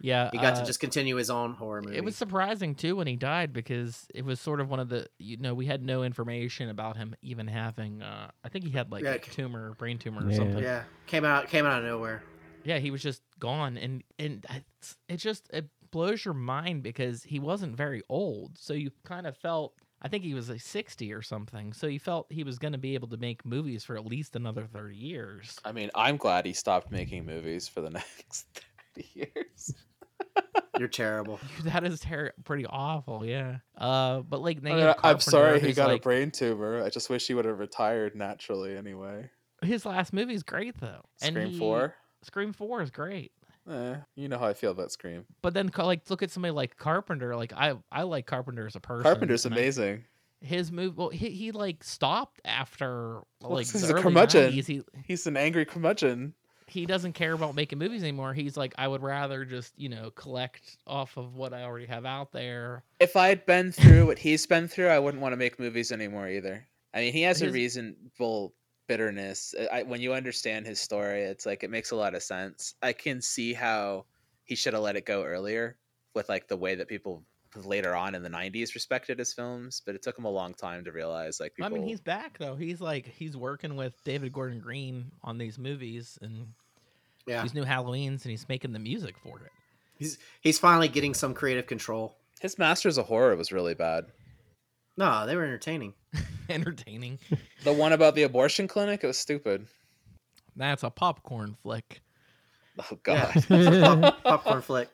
Yeah, 0.00 0.30
He 0.30 0.38
got 0.38 0.54
uh, 0.54 0.60
to 0.60 0.66
just 0.66 0.80
continue 0.80 1.16
his 1.16 1.30
own 1.30 1.54
horror 1.54 1.82
movie. 1.82 1.96
It 1.96 2.04
was 2.04 2.16
surprising 2.16 2.74
too 2.74 2.96
when 2.96 3.06
he 3.06 3.16
died 3.16 3.52
because 3.52 4.06
it 4.14 4.24
was 4.24 4.40
sort 4.40 4.60
of 4.60 4.68
one 4.68 4.80
of 4.80 4.88
the 4.88 5.06
you 5.18 5.36
know 5.38 5.54
we 5.54 5.66
had 5.66 5.82
no 5.82 6.02
information 6.02 6.68
about 6.68 6.96
him 6.96 7.14
even 7.22 7.46
having 7.46 8.02
uh 8.02 8.30
I 8.44 8.48
think 8.48 8.64
he 8.64 8.70
had 8.70 8.92
like 8.92 9.04
Yeah, 9.04 9.12
a 9.14 9.18
tumor, 9.18 9.72
brain 9.78 9.98
tumor 9.98 10.26
or 10.26 10.32
something. 10.32 10.62
yeah, 10.62 10.82
came 11.06 11.24
out 11.24 11.48
came 11.48 11.64
out 11.64 11.78
of 11.78 11.84
nowhere. 11.84 12.22
Yeah, 12.64 12.78
he 12.78 12.90
was 12.90 13.02
just 13.02 13.22
gone 13.38 13.76
and 13.78 14.02
and 14.18 14.44
it 15.08 15.16
just 15.16 15.48
it 15.52 15.68
blows 15.90 16.24
your 16.24 16.34
mind 16.34 16.82
because 16.82 17.22
he 17.22 17.38
wasn't 17.38 17.76
very 17.76 18.02
old. 18.08 18.58
So 18.58 18.74
you 18.74 18.90
kind 19.04 19.26
of 19.26 19.36
felt 19.36 19.74
I 20.02 20.08
think 20.08 20.24
he 20.24 20.34
was 20.34 20.50
like 20.50 20.60
60 20.60 21.12
or 21.14 21.22
something. 21.22 21.72
So 21.72 21.86
you 21.86 21.98
felt 21.98 22.26
he 22.30 22.44
was 22.44 22.58
going 22.58 22.72
to 22.72 22.78
be 22.78 22.94
able 22.94 23.08
to 23.08 23.16
make 23.16 23.46
movies 23.46 23.82
for 23.82 23.96
at 23.96 24.04
least 24.04 24.36
another 24.36 24.66
30 24.66 24.94
years. 24.94 25.58
I 25.64 25.72
mean, 25.72 25.90
I'm 25.94 26.18
glad 26.18 26.44
he 26.44 26.52
stopped 26.52 26.92
making 26.92 27.24
movies 27.24 27.66
for 27.66 27.80
the 27.80 27.90
next 28.20 28.46
30 28.96 29.08
years. 29.14 29.74
You're 30.78 30.88
terrible. 30.88 31.40
that 31.64 31.84
is 31.84 32.00
ter- 32.00 32.32
pretty 32.44 32.66
awful, 32.66 33.24
yeah. 33.24 33.58
Uh 33.78 34.20
but 34.20 34.40
like 34.42 34.58
I 34.58 34.60
they 34.60 34.70
mean, 34.74 34.80
have 34.80 34.96
I'm 35.02 35.20
sorry 35.20 35.60
he 35.60 35.72
got 35.72 35.88
like- 35.88 36.00
a 36.00 36.02
brain 36.02 36.30
tumor. 36.30 36.82
I 36.82 36.90
just 36.90 37.08
wish 37.08 37.26
he 37.26 37.34
would 37.34 37.44
have 37.46 37.58
retired 37.58 38.14
naturally 38.14 38.76
anyway. 38.76 39.30
his 39.62 39.86
last 39.86 40.12
movie's 40.12 40.42
great 40.42 40.78
though. 40.80 41.02
And 41.22 41.34
Scream 41.34 41.50
he- 41.50 41.58
4? 41.58 41.94
Scream 42.22 42.52
4 42.52 42.82
is 42.82 42.90
great. 42.90 43.32
Eh, 43.70 43.96
you 44.14 44.28
know 44.28 44.38
how 44.38 44.46
I 44.46 44.54
feel 44.54 44.70
about 44.70 44.92
Scream. 44.92 45.24
But 45.42 45.52
then, 45.52 45.70
like, 45.76 46.08
look 46.08 46.22
at 46.22 46.30
somebody 46.30 46.52
like 46.52 46.76
Carpenter. 46.76 47.34
Like, 47.34 47.52
I, 47.52 47.74
I 47.90 48.02
like 48.04 48.24
Carpenter 48.26 48.64
as 48.66 48.76
a 48.76 48.80
person. 48.80 49.02
Carpenter's 49.02 49.44
and 49.44 49.54
I- 49.54 49.58
amazing. 49.58 50.04
his 50.40 50.70
move, 50.70 50.96
well, 50.96 51.08
he, 51.08 51.30
he 51.30 51.50
like 51.50 51.82
stopped 51.82 52.40
after 52.44 53.22
Well, 53.42 53.52
like 53.54 53.66
this 53.66 53.82
the 53.82 53.86
is 53.86 53.90
a 53.90 53.94
curmudgeon. 53.94 54.52
90s. 54.52 54.66
He 54.66 54.82
He's 55.04 55.26
an 55.26 55.36
angry 55.36 55.64
curmudgeon. 55.64 56.34
He 56.66 56.86
doesn't 56.86 57.12
care 57.12 57.32
about 57.32 57.54
making 57.54 57.78
movies 57.78 58.02
anymore. 58.02 58.34
He's 58.34 58.56
like, 58.56 58.74
I 58.76 58.88
would 58.88 59.02
rather 59.02 59.44
just 59.44 59.72
you 59.76 59.88
know 59.88 60.10
collect 60.10 60.78
off 60.86 61.16
of 61.16 61.34
what 61.34 61.52
I 61.52 61.62
already 61.62 61.86
have 61.86 62.04
out 62.04 62.32
there. 62.32 62.84
If 63.00 63.16
I'd 63.16 63.46
been 63.46 63.72
through 63.72 64.06
what 64.06 64.18
he's 64.18 64.46
been 64.46 64.68
through, 64.68 64.88
I 64.88 64.98
wouldn't 64.98 65.22
want 65.22 65.32
to 65.32 65.36
make 65.36 65.58
movies 65.58 65.92
anymore 65.92 66.28
either. 66.28 66.66
I 66.94 67.00
mean, 67.00 67.12
he 67.12 67.22
has 67.22 67.42
a 67.42 67.50
reasonable 67.50 68.54
bitterness. 68.88 69.54
I, 69.70 69.82
when 69.82 70.00
you 70.00 70.14
understand 70.14 70.66
his 70.66 70.80
story, 70.80 71.22
it's 71.22 71.44
like 71.44 71.62
it 71.62 71.70
makes 71.70 71.90
a 71.90 71.96
lot 71.96 72.14
of 72.14 72.22
sense. 72.22 72.74
I 72.82 72.92
can 72.92 73.20
see 73.20 73.52
how 73.52 74.06
he 74.44 74.54
should 74.54 74.74
have 74.74 74.82
let 74.82 74.96
it 74.96 75.04
go 75.04 75.24
earlier 75.24 75.76
with 76.14 76.28
like 76.28 76.48
the 76.48 76.56
way 76.56 76.74
that 76.76 76.88
people 76.88 77.22
later 77.64 77.94
on 77.96 78.14
in 78.14 78.22
the 78.22 78.28
90s 78.28 78.74
respected 78.74 79.18
his 79.18 79.32
films 79.32 79.80
but 79.86 79.94
it 79.94 80.02
took 80.02 80.18
him 80.18 80.24
a 80.26 80.30
long 80.30 80.52
time 80.52 80.84
to 80.84 80.92
realize 80.92 81.40
like 81.40 81.54
people 81.54 81.70
I 81.70 81.74
mean, 81.78 81.86
he's 81.86 82.00
back 82.00 82.36
though. 82.38 82.56
He's 82.56 82.80
like 82.80 83.06
he's 83.06 83.36
working 83.36 83.76
with 83.76 83.94
David 84.04 84.32
Gordon 84.32 84.58
Green 84.60 85.10
on 85.22 85.38
these 85.38 85.58
movies 85.58 86.18
and 86.20 86.48
Yeah, 87.26 87.42
these 87.42 87.54
new 87.54 87.64
Halloweens, 87.64 88.22
and 88.22 88.30
he's 88.30 88.48
making 88.48 88.72
the 88.72 88.78
music 88.78 89.16
for 89.22 89.38
it. 89.40 89.52
he's 89.98 90.18
he's 90.40 90.58
finally 90.58 90.88
getting 90.88 91.14
some 91.14 91.32
creative 91.32 91.66
control. 91.66 92.16
his 92.40 92.58
masters 92.58 92.98
of 92.98 93.06
horror 93.06 93.34
was 93.36 93.52
really 93.52 93.74
bad 93.74 94.06
No, 94.96 95.24
they 95.26 95.36
were 95.36 95.44
entertaining. 95.44 95.94
Entertaining. 96.48 97.18
the 97.64 97.72
one 97.72 97.92
about 97.92 98.14
the 98.14 98.22
abortion 98.24 98.68
clinic 98.68 99.02
it 99.02 99.06
was 99.06 99.18
stupid 99.18 99.66
That's 100.56 100.82
a 100.82 100.90
popcorn 100.90 101.56
flick. 101.62 102.00
oh 102.78 102.98
god 103.02 103.44
Yeah. 103.48 104.00
Pop- 104.00 104.22
popcorn 104.24 104.62
flick. 104.62 104.90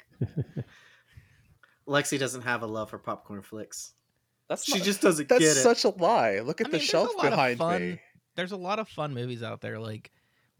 Lexi 1.86 2.18
doesn't 2.18 2.42
have 2.42 2.62
a 2.62 2.66
love 2.66 2.90
for 2.90 2.98
popcorn 2.98 3.42
flicks. 3.42 3.92
that's 4.48 4.64
She 4.64 4.78
not- 4.78 4.82
just 4.84 5.00
doesn't 5.00 5.28
that's 5.28 5.40
get 5.40 5.50
it. 5.56 5.62
That's 5.62 5.80
such 5.80 5.84
a 5.84 5.96
lie 6.02 6.40
look 6.40 6.60
at 6.60 6.66
I 6.68 6.70
the 6.70 6.76
mean, 6.78 6.86
shelf 6.86 7.10
behind 7.20 7.58
fun- 7.58 7.90
me 7.92 8.00
There's 8.36 8.52
a 8.52 8.56
lot 8.56 8.78
of 8.78 8.88
fun 8.88 9.14
movies 9.14 9.42
out 9.42 9.60
there. 9.60 9.78
Like 9.78 10.10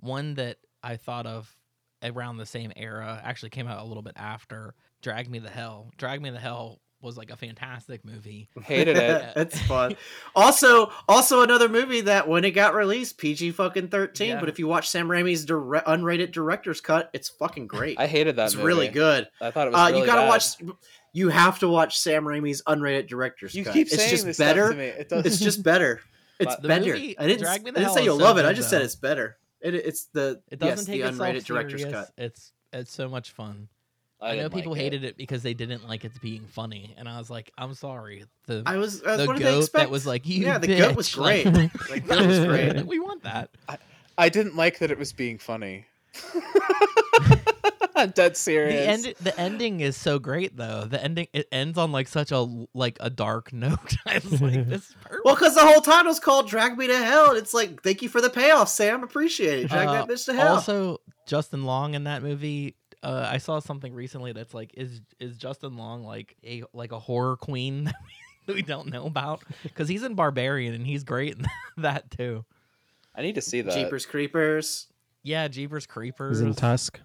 one 0.00 0.34
that 0.34 0.58
I 0.82 0.96
thought 0.96 1.26
of 1.26 1.54
around 2.02 2.36
the 2.38 2.46
same 2.46 2.72
era 2.76 3.20
actually 3.24 3.50
came 3.50 3.66
out 3.68 3.80
a 3.80 3.84
little 3.84 4.02
bit 4.02 4.14
after 4.16 4.74
Drag 5.02 5.30
Me 5.30 5.40
to 5.40 5.48
Hell. 5.48 5.90
Drag 5.96 6.20
Me 6.20 6.30
to 6.30 6.38
Hell 6.38 6.80
was 7.00 7.16
like 7.16 7.30
a 7.30 7.36
fantastic 7.36 8.04
movie. 8.04 8.48
hated 8.64 8.96
it 8.96 9.32
it's 9.36 9.58
fun. 9.62 9.96
Also, 10.36 10.90
also 11.08 11.42
another 11.42 11.68
movie 11.68 12.00
that 12.02 12.28
when 12.28 12.44
it 12.44 12.52
got 12.52 12.74
released, 12.74 13.18
PG 13.18 13.52
fucking 13.52 13.88
thirteen. 13.88 14.30
Yeah. 14.30 14.40
But 14.40 14.48
if 14.48 14.58
you 14.58 14.66
watch 14.68 14.88
Sam 14.88 15.08
Raimi's 15.08 15.44
dire- 15.44 15.82
unrated 15.86 16.30
director's 16.32 16.80
cut, 16.80 17.10
it's 17.12 17.28
fucking 17.28 17.66
great. 17.66 17.98
i 17.98 18.06
hated 18.06 18.36
that 18.36 18.46
it's 18.46 18.54
movie. 18.54 18.66
really 18.66 18.88
good. 18.88 19.28
i 19.40 19.50
thought 19.50 19.66
it 19.68 19.72
was 19.72 19.80
Uh, 19.80 19.86
really 19.92 20.00
you 20.00 20.06
gotta 20.06 20.22
bad. 20.22 20.28
watch. 20.28 20.76
You 21.12 21.28
have 21.28 21.58
to 21.60 21.68
watch 21.68 21.98
Sam 21.98 22.24
Raimi's 22.24 22.62
unrated 22.66 23.06
director's 23.06 23.54
you 23.54 23.64
cut. 23.64 23.74
keep 23.74 23.88
it's 23.88 23.96
saying 23.96 24.10
just 24.10 24.24
this 24.24 24.38
better. 24.38 24.66
stuff 24.66 24.70
to 24.72 24.78
me 24.78 24.86
it 24.86 25.26
It's 25.26 25.38
just 25.38 25.62
better. 25.72 26.00
It's 26.40 26.56
The 26.56 26.68
better. 26.68 26.86
movie, 26.86 27.18
I 27.18 27.26
didn't, 27.26 27.42
Drag 27.42 27.62
Me 27.62 27.70
I 27.70 27.74
didn't 27.74 27.92
say 27.92 28.04
you'll 28.04 28.18
so 28.18 28.24
love 28.24 28.38
it. 28.38 28.44
I 28.46 28.52
just 28.52 28.70
said 28.70 28.82
it's 28.82 28.94
better. 28.96 29.36
It, 29.60 29.74
it's 29.74 30.06
the 30.06 30.40
It 30.50 30.58
doesn't 30.58 30.78
yes, 30.78 30.84
take 30.86 31.02
the 31.02 31.08
itself 31.08 31.28
unrated 31.28 31.44
director's 31.44 31.82
serious. 31.82 31.98
cut. 32.06 32.10
It's 32.16 32.52
it's 32.72 32.92
so 32.92 33.08
much 33.08 33.30
fun. 33.32 33.68
I, 34.20 34.28
know 34.30 34.34
didn't 34.36 34.52
like 34.52 34.62
people 34.62 34.74
it. 34.74 34.78
hated 34.78 35.04
it 35.04 35.16
because 35.16 35.42
they 35.42 35.52
didn't 35.52 35.86
like 35.88 36.04
it 36.04 36.12
being 36.22 36.46
funny, 36.46 36.94
and 36.96 37.08
I 37.08 37.18
was 37.18 37.28
like, 37.28 37.52
I'm 37.58 37.74
sorry. 37.74 38.24
The 38.46 38.62
I 38.64 38.76
was. 38.76 39.02
I 39.02 39.10
was 39.16 39.20
the 39.20 39.26
what 39.26 39.36
did 39.36 39.46
they 39.46 39.50
goat 39.60 39.72
that 39.72 39.90
was 39.90 40.06
like, 40.06 40.26
you 40.28 40.44
Yeah, 40.46 40.58
the 40.58 40.68
goat 40.78 40.94
was 40.96 41.08
bitch," 41.08 41.18
like- 41.54 42.06
great. 42.06 42.06
The 42.06 42.26
was 42.26 42.38
great. 42.38 42.86
we 42.86 42.98
want 43.00 43.24
that. 43.24 43.50
I 44.16 44.28
didn't 44.28 44.54
like 44.56 44.78
that 44.78 44.90
it 44.92 44.98
was 44.98 45.12
being 45.12 45.38
funny. 45.38 45.86
I'm 48.02 48.10
dead 48.10 48.36
serious. 48.36 49.02
The 49.02 49.08
end, 49.08 49.14
the 49.20 49.40
ending 49.40 49.80
is 49.80 49.96
so 49.96 50.18
great 50.18 50.56
though. 50.56 50.84
The 50.84 51.02
ending 51.02 51.28
it 51.32 51.48
ends 51.52 51.78
on 51.78 51.92
like 51.92 52.08
such 52.08 52.30
a 52.32 52.46
like 52.74 52.96
a 53.00 53.08
dark 53.10 53.52
note. 53.52 53.94
I 54.06 54.14
was 54.14 54.40
like, 54.42 54.68
this 54.68 54.90
is 54.90 54.96
perfect. 55.02 55.24
Well, 55.24 55.34
because 55.34 55.54
the 55.54 55.62
whole 55.66 55.80
title's 55.80 56.20
called 56.20 56.48
"Drag 56.48 56.76
Me 56.76 56.86
to 56.86 56.96
Hell," 56.96 57.30
and 57.30 57.38
it's 57.38 57.54
like, 57.54 57.82
thank 57.82 58.02
you 58.02 58.08
for 58.08 58.20
the 58.20 58.30
payoff, 58.30 58.68
Sam. 58.68 59.02
Appreciate 59.02 59.64
it. 59.64 59.68
Drag 59.68 59.88
Uh, 59.88 59.92
that 59.92 60.08
bitch 60.08 60.24
to 60.26 60.34
hell. 60.34 60.54
Also, 60.54 61.00
Justin 61.26 61.64
Long 61.64 61.94
in 61.94 62.04
that 62.04 62.22
movie. 62.22 62.76
Uh, 63.02 63.28
I 63.28 63.38
saw 63.38 63.58
something 63.58 63.92
recently 63.92 64.32
that's 64.32 64.54
like, 64.54 64.72
is 64.74 65.00
is 65.18 65.36
Justin 65.36 65.76
Long 65.76 66.04
like 66.04 66.36
a 66.44 66.62
like 66.72 66.92
a 66.92 66.98
horror 67.00 67.36
queen 67.36 67.84
that 68.46 68.54
we 68.54 68.62
don't 68.62 68.90
know 68.92 69.06
about? 69.06 69.42
Because 69.64 69.88
he's 69.88 70.02
in 70.04 70.14
Barbarian 70.14 70.72
and 70.74 70.86
he's 70.86 71.02
great 71.02 71.36
in 71.38 71.46
that 71.78 72.10
too. 72.12 72.44
I 73.14 73.22
need 73.22 73.34
to 73.34 73.40
see 73.42 73.60
that. 73.60 73.74
Jeepers 73.74 74.06
Creepers, 74.06 74.86
Yeah, 75.24 75.48
Jeepers 75.48 75.84
Creepers. 75.86 76.38
He's 76.38 76.46
in 76.46 76.54
Tusk. 76.54 76.98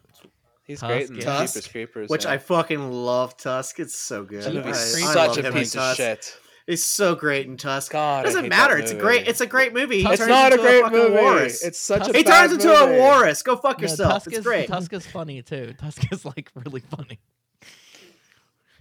He's 0.68 0.82
Tusk, 0.82 0.88
great 0.92 1.10
in 1.10 1.16
yeah. 1.16 1.22
Tusk, 1.24 1.54
Jeepers 1.56 1.68
Creepers. 1.70 2.10
which 2.10 2.26
yeah. 2.26 2.32
I 2.32 2.38
fucking 2.38 2.92
love. 2.92 3.38
Tusk, 3.38 3.80
it's 3.80 3.96
so 3.96 4.24
good. 4.26 4.44
That 4.44 4.66
I, 4.66 4.70
I 4.70 4.74
such 4.74 5.38
love 5.38 5.46
a 5.46 5.52
piece 5.54 5.76
of 5.76 5.96
shit. 5.96 6.38
It's 6.68 6.84
so 6.84 7.16
great 7.16 7.46
in 7.48 7.56
Tusk. 7.56 7.94
God, 7.94 8.26
I 8.26 8.28
doesn't 8.28 8.50
matter. 8.50 8.78
It's 8.78 8.92
a 8.92 8.96
great. 8.96 9.26
It's 9.30 9.40
a 9.40 9.46
great 9.46 9.74
movie. 9.74 10.00
He 10.00 10.04
Tusk- 10.04 10.14
It's 10.16 10.20
turns 10.24 10.30
not 10.30 10.52
a 10.52 10.56
into 10.56 10.64
great 10.68 10.82
fucking 10.84 10.98
movie. 11.00 11.14
walrus. 11.14 11.64
It's 11.64 11.80
such 11.80 12.00
Tusk- 12.00 12.14
a 12.14 12.18
he 12.18 12.24
bad 12.26 12.50
turns 12.50 12.54
into 12.66 12.76
a 12.76 12.86
movie. 12.88 13.00
walrus. 13.00 13.42
Go 13.42 13.56
fuck 13.56 13.78
No, 13.80 13.84
yourself. 13.84 14.14
Tusk 14.16 14.28
it's 14.28 14.38
is, 14.40 14.44
great. 14.44 14.68
Tusk 14.68 14.92
is 14.92 15.08
funny 15.08 15.42
too. 15.42 15.74
Tusk 15.80 16.12
is 16.12 16.26
like 16.26 16.52
really 16.56 16.82
funny. 16.82 17.20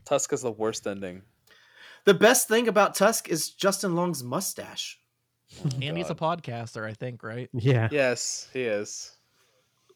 Tusk 0.04 0.32
is 0.32 0.42
the 0.42 0.50
worst 0.50 0.86
ending. 0.86 1.22
The 2.04 2.14
best 2.14 2.48
thing 2.48 2.66
about 2.68 2.94
Tusk 2.96 3.28
is 3.28 3.50
Justin 3.50 3.94
Long's 3.94 4.22
mustache. 4.24 4.98
and 5.80 5.96
he's 5.96 6.10
a 6.10 6.14
podcaster, 6.14 6.84
I 6.88 6.92
think, 6.94 7.22
right? 7.22 7.48
Yeah. 7.52 7.88
Yes, 7.92 8.48
he 8.52 8.62
is. 8.62 9.12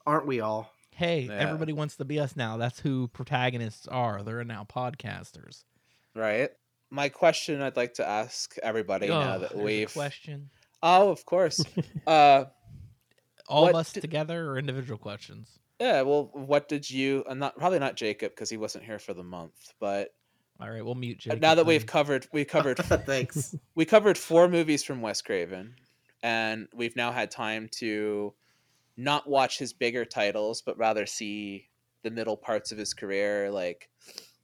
Aren't 0.07 0.27
we 0.27 0.41
all? 0.41 0.73
Hey, 1.01 1.21
Yeah. 1.23 1.33
everybody 1.39 1.73
wants 1.73 1.97
to 1.97 2.05
be 2.05 2.21
us 2.21 2.37
now. 2.37 2.59
That's 2.59 2.79
who 2.79 3.09
protagonists 3.09 3.89
are. 3.89 4.23
They're 4.23 4.45
now 4.45 4.67
podcasters. 4.69 5.65
Right. 6.15 6.51
My 6.91 7.09
question 7.09 7.63
I'd 7.63 7.75
like 7.79 7.95
to 7.95 8.07
ask 8.07 8.55
everybody 8.63 9.09
now 9.09 9.37
Oh, 9.37 9.39
that 9.39 9.57
we've. 9.57 9.91
question. 9.91 10.51
Oh, 10.83 11.09
of 11.09 11.25
course. 11.25 11.65
uh, 12.07 12.45
All 13.49 13.67
of 13.67 13.75
us 13.75 13.95
did- 13.95 14.03
together 14.03 14.51
or 14.51 14.59
individual 14.59 14.99
questions? 14.99 15.59
yeah. 15.79 16.03
Well, 16.03 16.29
what 16.35 16.69
did 16.69 16.91
you? 16.91 17.25
Uh, 17.27 17.33
not 17.33 17.57
probably 17.57 17.79
not 17.79 17.97
Jacob 17.97 18.33
because 18.33 18.51
he 18.51 18.59
wasn't 18.59 18.85
here 18.85 18.99
for 18.99 19.15
the 19.15 19.25
month. 19.25 19.73
But 19.81 20.11
All 20.61 20.69
right, 20.69 20.85
we'll 20.85 20.95
mute 20.95 21.17
uh, 21.21 21.31
Jacob. 21.31 21.41
now 21.41 21.55
that 21.55 21.65
we've 21.65 21.87
covered, 21.87 22.27
we 22.31 22.45
covered 22.45 22.77
Thanks. 23.07 23.55
we 23.75 23.87
covered 23.87 24.19
four 24.19 24.49
movies 24.49 24.85
from 24.85 25.01
Wes 25.01 25.23
Craven, 25.23 25.77
and 26.23 26.69
we've 26.75 26.95
now 26.95 27.11
had 27.11 27.31
time 27.31 27.71
to 27.79 28.35
not 29.03 29.29
watch 29.29 29.59
his 29.59 29.73
bigger 29.73 30.05
titles, 30.05 30.63
but 30.63 30.77
rather 30.79 31.07
see 31.07 31.69
the 32.03 32.11
middle 32.11 32.37
parts 32.37 32.73
of 32.73 32.79
his 32.79 32.93
career. 32.95 33.51
Like, 33.51 33.89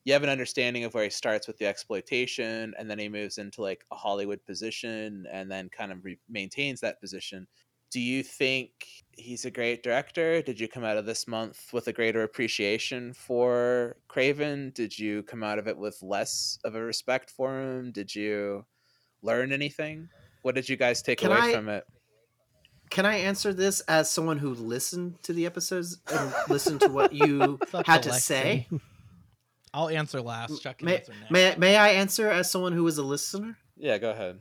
you 0.05 0.13
have 0.13 0.23
an 0.23 0.29
understanding 0.29 0.85
of 0.85 0.95
where 0.95 1.05
he 1.05 1.11
starts 1.11 1.47
with 1.47 1.59
the 1.59 1.67
exploitation, 1.67 2.75
and 2.79 2.89
then 2.91 2.99
he 2.99 3.09
moves 3.09 3.39
into 3.39 3.61
like 3.63 3.85
a 3.93 3.97
Hollywood 3.97 4.45
position, 4.47 5.27
and 5.31 5.51
then 5.51 5.69
kind 5.69 5.93
of 5.93 6.05
re- 6.05 6.19
maintains 6.29 6.81
that 6.81 7.01
position. 7.01 7.47
Do 7.91 8.01
you 8.01 8.23
think 8.23 8.71
he's 9.13 9.45
a 9.45 9.51
great 9.51 9.83
director? 9.83 10.43
Did 10.43 10.59
you 10.59 10.69
come 10.69 10.85
out 10.85 10.97
of 10.97 11.07
this 11.07 11.29
month 11.29 11.71
with 11.73 11.87
a 11.89 11.93
greater 11.93 12.25
appreciation 12.25 13.13
for 13.15 13.97
Craven? 14.09 14.71
Did 14.75 14.99
you 14.99 15.23
come 15.23 15.43
out 15.43 15.59
of 15.59 15.69
it 15.69 15.77
with 15.77 16.03
less 16.03 16.59
of 16.65 16.75
a 16.75 16.81
respect 16.83 17.31
for 17.31 17.61
him? 17.61 17.93
Did 17.93 18.15
you 18.15 18.65
learn 19.23 19.53
anything? 19.53 20.09
What 20.43 20.55
did 20.57 20.69
you 20.69 20.77
guys 20.77 21.01
take 21.03 21.19
Can 21.19 21.31
away 21.31 21.39
I- 21.41 21.53
from 21.55 21.69
it? 21.69 21.85
Can 22.91 23.05
I 23.07 23.17
answer 23.17 23.53
this 23.53 23.81
as 23.83 24.11
someone 24.11 24.39
who 24.39 24.55
listened 24.55 25.23
to 25.25 25.33
the 25.33 25.45
episodes 25.47 25.99
and 26.13 26.33
listened 26.49 26.81
to 26.81 26.89
what 26.89 27.13
you 27.13 27.59
It's 27.75 27.87
had 27.89 28.03
to 28.05 28.11
to 28.11 28.15
say? 28.15 28.69
I'll 29.75 29.89
answer 29.89 30.23
last. 30.23 30.63
Chuck 30.63 30.79
can 30.79 30.87
May, 30.87 30.99
answer 30.99 31.13
next. 31.21 31.31
may, 31.31 31.55
may 31.59 31.77
I 31.77 31.89
answer 31.91 32.31
as 32.31 32.51
someone 32.51 32.73
who 32.73 32.85
was 32.85 32.97
a 32.99 33.03
listener? 33.03 33.59
Yeah, 33.77 33.99
go 33.99 34.11
ahead. 34.11 34.39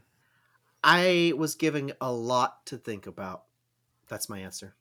I 0.84 1.34
was 1.36 1.56
giving 1.56 1.92
a 2.00 2.12
lot 2.12 2.66
to 2.68 2.78
think 2.78 3.08
about. 3.08 3.44
That's 4.08 4.30
my 4.30 4.40
answer. 4.40 4.76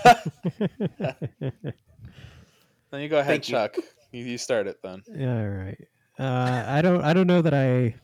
Then 2.91 3.01
you 3.01 3.09
go 3.09 3.17
ahead, 3.19 3.43
Thank. 3.43 3.43
Chuck. 3.43 3.75
You. 4.11 4.23
you 4.23 4.37
start 4.37 4.67
it 4.67 4.77
then. 4.83 5.01
Yeah, 5.11 5.39
all 5.41 5.47
right. 5.47 5.77
Uh, 6.19 6.63
I 6.67 6.81
don't. 6.83 7.01
I 7.03 7.13
don't 7.13 7.25
know 7.25 7.41
that 7.41 7.53
I. 7.53 7.95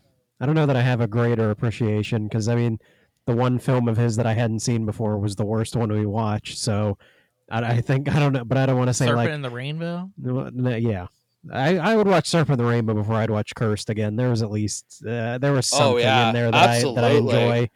I 0.42 0.46
don't 0.48 0.56
know 0.56 0.66
that 0.66 0.76
I 0.76 0.82
have 0.82 1.00
a 1.02 1.08
greater 1.08 1.52
appreciation 1.52 2.24
because 2.28 2.48
I 2.48 2.56
mean, 2.56 2.80
the 3.30 3.36
one 3.36 3.60
film 3.60 3.88
of 3.88 3.96
his 3.96 4.16
that 4.16 4.26
I 4.26 4.34
hadn't 4.34 4.62
seen 4.62 4.88
before 4.88 5.20
was 5.20 5.36
the 5.36 5.46
worst 5.46 5.76
one 5.76 5.92
we 5.92 6.08
watched. 6.08 6.58
So, 6.58 6.98
I, 7.52 7.62
I 7.74 7.82
think 7.82 8.10
I 8.10 8.18
don't 8.18 8.34
know, 8.34 8.44
but 8.44 8.58
I 8.58 8.66
don't 8.66 8.76
want 8.78 8.88
to 8.90 8.94
say 8.94 9.06
Serpent 9.06 9.18
like, 9.18 9.30
in 9.30 9.44
the 9.44 9.52
Rainbow. 9.52 10.10
no, 10.18 10.50
no, 10.52 10.76
yeah. 10.76 11.06
I, 11.54 11.78
I 11.78 11.96
would 11.96 12.08
watch 12.08 12.26
Serpent 12.28 12.60
in 12.60 12.66
the 12.66 12.70
Rainbow 12.72 12.96
before 12.96 13.16
I'd 13.16 13.30
watch 13.30 13.54
Cursed 13.54 13.92
again. 13.92 14.16
There 14.16 14.30
was 14.32 14.42
at 14.42 14.50
least 14.50 15.04
uh, 15.08 15.38
there 15.38 15.54
was 15.54 15.72
Oh, 15.74 15.78
something 15.78 16.00
yeah, 16.00 16.30
in 16.30 16.34
there 16.34 16.50
that 16.52 16.70
I 16.70 16.82
that 16.96 17.04
I 17.04 17.10
enjoy. 17.12 17.70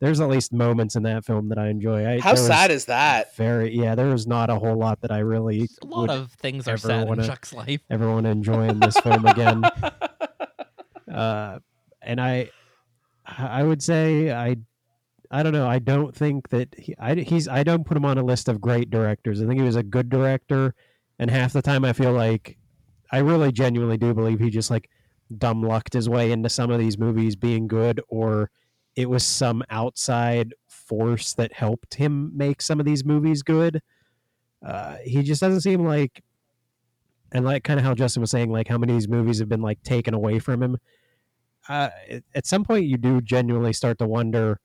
There's 0.00 0.20
at 0.20 0.28
least 0.28 0.52
moments 0.52 0.94
in 0.94 1.02
that 1.04 1.24
film 1.24 1.48
that 1.48 1.58
I 1.58 1.68
enjoy. 1.68 2.06
I, 2.06 2.20
How 2.20 2.34
sad 2.34 2.70
is 2.70 2.84
that? 2.84 3.34
Very 3.34 3.74
yeah. 3.74 3.94
There 3.94 4.06
was 4.08 4.26
not 4.26 4.50
a 4.50 4.56
whole 4.56 4.76
lot 4.76 5.00
that 5.00 5.10
I 5.10 5.20
really 5.20 5.68
A 5.82 5.86
lot 5.86 6.00
would 6.02 6.10
of 6.10 6.32
things 6.32 6.68
are 6.68 6.72
ever 6.72 6.86
sad 6.86 7.02
in 7.02 7.08
wanna- 7.08 7.26
Chuck's 7.26 7.54
life. 7.54 7.80
Everyone 7.90 8.14
want 8.16 8.26
to 8.26 8.30
enjoy 8.30 8.68
in 8.68 8.78
this 8.78 8.96
film 9.00 9.24
again. 9.26 9.64
uh, 11.12 11.58
and 12.02 12.20
I, 12.20 12.50
I 13.26 13.62
would 13.64 13.82
say 13.82 14.30
I, 14.30 14.56
I 15.30 15.42
don't 15.42 15.52
know. 15.52 15.68
I 15.68 15.78
don't 15.78 16.14
think 16.14 16.48
that 16.48 16.74
he, 16.78 16.94
I, 16.98 17.14
he's. 17.16 17.48
I 17.48 17.62
don't 17.62 17.84
put 17.84 17.96
him 17.96 18.04
on 18.04 18.16
a 18.16 18.22
list 18.24 18.48
of 18.48 18.60
great 18.60 18.90
directors. 18.90 19.42
I 19.42 19.46
think 19.46 19.58
he 19.60 19.66
was 19.66 19.76
a 19.76 19.82
good 19.82 20.08
director, 20.08 20.74
and 21.18 21.30
half 21.30 21.52
the 21.52 21.60
time 21.62 21.84
I 21.84 21.92
feel 21.92 22.12
like, 22.12 22.56
I 23.12 23.18
really 23.18 23.52
genuinely 23.52 23.98
do 23.98 24.14
believe 24.14 24.40
he 24.40 24.48
just 24.50 24.70
like 24.70 24.88
dumb 25.36 25.62
lucked 25.62 25.92
his 25.92 26.08
way 26.08 26.32
into 26.32 26.48
some 26.48 26.70
of 26.70 26.78
these 26.78 26.96
movies 26.98 27.36
being 27.36 27.66
good, 27.68 28.00
or 28.08 28.50
it 28.96 29.10
was 29.10 29.22
some 29.24 29.62
outside 29.68 30.54
force 30.66 31.34
that 31.34 31.52
helped 31.52 31.94
him 31.94 32.32
make 32.34 32.62
some 32.62 32.80
of 32.80 32.86
these 32.86 33.04
movies 33.04 33.42
good. 33.42 33.82
Uh, 34.66 34.96
he 35.04 35.22
just 35.22 35.40
doesn't 35.42 35.60
seem 35.60 35.84
like 35.84 36.22
and 37.32 37.44
like 37.44 37.62
kind 37.64 37.78
of 37.78 37.84
how 37.84 37.94
Justin 37.94 38.22
was 38.22 38.30
saying, 38.30 38.50
like 38.50 38.68
how 38.68 38.78
many 38.78 38.94
of 38.94 38.98
these 38.98 39.08
movies 39.08 39.38
have 39.38 39.48
been 39.48 39.60
like 39.60 39.82
taken 39.82 40.14
away 40.14 40.38
from 40.38 40.62
him. 40.62 40.78
Uh, 41.68 41.90
at- 42.08 42.24
at 42.34 42.46
some 42.46 42.64
point, 42.64 42.86
you 42.86 42.96
do 42.96 43.20
genuinely 43.20 43.74
start 43.74 43.98
to 43.98 44.06
wonder, 44.06 44.58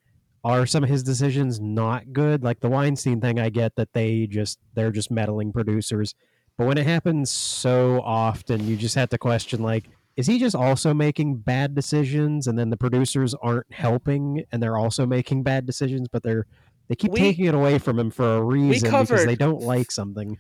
are 0.43 0.65
some 0.65 0.83
of 0.83 0.89
his 0.89 1.03
decisions 1.03 1.59
not 1.59 2.11
good? 2.11 2.43
Like 2.43 2.59
the 2.59 2.69
Weinstein 2.69 3.21
thing, 3.21 3.39
I 3.39 3.49
get 3.49 3.75
that 3.75 3.93
they 3.93 4.27
just 4.27 4.59
they're 4.73 4.91
just 4.91 5.09
meddling 5.11 5.53
producers, 5.53 6.15
but 6.57 6.67
when 6.67 6.77
it 6.77 6.85
happens 6.85 7.29
so 7.29 8.01
often, 8.03 8.67
you 8.67 8.75
just 8.75 8.95
have 8.95 9.09
to 9.09 9.17
question 9.17 9.61
like, 9.63 9.85
is 10.15 10.27
he 10.27 10.37
just 10.37 10.55
also 10.55 10.93
making 10.93 11.37
bad 11.37 11.73
decisions, 11.73 12.45
and 12.47 12.57
then 12.59 12.69
the 12.69 12.77
producers 12.77 13.33
aren't 13.41 13.71
helping, 13.73 14.43
and 14.51 14.61
they're 14.61 14.77
also 14.77 15.05
making 15.05 15.43
bad 15.43 15.65
decisions, 15.65 16.07
but 16.11 16.23
they're 16.23 16.45
they 16.87 16.95
keep 16.95 17.11
We- 17.11 17.19
taking 17.19 17.45
it 17.45 17.55
away 17.55 17.79
from 17.79 17.97
him 17.97 18.11
for 18.11 18.35
a 18.35 18.43
reason 18.43 18.91
because 18.91 19.25
they 19.25 19.35
don't 19.35 19.61
like 19.61 19.91
something. 19.91 20.37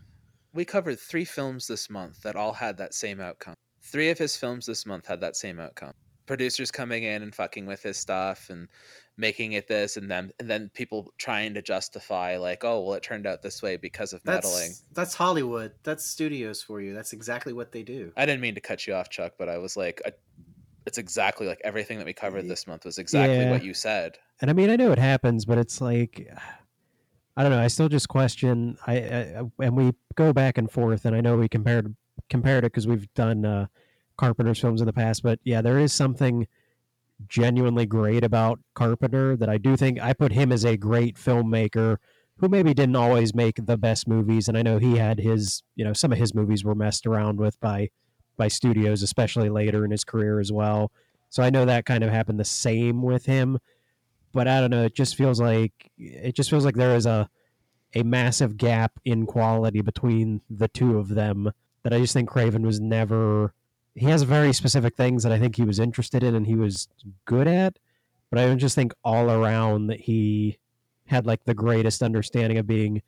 We 0.53 0.65
covered 0.65 0.99
three 0.99 1.25
films 1.25 1.65
this 1.65 1.89
month 1.89 2.21
that 2.21 2.35
all 2.35 2.53
had 2.53 2.77
that 2.77 2.93
same 2.93 3.19
outcome. 3.19 3.55
Three 3.81 4.09
of 4.09 4.17
his 4.19 4.35
films 4.37 4.65
this 4.65 4.85
month 4.85 5.07
had 5.07 5.19
that 5.21 5.35
same 5.35 5.59
outcome. 5.59 5.93
Producers 6.27 6.69
coming 6.69 7.03
in 7.03 7.23
and 7.23 7.33
fucking 7.33 7.65
with 7.65 7.81
his 7.81 7.97
stuff 7.97 8.49
and 8.49 8.67
making 9.15 9.51
it 9.51 9.67
this 9.67 9.95
and 9.97 10.09
then 10.09 10.31
and 10.39 10.49
then 10.49 10.71
people 10.73 11.13
trying 11.17 11.53
to 11.53 11.61
justify 11.61 12.37
like, 12.37 12.63
oh 12.63 12.81
well 12.81 12.93
it 12.95 13.03
turned 13.03 13.27
out 13.27 13.41
this 13.41 13.61
way 13.61 13.77
because 13.77 14.13
of 14.13 14.25
meddling. 14.25 14.69
That's 14.69 14.83
that's 14.93 15.13
Hollywood. 15.15 15.73
That's 15.83 16.03
studios 16.05 16.61
for 16.63 16.81
you. 16.81 16.93
That's 16.93 17.13
exactly 17.13 17.53
what 17.53 17.71
they 17.71 17.83
do. 17.83 18.11
I 18.17 18.25
didn't 18.25 18.41
mean 18.41 18.55
to 18.55 18.61
cut 18.61 18.87
you 18.87 18.95
off, 18.95 19.09
Chuck, 19.09 19.33
but 19.37 19.49
I 19.49 19.57
was 19.57 19.77
like, 19.77 20.01
I, 20.05 20.11
it's 20.85 20.97
exactly 20.97 21.47
like 21.47 21.61
everything 21.63 21.97
that 21.99 22.05
we 22.05 22.13
covered 22.13 22.47
this 22.47 22.67
month 22.67 22.85
was 22.85 22.97
exactly 22.97 23.37
Yeah. 23.37 23.51
what 23.51 23.63
you 23.63 23.73
said. 23.73 24.17
And 24.41 24.49
I 24.49 24.53
mean, 24.53 24.69
I 24.69 24.75
know 24.75 24.91
it 24.91 24.99
happens, 24.99 25.45
but 25.45 25.57
it's 25.57 25.79
like, 25.79 26.27
I 27.37 27.43
don't 27.43 27.51
know. 27.51 27.59
I 27.61 27.67
still 27.67 27.89
just 27.89 28.09
question. 28.09 28.77
I, 28.85 28.97
I 28.97 29.43
and 29.59 29.77
we 29.77 29.93
go 30.15 30.33
back 30.33 30.57
and 30.57 30.69
forth, 30.69 31.05
and 31.05 31.15
I 31.15 31.21
know 31.21 31.37
we 31.37 31.47
compared 31.47 31.95
compared 32.29 32.63
it 32.63 32.71
because 32.73 32.87
we've 32.87 33.11
done 33.13 33.45
uh, 33.45 33.67
Carpenter's 34.17 34.59
films 34.59 34.81
in 34.81 34.87
the 34.87 34.93
past, 34.93 35.23
but 35.23 35.39
yeah, 35.43 35.61
there 35.61 35.79
is 35.79 35.93
something 35.93 36.47
genuinely 37.27 37.85
great 37.85 38.23
about 38.23 38.59
Carpenter 38.73 39.35
that 39.37 39.49
I 39.49 39.57
do 39.57 39.75
think 39.77 40.01
I 40.01 40.13
put 40.13 40.31
him 40.31 40.51
as 40.51 40.65
a 40.65 40.77
great 40.77 41.15
filmmaker 41.15 41.97
who 42.37 42.49
maybe 42.49 42.73
didn't 42.73 42.95
always 42.95 43.35
make 43.35 43.65
the 43.65 43.77
best 43.77 44.07
movies, 44.07 44.47
and 44.47 44.57
I 44.57 44.63
know 44.63 44.79
he 44.79 44.97
had 44.97 45.19
his, 45.19 45.63
you 45.75 45.85
know, 45.85 45.93
some 45.93 46.11
of 46.11 46.17
his 46.17 46.33
movies 46.33 46.63
were 46.63 46.75
messed 46.75 47.05
around 47.05 47.39
with 47.39 47.59
by 47.59 47.89
by 48.35 48.47
studios, 48.47 49.03
especially 49.03 49.49
later 49.49 49.85
in 49.85 49.91
his 49.91 50.03
career 50.03 50.39
as 50.39 50.51
well. 50.51 50.91
So 51.29 51.43
I 51.43 51.51
know 51.51 51.65
that 51.65 51.85
kind 51.85 52.03
of 52.03 52.09
happened 52.09 52.39
the 52.39 52.45
same 52.45 53.03
with 53.03 53.25
him 53.25 53.59
but 54.33 54.47
I 54.47 54.59
don't 54.59 54.71
know. 54.71 54.85
It 54.85 54.95
just 54.95 55.15
feels 55.15 55.39
like 55.39 55.91
it 55.97 56.35
just 56.35 56.49
feels 56.49 56.65
like 56.65 56.75
there 56.75 56.95
is 56.95 57.05
a 57.05 57.29
a 57.95 58.03
massive 58.03 58.57
gap 58.57 58.99
in 59.05 59.27
quality 59.27 59.81
between 59.81 60.41
the 60.49 60.67
two 60.67 60.97
of 60.97 61.09
them 61.09 61.51
that 61.83 61.93
I 61.93 61.99
just 61.99 62.13
think 62.13 62.27
Craven 62.27 62.65
was 62.65 62.81
never. 62.81 63.53
He 63.95 64.07
has 64.07 64.23
very 64.23 64.53
specific 64.53 64.95
things 64.95 65.23
that 65.23 65.31
I 65.31 65.39
think 65.39 65.55
he 65.55 65.63
was 65.63 65.79
interested 65.79 66.23
in 66.23 66.35
and 66.35 66.47
he 66.47 66.55
was 66.55 66.87
good 67.25 67.47
at, 67.47 67.77
but 68.29 68.39
I 68.39 68.53
just 68.55 68.75
think 68.75 68.93
all 69.03 69.29
around 69.29 69.87
that 69.87 69.99
he 69.99 70.57
had 71.05 71.27
like 71.27 71.43
the 71.43 71.53
greatest 71.53 72.01
understanding 72.01 72.57
of 72.57 72.67
being. 72.67 73.01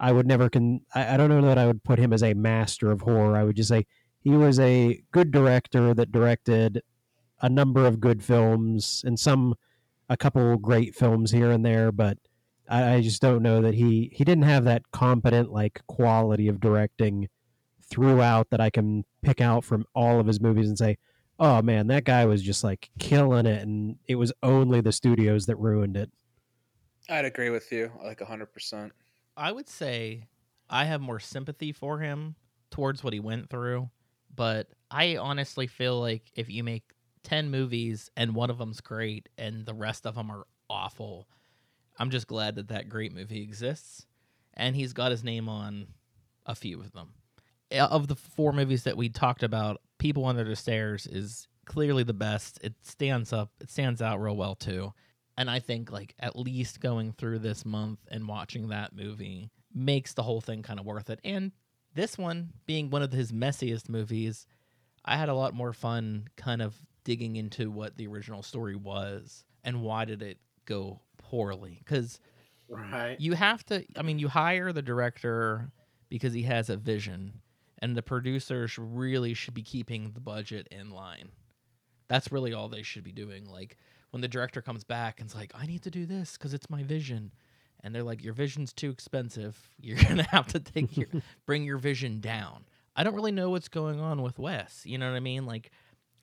I 0.00 0.12
would 0.12 0.28
never 0.28 0.48
can. 0.48 0.82
I, 0.94 1.14
I 1.14 1.16
don't 1.16 1.28
know 1.28 1.42
that 1.42 1.58
I 1.58 1.66
would 1.66 1.82
put 1.82 1.98
him 1.98 2.12
as 2.12 2.22
a 2.22 2.34
master 2.34 2.92
of 2.92 3.00
horror. 3.00 3.36
I 3.36 3.42
would 3.42 3.56
just 3.56 3.68
say 3.68 3.84
he 4.20 4.30
was 4.30 4.60
a 4.60 5.02
good 5.10 5.32
director 5.32 5.92
that 5.94 6.12
directed 6.12 6.82
a 7.40 7.48
number 7.48 7.86
of 7.86 8.00
good 8.00 8.22
films 8.22 9.02
and 9.04 9.18
some 9.18 9.54
a 10.08 10.16
couple 10.16 10.56
great 10.56 10.94
films 10.94 11.30
here 11.30 11.50
and 11.50 11.64
there, 11.64 11.92
but 11.92 12.18
I, 12.68 12.94
I 12.94 13.00
just 13.00 13.20
don't 13.20 13.42
know 13.42 13.60
that 13.62 13.74
he 13.74 14.10
he 14.12 14.24
didn't 14.24 14.44
have 14.44 14.64
that 14.64 14.90
competent 14.92 15.52
like 15.52 15.82
quality 15.86 16.48
of 16.48 16.60
directing 16.60 17.28
throughout 17.90 18.50
that 18.50 18.60
I 18.60 18.70
can 18.70 19.04
pick 19.22 19.40
out 19.40 19.64
from 19.64 19.86
all 19.94 20.20
of 20.20 20.26
his 20.26 20.40
movies 20.40 20.68
and 20.68 20.78
say, 20.78 20.98
oh 21.38 21.62
man, 21.62 21.86
that 21.88 22.04
guy 22.04 22.26
was 22.26 22.42
just 22.42 22.64
like 22.64 22.90
killing 22.98 23.46
it, 23.46 23.62
and 23.62 23.96
it 24.06 24.16
was 24.16 24.32
only 24.42 24.80
the 24.80 24.92
studios 24.92 25.46
that 25.46 25.56
ruined 25.56 25.96
it. 25.96 26.10
I'd 27.08 27.24
agree 27.24 27.50
with 27.50 27.70
you 27.72 27.90
like 28.02 28.20
hundred 28.20 28.52
percent. 28.52 28.92
I 29.36 29.52
would 29.52 29.68
say 29.68 30.24
I 30.68 30.84
have 30.84 31.00
more 31.00 31.20
sympathy 31.20 31.72
for 31.72 32.00
him 32.00 32.34
towards 32.70 33.02
what 33.02 33.12
he 33.12 33.20
went 33.20 33.48
through, 33.48 33.88
but 34.34 34.68
I 34.90 35.16
honestly 35.16 35.66
feel 35.66 36.00
like 36.00 36.30
if 36.34 36.50
you 36.50 36.64
make 36.64 36.92
10 37.22 37.50
movies 37.50 38.10
and 38.16 38.34
one 38.34 38.50
of 38.50 38.58
them's 38.58 38.80
great 38.80 39.28
and 39.38 39.64
the 39.64 39.74
rest 39.74 40.06
of 40.06 40.16
them 40.16 40.30
are 40.30 40.46
awful, 40.68 41.28
I'm 41.98 42.10
just 42.10 42.26
glad 42.26 42.56
that 42.56 42.68
that 42.68 42.88
great 42.88 43.14
movie 43.14 43.42
exists 43.42 44.06
and 44.54 44.76
he's 44.76 44.92
got 44.92 45.10
his 45.10 45.24
name 45.24 45.48
on 45.48 45.86
a 46.46 46.54
few 46.54 46.80
of 46.80 46.92
them. 46.92 47.14
Uh, 47.72 47.88
Of 47.90 48.08
the 48.08 48.16
four 48.16 48.52
movies 48.52 48.84
that 48.84 48.96
we 48.96 49.08
talked 49.08 49.42
about, 49.42 49.80
People 49.98 50.24
Under 50.26 50.44
the 50.44 50.56
Stairs 50.56 51.06
is 51.06 51.48
clearly 51.66 52.02
the 52.02 52.14
best. 52.14 52.58
It 52.62 52.74
stands 52.82 53.32
up, 53.32 53.50
it 53.60 53.70
stands 53.70 54.00
out 54.00 54.20
real 54.20 54.36
well 54.36 54.54
too. 54.54 54.92
And 55.36 55.48
I 55.50 55.60
think 55.60 55.92
like 55.92 56.14
at 56.18 56.36
least 56.36 56.80
going 56.80 57.12
through 57.12 57.40
this 57.40 57.64
month 57.64 58.00
and 58.10 58.26
watching 58.26 58.68
that 58.68 58.94
movie 58.94 59.50
makes 59.74 60.14
the 60.14 60.22
whole 60.22 60.40
thing 60.40 60.62
kind 60.62 60.80
of 60.80 60.86
worth 60.86 61.10
it. 61.10 61.20
And 61.24 61.52
this 61.94 62.18
one 62.18 62.52
being 62.66 62.90
one 62.90 63.02
of 63.02 63.12
his 63.12 63.32
messiest 63.32 63.88
movies, 63.88 64.46
I 65.04 65.16
had 65.16 65.28
a 65.28 65.34
lot 65.34 65.54
more 65.54 65.72
fun 65.72 66.28
kind 66.36 66.60
of 66.62 66.74
digging 67.04 67.36
into 67.36 67.70
what 67.70 67.96
the 67.96 68.06
original 68.06 68.42
story 68.42 68.76
was 68.76 69.44
and 69.64 69.82
why 69.82 70.04
did 70.04 70.22
it 70.22 70.38
go 70.64 71.00
poorly 71.18 71.82
cuz 71.86 72.20
Right. 72.70 73.18
you 73.18 73.32
have 73.32 73.64
to 73.66 73.82
i 73.96 74.02
mean 74.02 74.18
you 74.18 74.28
hire 74.28 74.74
the 74.74 74.82
director 74.82 75.70
because 76.10 76.34
he 76.34 76.42
has 76.42 76.68
a 76.68 76.76
vision 76.76 77.40
and 77.80 77.96
the 77.96 78.02
producers 78.02 78.76
really 78.78 79.34
should 79.34 79.54
be 79.54 79.62
keeping 79.62 80.10
the 80.12 80.20
budget 80.20 80.68
in 80.70 80.90
line. 80.90 81.30
That's 82.08 82.32
really 82.32 82.52
all 82.52 82.68
they 82.68 82.82
should 82.82 83.04
be 83.04 83.12
doing. 83.12 83.46
Like 83.48 83.76
when 84.10 84.20
the 84.22 84.28
director 84.28 84.62
comes 84.62 84.84
back 84.84 85.20
and's 85.20 85.34
like 85.34 85.52
i 85.54 85.66
need 85.66 85.82
to 85.82 85.90
do 85.90 86.06
this 86.06 86.32
because 86.38 86.54
it's 86.54 86.70
my 86.70 86.82
vision 86.82 87.30
and 87.84 87.94
they're 87.94 88.02
like 88.02 88.24
your 88.24 88.32
vision's 88.32 88.72
too 88.72 88.88
expensive. 88.90 89.70
You're 89.80 90.02
gonna 90.02 90.26
have 90.30 90.46
to 90.48 90.58
take 90.60 90.96
your 90.96 91.08
bring 91.46 91.62
your 91.64 91.78
vision 91.78 92.20
down. 92.20 92.64
I 92.96 93.04
don't 93.04 93.14
really 93.14 93.32
know 93.32 93.50
what's 93.50 93.68
going 93.68 94.00
on 94.00 94.22
with 94.22 94.38
wes 94.38 94.82
you 94.86 94.96
know 94.98 95.10
what 95.10 95.16
i 95.16 95.20
mean? 95.20 95.44
Like 95.46 95.70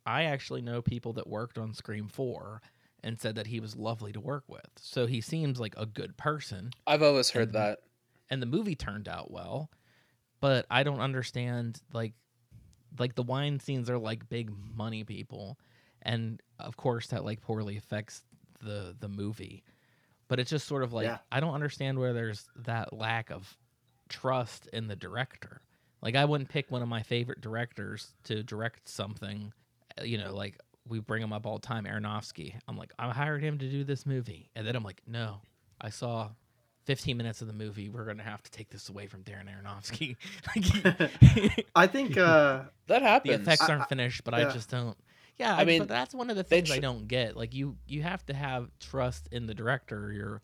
i 0.05 0.23
actually 0.23 0.61
know 0.61 0.81
people 0.81 1.13
that 1.13 1.27
worked 1.27 1.57
on 1.57 1.73
scream 1.73 2.07
4 2.07 2.61
and 3.03 3.21
said 3.21 3.35
that 3.35 3.47
he 3.47 3.59
was 3.59 3.75
lovely 3.75 4.11
to 4.13 4.19
work 4.19 4.43
with. 4.47 4.65
So 4.77 5.05
he 5.05 5.21
seems 5.21 5.59
like 5.59 5.75
a 5.77 5.85
good 5.85 6.17
person. 6.17 6.71
I've 6.87 7.03
always 7.03 7.29
heard 7.29 7.49
And- 7.49 7.53
that. 7.55 7.79
and 8.31 8.41
the 8.41 8.47
movie 8.47 8.75
turned 8.75 9.07
out 9.07 9.29
well 9.29 9.69
but 10.45 10.65
i 10.69 10.83
don't 10.83 10.99
understand 10.99 11.81
like 11.93 12.13
like 12.99 13.15
the 13.15 13.23
Weinsteins 13.23 13.89
are 13.89 13.97
like 13.97 14.29
big 14.29 14.51
money 14.75 15.03
people 15.03 15.57
and 16.03 16.41
of 16.59 16.77
course 16.77 17.07
that 17.07 17.25
like 17.25 17.41
poorly 17.41 17.77
affects 17.77 18.21
the 18.61 18.95
the 18.99 19.09
movie. 19.09 19.63
But 20.27 20.39
it's 20.39 20.49
just 20.49 20.67
sort 20.67 20.83
of 20.83 20.93
like 20.93 21.05
Yeah. 21.05 21.17
i 21.31 21.39
don't 21.39 21.53
understand 21.53 21.99
where 21.99 22.13
there's 22.13 22.47
that 22.57 22.93
lack 22.93 23.31
of 23.31 23.57
trust 24.07 24.67
in 24.71 24.87
the 24.87 24.95
director. 24.95 25.61
Like 26.01 26.15
i 26.15 26.23
wouldn't 26.25 26.49
pick 26.49 26.69
one 26.71 26.81
of 26.83 26.87
my 26.87 27.01
favorite 27.03 27.41
directors 27.41 28.13
to 28.25 28.43
direct 28.43 28.87
something 28.87 29.51
uh, 29.99 30.03
you 30.03 30.17
know 30.17 30.33
like 30.35 30.57
we 30.87 30.99
bring 30.99 31.23
him 31.23 31.33
up 31.33 31.45
all 31.47 31.57
the 31.59 31.67
time 31.67 31.85
aronofsky. 31.85 32.53
I'm 32.67 32.77
like 32.77 32.93
i 32.99 33.09
hired 33.11 33.43
him 33.43 33.57
to 33.57 33.67
do 33.69 33.83
this 33.83 34.05
movie. 34.05 34.49
And 34.55 34.65
then 34.65 34.75
i'm 34.75 34.83
like 34.83 35.01
no 35.07 35.41
i 35.81 35.89
saw 35.89 36.29
15 36.85 37.17
minutes 37.17 37.41
of 37.41 37.47
the 37.47 37.53
movie, 37.53 37.89
we're 37.89 38.05
going 38.05 38.17
to 38.17 38.23
have 38.23 38.41
to 38.43 38.51
take 38.51 38.69
this 38.69 38.89
away 38.89 39.07
from 39.07 39.23
Darren 39.23 39.47
Aronofsky. 39.49 40.15
I 41.75 41.87
think 41.87 42.17
uh 42.17 42.63
That 42.87 43.01
happens. 43.01 43.35
the 43.37 43.41
effects 43.41 43.67
aren't 43.69 43.83
I- 43.83 43.85
finished, 43.85 44.23
but 44.23 44.33
yeah. 44.37 44.47
I 44.49 44.53
just 44.53 44.69
don't. 44.69 44.97
Yeah, 45.37 45.53
I 45.53 45.61
I 45.61 45.65
mean, 45.65 45.67
mean, 45.67 45.79
but 45.79 45.87
that's 45.89 46.13
one 46.13 46.29
of 46.29 46.37
the 46.37 46.43
they 46.43 46.61
things 46.61 46.71
I 46.71 46.79
don't 46.79 47.07
get. 47.09 47.35
Like 47.35 47.53
you, 47.53 47.75
you 47.87 48.01
have 48.03 48.25
to 48.27 48.33
have 48.33 48.69
trust 48.79 49.27
in 49.33 49.47
the 49.47 49.53
director. 49.53 50.13
You're, 50.13 50.41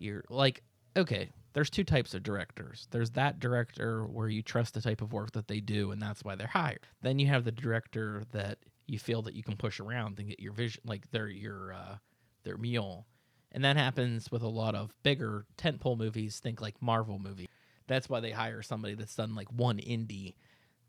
you're 0.00 0.24
like, 0.30 0.62
okay, 0.96 1.30
there's 1.52 1.70
two 1.70 1.84
types 1.84 2.12
of 2.14 2.24
directors. 2.24 2.88
There's 2.90 3.10
that 3.10 3.38
director 3.38 4.04
where 4.06 4.28
you 4.28 4.42
trust 4.42 4.74
the 4.74 4.80
type 4.80 5.00
of 5.00 5.12
work 5.12 5.30
that 5.32 5.46
they 5.46 5.60
do, 5.60 5.92
and 5.92 6.02
that's 6.02 6.24
why 6.24 6.34
they're 6.34 6.48
hired. 6.48 6.80
Then 7.02 7.20
you 7.20 7.28
have 7.28 7.44
the 7.44 7.52
director 7.52 8.24
that 8.32 8.58
you 8.88 8.98
feel 8.98 9.22
that 9.22 9.34
you 9.34 9.44
can 9.44 9.56
push 9.56 9.78
around 9.78 10.18
and 10.18 10.28
get 10.28 10.40
your 10.40 10.52
vision, 10.54 10.82
like 10.84 11.08
they're 11.12 11.28
your, 11.28 11.72
uh, 11.74 11.96
their 12.42 12.56
mule. 12.56 13.06
And 13.52 13.64
that 13.64 13.76
happens 13.76 14.30
with 14.32 14.42
a 14.42 14.48
lot 14.48 14.74
of 14.74 14.94
bigger 15.02 15.44
tentpole 15.58 15.98
movies. 15.98 16.40
Think 16.40 16.60
like 16.60 16.80
Marvel 16.80 17.18
movie. 17.18 17.48
That's 17.86 18.08
why 18.08 18.20
they 18.20 18.30
hire 18.30 18.62
somebody 18.62 18.94
that's 18.94 19.14
done 19.14 19.34
like 19.34 19.52
one 19.52 19.78
indie. 19.78 20.34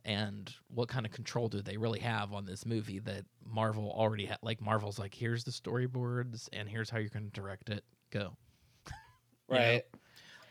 And 0.06 0.54
what 0.74 0.90
kind 0.90 1.06
of 1.06 1.12
control 1.12 1.48
do 1.48 1.62
they 1.62 1.78
really 1.78 2.00
have 2.00 2.34
on 2.34 2.46
this 2.46 2.66
movie 2.66 3.00
that 3.00 3.26
Marvel 3.46 3.94
already 3.96 4.26
had? 4.26 4.38
Like 4.42 4.62
Marvel's 4.62 5.00
like, 5.00 5.14
here's 5.14 5.44
the 5.44 5.52
storyboards 5.52 6.50
and 6.52 6.68
here's 6.68 6.90
how 6.90 7.00
you're 7.00 7.10
going 7.10 7.30
to 7.30 7.42
direct 7.42 7.70
it. 7.70 7.84
Go. 8.12 8.36
you 8.88 8.94
know? 9.50 9.60
right. 9.60 9.84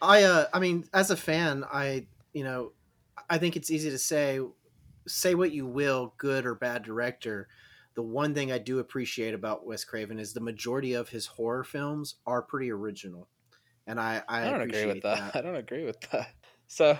I 0.02 0.24
uh 0.24 0.46
I 0.52 0.58
mean 0.58 0.84
as 0.92 1.10
a 1.10 1.16
fan 1.16 1.64
I 1.72 2.06
you 2.32 2.42
know 2.42 2.72
I 3.30 3.38
think 3.38 3.54
it's 3.54 3.70
easy 3.70 3.88
to 3.90 3.98
say 3.98 4.40
say 5.06 5.34
what 5.34 5.52
you 5.52 5.64
will 5.64 6.12
good 6.18 6.44
or 6.44 6.56
bad 6.56 6.82
director 6.82 7.48
the 7.94 8.02
one 8.02 8.34
thing 8.34 8.50
I 8.52 8.58
do 8.58 8.78
appreciate 8.78 9.34
about 9.34 9.66
Wes 9.66 9.84
Craven 9.84 10.18
is 10.18 10.32
the 10.32 10.40
majority 10.40 10.94
of 10.94 11.08
his 11.10 11.26
horror 11.26 11.64
films 11.64 12.16
are 12.26 12.42
pretty 12.42 12.70
original 12.70 13.28
and 13.86 14.00
I 14.00 14.22
I, 14.28 14.42
I, 14.42 14.50
don't 14.50 14.62
agree 14.62 14.82
appreciate 14.82 14.94
with 14.94 15.02
that. 15.02 15.30
I 15.36 15.40
don't 15.40 15.56
agree 15.56 15.84
with 15.84 16.00
that. 16.12 16.28
So 16.66 16.98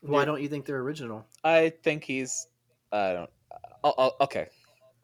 Why 0.00 0.24
don't 0.24 0.40
you 0.40 0.48
think 0.48 0.66
they're 0.66 0.78
original? 0.78 1.26
I 1.42 1.70
think 1.82 2.04
he's. 2.04 2.46
I 2.92 3.12
don't. 3.12 3.30
I'll, 3.84 3.94
I'll, 3.98 4.16
okay, 4.22 4.48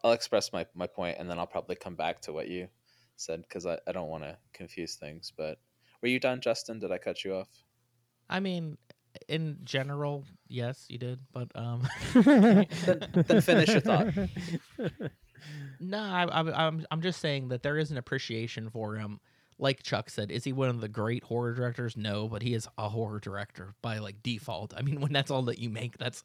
I'll 0.03 0.13
express 0.13 0.53
my 0.53 0.65
my 0.75 0.87
point, 0.87 1.17
and 1.19 1.29
then 1.29 1.39
I'll 1.39 1.47
probably 1.47 1.75
come 1.75 1.95
back 1.95 2.21
to 2.21 2.33
what 2.33 2.47
you 2.47 2.67
said 3.17 3.41
because 3.41 3.65
I, 3.65 3.77
I 3.87 3.91
don't 3.91 4.09
want 4.09 4.23
to 4.23 4.37
confuse 4.53 4.95
things. 4.95 5.31
But 5.35 5.57
were 6.01 6.09
you 6.09 6.19
done, 6.19 6.41
Justin? 6.41 6.79
Did 6.79 6.91
I 6.91 6.97
cut 6.97 7.23
you 7.23 7.35
off? 7.35 7.49
I 8.29 8.39
mean, 8.39 8.77
in 9.27 9.59
general, 9.63 10.25
yes, 10.47 10.85
you 10.89 10.97
did, 10.97 11.19
but 11.31 11.49
um, 11.55 11.87
then 12.13 13.41
finish 13.41 13.69
your 13.69 13.81
thought. 13.81 14.07
no, 15.79 15.99
I, 15.99 16.23
I, 16.23 16.67
I'm 16.67 16.85
I'm 16.91 17.01
just 17.01 17.19
saying 17.19 17.49
that 17.49 17.63
there 17.63 17.77
is 17.77 17.91
an 17.91 17.97
appreciation 17.97 18.69
for 18.69 18.95
him. 18.95 19.19
Like 19.57 19.83
Chuck 19.83 20.09
said, 20.09 20.31
is 20.31 20.43
he 20.43 20.51
one 20.51 20.69
of 20.69 20.81
the 20.81 20.89
great 20.89 21.23
horror 21.23 21.53
directors? 21.53 21.95
No, 21.95 22.27
but 22.27 22.41
he 22.41 22.53
is 22.53 22.67
a 22.77 22.89
horror 22.89 23.19
director 23.19 23.73
by 23.81 23.99
like 23.99 24.21
default. 24.21 24.73
I 24.75 24.81
mean, 24.81 24.99
when 24.99 25.13
that's 25.13 25.31
all 25.31 25.43
that 25.43 25.59
you 25.59 25.69
make, 25.69 25.97
that's 25.97 26.23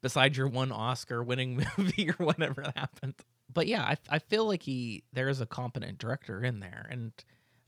besides 0.00 0.36
your 0.38 0.48
one 0.48 0.72
Oscar-winning 0.72 1.56
movie 1.78 2.10
or 2.10 2.24
whatever 2.24 2.64
happened. 2.74 3.14
But 3.52 3.66
yeah, 3.66 3.82
I 3.82 3.96
I 4.08 4.18
feel 4.18 4.46
like 4.46 4.62
he 4.62 5.04
there 5.12 5.28
is 5.28 5.40
a 5.40 5.46
competent 5.46 5.98
director 5.98 6.42
in 6.42 6.60
there, 6.60 6.86
and 6.90 7.12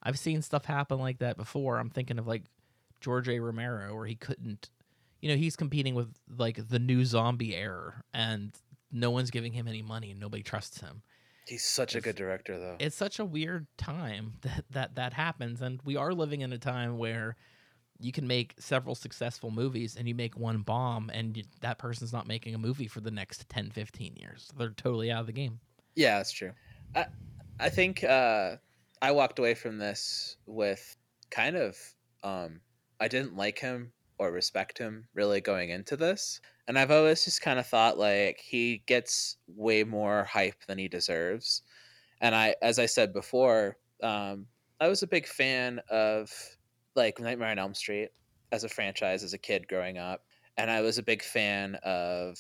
I've 0.02 0.18
seen 0.18 0.42
stuff 0.42 0.64
happen 0.64 0.98
like 0.98 1.18
that 1.18 1.36
before. 1.36 1.78
I'm 1.78 1.90
thinking 1.90 2.18
of 2.18 2.26
like 2.26 2.44
George 3.02 3.28
A. 3.28 3.38
Romero, 3.38 3.94
where 3.94 4.06
he 4.06 4.14
couldn't, 4.14 4.70
you 5.20 5.28
know, 5.28 5.36
he's 5.36 5.56
competing 5.56 5.94
with 5.94 6.14
like 6.36 6.68
the 6.68 6.78
new 6.78 7.04
zombie 7.04 7.54
era, 7.54 8.02
and 8.14 8.52
no 8.90 9.10
one's 9.10 9.30
giving 9.30 9.52
him 9.52 9.68
any 9.68 9.82
money, 9.82 10.10
and 10.10 10.20
nobody 10.20 10.42
trusts 10.42 10.80
him. 10.80 11.02
He's 11.46 11.64
such 11.64 11.94
a 11.94 12.00
good 12.00 12.16
director, 12.16 12.58
though. 12.58 12.76
It's 12.78 12.96
such 12.96 13.18
a 13.18 13.24
weird 13.24 13.66
time 13.76 14.34
that 14.42 14.64
that 14.70 14.94
that 14.94 15.12
happens, 15.12 15.60
and 15.60 15.80
we 15.84 15.96
are 15.96 16.14
living 16.14 16.40
in 16.40 16.52
a 16.52 16.58
time 16.58 16.96
where 16.96 17.36
you 18.00 18.10
can 18.10 18.26
make 18.26 18.54
several 18.58 18.94
successful 18.94 19.50
movies 19.50 19.96
and 19.96 20.08
you 20.08 20.14
make 20.14 20.36
one 20.36 20.58
bomb 20.58 21.08
and 21.14 21.36
y- 21.36 21.44
that 21.60 21.78
person's 21.78 22.12
not 22.12 22.26
making 22.26 22.52
a 22.54 22.58
movie 22.58 22.88
for 22.88 23.00
the 23.00 23.12
next 23.12 23.48
10 23.48 23.70
15 23.70 24.16
years 24.16 24.50
they're 24.58 24.70
totally 24.70 25.12
out 25.12 25.20
of 25.20 25.26
the 25.26 25.32
game 25.32 25.60
Yeah, 25.94 26.16
that's 26.16 26.32
true. 26.32 26.50
I 26.96 27.06
I 27.60 27.68
think 27.68 28.02
uh, 28.02 28.56
I 29.00 29.12
walked 29.12 29.38
away 29.38 29.54
from 29.54 29.78
this 29.78 30.36
with 30.46 30.96
kind 31.30 31.54
of 31.56 31.78
um, 32.24 32.60
I 33.02 33.08
didn't 33.08 33.36
like 33.36 33.58
him 33.58 33.92
or 34.18 34.30
respect 34.30 34.78
him 34.78 35.08
really 35.12 35.40
going 35.40 35.70
into 35.70 35.96
this, 35.96 36.40
and 36.68 36.78
I've 36.78 36.92
always 36.92 37.24
just 37.24 37.42
kind 37.42 37.58
of 37.58 37.66
thought 37.66 37.98
like 37.98 38.40
he 38.40 38.84
gets 38.86 39.38
way 39.48 39.82
more 39.82 40.22
hype 40.22 40.64
than 40.68 40.78
he 40.78 40.86
deserves. 40.86 41.62
And 42.20 42.32
I, 42.32 42.54
as 42.62 42.78
I 42.78 42.86
said 42.86 43.12
before, 43.12 43.76
um, 44.04 44.46
I 44.80 44.86
was 44.86 45.02
a 45.02 45.08
big 45.08 45.26
fan 45.26 45.80
of 45.90 46.30
like 46.94 47.18
Nightmare 47.18 47.50
on 47.50 47.58
Elm 47.58 47.74
Street 47.74 48.10
as 48.52 48.62
a 48.62 48.68
franchise 48.68 49.24
as 49.24 49.32
a 49.32 49.38
kid 49.38 49.66
growing 49.66 49.98
up, 49.98 50.24
and 50.56 50.70
I 50.70 50.80
was 50.82 50.98
a 50.98 51.02
big 51.02 51.24
fan 51.24 51.74
of 51.82 52.38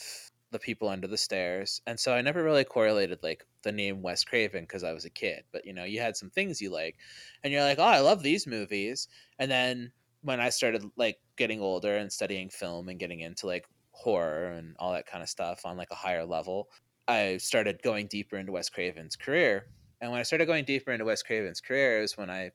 the 0.52 0.60
people 0.60 0.88
under 0.88 1.06
the 1.06 1.16
stairs 1.16 1.80
and 1.86 1.98
so 1.98 2.12
i 2.12 2.20
never 2.20 2.44
really 2.44 2.62
correlated 2.62 3.18
like 3.22 3.46
the 3.62 3.72
name 3.72 4.02
wes 4.02 4.22
craven 4.22 4.64
because 4.64 4.84
i 4.84 4.92
was 4.92 5.06
a 5.06 5.10
kid 5.10 5.44
but 5.50 5.64
you 5.64 5.72
know 5.72 5.84
you 5.84 5.98
had 5.98 6.14
some 6.14 6.28
things 6.28 6.60
you 6.60 6.70
like 6.70 6.94
and 7.42 7.54
you're 7.54 7.62
like 7.62 7.78
oh 7.78 7.84
i 7.84 8.00
love 8.00 8.22
these 8.22 8.46
movies 8.46 9.08
and 9.38 9.50
then 9.50 9.90
when 10.22 10.40
i 10.40 10.48
started 10.48 10.84
like 10.96 11.18
getting 11.36 11.60
older 11.60 11.96
and 11.96 12.12
studying 12.12 12.48
film 12.48 12.88
and 12.88 12.98
getting 12.98 13.20
into 13.20 13.46
like 13.46 13.66
horror 13.92 14.52
and 14.52 14.74
all 14.78 14.92
that 14.92 15.06
kind 15.06 15.22
of 15.22 15.28
stuff 15.28 15.64
on 15.64 15.76
like 15.76 15.90
a 15.90 15.96
higher 15.96 16.24
level 16.24 16.68
i 17.08 17.36
started 17.36 17.80
going 17.82 18.06
deeper 18.06 18.36
into 18.36 18.52
wes 18.52 18.68
craven's 18.68 19.16
career 19.16 19.66
and 20.00 20.10
when 20.10 20.20
i 20.20 20.22
started 20.22 20.46
going 20.46 20.64
deeper 20.64 20.92
into 20.92 21.04
wes 21.04 21.22
craven's 21.22 21.60
career 21.60 22.00
is 22.00 22.16
when 22.16 22.30
i 22.30 22.50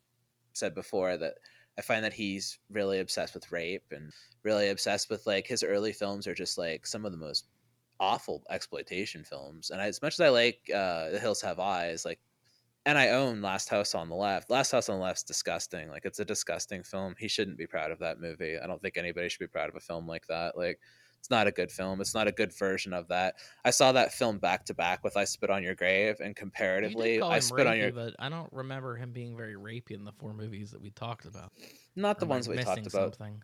said 0.53 0.73
before 0.73 1.17
that 1.17 1.35
i 1.77 1.81
find 1.81 2.03
that 2.03 2.13
he's 2.13 2.59
really 2.71 2.99
obsessed 2.99 3.33
with 3.33 3.51
rape 3.51 3.83
and 3.91 4.11
really 4.43 4.69
obsessed 4.69 5.09
with 5.09 5.25
like 5.27 5.45
his 5.45 5.63
early 5.63 5.93
films 5.93 6.25
are 6.27 6.33
just 6.33 6.57
like 6.57 6.87
some 6.87 7.05
of 7.05 7.11
the 7.11 7.17
most 7.17 7.47
awful 7.99 8.43
exploitation 8.49 9.23
films. 9.23 9.69
And 9.69 9.81
as 9.81 10.01
much 10.01 10.15
as 10.15 10.21
I 10.21 10.29
like 10.29 10.59
uh, 10.73 11.09
The 11.09 11.19
Hills 11.19 11.41
Have 11.41 11.59
Eyes, 11.59 12.05
like, 12.05 12.19
and 12.87 12.97
I 12.97 13.09
own 13.09 13.41
Last 13.41 13.67
House 13.67 13.93
on 13.93 14.07
the 14.07 14.15
Left. 14.15 14.49
Last 14.49 14.71
House 14.71 14.87
on 14.87 14.97
the 14.97 15.03
Left's 15.03 15.23
disgusting. 15.23 15.89
Like, 15.89 16.05
it's 16.05 16.19
a 16.19 16.25
disgusting 16.25 16.83
film. 16.83 17.15
He 17.19 17.27
shouldn't 17.27 17.57
be 17.57 17.67
proud 17.67 17.91
of 17.91 17.99
that 17.99 18.21
movie. 18.21 18.57
I 18.57 18.65
don't 18.65 18.81
think 18.81 18.95
anybody 18.95 19.27
should 19.27 19.41
be 19.41 19.47
proud 19.47 19.67
of 19.67 19.75
a 19.75 19.81
film 19.81 20.07
like 20.07 20.25
that. 20.27 20.57
Like, 20.57 20.79
it's 21.19 21.29
not 21.29 21.47
a 21.47 21.51
good 21.51 21.69
film. 21.69 21.99
It's 21.99 22.13
not 22.13 22.29
a 22.29 22.31
good 22.31 22.57
version 22.57 22.93
of 22.93 23.09
that. 23.09 23.35
I 23.65 23.71
saw 23.71 23.91
that 23.91 24.13
film 24.13 24.37
back 24.37 24.63
to 24.67 24.73
back 24.73 25.03
with 25.03 25.17
I 25.17 25.25
Spit 25.25 25.49
on 25.49 25.63
Your 25.63 25.75
Grave, 25.75 26.21
and 26.21 26.33
comparatively, 26.33 27.21
I 27.21 27.39
Spit 27.39 27.67
on 27.67 27.73
rapey, 27.73 27.79
Your 27.79 27.91
but 27.91 28.15
i 28.19 28.29
don't 28.29 28.51
remember 28.53 28.95
him 28.95 29.11
being 29.11 29.35
very 29.35 29.55
rapey 29.55 29.91
in 29.91 30.05
the 30.05 30.13
four 30.13 30.33
movies 30.33 30.71
that 30.71 30.79
we 30.81 30.91
talked 30.91 31.25
about 31.25 31.51
not 31.97 32.19
the 32.19 32.25
I 32.25 32.29
ones 32.29 32.47
we 32.47 32.55
talked 32.55 32.87
about. 32.87 33.15
something? 33.15 33.43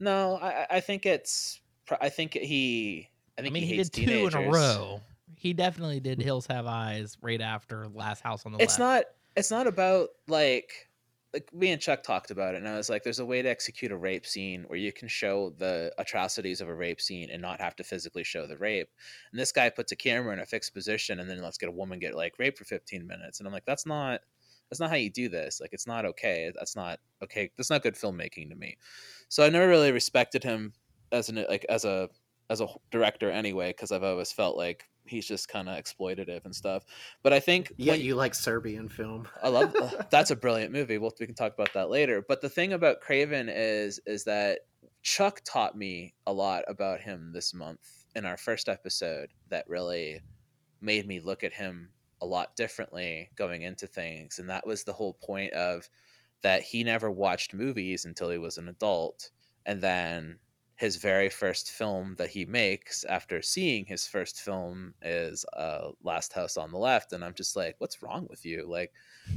No, 0.00 0.36
I, 0.36 0.48
I- 0.48 0.66
I 0.70 0.80
think 0.80 1.06
it's. 1.06 1.60
I 1.98 2.10
think 2.10 2.34
he. 2.34 3.08
I 3.38 3.40
i 3.40 3.42
think 3.44 3.54
mean 3.54 3.62
he, 3.62 3.68
he, 3.70 3.76
hates 3.76 3.88
did 3.88 4.06
two 4.06 4.26
in 4.26 4.34
a 4.34 4.50
row 4.50 5.00
he 5.36 5.52
definitely 5.52 6.00
did 6.00 6.18
mm. 6.18 6.22
hills 6.22 6.46
have 6.46 6.66
eyes 6.66 7.16
right 7.20 7.40
after 7.40 7.88
last 7.88 8.22
house 8.22 8.44
on 8.46 8.52
the 8.52 8.58
it's 8.58 8.78
left. 8.78 8.80
not 8.80 9.04
it's 9.36 9.50
not 9.50 9.66
about 9.66 10.10
like 10.28 10.88
like 11.32 11.52
me 11.54 11.70
and 11.70 11.80
chuck 11.80 12.02
talked 12.02 12.30
about 12.30 12.54
it 12.54 12.58
and 12.58 12.68
i 12.68 12.76
was 12.76 12.90
like 12.90 13.02
there's 13.02 13.18
a 13.18 13.24
way 13.24 13.40
to 13.40 13.48
execute 13.48 13.90
a 13.90 13.96
rape 13.96 14.26
scene 14.26 14.64
where 14.66 14.78
you 14.78 14.92
can 14.92 15.08
show 15.08 15.50
the 15.58 15.92
atrocities 15.98 16.60
of 16.60 16.68
a 16.68 16.74
rape 16.74 17.00
scene 17.00 17.30
and 17.30 17.40
not 17.40 17.60
have 17.60 17.74
to 17.74 17.84
physically 17.84 18.24
show 18.24 18.46
the 18.46 18.56
rape. 18.58 18.88
And 19.30 19.40
this 19.40 19.52
guy 19.52 19.70
puts 19.70 19.92
a 19.92 19.96
camera 19.96 20.34
in 20.34 20.40
a 20.40 20.46
fixed 20.46 20.74
position 20.74 21.20
and 21.20 21.30
then 21.30 21.40
let's 21.42 21.56
get 21.58 21.70
a 21.70 21.72
woman 21.72 21.98
get 21.98 22.14
like 22.14 22.38
raped 22.38 22.58
for 22.58 22.64
15 22.64 23.06
minutes 23.06 23.38
and 23.38 23.46
i'm 23.46 23.52
like 23.52 23.64
that's 23.64 23.86
not 23.86 24.20
that's 24.68 24.80
not 24.80 24.88
how 24.88 24.96
you 24.96 25.10
do 25.10 25.28
this. 25.28 25.60
Like 25.60 25.74
it's 25.74 25.86
not 25.86 26.06
okay. 26.06 26.50
That's 26.54 26.74
not 26.74 26.98
okay. 27.22 27.50
That's 27.58 27.68
not 27.68 27.82
good 27.82 27.94
filmmaking 27.94 28.48
to 28.48 28.56
me. 28.56 28.78
So 29.28 29.44
i 29.44 29.50
never 29.50 29.68
really 29.68 29.92
respected 29.92 30.42
him 30.42 30.72
as 31.12 31.28
an 31.28 31.44
like 31.48 31.66
as 31.68 31.84
a 31.84 32.08
as 32.50 32.60
a 32.60 32.68
director 32.90 33.30
anyway 33.30 33.70
because 33.70 33.92
i've 33.92 34.02
always 34.02 34.32
felt 34.32 34.56
like 34.56 34.88
he's 35.04 35.26
just 35.26 35.48
kind 35.48 35.68
of 35.68 35.76
exploitative 35.76 36.44
and 36.44 36.54
stuff 36.54 36.84
but 37.22 37.32
i 37.32 37.40
think 37.40 37.72
Yeah, 37.76 37.94
you 37.94 38.14
like 38.14 38.34
Serbian 38.34 38.88
film. 38.88 39.28
I 39.42 39.48
love 39.48 39.74
uh, 39.80 39.90
that's 40.10 40.30
a 40.30 40.36
brilliant 40.36 40.72
movie. 40.72 40.98
Well, 40.98 41.12
we 41.18 41.26
can 41.26 41.34
talk 41.34 41.54
about 41.54 41.72
that 41.74 41.90
later. 41.90 42.24
But 42.26 42.40
the 42.40 42.48
thing 42.48 42.72
about 42.72 43.00
Craven 43.00 43.48
is 43.48 44.00
is 44.06 44.24
that 44.24 44.60
Chuck 45.02 45.40
taught 45.44 45.76
me 45.76 46.14
a 46.26 46.32
lot 46.32 46.64
about 46.68 47.00
him 47.00 47.32
this 47.32 47.54
month 47.54 48.04
in 48.14 48.24
our 48.24 48.36
first 48.36 48.68
episode 48.68 49.30
that 49.48 49.68
really 49.68 50.20
made 50.80 51.06
me 51.06 51.20
look 51.20 51.44
at 51.44 51.52
him 51.52 51.90
a 52.20 52.26
lot 52.26 52.54
differently 52.56 53.30
going 53.34 53.62
into 53.62 53.86
things 53.86 54.38
and 54.38 54.48
that 54.48 54.66
was 54.66 54.84
the 54.84 54.92
whole 54.92 55.14
point 55.14 55.52
of 55.54 55.88
that 56.42 56.62
he 56.62 56.84
never 56.84 57.10
watched 57.10 57.54
movies 57.54 58.04
until 58.04 58.30
he 58.30 58.38
was 58.38 58.58
an 58.58 58.68
adult 58.68 59.30
and 59.66 59.80
then 59.80 60.38
his 60.82 60.96
very 60.96 61.28
first 61.28 61.70
film 61.70 62.16
that 62.18 62.28
he 62.28 62.44
makes 62.44 63.04
after 63.04 63.40
seeing 63.40 63.84
his 63.84 64.04
first 64.04 64.40
film 64.40 64.92
is 65.00 65.44
uh, 65.56 65.90
Last 66.02 66.32
House 66.32 66.56
on 66.56 66.72
the 66.72 66.76
Left, 66.78 67.12
and 67.12 67.24
I'm 67.24 67.34
just 67.34 67.54
like, 67.54 67.76
what's 67.78 68.02
wrong 68.02 68.26
with 68.28 68.44
you? 68.44 68.66
Like, 68.68 68.90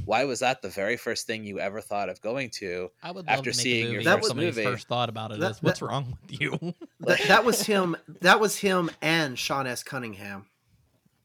why 0.04 0.24
was 0.24 0.40
that 0.40 0.60
the 0.60 0.68
very 0.68 0.96
first 0.96 1.24
thing 1.28 1.44
you 1.44 1.60
ever 1.60 1.80
thought 1.80 2.08
of 2.08 2.20
going 2.20 2.50
to? 2.58 2.90
I 3.00 3.12
would 3.12 3.28
after 3.28 3.52
to 3.52 3.56
make 3.56 3.62
seeing 3.62 3.86
a 3.86 3.90
your 3.90 4.02
movie 4.02 4.20
first 4.20 4.34
movie- 4.34 4.64
first 4.64 4.88
thought 4.88 5.08
about 5.08 5.30
it 5.30 5.38
That- 5.38 5.52
is, 5.52 5.62
"What's 5.62 5.78
that- 5.78 5.86
wrong 5.86 6.18
with 6.20 6.40
you?" 6.40 6.58
That, 7.00 7.20
that 7.28 7.44
was 7.44 7.62
him. 7.62 7.94
That 8.22 8.40
was 8.40 8.56
him 8.56 8.90
and 9.00 9.38
Sean 9.38 9.68
S. 9.68 9.84
Cunningham. 9.84 10.46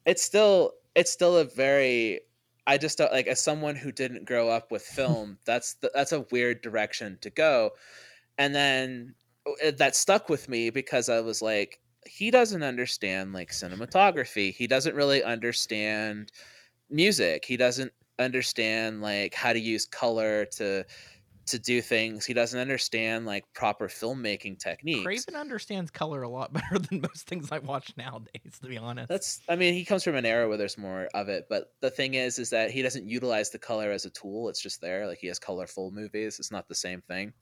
It's 0.06 0.22
still, 0.22 0.74
it's 0.94 1.10
still 1.10 1.38
a 1.38 1.46
very. 1.46 2.22
I 2.68 2.78
just 2.78 3.00
don't 3.00 3.12
like 3.12 3.26
as 3.26 3.40
someone 3.40 3.76
who 3.76 3.92
didn't 3.92 4.26
grow 4.26 4.50
up 4.50 4.72
with 4.72 4.84
film. 4.84 5.40
that's 5.46 5.74
the, 5.82 5.90
that's 5.96 6.12
a 6.12 6.28
weird 6.32 6.62
direction 6.62 7.18
to 7.22 7.32
go, 7.32 7.72
and 8.38 8.54
then 8.54 9.16
Eh, 9.62 9.72
that 9.72 9.96
stuck 9.96 10.30
with 10.30 10.50
me 10.50 10.70
because 10.70 11.10
I 11.10 11.20
was 11.22 11.42
like, 11.42 11.80
he 12.06 12.32
doesn't 12.32 12.64
understand 12.64 13.34
like 13.34 13.52
cinematography. 13.52 14.54
He 14.54 14.68
doesn't 14.68 14.96
really 14.96 15.24
understand 15.24 16.32
music. 16.90 17.46
He 17.46 17.58
doesn't 17.58 17.92
understand 18.20 19.02
like 19.02 19.34
how 19.34 19.54
to 19.54 19.60
use 19.60 19.86
color 19.86 20.46
to 20.46 20.86
to 21.52 21.60
do 21.60 21.82
things. 21.82 22.26
He 22.26 22.34
doesn't 22.34 22.60
understand 22.60 23.26
like 23.26 23.46
proper 23.54 23.88
filmmaking 23.88 24.60
techniques. 24.60 25.04
Craven 25.04 25.36
understands 25.36 25.92
color 25.92 26.24
a 26.24 26.30
lot 26.30 26.52
better 26.54 26.80
than 26.80 27.02
most 27.02 27.28
things 27.28 27.52
I 27.52 27.60
watch 27.60 27.94
nowadays. 27.98 28.60
To 28.62 28.68
be 28.68 28.78
honest, 28.78 29.10
That's 29.10 29.42
I 29.48 29.56
mean, 29.56 29.74
he 29.74 29.86
comes 29.86 30.04
from 30.04 30.16
an 30.16 30.26
era 30.26 30.48
where 30.48 30.58
there's 30.58 30.78
more 30.78 31.08
of 31.14 31.30
it, 31.30 31.46
but 31.50 31.74
the 31.82 31.90
thing 31.90 32.16
is 32.16 32.40
is 32.40 32.50
that 32.50 32.72
he 32.72 32.82
doesn't 32.82 33.08
utilize 33.08 33.52
the 33.52 33.60
color 33.60 33.92
as 33.92 34.06
a 34.06 34.10
tool. 34.10 34.50
It's 34.50 34.62
just 34.62 34.82
there. 34.82 35.08
Like 35.08 35.20
he 35.20 35.28
has 35.28 35.40
colorful 35.40 35.92
movies. 35.92 36.40
It's 36.40 36.52
not 36.52 36.68
the 36.68 36.76
same 36.76 37.02
thing. 37.02 37.34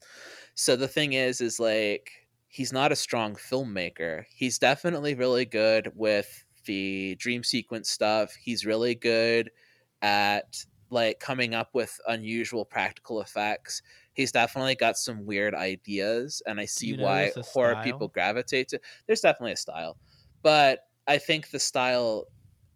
So 0.54 0.76
the 0.76 0.88
thing 0.88 1.12
is 1.14 1.40
is 1.40 1.60
like 1.60 2.10
he's 2.48 2.72
not 2.72 2.92
a 2.92 2.96
strong 2.96 3.34
filmmaker. 3.36 4.24
He's 4.30 4.58
definitely 4.58 5.14
really 5.14 5.44
good 5.44 5.92
with 5.94 6.44
the 6.66 7.14
dream 7.16 7.44
sequence 7.44 7.88
stuff. 7.88 8.34
He's 8.34 8.66
really 8.66 8.94
good 8.94 9.50
at 10.02 10.64
like 10.90 11.20
coming 11.20 11.54
up 11.54 11.70
with 11.72 11.98
unusual 12.06 12.64
practical 12.64 13.20
effects. 13.20 13.82
He's 14.12 14.32
definitely 14.32 14.74
got 14.74 14.98
some 14.98 15.24
weird 15.24 15.54
ideas 15.54 16.42
and 16.46 16.60
I 16.60 16.64
see 16.66 16.88
you 16.88 16.98
why 16.98 17.32
horror 17.52 17.72
style? 17.72 17.84
people 17.84 18.08
gravitate 18.08 18.68
to. 18.68 18.80
There's 19.06 19.20
definitely 19.20 19.52
a 19.52 19.56
style. 19.56 19.96
But 20.42 20.80
I 21.06 21.18
think 21.18 21.50
the 21.50 21.58
style 21.58 22.26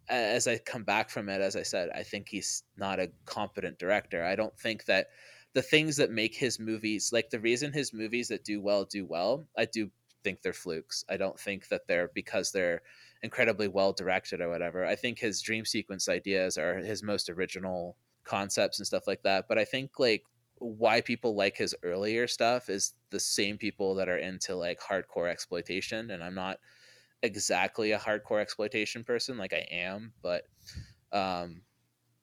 as 0.09 0.47
I 0.47 0.57
come 0.59 0.83
back 0.83 1.09
from 1.09 1.29
it, 1.29 1.41
as 1.41 1.55
I 1.55 1.63
said, 1.63 1.89
I 1.95 2.03
think 2.03 2.29
he's 2.29 2.63
not 2.77 2.99
a 2.99 3.11
competent 3.25 3.79
director. 3.79 4.23
I 4.23 4.35
don't 4.35 4.57
think 4.57 4.85
that 4.85 5.07
the 5.53 5.61
things 5.61 5.97
that 5.97 6.11
make 6.11 6.35
his 6.35 6.59
movies, 6.59 7.11
like 7.11 7.29
the 7.29 7.39
reason 7.39 7.71
his 7.71 7.93
movies 7.93 8.27
that 8.27 8.43
do 8.43 8.61
well 8.61 8.85
do 8.85 9.05
well, 9.05 9.47
I 9.57 9.65
do 9.65 9.89
think 10.23 10.41
they're 10.41 10.53
flukes. 10.53 11.05
I 11.09 11.17
don't 11.17 11.39
think 11.39 11.69
that 11.69 11.87
they're 11.87 12.11
because 12.13 12.51
they're 12.51 12.81
incredibly 13.23 13.67
well 13.67 13.93
directed 13.93 14.41
or 14.41 14.49
whatever. 14.49 14.85
I 14.85 14.95
think 14.95 15.17
his 15.17 15.41
dream 15.41 15.65
sequence 15.65 16.09
ideas 16.09 16.57
are 16.57 16.77
his 16.77 17.01
most 17.01 17.29
original 17.29 17.95
concepts 18.25 18.79
and 18.79 18.85
stuff 18.85 19.07
like 19.07 19.23
that. 19.23 19.45
But 19.47 19.57
I 19.57 19.65
think 19.65 19.97
like 19.97 20.23
why 20.65 21.01
people 21.01 21.35
like 21.35 21.55
his 21.55 21.75
earlier 21.83 22.27
stuff 22.27 22.69
is 22.69 22.93
the 23.11 23.19
same 23.19 23.57
people 23.57 23.95
that 23.95 24.09
are 24.09 24.17
into 24.17 24.55
like 24.55 24.79
hardcore 24.79 25.29
exploitation, 25.29 26.11
and 26.11 26.23
I'm 26.23 26.35
not 26.35 26.57
exactly 27.23 27.91
a 27.91 27.99
hardcore 27.99 28.41
exploitation 28.41 29.03
person 29.03 29.37
like 29.37 29.53
I 29.53 29.65
am, 29.71 30.13
but 30.21 30.43
um 31.11 31.61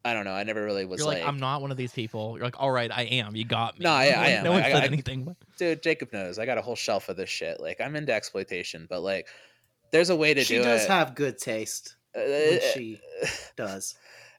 I 0.05 0.15
don't 0.15 0.25
know. 0.25 0.33
I 0.33 0.43
never 0.43 0.65
really 0.65 0.85
was 0.85 0.99
You're 0.99 1.07
like, 1.07 1.23
I'm 1.23 1.39
not 1.39 1.63
one 1.63 1.71
of 1.71 1.77
these 1.77 1.93
people. 1.93 2.35
You're 2.37 2.45
like, 2.45 2.61
all 2.61 2.73
right, 2.73 2.91
I 2.91 3.03
am. 3.05 3.37
You 3.37 3.45
got 3.45 3.79
me. 3.79 3.85
No, 3.85 3.93
I- 3.93 4.11
no 4.11 4.17
I 4.17 4.27
am. 4.31 4.45
No 4.45 4.53
one 4.53 4.63
I- 4.65 4.73
said 4.73 4.83
I- 4.83 4.87
anything. 4.87 5.25
But 5.25 5.37
dude, 5.57 5.83
Jacob 5.83 6.13
knows. 6.13 6.39
I 6.41 6.47
got 6.47 6.59
a 6.59 6.63
whole 6.63 6.75
shelf 6.75 7.09
of 7.09 7.17
this 7.17 7.31
shit. 7.31 7.61
Like 7.61 7.81
I'm 7.81 7.95
into 7.95 8.13
exploitation, 8.13 8.87
but 8.91 9.01
like 9.03 9.29
there's 9.93 10.11
a 10.11 10.17
way 10.17 10.35
to 10.35 10.43
she 10.43 10.55
do 10.55 10.61
it 10.61 10.65
she 10.65 10.69
does 10.69 10.87
have 10.87 11.15
good 11.15 11.39
taste 11.39 11.97
Uh, 12.17 12.59
she 12.75 12.99
does. 13.57 13.95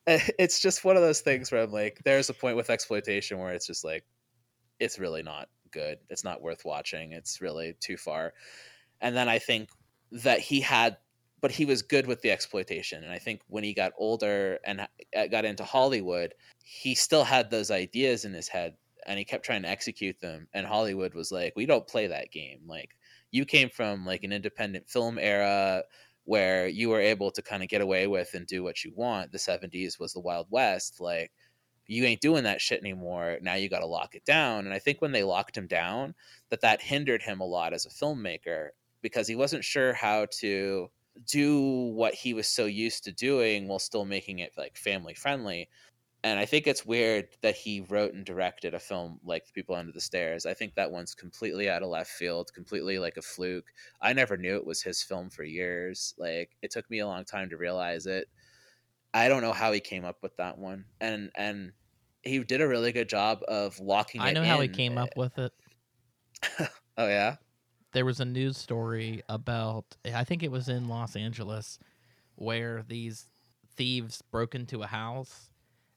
it's 0.08 0.60
just 0.60 0.84
one 0.84 0.96
of 0.96 1.02
those 1.02 1.22
things 1.22 1.52
where 1.52 1.64
I'm 1.64 1.72
like, 1.72 2.02
there's 2.04 2.30
a 2.30 2.34
point 2.34 2.58
with 2.58 2.70
exploitation 2.70 3.40
where 3.40 3.54
it's 3.54 3.68
just 3.68 3.84
like, 3.84 4.04
it's 4.80 5.00
really 5.00 5.24
not 5.24 5.48
good. 5.72 5.98
It's 6.10 6.24
not 6.24 6.42
worth 6.42 6.66
watching. 6.66 7.14
It's 7.14 7.42
really 7.42 7.76
too 7.80 7.98
far. 7.98 8.34
And 9.02 9.16
then 9.16 9.30
I 9.30 9.40
think 9.40 9.70
that 10.12 10.40
he 10.40 10.60
had, 10.60 10.98
but 11.42 11.52
he 11.52 11.66
was 11.66 11.82
good 11.82 12.06
with 12.06 12.22
the 12.22 12.32
exploitation. 12.32 13.04
And 13.04 13.12
I 13.12 13.20
think 13.20 13.42
when 13.48 13.64
he 13.64 13.74
got 13.74 13.94
older 13.98 14.60
and 14.66 14.82
uh, 14.82 15.28
got 15.28 15.46
into 15.46 15.64
Hollywood, 15.64 16.34
he 16.64 16.96
still 16.96 17.24
had 17.24 17.50
those 17.50 17.72
ideas 17.72 18.26
in 18.26 18.34
his 18.34 18.48
head 18.48 18.76
and 19.06 19.18
he 19.18 19.26
kept 19.26 19.46
trying 19.46 19.64
to 19.64 19.70
execute 19.70 20.20
them. 20.20 20.48
And 20.54 20.66
Hollywood 20.66 21.14
was 21.14 21.32
like, 21.32 21.54
we 21.56 21.66
don't 21.66 21.88
play 21.88 22.08
that 22.08 22.32
game. 22.32 22.62
Like, 22.68 22.92
you 23.32 23.46
came 23.46 23.70
from 23.70 24.06
like 24.06 24.24
an 24.24 24.32
independent 24.32 24.90
film 24.90 25.18
era 25.18 25.84
where 26.26 26.68
you 26.68 26.90
were 26.90 27.02
able 27.02 27.32
to 27.32 27.42
kind 27.42 27.64
of 27.64 27.70
get 27.70 27.82
away 27.82 28.08
with 28.08 28.34
and 28.34 28.48
do 28.48 28.64
what 28.64 28.84
you 28.84 28.94
want. 28.96 29.32
The 29.32 29.38
70s 29.38 30.00
was 30.00 30.14
the 30.14 30.22
Wild 30.22 30.48
West. 30.50 31.00
Like, 31.00 31.32
you 31.88 32.06
ain't 32.06 32.22
doing 32.22 32.44
that 32.44 32.62
shit 32.62 32.80
anymore. 32.80 33.38
Now 33.42 33.56
you 33.56 33.70
got 33.70 33.80
to 33.80 33.86
lock 33.86 34.16
it 34.16 34.26
down. 34.26 34.66
And 34.66 34.74
I 34.74 34.80
think 34.80 35.02
when 35.02 35.12
they 35.12 35.24
locked 35.24 35.58
him 35.58 35.68
down, 35.68 36.16
that 36.50 36.62
that 36.62 36.82
hindered 36.82 37.22
him 37.22 37.42
a 37.42 37.46
lot 37.46 37.74
as 37.74 37.86
a 37.86 37.90
filmmaker 37.90 38.70
because 39.02 39.28
he 39.28 39.36
wasn't 39.36 39.66
sure 39.66 39.94
how 39.94 40.28
to 40.40 40.90
do 41.28 41.92
what 41.94 42.14
he 42.14 42.34
was 42.34 42.48
so 42.48 42.66
used 42.66 43.04
to 43.04 43.12
doing 43.12 43.68
while 43.68 43.80
still 43.80 44.06
making 44.06 44.40
it 44.40 44.54
like 44.58 44.78
family 44.78 45.14
friendly. 45.14 45.70
And 46.24 46.40
I 46.40 46.46
think 46.46 46.68
it's 46.68 46.86
weird 46.86 47.28
that 47.42 47.56
he 47.58 47.82
wrote 47.82 48.14
and 48.14 48.26
directed 48.26 48.74
a 48.74 48.80
film 48.80 49.20
like 49.24 49.46
The 49.46 49.52
People 49.52 49.76
Under 49.76 49.92
the 49.92 50.00
Stairs. 50.02 50.46
I 50.46 50.54
think 50.54 50.76
that 50.76 50.92
one's 50.92 51.14
completely 51.16 51.70
out 51.70 51.84
of 51.84 51.90
left 51.90 52.12
field, 52.12 52.54
completely 52.54 52.98
like 52.98 53.18
a 53.18 53.22
fluke. 53.22 53.68
I 54.02 54.14
never 54.14 54.38
knew 54.38 54.56
it 54.56 54.66
was 54.66 54.82
his 54.82 55.04
film 55.04 55.30
for 55.30 55.44
years. 55.44 56.14
Like 56.18 56.56
it 56.62 56.72
took 56.72 56.90
me 56.90 57.00
a 57.00 57.08
long 57.08 57.26
time 57.26 57.50
to 57.50 57.58
realize 57.58 58.06
it. 58.06 58.30
I 59.14 59.30
don't 59.30 59.42
know 59.44 59.54
how 59.54 59.72
he 59.74 59.82
came 59.82 60.06
up 60.06 60.24
with 60.24 60.38
that 60.38 60.58
one. 60.58 60.86
And 61.02 61.32
and 61.36 61.74
he 62.24 62.44
did 62.44 62.62
a 62.62 62.68
really 62.68 62.92
good 62.94 63.10
job 63.10 63.44
of 63.48 63.80
locking 63.80 64.22
I 64.22 64.32
know 64.32 64.44
how 64.44 64.60
he 64.62 64.68
came 64.70 64.98
up 64.98 65.16
eh 65.16 65.16
with 65.16 65.38
it. 65.38 65.54
Oh 66.98 67.08
yeah. 67.08 67.38
There 67.94 68.06
was 68.06 68.20
a 68.20 68.26
news 68.26 68.58
story 68.58 69.22
about, 69.30 69.96
I 70.06 70.24
think 70.24 70.42
it 70.44 70.52
was 70.52 70.68
in 70.68 70.88
Los 70.88 71.16
Angeles, 71.16 71.78
where 72.36 72.84
these 72.84 73.30
thieves 73.78 74.22
broke 74.24 74.56
into 74.56 74.84
a 74.84 74.88
house, 74.88 75.52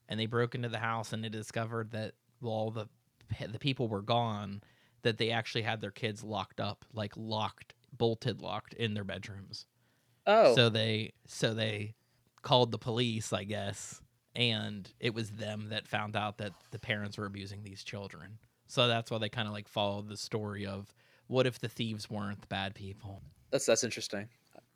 and 0.09 0.19
they 0.19 0.25
broke 0.25 0.55
into 0.55 0.69
the 0.69 0.79
house 0.79 1.13
and 1.13 1.23
they 1.23 1.29
discovered 1.29 1.91
that 1.91 2.13
all 2.43 2.71
the 2.71 2.87
the 3.51 3.59
people 3.59 3.87
were 3.87 4.01
gone. 4.01 4.61
That 5.03 5.17
they 5.17 5.29
actually 5.29 5.61
had 5.61 5.79
their 5.79 5.91
kids 5.91 6.23
locked 6.23 6.59
up, 6.59 6.83
like 6.91 7.13
locked, 7.15 7.75
bolted, 7.95 8.41
locked 8.41 8.73
in 8.73 8.93
their 8.93 9.03
bedrooms. 9.03 9.65
Oh. 10.25 10.55
So 10.55 10.69
they 10.69 11.13
so 11.27 11.53
they 11.53 11.95
called 12.41 12.71
the 12.71 12.77
police, 12.77 13.31
I 13.31 13.43
guess, 13.43 14.01
and 14.35 14.91
it 14.99 15.13
was 15.13 15.31
them 15.31 15.69
that 15.69 15.87
found 15.87 16.15
out 16.15 16.37
that 16.39 16.53
the 16.71 16.79
parents 16.79 17.17
were 17.17 17.25
abusing 17.25 17.63
these 17.63 17.83
children. 17.83 18.37
So 18.67 18.87
that's 18.87 19.09
why 19.09 19.17
they 19.17 19.29
kind 19.29 19.47
of 19.47 19.53
like 19.53 19.67
followed 19.67 20.09
the 20.09 20.17
story 20.17 20.65
of 20.65 20.93
what 21.27 21.47
if 21.47 21.59
the 21.59 21.69
thieves 21.69 22.09
weren't 22.09 22.41
the 22.41 22.47
bad 22.47 22.75
people. 22.75 23.21
that's 23.51 23.65
that's 23.65 23.83
interesting. 23.83 24.27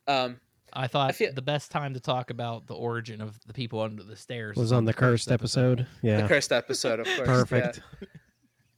Um 0.06 0.40
I 0.72 0.86
thought 0.86 1.14
feel- 1.14 1.32
the 1.32 1.42
best 1.42 1.70
time 1.70 1.94
to 1.94 2.00
talk 2.00 2.30
about 2.30 2.66
the 2.66 2.74
origin 2.74 3.20
of 3.20 3.38
the 3.46 3.52
people 3.52 3.80
under 3.80 4.02
the 4.02 4.16
stairs 4.16 4.56
was 4.56 4.72
on 4.72 4.84
the 4.84 4.94
cursed 4.94 5.30
episode. 5.30 5.86
Yeah, 6.02 6.22
the 6.22 6.28
cursed 6.28 6.52
episode, 6.52 7.00
of 7.00 7.06
course. 7.06 7.28
perfect. 7.28 7.80
yeah. 8.00 8.08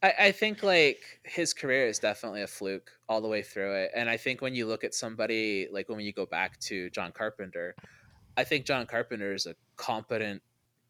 I, 0.03 0.27
I 0.27 0.33
think 0.33 0.63
like 0.63 0.99
his 1.25 1.55
career 1.55 1.87
is 1.87 1.99
definitely 1.99 2.43
a 2.43 2.47
fluke 2.47 2.91
all 3.09 3.21
the 3.21 3.29
way 3.29 3.43
through 3.43 3.75
it. 3.75 3.91
And 3.95 4.11
I 4.11 4.17
think 4.17 4.43
when 4.43 4.55
you 4.55 4.67
look 4.67 4.85
at 4.85 4.95
somebody 4.95 5.67
like 5.73 5.89
when 5.89 6.01
you 6.01 6.13
go 6.13 6.27
back 6.27 6.61
to 6.61 6.91
John 6.91 7.11
Carpenter, 7.13 7.75
I 8.37 8.45
think 8.45 8.67
John 8.67 8.87
Carpenter 8.87 9.33
is 9.33 9.47
a 9.47 9.55
competent 9.77 10.43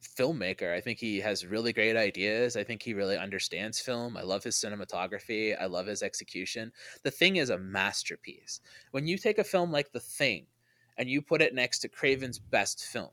filmmaker. 0.02 0.74
I 0.74 0.80
think 0.80 0.98
he 0.98 1.20
has 1.20 1.46
really 1.46 1.72
great 1.72 1.96
ideas. 1.96 2.56
I 2.56 2.64
think 2.64 2.82
he 2.82 2.92
really 2.94 3.16
understands 3.16 3.80
film. 3.80 4.16
I 4.16 4.22
love 4.22 4.42
his 4.44 4.56
cinematography. 4.56 5.56
I 5.60 5.66
love 5.66 5.86
his 5.86 6.02
execution. 6.02 6.72
The 7.04 7.10
Thing 7.10 7.36
is 7.36 7.50
a 7.50 7.58
masterpiece. 7.58 8.60
When 8.90 9.06
you 9.06 9.16
take 9.16 9.38
a 9.38 9.44
film 9.44 9.70
like 9.70 9.92
The 9.92 10.00
Thing 10.00 10.46
and 10.96 11.08
you 11.08 11.20
put 11.22 11.42
it 11.42 11.54
next 11.54 11.80
to 11.80 11.88
Craven's 11.88 12.38
best 12.38 12.84
film, 12.86 13.10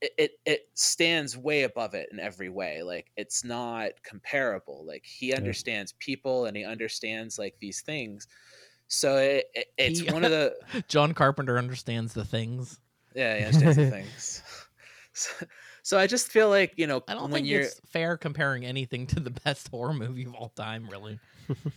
it, 0.00 0.12
it 0.18 0.30
it 0.46 0.68
stands 0.74 1.36
way 1.36 1.62
above 1.64 1.94
it 1.94 2.08
in 2.12 2.20
every 2.20 2.48
way. 2.48 2.82
Like 2.82 3.10
it's 3.16 3.44
not 3.44 3.90
comparable. 4.02 4.84
Like 4.86 5.04
he 5.04 5.34
understands 5.34 5.92
people 5.98 6.46
and 6.46 6.56
he 6.56 6.64
understands 6.64 7.38
like 7.38 7.56
these 7.60 7.80
things. 7.80 8.26
So 8.86 9.16
it, 9.16 9.46
it, 9.54 9.66
it's 9.78 10.00
He- 10.00 10.10
one 10.12 10.24
of 10.24 10.30
the 10.32 10.54
John 10.88 11.12
Carpenter 11.14 11.58
understands 11.58 12.14
the 12.14 12.24
things. 12.24 12.78
yeah, 13.14 13.36
he 13.38 13.44
understands 13.44 13.76
the 13.76 13.90
things. 13.90 14.42
So, 15.12 15.46
so 15.82 15.98
I 15.98 16.06
just 16.08 16.28
feel 16.28 16.48
like 16.48 16.72
you 16.76 16.86
know 16.86 17.02
I 17.06 17.14
don't 17.14 17.24
when 17.30 17.32
think 17.32 17.46
you're, 17.46 17.60
it's 17.62 17.80
fair 17.90 18.16
comparing 18.16 18.64
anything 18.66 19.06
to 19.08 19.20
the 19.20 19.30
best 19.30 19.68
horror 19.68 19.94
movie 19.94 20.24
of 20.24 20.34
all 20.34 20.48
time, 20.50 20.88
really. 20.88 21.18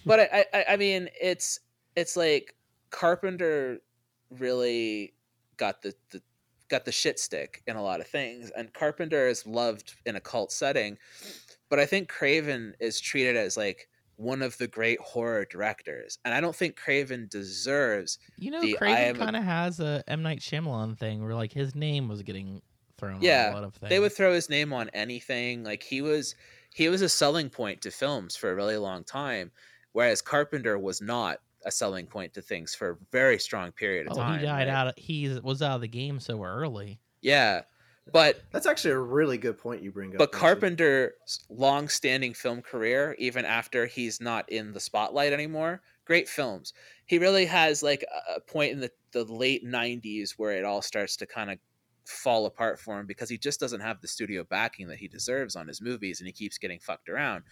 but 0.06 0.20
I, 0.20 0.46
I 0.54 0.66
I 0.70 0.78
mean 0.78 1.10
it's 1.22 1.60
it's 1.96 2.16
like 2.18 2.56
Carpenter 2.90 3.80
really 4.32 5.14
got 5.58 5.82
the, 5.82 5.94
the 6.12 6.22
got 6.70 6.86
the 6.86 6.92
shit 6.92 7.20
stick 7.20 7.64
in 7.68 7.76
a 7.76 7.84
lot 7.84 8.00
of 8.00 8.08
things, 8.08 8.52
and 8.52 8.74
Carpenter 8.74 9.28
is 9.28 9.46
loved 9.46 9.96
in 10.06 10.16
a 10.16 10.22
cult 10.22 10.52
setting, 10.52 10.98
but 11.70 11.80
I 11.80 11.86
think 11.86 12.10
Craven 12.10 12.76
is 12.80 13.00
treated 13.00 13.36
as 13.36 13.58
like 13.58 13.90
one 14.18 14.42
of 14.42 14.58
the 14.58 14.68
great 14.68 15.00
horror 15.00 15.46
directors, 15.46 16.18
and 16.26 16.34
I 16.34 16.42
don't 16.42 16.56
think 16.56 16.76
Craven 16.76 17.28
deserves. 17.30 18.20
You 18.38 18.52
know, 18.52 18.62
Craven 18.78 19.16
kind 19.16 19.36
of 19.36 19.44
has 19.44 19.80
a 19.80 20.04
M 20.08 20.24
Night 20.24 20.40
Shyamalan 20.40 20.98
thing 20.98 21.24
where 21.24 21.36
like 21.36 21.54
his 21.54 21.76
name 21.76 22.08
was 22.08 22.22
getting 22.24 22.62
thrown 22.98 23.22
Yeah, 23.22 23.48
on 23.48 23.52
a 23.52 23.56
lot 23.56 23.64
of 23.64 23.76
things. 23.76 23.90
They 23.90 24.00
would 24.00 24.14
throw 24.14 24.34
his 24.34 24.50
name 24.50 24.74
on 24.74 24.90
anything. 24.94 25.64
Like 25.64 25.84
he 25.84 26.02
was 26.02 26.36
he 26.74 26.90
was 26.90 27.02
a 27.02 27.10
selling 27.10 27.50
point 27.50 27.82
to 27.82 27.92
films 27.92 28.36
for 28.36 28.52
a 28.52 28.56
really 28.56 28.78
long 28.78 29.04
time, 29.04 29.52
whereas 29.94 30.22
Carpenter 30.22 30.78
was 30.78 31.02
not 31.02 31.40
a 31.68 31.72
selling 31.72 32.08
point 32.08 32.34
to 32.34 32.42
things 32.42 32.74
for 32.74 32.90
a 32.92 32.98
very 33.12 33.38
strong 33.38 33.72
period 33.74 34.08
of 34.08 34.14
Oh, 34.14 34.22
time. 34.22 34.40
he 34.40 34.46
died 34.46 34.68
right? 34.68 34.74
out. 34.74 34.88
Of, 34.88 34.94
he 34.98 35.28
was 35.44 35.62
out 35.62 35.76
of 35.76 35.82
the 35.82 35.88
game 35.88 36.20
so 36.20 36.42
early. 36.44 37.00
Yeah, 37.22 37.62
but 38.14 38.42
That's 38.52 38.66
actually 38.66 38.92
a 38.92 39.00
really 39.00 39.38
good 39.38 39.58
point 39.58 39.84
you 39.84 39.92
bring 39.92 40.14
up. 40.14 40.18
but. 40.20 40.32
Carpenter's 40.32 41.12
long-standing 41.50 42.34
film 42.34 42.62
career, 42.62 43.16
even 43.20 43.44
after 43.46 43.86
he's 43.86 44.22
not 44.22 44.50
in 44.50 44.72
the 44.72 44.80
spotlight 44.80 45.34
anymore, 45.34 45.82
great 46.06 46.30
films. 46.30 46.74
He 47.06 47.20
really 47.20 47.46
has 47.46 47.84
like 47.84 48.04
a- 48.04 48.36
a 48.36 48.40
point 48.40 48.72
in 48.72 48.80
the 48.80 48.92
the 49.12 49.24
late 49.26 49.66
'90s 49.66 50.32
where 50.38 50.52
it 50.52 50.64
all 50.66 50.82
starts 50.82 51.16
to 51.18 51.26
kind 51.26 51.50
of 51.52 51.58
fall 52.06 52.46
apart 52.46 52.80
for 52.80 52.98
him 53.00 53.06
because 53.08 53.30
he 53.30 53.38
just 53.38 53.60
doesn't 53.60 53.82
have 53.82 54.00
the 54.00 54.08
studio 54.08 54.44
backing 54.46 54.88
that 54.88 54.98
he 55.00 55.08
deserves 55.10 55.56
on 55.58 55.68
his 55.68 55.82
movies, 55.82 56.20
and 56.22 56.28
he 56.28 56.34
keeps 56.34 56.58
getting 56.58 56.80
fucked 56.80 57.10
around. 57.10 57.44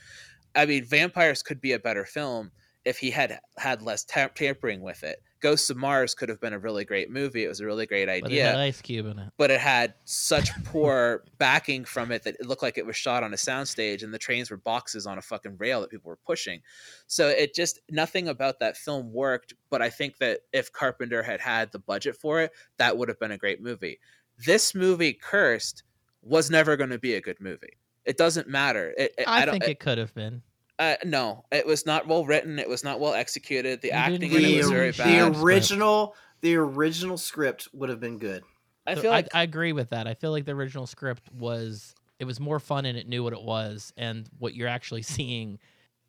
I 0.54 0.66
mean, 0.66 0.86
Vampires 0.86 1.42
could 1.44 1.60
be 1.60 1.74
a 1.74 1.80
better 1.80 2.06
film 2.06 2.52
if 2.86 2.98
he 3.00 3.10
had 3.12 3.40
had 3.58 3.82
less 3.82 4.04
ta- 4.04 4.30
tampering 4.36 4.82
with 4.82 5.04
it. 5.04 5.22
Ghosts 5.42 5.70
of 5.70 5.78
Mars 5.78 6.16
could 6.16 6.30
have 6.30 6.40
been 6.40 6.54
a 6.54 6.60
really 6.60 6.86
great 6.86 7.12
movie. 7.12 7.44
It 7.44 7.48
was 7.48 7.60
a 7.60 7.66
really 7.66 7.86
great 7.86 8.10
idea. 8.10 8.22
But 8.22 8.32
it 8.32 8.42
had 8.46 8.56
Ice 8.58 8.82
Cube 8.82 9.06
in 9.06 9.20
it. 9.20 9.30
but 9.38 9.52
it 9.52 9.60
had 9.60 9.94
such 10.06 10.50
poor 10.66 11.24
backing 11.38 11.86
from 11.86 12.12
it 12.12 12.24
that 12.24 12.36
it 12.40 12.48
looked 12.48 12.64
like 12.64 12.78
it 12.80 12.86
was 12.86 12.96
shot 12.96 13.22
on 13.22 13.32
a 13.34 13.38
soundstage 13.38 14.02
and 14.02 14.12
the 14.14 14.18
trains 14.18 14.50
were 14.50 14.58
boxes 14.58 15.06
on 15.06 15.18
a 15.18 15.22
fucking 15.22 15.58
rail 15.58 15.82
that 15.82 15.92
people 15.92 16.10
were 16.10 16.20
pushing. 16.26 16.62
So 17.08 17.28
it 17.28 17.54
just 17.54 17.80
nothing 17.92 18.28
about 18.28 18.60
that 18.60 18.78
film 18.78 19.12
worked, 19.14 19.54
but 19.70 19.82
I 19.82 19.90
think 19.90 20.18
that 20.18 20.40
if 20.54 20.72
Carpenter 20.72 21.22
had 21.22 21.42
had 21.42 21.72
the 21.72 21.80
budget 21.80 22.16
for 22.16 22.42
it, 22.42 22.52
that 22.78 22.98
would 22.98 23.10
have 23.10 23.20
been 23.20 23.32
a 23.32 23.38
great 23.38 23.62
movie. 23.62 24.00
This 24.46 24.74
movie 24.74 25.14
Cursed 25.14 25.84
was 26.24 26.50
never 26.50 26.76
going 26.76 26.90
to 26.90 26.98
be 27.00 27.14
a 27.16 27.22
good 27.22 27.40
movie. 27.40 27.78
It 28.04 28.18
doesn't 28.18 28.48
matter. 28.48 28.94
It, 28.98 29.14
it- 29.18 29.28
I, 29.28 29.46
don't- 29.46 29.54
think 29.54 29.68
it 29.68 29.80
could 29.80 29.98
have 30.00 30.14
been. 30.16 30.42
Uh, 30.78 30.96
no, 31.06 31.46
it 31.52 31.66
was 31.66 31.86
not 31.86 32.08
well 32.08 32.26
written. 32.26 32.60
It 32.60 32.68
was 32.68 32.84
not 32.84 33.00
well 33.00 33.14
executed. 33.14 33.82
The 33.82 33.88
You 33.90 33.94
acting 33.94 34.32
in 34.32 34.44
it 34.44 34.58
was 34.58 34.70
very 34.70 34.86
read 34.88 34.94
the 34.96 35.04
bad. 35.04 35.36
original 35.38 36.16
the 36.42 36.56
original 36.56 37.18
script 37.18 37.70
would 37.74 37.90
have 37.90 38.00
been 38.00 38.18
good. 38.18 38.44
I 38.86 38.96
So 38.96 39.02
feel 39.02 39.12
like 39.12 39.34
I, 39.34 39.42
agree 39.44 39.74
with 39.74 39.90
that. 39.90 40.08
I 40.08 40.14
feel 40.14 40.32
like 40.32 40.46
the 40.46 40.52
original 40.52 40.86
script 40.86 41.32
was 41.34 41.96
it 42.20 42.26
was 42.26 42.40
more 42.40 42.60
fun 42.60 42.86
and 42.86 42.98
it 42.98 43.08
knew 43.08 43.24
what 43.24 43.34
it 43.34 43.42
was, 43.42 43.94
and 43.98 44.30
what 44.38 44.54
you're 44.54 44.68
actually 44.68 45.02
seeing 45.02 45.60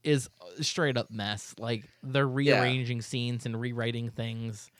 is 0.02 0.28
a 0.58 0.64
straight 0.64 0.96
up 0.96 1.10
mess. 1.10 1.54
Like 1.58 1.84
they're 2.02 2.28
rearranging 2.28 3.02
scenes 3.02 3.46
and 3.46 3.58
rewriting 3.58 4.10
things. 4.10 4.70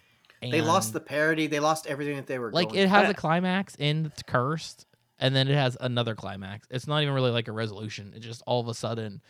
They 0.42 0.60
lost 0.62 0.92
the 0.92 1.00
parody. 1.00 1.46
They 1.46 1.60
lost 1.60 1.86
everything 1.86 2.16
that 2.16 2.26
they 2.26 2.38
were 2.38 2.52
like 2.52 2.68
going 2.68 2.80
it 2.80 2.88
has 2.88 3.08
a 3.08 3.14
climax 3.14 3.74
in 3.78 4.12
Cursed, 4.26 4.86
and 5.18 5.34
then 5.34 5.48
it 5.48 5.54
has 5.54 5.76
another 5.80 6.14
climax. 6.14 6.66
It's 6.70 6.86
not 6.86 7.02
even 7.02 7.14
really 7.14 7.30
like 7.30 7.48
a 7.48 7.52
resolution. 7.52 8.12
It 8.14 8.20
just 8.20 8.42
all 8.46 8.60
of 8.60 8.68
a 8.68 8.74
sudden 8.74 9.22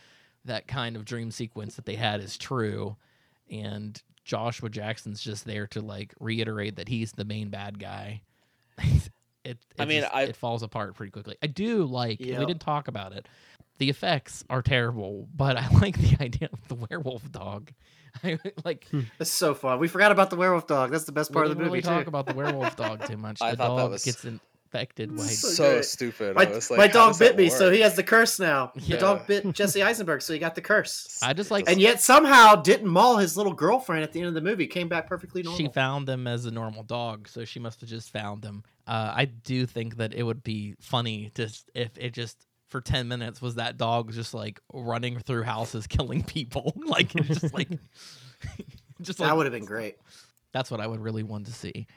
that 0.47 0.67
kind 0.67 0.95
of 0.95 1.05
dream 1.05 1.31
sequence 1.31 1.75
that 1.75 1.85
they 1.85 1.95
had 1.95 2.19
is 2.21 2.37
true, 2.37 2.97
and 3.49 4.01
Joshua 4.25 4.69
Jackson's 4.69 5.21
just 5.21 5.45
there 5.45 5.67
to 5.67 5.81
like 5.81 6.13
reiterate 6.19 6.75
that 6.77 6.89
he's 6.89 7.11
the 7.13 7.23
main 7.25 7.49
bad 7.49 7.79
guy. 7.79 8.21
it, 8.79 9.09
it 9.45 9.57
I 9.79 9.85
mean, 9.85 10.01
just- 10.01 10.13
I- 10.13 10.23
it 10.23 10.35
falls 10.35 10.63
apart 10.63 10.95
pretty 10.95 11.11
quickly. 11.11 11.37
I 11.41 11.47
do 11.47 11.85
like. 11.85 12.19
Yeah. 12.19 12.39
We 12.39 12.45
didn't 12.45 12.61
talk 12.61 12.87
about 12.87 13.13
it. 13.13 13.27
The 13.79 13.89
effects 13.91 14.43
are 14.49 14.61
terrible, 14.63 15.27
but 15.35 15.55
I 15.55 15.67
like 15.81 15.97
the 15.97 16.17
idea 16.23 16.49
of 16.51 16.67
the 16.67 16.75
werewolf 16.89 17.31
dog. 17.31 17.71
I 18.23 18.39
like. 18.65 18.87
Hmm. 18.89 19.01
It's 19.19 19.29
so 19.31 19.53
fun. 19.53 19.77
We 19.79 19.87
forgot 19.87 20.11
about 20.11 20.31
the 20.31 20.35
werewolf 20.35 20.65
dog. 20.65 20.89
That's 20.91 21.03
the 21.03 21.11
best 21.11 21.31
part 21.31 21.45
of 21.45 21.49
the 21.51 21.55
didn't 21.55 21.67
movie 21.67 21.81
really 21.87 21.97
talk 21.97 22.07
about 22.07 22.25
the 22.25 22.33
werewolf 22.33 22.75
dog 22.75 23.05
too 23.05 23.17
much. 23.17 23.39
I 23.41 23.51
the 23.51 23.57
thought 23.57 23.75
that 23.75 23.81
dog 23.83 23.91
was- 23.91 24.03
gets 24.03 24.25
infected 24.67 25.15
by. 25.15 25.23
So 25.23 25.47
so 25.47 25.81
stupid. 25.81 26.35
my 26.35 26.43
I 26.45 26.51
was 26.51 26.69
like, 26.69 26.77
my 26.77 26.87
dog 26.87 27.17
bit 27.17 27.37
me, 27.37 27.49
so 27.49 27.71
he 27.71 27.81
has 27.81 27.95
the 27.95 28.03
curse 28.03 28.39
now. 28.39 28.71
Yeah. 28.75 28.95
The 28.95 29.01
dog 29.01 29.27
bit 29.27 29.51
Jesse 29.53 29.81
Eisenberg, 29.81 30.21
so 30.21 30.33
he 30.33 30.39
got 30.39 30.55
the 30.55 30.61
curse. 30.61 31.19
I 31.23 31.33
just 31.33 31.51
like 31.51 31.69
and 31.69 31.79
yet 31.79 32.01
somehow 32.01 32.55
didn't 32.55 32.87
maul 32.87 33.17
his 33.17 33.37
little 33.37 33.53
girlfriend 33.53 34.03
at 34.03 34.11
the 34.11 34.19
end 34.19 34.27
of 34.27 34.33
the 34.33 34.41
movie. 34.41 34.67
Came 34.67 34.87
back 34.87 35.07
perfectly 35.07 35.43
normal. 35.43 35.57
she 35.57 35.67
found 35.69 36.07
them 36.07 36.27
as 36.27 36.45
a 36.45 36.51
normal 36.51 36.83
dog, 36.83 37.27
so 37.27 37.45
she 37.45 37.59
must 37.59 37.81
have 37.81 37.89
just 37.89 38.11
found 38.11 38.41
them. 38.41 38.63
Uh, 38.85 39.13
I 39.15 39.25
do 39.25 39.65
think 39.65 39.97
that 39.97 40.13
it 40.13 40.23
would 40.23 40.43
be 40.43 40.75
funny 40.79 41.31
to 41.35 41.49
if 41.73 41.97
it 41.97 42.13
just 42.13 42.45
for 42.69 42.81
ten 42.81 43.07
minutes 43.07 43.41
was 43.41 43.55
that 43.55 43.77
dog 43.77 44.11
just 44.11 44.33
like 44.33 44.59
running 44.73 45.19
through 45.19 45.43
houses 45.43 45.87
killing 45.87 46.23
people, 46.23 46.73
like 46.85 47.15
it's 47.15 47.41
just 47.41 47.53
like 47.53 47.69
just 49.01 49.19
like 49.19 49.29
that 49.29 49.37
would 49.37 49.45
have 49.45 49.53
been 49.53 49.65
great. 49.65 49.97
That's 50.53 50.71
what 50.71 50.79
I 50.79 50.87
would 50.87 51.01
really 51.01 51.23
want 51.23 51.45
to 51.47 51.51
see. 51.51 51.87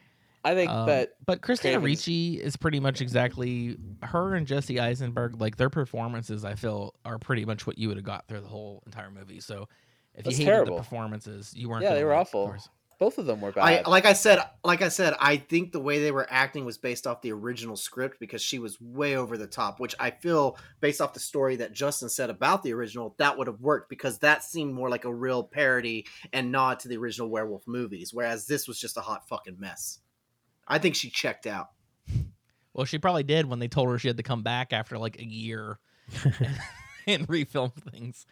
I 0.44 0.54
think 0.54 0.70
Um, 0.70 0.86
that 0.86 1.10
but 1.26 1.42
Christina 1.42 1.74
Craven's- 1.74 1.84
Ricci 1.98 2.40
is 2.40 2.56
pretty 2.56 2.80
much 2.80 3.00
exactly 3.02 3.76
her 4.02 4.34
and 4.34 4.46
Jesse 4.46 4.80
Eisenberg. 4.80 5.40
Like 5.40 5.56
their 5.56 5.70
performances, 5.70 6.44
I 6.44 6.54
feel 6.54 6.94
are 7.04 7.18
pretty 7.18 7.44
much 7.44 7.66
what 7.66 7.78
you 7.78 7.88
would 7.88 7.96
have 7.98 8.04
got 8.06 8.26
through 8.28 8.40
the 8.40 8.48
whole 8.48 8.82
entire 8.86 9.10
movie. 9.10 9.40
So 9.40 9.68
if 10.14 10.24
That's 10.24 10.38
you 10.38 10.44
hated 10.46 10.54
terrible. 10.56 10.76
the 10.76 10.82
performances, 10.82 11.52
you 11.54 11.68
weren't. 11.68 11.82
Yeah, 11.82 11.94
they 11.94 12.04
were 12.04 12.10
like, 12.12 12.20
awful. 12.20 12.46
course. 12.46 12.68
both 12.98 13.16
of 13.18 13.24
them 13.26 13.40
were 13.40 13.52
I 13.58 13.76
bad. 13.76 13.86
like 13.86 14.04
I 14.06 14.12
said, 14.14 14.40
like 14.64 14.82
I 14.82 14.88
said, 14.88 15.14
I 15.20 15.36
think 15.38 15.72
the 15.72 15.80
way 15.80 16.00
they 16.00 16.10
were 16.10 16.26
acting 16.30 16.64
was 16.66 16.76
based 16.78 17.06
off 17.06 17.22
the 17.22 17.32
original 17.32 17.76
script 17.76 18.18
because 18.20 18.42
she 18.42 18.58
was 18.58 18.78
way 18.80 19.16
over 19.16 19.38
the 19.38 19.46
top, 19.46 19.78
which 19.80 19.94
I 20.00 20.10
feel 20.10 20.58
based 20.80 21.00
off 21.00 21.14
the 21.14 21.20
story 21.20 21.56
that 21.56 21.72
Justin 21.72 22.08
said 22.10 22.28
about 22.28 22.62
the 22.62 22.72
original, 22.74 23.14
that 23.18 23.38
would 23.38 23.46
have 23.46 23.60
worked 23.60 23.88
because 23.88 24.18
that 24.18 24.42
seemed 24.44 24.74
more 24.74 24.90
like 24.90 25.04
a 25.06 25.14
real 25.14 25.42
parody 25.42 26.06
and 26.34 26.50
nod 26.52 26.80
to 26.80 26.88
the 26.88 26.96
original 26.98 27.28
werewolf 27.30 27.66
movies, 27.66 28.12
whereas 28.12 28.46
this 28.46 28.66
was 28.68 28.78
just 28.78 28.96
a 28.98 29.00
hot 29.02 29.26
fucking 29.28 29.58
mess. 29.58 30.00
I 30.70 30.78
think 30.78 30.94
she 30.94 31.10
checked 31.10 31.46
out. 31.46 31.70
Well, 32.72 32.86
she 32.86 32.98
probably 32.98 33.24
did 33.24 33.46
when 33.46 33.58
they 33.58 33.68
told 33.68 33.88
her 33.88 33.98
she 33.98 34.08
had 34.08 34.16
to 34.18 34.22
come 34.22 34.42
back 34.42 34.72
after 34.72 34.96
like 34.96 35.18
a 35.18 35.24
year 35.24 35.78
and 37.06 37.26
refilm 37.26 37.74
things 37.74 38.24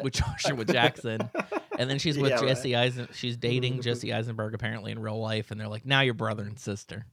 with 0.00 0.14
Joshua 0.14 0.64
Jackson. 0.64 1.28
And 1.76 1.90
then 1.90 1.98
she's 1.98 2.16
with 2.16 2.30
Yeah, 2.30 2.36
right. 2.36 2.48
Jesse 2.48 2.76
Eisen. 2.76 3.08
She's 3.12 3.36
dating 3.36 3.74
mm-hmm. 3.74 3.82
Jesse 3.82 4.12
Eisenberg 4.12 4.54
apparently 4.54 4.92
in 4.92 5.00
real 5.00 5.20
life, 5.20 5.50
and 5.50 5.60
they're 5.60 5.68
like, 5.68 5.84
now 5.84 6.00
you're 6.00 6.14
brother 6.14 6.44
and 6.44 6.58
sister. 6.58 7.06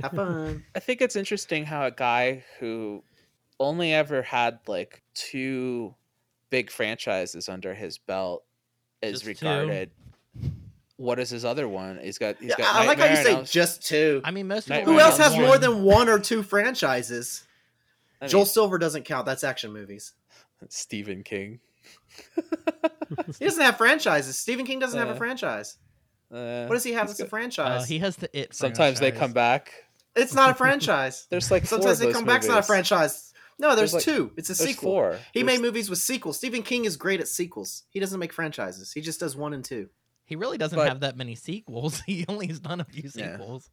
Have 0.00 0.12
fun. 0.12 0.64
I 0.74 0.78
think 0.78 1.02
it's 1.02 1.16
interesting 1.16 1.64
how 1.64 1.84
a 1.84 1.90
guy 1.90 2.44
who 2.60 3.02
only 3.58 3.92
ever 3.92 4.22
had 4.22 4.60
like 4.68 5.02
two 5.14 5.94
big 6.50 6.70
franchises 6.70 7.48
under 7.48 7.74
his 7.74 7.98
belt 7.98 8.44
is 9.02 9.22
Just 9.22 9.40
two? 9.40 9.86
Regarded. 10.98 11.04
What 11.08 11.18
is 11.20 11.30
his 11.30 11.44
other 11.44 11.68
one? 11.68 11.98
He's 12.02 12.18
got. 12.18 12.36
He's 12.38 12.50
Yeah, 12.50 12.56
got. 12.58 12.74
I 12.74 12.86
like 12.86 12.98
how 12.98 13.06
you 13.06 13.16
say 13.16 13.28
and 13.30 13.36
Elm- 13.38 13.44
just 13.46 13.86
two. 13.86 14.20
I 14.24 14.30
mean, 14.30 14.48
most 14.48 14.68
Nightmare 14.68 14.94
Who 14.94 15.00
else 15.00 15.18
has 15.18 15.32
Elm 15.34 15.42
more 15.42 15.58
than 15.58 15.82
one 15.84 16.08
or 16.08 16.18
two 16.18 16.42
franchises? 16.42 17.44
I 18.20 18.24
mean, 18.24 18.30
Joel 18.30 18.46
Silver 18.46 18.78
doesn't 18.78 19.04
count. 19.04 19.26
That's 19.26 19.44
action 19.44 19.72
movies. 19.72 20.12
Stephen 20.68 21.22
King. 21.22 21.60
He 23.38 23.44
doesn't 23.44 23.62
have 23.62 23.76
franchises. 23.78 24.38
Stephen 24.38 24.66
King 24.66 24.78
doesn't 24.80 24.98
have 24.98 25.08
a 25.08 25.12
Uh, 25.12 25.16
franchise. 25.16 25.76
Uh, 26.32 26.66
What 26.66 26.74
does 26.74 26.84
he 26.84 26.92
have 26.92 27.08
as 27.08 27.20
a 27.20 27.26
franchise? 27.26 27.82
Uh, 27.82 27.86
he 27.86 27.98
has 28.00 28.16
the 28.16 28.28
it. 28.38 28.54
Sometimes 28.54 29.00
they 29.00 29.12
come 29.12 29.32
back. 29.32 29.72
It's 30.16 30.34
not 30.34 30.50
a 30.50 30.54
franchise. 30.54 31.26
There's 31.30 31.50
like 31.50 31.62
four 31.62 31.78
Sometimes 31.78 31.92
of 31.92 31.98
they 32.00 32.06
those 32.06 32.14
come 32.16 32.24
back. 32.26 32.38
It's 32.38 32.48
not 32.48 32.58
a 32.58 32.62
franchise. 32.64 33.32
No, 33.60 33.74
there's, 33.74 33.92
There's 33.92 34.06
like- 34.06 34.16
two. 34.16 34.32
It's 34.36 34.50
a 34.50 34.54
There's 34.54 34.70
sequel. 34.70 34.92
four. 34.92 35.18
He 35.32 35.42
There's- 35.42 35.58
made 35.58 35.62
movies 35.64 35.88
with 35.90 35.98
sequels. 35.98 36.36
Stephen 36.36 36.62
King 36.62 36.84
is 36.84 36.96
great 36.96 37.20
at 37.20 37.26
sequels. 37.28 37.84
He 37.90 37.98
doesn't 37.98 38.18
make 38.20 38.32
franchises. 38.32 38.92
He 38.92 39.00
just 39.00 39.18
does 39.20 39.34
one 39.36 39.52
and 39.54 39.64
two. 39.64 39.88
He 40.28 40.36
really 40.36 40.58
doesn't 40.58 40.76
But- 40.76 40.88
have 40.88 41.00
that 41.00 41.16
many 41.16 41.34
sequels. 41.34 42.00
He 42.06 42.24
only 42.28 42.46
has 42.48 42.60
done 42.60 42.80
a 42.80 42.84
few 42.84 43.10
Yeah. 43.14 43.32
sequels. 43.32 43.70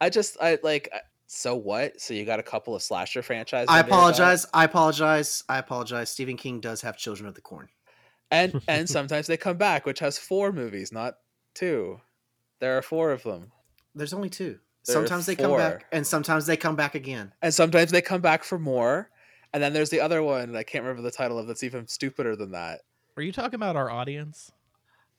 I 0.00 0.08
just 0.08 0.36
I 0.40 0.58
like. 0.62 0.88
So 1.26 1.54
what? 1.56 2.00
So 2.00 2.14
you 2.14 2.24
got 2.24 2.40
a 2.40 2.42
couple 2.44 2.74
of 2.74 2.82
slasher 2.82 3.22
franchises. 3.22 3.66
I 3.68 3.80
under 3.80 3.88
your 3.88 3.90
belt? 3.90 3.98
apologize. 4.14 4.46
I 4.54 4.64
apologize. 4.64 5.44
I 5.48 5.58
apologize. 5.58 6.08
Stephen 6.10 6.36
King 6.36 6.60
does 6.60 6.80
have 6.82 6.96
Children 6.96 7.28
of 7.28 7.34
the 7.34 7.40
Corn. 7.40 7.68
And 8.30 8.62
and 8.68 8.88
sometimes 8.88 9.26
they 9.26 9.36
come 9.36 9.56
back, 9.56 9.84
which 9.84 9.98
has 9.98 10.16
four 10.16 10.52
movies, 10.52 10.90
not 10.92 11.16
two. 11.54 12.00
There 12.60 12.78
are 12.78 12.82
four 12.82 13.10
of 13.10 13.22
them. 13.24 13.50
There's 13.94 14.12
only 14.12 14.30
two. 14.30 14.58
There 14.86 14.94
sometimes 14.94 15.26
they 15.26 15.34
come 15.36 15.56
back, 15.56 15.86
and 15.92 16.06
sometimes 16.06 16.46
they 16.46 16.56
come 16.56 16.76
back 16.76 16.94
again. 16.94 17.32
and 17.42 17.52
sometimes 17.52 17.90
they 17.90 18.00
come 18.00 18.20
back 18.20 18.44
for 18.44 18.58
more. 18.58 19.10
And 19.52 19.60
then 19.62 19.72
there's 19.72 19.90
the 19.90 20.00
other 20.00 20.22
one 20.22 20.54
I 20.54 20.62
can't 20.62 20.84
remember 20.84 21.02
the 21.02 21.10
title 21.10 21.36
of 21.38 21.46
that's 21.48 21.64
even 21.64 21.86
stupider 21.88 22.36
than 22.36 22.52
that. 22.52 22.82
Are 23.16 23.22
you 23.22 23.32
talking 23.32 23.56
about 23.56 23.74
our 23.76 23.90
audience? 23.90 24.52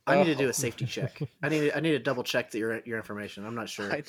I 0.08 0.18
need 0.18 0.26
to 0.26 0.32
Oh. 0.34 0.38
do 0.46 0.50
a 0.50 0.54
safety 0.54 0.86
check. 0.86 1.22
I 1.44 1.50
need. 1.50 1.72
I 1.76 1.80
need 1.80 1.92
to 1.92 2.00
double 2.00 2.24
check 2.24 2.52
the, 2.52 2.60
your 2.60 2.80
your 2.86 2.98
information. 2.98 3.46
I'm 3.46 3.56
not 3.56 3.70
sure. 3.70 3.92
I, 3.92 4.04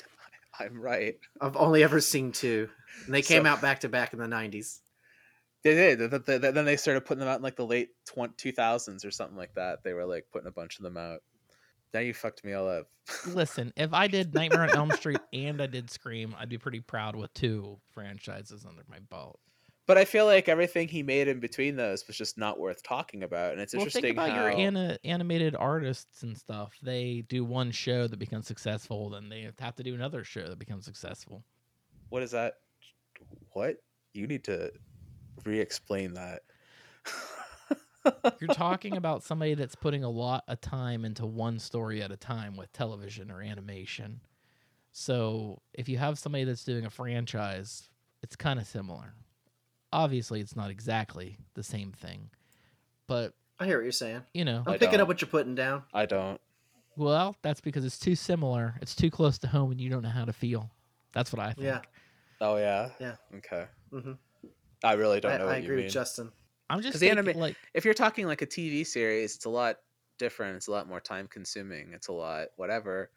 I'm 0.59 0.79
right. 0.79 1.17
I've 1.41 1.55
only 1.55 1.83
ever 1.83 1.99
seen 2.01 2.31
two, 2.31 2.69
and 3.05 3.13
they 3.13 3.21
came 3.21 3.43
So- 3.43 3.49
out 3.49 3.61
back 3.61 3.81
to 3.81 3.89
back 3.89 4.13
in 4.13 4.19
the 4.19 4.25
'90s. 4.27 4.79
They 5.63 5.75
did. 5.75 5.99
Th- 5.99 6.11
th- 6.11 6.41
th- 6.41 6.53
Then 6.53 6.65
they 6.65 6.75
started 6.75 7.05
putting 7.05 7.19
them 7.19 7.29
out 7.29 7.37
in 7.37 7.41
like 7.43 7.55
the 7.55 7.65
late 7.65 7.91
tw- 8.05 8.35
2000s 8.37 9.05
or 9.05 9.11
something 9.11 9.37
like 9.37 9.53
that. 9.55 9.81
They 9.83 9.93
were 9.93 10.05
like 10.05 10.25
putting 10.33 10.47
a 10.47 10.51
bunch 10.51 10.77
of 10.77 10.83
them 10.83 10.97
out. 10.97 11.19
Now 11.93 12.01
you 12.01 12.13
fucked 12.13 12.43
me 12.43 12.51
all 12.53 12.67
up. 12.67 12.87
Listen, 13.27 13.71
if 13.77 13.93
I 13.93 14.07
did 14.07 14.33
Nightmare 14.33 14.63
on 14.63 14.71
Elm 14.71 14.91
Street 14.91 15.19
and 15.31 15.61
I 15.61 15.67
did 15.67 15.89
Scream, 15.89 16.35
I'd 16.37 16.49
be 16.49 16.57
pretty 16.57 16.81
proud 16.81 17.15
with 17.15 17.33
two 17.33 17.79
franchises 17.93 18.65
under 18.67 18.81
my 18.89 18.99
belt. 19.09 19.39
But 19.85 19.97
I 19.97 20.05
feel 20.05 20.25
like 20.25 20.47
everything 20.47 20.87
he 20.87 21.03
made 21.03 21.27
in 21.27 21.41
between 21.41 21.75
those 21.75 22.07
was 22.07 22.15
just 22.15 22.37
not 22.37 22.57
worth 22.57 22.83
talking 22.83 23.23
about. 23.23 23.51
And 23.51 23.61
it's 23.61 23.73
well, 23.73 23.81
interesting 23.81 24.01
think 24.01 24.17
about 24.17 24.29
how 24.29 24.41
your 24.43 24.51
ana- 24.51 24.97
animated 25.03 25.55
artists 25.55 26.23
and 26.23 26.37
stuff. 26.37 26.77
They 26.81 27.25
do 27.27 27.43
one 27.43 27.71
show 27.71 28.07
that 28.07 28.17
becomes 28.17 28.47
successful, 28.47 29.09
then 29.09 29.27
they 29.27 29.49
have 29.59 29.75
to 29.75 29.83
do 29.83 29.93
another 29.93 30.23
show 30.23 30.47
that 30.47 30.59
becomes 30.59 30.85
successful. 30.85 31.43
what 32.09 32.23
is 32.23 32.31
that? 32.31 32.55
What 33.51 33.77
you 34.13 34.27
need 34.27 34.43
to 34.45 34.71
re-explain 35.43 36.13
that. 36.13 36.41
You're 38.39 38.47
talking 38.53 38.95
about 38.95 39.23
somebody 39.23 39.55
that's 39.55 39.75
putting 39.75 40.03
a 40.03 40.09
lot 40.09 40.43
of 40.47 40.61
time 40.61 41.03
into 41.03 41.25
one 41.25 41.59
story 41.59 42.01
at 42.01 42.11
a 42.11 42.17
time 42.17 42.55
with 42.55 42.71
television 42.71 43.31
or 43.31 43.41
animation. 43.41 44.21
So 44.91 45.61
if 45.73 45.89
you 45.89 45.97
have 45.97 46.19
somebody 46.19 46.43
that's 46.43 46.63
doing 46.63 46.85
a 46.85 46.89
franchise, 46.89 47.89
it's 48.21 48.35
kind 48.35 48.59
of 48.59 48.67
similar. 48.67 49.13
Obviously, 49.93 50.39
it's 50.41 50.55
not 50.55 50.69
exactly 50.69 51.37
the 51.53 51.63
same 51.63 51.91
thing, 51.91 52.29
but 53.07 53.33
I 53.59 53.65
hear 53.65 53.77
what 53.77 53.83
you're 53.83 53.91
saying. 53.91 54.23
you 54.33 54.43
know, 54.45 54.63
I'm 54.65 54.73
I 54.73 54.77
picking 54.77 54.93
don't. 54.93 55.01
up 55.01 55.07
what 55.07 55.21
you're 55.21 55.29
putting 55.29 55.55
down. 55.55 55.83
I 55.93 56.05
don't. 56.05 56.39
well, 56.95 57.35
that's 57.41 57.61
because 57.61 57.85
it's 57.85 57.99
too 57.99 58.15
similar. 58.15 58.75
It's 58.81 58.95
too 58.95 59.09
close 59.11 59.37
to 59.39 59.47
home, 59.47 59.71
and 59.71 59.79
you 59.79 59.89
don't 59.89 60.01
know 60.01 60.09
how 60.09 60.25
to 60.25 60.33
feel. 60.33 60.69
That's 61.13 61.31
what 61.31 61.39
I 61.39 61.53
think. 61.53 61.65
Yeah. 61.67 61.81
Oh 62.41 62.57
yeah. 62.57 62.89
Yeah. 62.99 63.15
Okay. 63.37 63.65
hmm 63.91 64.13
I 64.83 64.93
really 64.93 65.19
don't 65.21 65.31
I, 65.33 65.37
know 65.37 65.43
I 65.45 65.47
what 65.47 65.57
you 65.59 65.63
agree 65.63 65.75
mean. 65.77 65.85
with 65.85 65.93
Justin. 65.93 66.31
I'm 66.69 66.81
just 66.81 66.93
'Cause 66.93 66.99
the 67.01 67.07
thinking, 67.09 67.27
anima- 67.29 67.39
like 67.39 67.55
if 67.73 67.85
you're 67.85 67.93
talking 67.93 68.25
like 68.27 68.41
a 68.41 68.47
TV 68.47 68.85
series, 68.85 69.35
it's 69.35 69.45
a 69.45 69.49
lot 69.49 69.77
different. 70.17 70.55
It's 70.57 70.67
a 70.67 70.71
lot 70.71 70.87
more 70.89 70.99
time 70.99 71.27
consuming. 71.27 71.93
It's 71.93 72.07
a 72.07 72.11
lot 72.13 72.47
whatever. 72.57 73.11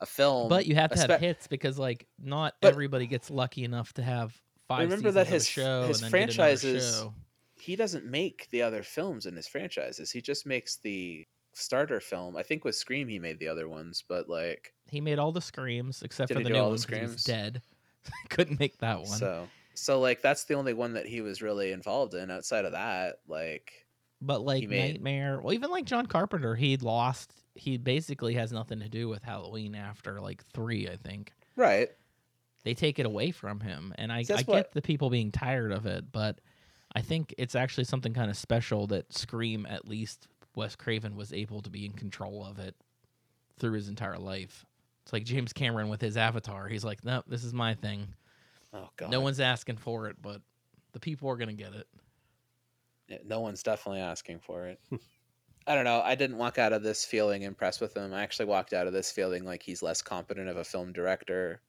A 0.00 0.06
film, 0.06 0.48
But 0.48 0.66
you 0.66 0.74
have 0.74 0.90
to 0.90 1.04
a 1.04 1.12
have 1.12 1.20
hits 1.20 1.46
because 1.46 1.78
like 1.78 2.06
not 2.18 2.54
But- 2.60 2.68
everybody 2.72 3.06
gets 3.06 3.30
lucky 3.30 3.62
enough 3.64 3.92
to 3.94 4.02
have 4.02 4.34
five. 4.76 4.88
Remember 4.90 5.10
that 5.12 5.26
seasons 5.28 5.28
of 5.28 5.32
a 5.32 5.34
his- 5.34 5.48
show 5.48 5.86
his 5.88 5.96
and 5.98 6.04
then 6.04 6.10
franchises- 6.10 6.96
show. 6.96 7.14
He 7.60 7.76
doesn't 7.76 8.04
make 8.04 8.48
the 8.50 8.62
other 8.62 8.82
films 8.82 9.26
in 9.26 9.36
his 9.36 9.46
franchises. 9.46 10.10
He 10.10 10.20
just 10.20 10.46
makes 10.46 10.76
the 10.76 11.24
starter 11.52 12.00
film. 12.00 12.36
I 12.36 12.42
think 12.42 12.64
with 12.64 12.74
Scream 12.74 13.06
he 13.08 13.18
made 13.20 13.38
the 13.38 13.46
other 13.48 13.68
ones, 13.68 14.02
but 14.08 14.28
like 14.28 14.72
He 14.90 15.00
made 15.00 15.18
all 15.20 15.30
the 15.32 15.40
screams 15.40 16.02
except 16.02 16.32
for 16.32 16.40
the 16.40 16.50
new 16.50 16.60
one 16.60 16.72
the 16.72 16.76
'cause 16.78 16.84
he 16.86 16.96
screams? 16.96 17.24
dead. 17.24 17.62
Couldn't 18.30 18.58
make 18.58 18.78
that 18.78 18.98
one. 18.98 19.06
so 19.06 19.48
so 19.74 20.00
like 20.00 20.22
that's 20.22 20.44
the 20.44 20.54
only 20.54 20.74
one 20.74 20.94
that 20.94 21.06
he 21.06 21.20
was 21.20 21.40
really 21.40 21.70
involved 21.72 22.14
in. 22.14 22.30
Outside 22.30 22.64
of 22.64 22.72
that, 22.72 23.20
like 23.28 23.86
but 24.20 24.40
like 24.42 24.68
made- 24.68 24.94
Nightmare, 24.94 25.40
well, 25.40 25.52
even 25.54 25.70
like 25.70 25.84
John 25.84 26.06
Carpenter, 26.06 26.54
he 26.56 26.76
lost. 26.78 27.32
He 27.54 27.76
basically 27.76 28.34
has 28.34 28.50
nothing 28.50 28.80
to 28.80 28.88
do 28.88 29.08
with 29.08 29.22
Halloween 29.22 29.74
after 29.74 30.20
like 30.20 30.42
three, 30.52 30.88
I 30.88 30.96
think. 30.96 31.32
right. 31.54 31.90
They 32.64 32.74
take 32.74 32.98
it 32.98 33.06
away 33.06 33.32
from 33.32 33.60
him, 33.60 33.92
and 33.96 34.12
I, 34.12 34.22
So 34.22 34.36
I 34.36 34.42
get 34.42 34.72
the 34.72 34.82
people 34.82 35.10
being 35.10 35.32
tired 35.32 35.72
of 35.72 35.86
it, 35.86 36.12
but 36.12 36.40
I 36.94 37.00
think 37.00 37.34
it's 37.38 37.54
actually 37.54 37.84
something 37.84 38.14
kind 38.14 38.30
of 38.30 38.36
special 38.36 38.86
that 38.88 39.12
Scream, 39.12 39.66
at 39.68 39.88
least 39.88 40.28
Wes 40.54 40.76
Craven, 40.76 41.16
was 41.16 41.32
able 41.32 41.60
to 41.62 41.70
be 41.70 41.84
in 41.84 41.92
control 41.92 42.44
of 42.44 42.58
it 42.58 42.76
through 43.58 43.72
his 43.72 43.88
entire 43.88 44.18
life. 44.18 44.64
It's 45.02 45.12
like 45.12 45.24
James 45.24 45.52
Cameron 45.52 45.88
with 45.88 46.00
his 46.00 46.16
Avatar. 46.16 46.68
He's 46.68 46.84
like, 46.84 47.04
nope, 47.04 47.24
this 47.26 47.42
is 47.42 47.52
my 47.52 47.74
thing. 47.74 48.06
Oh 48.72 48.88
god. 48.96 49.10
No 49.10 49.20
one's 49.20 49.40
asking 49.40 49.78
for 49.78 50.08
it, 50.08 50.16
but 50.22 50.40
the 50.92 51.00
people 51.00 51.28
are 51.28 51.36
gonna 51.36 51.52
get 51.52 51.74
it. 51.74 51.88
Yeah, 53.08 53.18
no 53.24 53.40
one's 53.40 53.62
definitely 53.62 54.00
asking 54.00 54.38
for 54.38 54.68
it. 54.68 54.80
I 55.66 55.74
don't 55.74 55.84
know. 55.84 56.00
I 56.00 56.14
didn't 56.14 56.38
walk 56.38 56.58
out 56.58 56.72
of 56.72 56.82
this 56.82 57.04
feeling 57.04 57.42
impressed 57.42 57.80
with 57.80 57.96
him. 57.96 58.12
I 58.12 58.22
actually 58.22 58.46
walked 58.46 58.72
out 58.72 58.86
of 58.86 58.92
this 58.92 59.10
feeling 59.10 59.44
like 59.44 59.62
he's 59.62 59.82
less 59.82 60.02
competent 60.02 60.48
of 60.48 60.56
a 60.56 60.64
film 60.64 60.92
director 60.92 61.60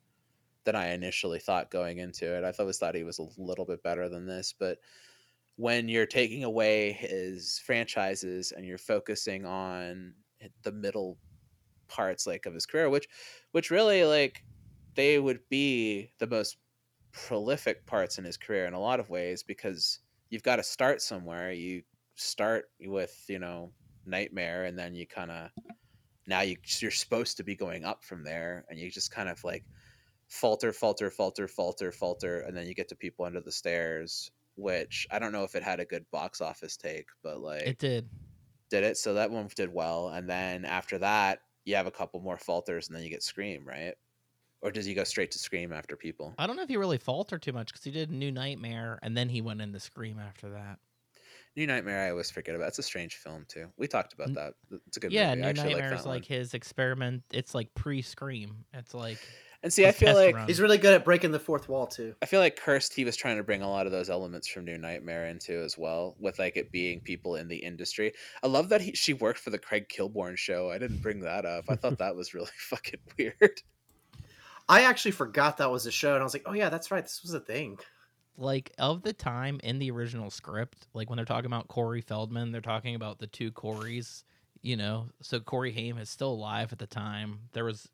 than 0.66 0.76
I 0.76 0.94
initially 0.94 1.40
thought 1.40 1.72
going 1.72 1.98
into 1.98 2.26
it. 2.36 2.44
I 2.44 2.54
always 2.58 2.78
thought 2.78 2.96
he 2.96 3.04
was 3.04 3.20
a 3.20 3.28
little 3.42 3.66
bit 3.66 3.84
better 3.84 4.10
than 4.10 4.26
this, 4.26 4.54
but 4.58 4.80
when 5.56 5.88
you're 5.88 6.06
taking 6.06 6.44
away 6.44 6.92
his 6.94 7.60
franchises 7.60 8.52
and 8.52 8.66
you're 8.66 8.78
focusing 8.78 9.46
on 9.46 10.14
the 10.64 10.72
middle 10.72 11.18
parts 11.88 12.26
like 12.26 12.46
of 12.46 12.54
his 12.54 12.66
career, 12.66 12.90
which 12.90 13.08
which 13.52 13.70
really 13.70 14.04
like 14.04 14.44
they 14.96 15.20
would 15.20 15.40
be 15.50 16.12
the 16.20 16.28
most 16.28 16.58
prolific 17.12 17.86
parts 17.86 18.18
in 18.18 18.26
his 18.26 18.38
career 18.38 18.66
in 18.66 18.74
a 18.74 18.80
lot 18.80 19.00
of 19.00 19.10
ways 19.10 19.44
because 19.44 20.00
you've 20.30 20.44
got 20.44 20.56
to 20.56 20.64
start 20.64 21.02
somewhere. 21.02 21.52
You 21.52 21.84
start 22.16 22.66
with, 22.80 23.24
you 23.28 23.40
know, 23.40 23.72
Nightmare 24.06 24.66
and 24.66 24.78
then 24.78 24.94
you 24.96 25.08
kind 25.08 25.32
of 25.32 25.50
now 26.28 26.42
you 26.42 26.58
you're 26.80 26.92
supposed 26.92 27.38
to 27.38 27.44
be 27.44 27.56
going 27.56 27.86
up 27.86 28.04
from 28.04 28.24
there 28.24 28.66
and 28.70 28.80
you 28.80 28.90
just 28.90 29.12
kind 29.12 29.30
of 29.30 29.44
like 29.44 29.64
falter 30.34 30.74
falter 30.74 31.12
falter 31.12 31.48
falter 31.48 31.92
falter 31.92 32.40
and 32.40 32.58
then 32.58 32.66
you 32.66 32.74
get 32.74 32.90
to 32.90 32.96
people 32.96 33.24
under 33.24 33.40
the 33.40 33.52
stairs 33.52 34.32
which 34.56 35.06
I 35.12 35.20
don't 35.20 35.32
know 35.32 35.44
if 35.44 35.54
it 35.54 35.62
had 35.62 35.80
a 35.80 35.86
good 35.86 36.10
box 36.10 36.42
office 36.42 36.76
take 36.76 37.06
but 37.24 37.40
like 37.40 37.62
It 37.62 37.78
did. 37.78 38.10
did 38.72 38.84
it 38.84 38.98
so 38.98 39.14
that 39.14 39.30
one 39.30 39.48
did 39.56 39.72
well 39.72 40.10
and 40.10 40.28
then 40.28 40.66
after 40.66 40.98
that 40.98 41.42
you 41.66 41.76
have 41.76 41.86
a 41.86 41.92
couple 41.92 42.20
more 42.20 42.38
falters 42.38 42.88
and 42.88 42.96
then 42.96 43.04
you 43.04 43.12
get 43.12 43.22
Scream 43.22 43.64
right 43.64 43.94
or 44.64 44.72
does 44.72 44.88
he 44.88 44.96
go 44.96 45.04
straight 45.04 45.30
to 45.32 45.38
Scream 45.38 45.72
after 45.72 45.96
people 45.96 46.34
I 46.40 46.48
don't 46.48 46.56
know 46.56 46.64
if 46.64 46.70
he 46.70 46.78
really 46.78 46.98
faltered 46.98 47.44
too 47.44 47.54
much 47.54 47.68
because 47.68 47.84
he 47.84 47.92
did 47.92 48.10
New 48.10 48.32
Nightmare 48.32 48.98
and 49.04 49.16
then 49.16 49.30
he 49.30 49.42
went 49.42 49.62
into 49.62 49.80
Scream 49.80 50.18
after 50.18 50.50
that. 50.50 50.80
New 51.56 51.68
Nightmare 51.68 52.08
I 52.08 52.10
always 52.10 52.32
forget 52.32 52.56
about 52.56 52.70
it's 52.70 52.80
a 52.80 52.84
strange 52.84 53.18
film 53.18 53.46
too 53.48 53.68
we 53.78 53.88
talked 53.88 54.14
about 54.14 54.34
that 54.34 54.56
it's 54.88 54.98
a 54.98 55.00
good 55.00 55.12
yeah, 55.12 55.36
movie 55.36 55.54
New 55.54 55.54
Nightmare 55.54 55.92
like 55.92 56.00
is 56.00 56.06
like 56.08 56.26
his 56.26 56.56
experiment. 56.56 57.22
It's 57.32 57.54
like 57.54 57.72
pre-Scream. 57.76 58.66
It's 58.74 58.96
like 58.96 59.20
and 59.64 59.72
see 59.74 59.88
I 59.88 59.92
feel 59.92 60.14
like 60.14 60.36
run. 60.36 60.48
He's 60.48 60.60
really 60.60 60.78
good 60.78 60.94
at 60.94 61.06
breaking 61.06 61.32
the 61.32 61.40
fourth 61.40 61.70
wall 61.70 61.88
too. 61.88 62.14
I 62.22 62.26
feel 62.26 62.42
like 62.42 62.58
Cursed, 62.58 62.94
he 62.94 63.06
was 63.06 63.16
trying 63.16 63.38
to 63.38 63.44
bring 63.44 63.62
a 63.62 63.70
lot 63.70 63.86
of 63.86 63.92
those 63.92 64.10
elements 64.10 64.48
from 64.48 64.66
New 64.66 64.78
Nightmare 64.78 65.28
into 65.28 65.64
as 65.64 65.78
well, 65.78 66.16
with 66.20 66.38
like 66.38 66.58
it 66.58 66.72
being 66.72 67.00
people 67.00 67.38
in 67.38 67.48
the 67.48 67.58
industry. 67.58 68.14
I 68.44 68.48
love 68.48 68.70
that 68.70 68.82
he 68.82 68.94
she 68.94 69.14
worked 69.14 69.40
for 69.40 69.50
the 69.50 69.58
Craig 69.58 69.88
Kilborn 69.90 70.38
show. 70.38 70.70
I 70.70 70.78
didn't 70.78 71.02
bring 71.02 71.22
that 71.22 71.46
up. 71.46 71.66
I 71.70 71.76
thought 71.76 71.98
that 72.00 72.16
was 72.16 72.34
really 72.34 72.52
fucking 72.58 73.00
weird. 73.18 73.62
I 74.70 74.84
actually 74.84 75.12
forgot 75.12 75.58
that 75.58 75.72
was 75.72 75.86
a 75.86 75.92
show, 75.92 76.14
and 76.14 76.22
I 76.22 76.24
was 76.24 76.34
like, 76.34 76.44
oh 76.46 76.54
yeah, 76.54 76.70
that's 76.70 76.92
right, 76.92 77.04
this 77.04 77.22
was 77.24 77.34
a 77.34 77.40
thing. 77.40 77.78
like 78.38 78.72
of 78.80 79.04
the 79.04 79.14
time 79.14 79.60
in 79.64 79.80
the 79.80 79.92
original 79.92 80.30
script, 80.30 80.88
like 80.94 81.10
when 81.10 81.18
they're 81.18 81.26
talking 81.26 81.46
about 81.48 81.68
Corey 81.68 82.02
Feldman, 82.02 82.52
they're 82.52 82.62
talking 82.62 82.96
about 82.96 83.20
the 83.20 83.28
two 83.28 83.52
Corys, 83.52 84.24
you 84.62 84.76
know. 84.78 85.08
So 85.22 85.40
Corey 85.40 85.72
Haim 85.72 85.98
is 85.98 86.10
still 86.10 86.32
alive 86.32 86.72
at 86.72 86.80
the 86.80 86.88
time. 86.88 87.40
There 87.54 87.66
was 87.66 87.90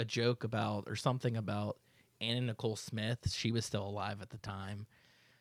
a 0.00 0.04
joke 0.04 0.44
about 0.44 0.84
or 0.86 0.96
something 0.96 1.36
about 1.36 1.76
Anna 2.20 2.40
Nicole 2.40 2.76
Smith. 2.76 3.18
She 3.30 3.52
was 3.52 3.64
still 3.64 3.86
alive 3.86 4.20
at 4.22 4.30
the 4.30 4.38
time. 4.38 4.86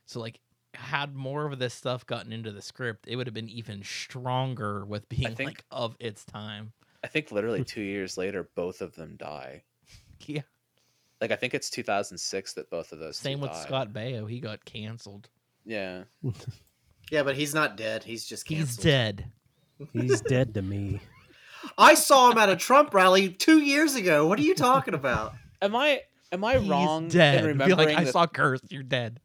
So 0.05 0.19
like 0.19 0.39
had 0.73 1.15
more 1.15 1.45
of 1.45 1.57
this 1.59 1.73
stuff 1.73 2.05
gotten 2.05 2.31
into 2.31 2.51
the 2.51 2.61
script, 2.61 3.05
it 3.07 3.15
would 3.15 3.27
have 3.27 3.33
been 3.33 3.49
even 3.49 3.83
stronger 3.83 4.85
with 4.85 5.07
being 5.09 5.33
think- 5.35 5.47
like 5.49 5.65
of 5.71 5.95
its 5.99 6.25
time. 6.25 6.73
I 7.03 7.07
think 7.07 7.31
literally 7.31 7.63
two 7.63 7.81
years 7.81 8.17
later, 8.17 8.49
both 8.55 8.81
of 8.81 8.95
them 8.95 9.15
die. 9.17 9.63
Yeah. 10.25 10.41
Like 11.21 11.31
I 11.31 11.35
think 11.37 11.53
it's 11.53 11.69
2006 11.69 12.53
that 12.53 12.69
both 12.69 12.91
of 12.91 12.99
those. 12.99 13.17
two 13.17 13.23
Same 13.23 13.39
with 13.39 13.51
die. 13.51 13.63
Scott 13.63 13.93
Baio. 13.93 14.29
He 14.29 14.39
got 14.41 14.63
canceled. 14.65 15.29
Yeah, 15.65 16.03
Yeah, 17.11 17.23
but 17.23 17.35
he's 17.35 17.53
not 17.55 17.75
dead. 17.77 18.03
He's 18.03 18.25
just 18.25 18.47
He's 18.47 18.75
dead. 18.77 19.31
He's 19.93 20.21
dead 20.21 20.53
to 20.55 20.61
me. 20.61 20.99
I 21.77 21.93
saw 21.93 22.31
him 22.31 22.37
at 22.37 22.49
a 22.49 22.55
Trump 22.55 22.93
rally 22.93 23.29
two 23.29 23.59
years 23.59 23.95
ago. 23.95 24.27
What 24.27 24.39
are 24.39 24.43
you 24.43 24.55
talking 24.55 24.93
about? 24.93 25.33
am 25.61 25.75
I 25.75 26.01
am 26.31 26.43
I 26.43 26.57
He's 26.59 26.69
wrong 26.69 27.07
dead. 27.09 27.35
in 27.35 27.41
Be 27.43 27.47
remembering 27.49 27.89
like, 27.95 27.97
I 27.97 28.05
saw 28.11 28.27
Cursed. 28.27 28.71
You're 28.71 28.83
dead. 28.83 29.19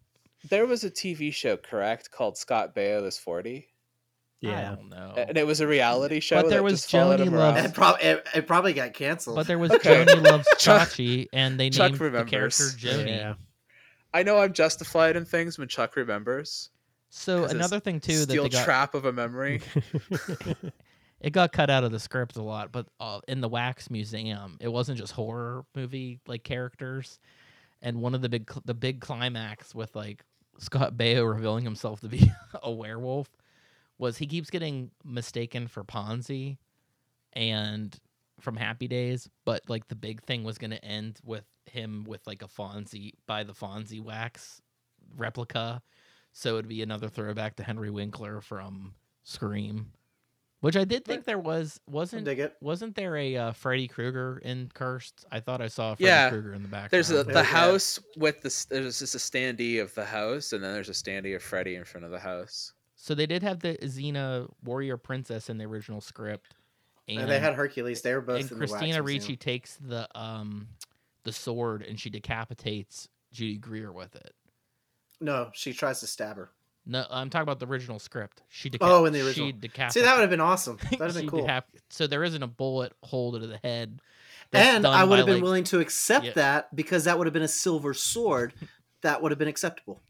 there 0.49 0.66
was 0.66 0.85
a 0.85 0.91
TV 0.91 1.33
show 1.33 1.57
correct 1.57 2.11
called 2.11 2.37
Scott 2.37 2.75
Baio 2.75 3.05
is 3.07 3.16
40, 3.19 3.69
I 4.45 4.47
Yeah. 4.47 4.75
don't 4.75 4.89
know. 4.91 5.15
and 5.16 5.37
it 5.39 5.47
was 5.47 5.61
a 5.61 5.66
reality 5.66 6.21
show. 6.21 6.43
But 6.43 6.49
there 6.51 6.59
that 6.59 6.65
was 6.65 6.81
just 6.81 6.91
followed 6.91 7.21
Joni 7.21 7.31
Loves- 7.33 7.65
It, 7.65 7.75
prob- 7.75 8.01
it, 8.01 8.27
it 8.35 8.47
probably 8.47 8.73
got 8.73 8.93
canceled. 8.95 9.37
But 9.37 9.47
there 9.47 9.59
was 9.59 9.71
Okay. 9.71 10.05
Joni 10.05 10.23
Loves 10.23 10.47
Chachi, 10.59 11.29
and 11.33 11.59
they 11.59 11.71
Chuck 11.71 11.93
named 11.99 12.15
the 12.15 12.25
character 12.25 12.65
Joni. 12.65 13.07
Yeah. 13.09 13.35
I 14.12 14.23
know 14.23 14.39
I'm 14.39 14.53
justified 14.53 15.16
in 15.16 15.25
things 15.25 15.59
when 15.59 15.69
Chuck 15.69 15.97
remembers. 15.97 16.71
So 17.11 17.45
another 17.45 17.79
thing 17.81 18.01
too 18.01 18.19
that 18.19 18.31
Steel 18.31 18.43
they 18.45 18.49
got 18.51 18.65
trap 18.65 18.95
of 18.95 19.05
a 19.05 19.12
memory. 19.12 19.61
it 21.25 21.33
got 21.33 21.53
cut 21.53 21.71
out 21.71 21.85
of 21.85 21.91
the 21.91 21.99
script 21.99 22.37
a 22.37 22.43
lot, 22.43 22.71
but 22.71 22.87
uh, 23.01 23.19
in 23.27 23.41
the 23.41 23.49
Wax 23.49 23.89
Museum, 23.89 24.59
it 24.61 24.69
wasn't 24.69 24.99
just 24.99 25.15
horror 25.15 25.65
movie 25.75 26.21
like 26.27 26.45
characters. 26.45 27.19
And 27.81 28.03
one 28.03 28.15
of 28.15 28.21
the 28.21 28.29
big 28.29 28.51
cl- 28.51 28.63
the 28.67 28.75
big 28.75 29.01
climax 29.01 29.75
with 29.75 29.97
like 29.97 30.23
Scott 30.59 30.99
Baio 30.99 31.27
revealing 31.27 31.65
himself 31.65 32.03
to 32.03 32.09
be 32.09 32.31
a 32.63 32.71
werewolf 32.71 33.31
was 33.97 34.19
he 34.19 34.27
keeps 34.27 34.51
getting 34.51 34.91
mistaken 35.03 35.67
for 35.67 35.83
Fonzie 35.85 36.59
and 37.33 37.99
from 38.41 38.57
Happy 38.57 38.87
Days, 38.87 39.27
but 39.47 39.63
like 39.67 39.89
the 39.89 39.97
big 39.97 40.23
thing 40.25 40.45
was 40.45 40.59
going 40.59 40.73
to 40.73 40.85
end 40.85 41.21
with 41.25 41.47
him 41.65 42.05
with 42.07 42.21
like 42.27 42.43
a 42.43 42.49
Fonzie 42.49 43.15
by 43.27 43.45
the 43.45 43.55
Fonzie 43.55 44.03
wax 44.03 44.61
replica. 45.17 45.81
So 46.33 46.59
it'd 46.59 46.69
be 46.69 46.83
another 46.83 47.09
throwback 47.09 47.57
to 47.57 47.63
Henry 47.63 47.91
Winkler 47.91 48.43
from 48.43 48.93
Scream, 49.23 49.93
which 50.65 50.77
I 50.77 50.85
did 50.85 51.05
think 51.05 51.24
there 51.24 51.39
was 51.39 51.78
wasn't 51.86 52.24
dig 52.24 52.39
it. 52.39 52.57
wasn't 52.61 52.95
there 52.95 53.16
a 53.16 53.36
uh, 53.36 53.53
Freddy 53.53 53.86
Krueger 53.86 54.41
in 54.43 54.70
Cursed? 54.73 55.24
I 55.31 55.41
thought 55.41 55.61
I 55.61 55.69
saw 55.69 55.95
Freddy 55.95 56.05
Yeah. 56.09 56.31
Krueger 56.31 56.55
in 56.55 56.62
the 56.62 56.69
background. 56.69 56.91
There's 56.91 57.11
a, 57.11 57.16
Yeah. 57.16 57.23
the 57.35 57.43
house 57.43 57.99
with 58.16 58.41
the 58.43 58.66
there's 58.70 58.99
just 58.99 59.15
a 59.15 59.19
standee 59.19 59.81
of 59.81 59.95
the 59.95 60.05
house, 60.05 60.53
and 60.53 60.65
then 60.65 60.73
there's 60.73 60.89
a 60.89 60.93
standee 60.93 61.36
of 61.36 61.43
Freddy 61.43 61.74
in 61.77 61.85
front 61.85 62.05
of 62.05 62.11
the 62.11 62.19
house. 62.19 62.73
so 62.97 63.15
they 63.15 63.27
did 63.27 63.43
have 63.43 63.61
the 63.61 63.77
Xena 63.82 64.49
warrior 64.62 64.97
princess 64.97 65.51
in 65.51 65.59
the 65.59 65.65
original 65.66 66.01
script, 66.01 66.55
and, 67.09 67.20
And, 67.20 67.31
they 67.31 67.39
had 67.39 67.55
Hercules. 67.55 68.01
They 68.01 68.15
were 68.15 68.23
both 68.23 68.41
and 68.41 68.51
in 68.53 68.57
Christina 68.57 69.03
Museum. 69.03 69.05
Ricci 69.05 69.36
takes 69.36 69.77
the 69.77 70.09
um 70.19 70.69
the 71.24 71.32
sword 71.32 71.82
and 71.82 71.99
she 72.01 72.09
decapitates 72.11 73.09
Judy 73.32 73.57
Greer 73.59 73.93
with 73.93 74.15
it. 74.16 74.35
No, 75.20 75.51
she 75.55 75.73
tries 75.73 76.01
to 76.01 76.07
stab 76.07 76.36
her. 76.36 76.51
No, 76.86 77.06
I'm 77.11 77.31
talking 77.31 77.44
about 77.44 77.61
the 77.61 77.66
original 77.66 77.98
script. 77.98 78.43
She 78.48 78.69
deca- 78.70 78.78
Oh, 78.82 79.06
in 79.06 79.12
the 79.12 79.20
She 79.20 79.27
original. 79.27 79.52
decapitates. 79.52 79.94
See, 79.94 80.01
that 80.02 80.15
would 80.15 80.20
have 80.20 80.31
been 80.31 80.40
awesome. 80.40 80.77
That'd 80.90 81.01
have 81.01 81.15
been 81.15 81.28
cool. 81.28 81.47
decap- 81.47 81.62
so 81.90 82.06
there 82.06 82.23
isn't 82.24 82.43
a 82.43 82.47
bullet 82.47 82.93
hole 83.02 83.32
to 83.32 83.39
the 83.47 83.59
head. 83.65 84.01
And 84.52 84.86
I 84.86 85.02
would 85.05 85.16
have 85.19 85.27
been 85.27 85.36
like- 85.36 85.43
willing 85.43 85.65
to 85.65 85.81
accept 85.81 86.27
Yeah. 86.27 86.32
that 86.35 86.77
because 86.77 87.05
that 87.05 87.16
would 87.19 87.27
have 87.27 87.32
been 87.35 87.43
a 87.43 87.48
silver 87.48 87.94
sword. 87.94 88.52
that 89.02 89.23
would 89.23 89.32
have 89.32 89.39
been 89.39 89.48
acceptable. 89.48 90.01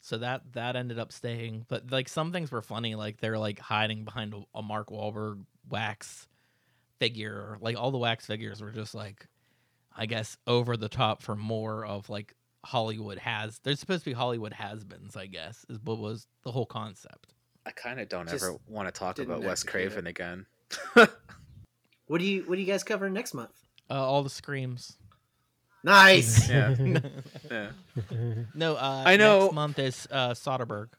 So 0.00 0.18
that 0.18 0.42
that 0.52 0.76
ended 0.76 0.98
up 1.00 1.10
staying, 1.12 1.66
but 1.68 1.90
like 1.90 2.08
some 2.08 2.30
things 2.32 2.50
were 2.52 2.62
funny, 2.62 2.94
like 2.94 3.20
they're 3.20 3.38
like 3.38 3.58
hiding 3.58 4.04
behind 4.04 4.34
a, 4.34 4.42
a 4.58 4.62
Mark 4.62 4.88
Wahlberg 4.90 5.42
wax 5.68 6.28
figure. 7.00 7.58
Like 7.60 7.76
all 7.76 7.90
the 7.90 7.98
wax 7.98 8.24
figures 8.26 8.60
were 8.60 8.70
just 8.70 8.94
like, 8.94 9.26
I 9.96 10.06
guess, 10.06 10.36
over 10.46 10.76
the 10.76 10.88
top 10.88 11.22
for 11.22 11.34
more 11.34 11.84
of 11.84 12.08
like 12.08 12.34
Hollywood 12.66 13.18
has. 13.18 13.60
There's 13.62 13.80
supposed 13.80 14.04
to 14.04 14.10
be 14.10 14.14
Hollywood 14.14 14.52
has-beens, 14.52 15.16
I 15.16 15.26
guess, 15.26 15.64
is 15.68 15.78
what 15.82 15.98
was 15.98 16.26
the 16.42 16.50
whole 16.52 16.66
concept. 16.66 17.32
I 17.64 17.70
kind 17.70 17.98
of 18.00 18.08
don't 18.08 18.28
Just 18.28 18.44
ever 18.44 18.56
want 18.68 18.86
to 18.88 18.92
talk 18.92 19.18
about 19.18 19.40
Wes 19.40 19.62
execute 19.62 19.82
it. 19.82 19.86
Craven 19.88 20.06
again. 20.06 20.46
What 22.08 22.18
do 22.18 22.24
you 22.24 22.42
What 22.46 22.54
do 22.54 22.60
you 22.60 22.66
guys 22.66 22.84
cover 22.84 23.10
next 23.10 23.34
month? 23.34 23.50
Uh, 23.90 23.94
all 23.94 24.22
the 24.22 24.30
screams. 24.30 24.96
Nice. 25.82 26.48
Yeah. 26.50 26.74
yeah. 27.50 27.70
No, 28.54 28.76
uh, 28.76 29.02
I 29.04 29.16
know- 29.16 29.42
Next 29.44 29.54
month 29.54 29.78
is 29.80 30.08
uh, 30.10 30.30
Soderbergh. 30.30 30.90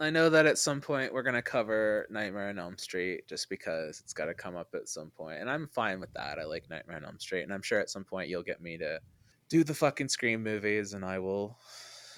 I 0.00 0.10
know 0.10 0.30
that 0.30 0.46
at 0.46 0.58
some 0.58 0.80
point 0.80 1.12
we're 1.12 1.24
gonna 1.24 1.42
cover 1.42 2.06
Nightmare 2.08 2.48
on 2.50 2.58
Elm 2.58 2.78
Street 2.78 3.26
just 3.26 3.50
because 3.50 4.00
it's 4.00 4.12
got 4.12 4.26
to 4.26 4.34
come 4.34 4.54
up 4.56 4.68
at 4.74 4.88
some 4.88 5.10
point, 5.10 5.40
and 5.40 5.50
I'm 5.50 5.66
fine 5.66 5.98
with 5.98 6.12
that. 6.14 6.38
I 6.38 6.44
like 6.44 6.70
Nightmare 6.70 6.96
on 6.98 7.04
Elm 7.04 7.18
Street, 7.18 7.42
and 7.42 7.52
I'm 7.52 7.62
sure 7.62 7.80
at 7.80 7.90
some 7.90 8.04
point 8.04 8.28
you'll 8.28 8.44
get 8.44 8.62
me 8.62 8.78
to 8.78 9.00
do 9.48 9.64
the 9.64 9.74
fucking 9.74 10.08
Scream 10.08 10.42
movies, 10.42 10.92
and 10.94 11.04
I 11.04 11.18
will 11.18 11.58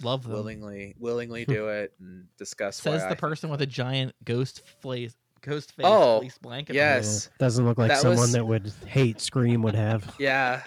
Love 0.03 0.23
them. 0.25 0.33
willingly 0.33 0.95
willingly 0.99 1.45
do 1.47 1.69
it 1.69 1.93
and 2.01 2.27
discuss. 2.39 2.77
Says 2.77 3.03
I 3.03 3.05
the 3.05 3.09
think- 3.11 3.19
person 3.21 3.51
with 3.51 3.61
a 3.63 3.67
giant 3.67 4.15
ghost 4.25 4.63
face, 4.83 5.15
ghost 5.43 5.73
face 5.73 5.87
Oh, 5.89 6.21
fleece 6.21 6.39
blanket. 6.39 6.75
yes. 6.75 7.31
Doesn't 7.39 7.65
look 7.65 7.79
like 7.79 7.89
That 7.89 8.01
someone 8.01 8.19
was- 8.21 8.33
that 8.33 8.45
would 8.47 8.73
hate 8.87 9.21
Scream 9.21 9.63
would 9.63 9.75
have. 9.75 10.15
Yeah, 10.19 10.63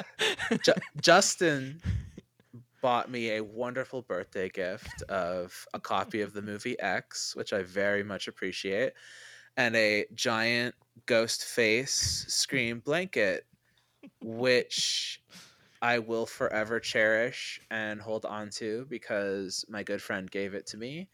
Ju- 0.64 0.74
Justin 1.02 1.82
bought 2.82 3.10
me 3.10 3.32
a 3.38 3.42
wonderful 3.44 4.02
birthday 4.02 4.50
gift 4.50 5.04
of 5.04 5.66
a 5.74 5.80
copy 5.80 6.20
of 6.22 6.34
the 6.34 6.42
movie 6.42 6.78
X, 6.80 7.34
which 7.36 7.54
I 7.54 7.64
very 7.64 8.04
much 8.04 8.28
appreciate, 8.28 8.92
and 9.58 9.74
a 9.76 10.06
giant 10.14 10.76
ghost 11.06 11.46
face 11.46 12.26
scream 12.28 12.80
blanket, 12.80 13.46
which 14.22 15.22
I 15.84 16.00
will 16.00 16.26
forever 16.26 16.80
cherish 16.80 17.60
and 17.70 18.00
hold 18.00 18.24
on 18.24 18.50
to 18.52 18.88
because 18.90 19.66
my 19.68 19.84
good 19.84 20.02
friend 20.02 20.32
gave 20.32 20.54
it 20.54 20.66
to 20.68 20.78
me. 20.78 21.10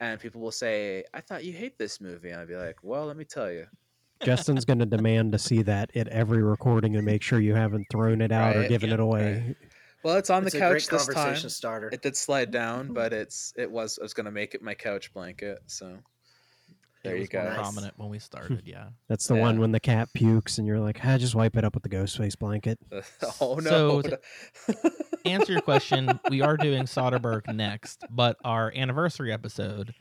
And 0.00 0.20
people 0.20 0.42
will 0.42 0.52
say, 0.52 1.04
I 1.14 1.22
thought 1.22 1.44
you 1.44 1.54
hate 1.54 1.78
this 1.78 1.98
movie. 1.98 2.28
And 2.28 2.38
I'd 2.42 2.46
be 2.46 2.56
like, 2.56 2.76
well, 2.82 3.06
let 3.06 3.16
me 3.16 3.24
tell 3.24 3.50
you. 3.50 3.66
Justin's 4.22 4.66
going 4.66 4.80
to 4.80 4.86
demand 4.86 5.32
to 5.32 5.38
see 5.38 5.62
that 5.62 5.96
at 5.96 6.08
every 6.08 6.42
recording 6.42 6.94
and 6.94 7.06
make 7.06 7.22
sure 7.22 7.40
you 7.40 7.54
haven't 7.54 7.86
thrown 7.90 8.20
it 8.20 8.32
out 8.32 8.54
or 8.54 8.68
given 8.68 8.90
yeah, 8.90 8.94
it 8.96 9.00
away. 9.00 9.56
Well, 10.02 10.16
it's 10.16 10.28
on 10.28 10.42
it's 10.42 10.52
the 10.52 10.58
a 10.58 10.70
great 10.70 10.86
couch 10.86 11.06
this 11.06 11.14
time. 11.14 11.36
starter. 11.48 11.88
It 11.90 12.02
did 12.02 12.18
slide 12.18 12.50
down, 12.50 12.84
mm-hmm. 12.84 12.94
but 12.94 13.14
it's 13.14 13.54
it 13.56 13.70
was 13.70 13.98
I 13.98 14.04
was 14.04 14.14
gonna 14.14 14.30
make 14.30 14.54
it 14.54 14.62
my 14.62 14.74
couch 14.74 15.12
blanket. 15.12 15.58
So 15.66 15.98
there 17.06 17.16
it 17.16 17.18
you 17.18 17.22
was 17.22 17.32
more 17.32 17.42
go. 17.42 17.48
Nice. 17.48 17.58
prominent 17.58 17.98
when 17.98 18.08
we 18.08 18.18
started. 18.18 18.62
Yeah. 18.66 18.88
That's 19.08 19.26
the 19.26 19.36
one 19.36 19.60
when 19.60 19.72
the 19.72 19.80
cat 19.80 20.08
pukes 20.14 20.58
and 20.58 20.66
you're 20.66 20.80
like, 20.80 21.00
ah, 21.04 21.18
just 21.18 21.34
wipe 21.34 21.56
it 21.56 21.64
up 21.64 21.74
with 21.74 21.82
the 21.82 21.88
ghost 21.88 22.16
face 22.16 22.36
blanket. 22.36 22.78
oh 23.40 23.56
no! 23.56 24.02
So 24.02 24.18
answer 25.24 25.52
your 25.52 25.62
question, 25.62 26.18
we 26.30 26.40
are 26.42 26.56
doing 26.56 26.84
Soderbergh 26.84 27.52
next, 27.54 28.04
but 28.10 28.36
our 28.44 28.72
anniversary 28.74 29.32
episode, 29.32 29.94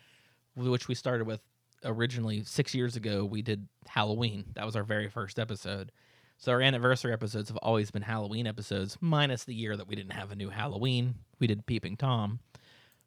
which 0.55 0.87
we 0.87 0.95
started 0.95 1.27
with 1.27 1.41
originally 1.83 2.43
six 2.43 2.73
years 2.73 2.95
ago, 2.95 3.25
we 3.25 3.41
did 3.41 3.67
Halloween. 3.87 4.45
That 4.55 4.65
was 4.65 4.75
our 4.75 4.83
very 4.83 5.09
first 5.09 5.39
episode. 5.39 5.91
So 6.37 6.51
our 6.51 6.61
anniversary 6.61 7.13
episodes 7.13 7.49
have 7.49 7.57
always 7.57 7.91
been 7.91 8.01
Halloween 8.01 8.45
episodes, 8.45 8.97
minus 8.99 9.45
the 9.45 9.55
year 9.55 9.77
that 9.77 9.87
we 9.87 9.95
didn't 9.95 10.13
have 10.13 10.31
a 10.31 10.35
new 10.35 10.49
Halloween. 10.49 11.15
We 11.39 11.47
did 11.47 11.65
Peeping 11.65 11.97
Tom, 11.97 12.39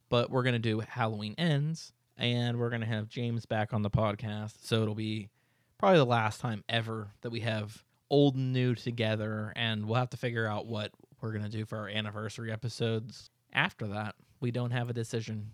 but 0.09 0.31
we're 0.31 0.43
gonna 0.43 0.59
do 0.59 0.81
Halloween 0.81 1.35
Ends, 1.37 1.93
and 2.19 2.59
we're 2.59 2.71
gonna 2.71 2.87
have 2.87 3.09
James 3.09 3.47
back 3.47 3.73
on 3.73 3.83
the 3.83 3.91
podcast. 3.91 4.65
So 4.65 4.83
it'll 4.83 4.95
be 4.95 5.31
probably 5.79 5.99
the 5.99 6.05
last 6.07 6.41
time 6.41 6.65
ever 6.69 7.13
that 7.23 7.31
we 7.31 7.41
have 7.41 7.85
old 8.11 8.35
and 8.35 8.53
new 8.53 8.75
together, 8.75 9.53
and 9.57 9.87
we'll 9.87 9.99
have 9.99 10.11
to 10.11 10.17
figure 10.17 10.47
out 10.47 10.67
what 10.67 10.91
we're 11.21 11.33
gonna 11.33 11.49
do 11.49 11.65
for 11.65 11.79
our 11.79 11.89
anniversary 11.89 12.53
episodes. 12.53 13.31
After 13.53 13.87
that, 13.89 14.15
we 14.41 14.51
don't 14.51 14.73
have 14.73 14.91
a 14.91 14.93
decision. 14.93 15.51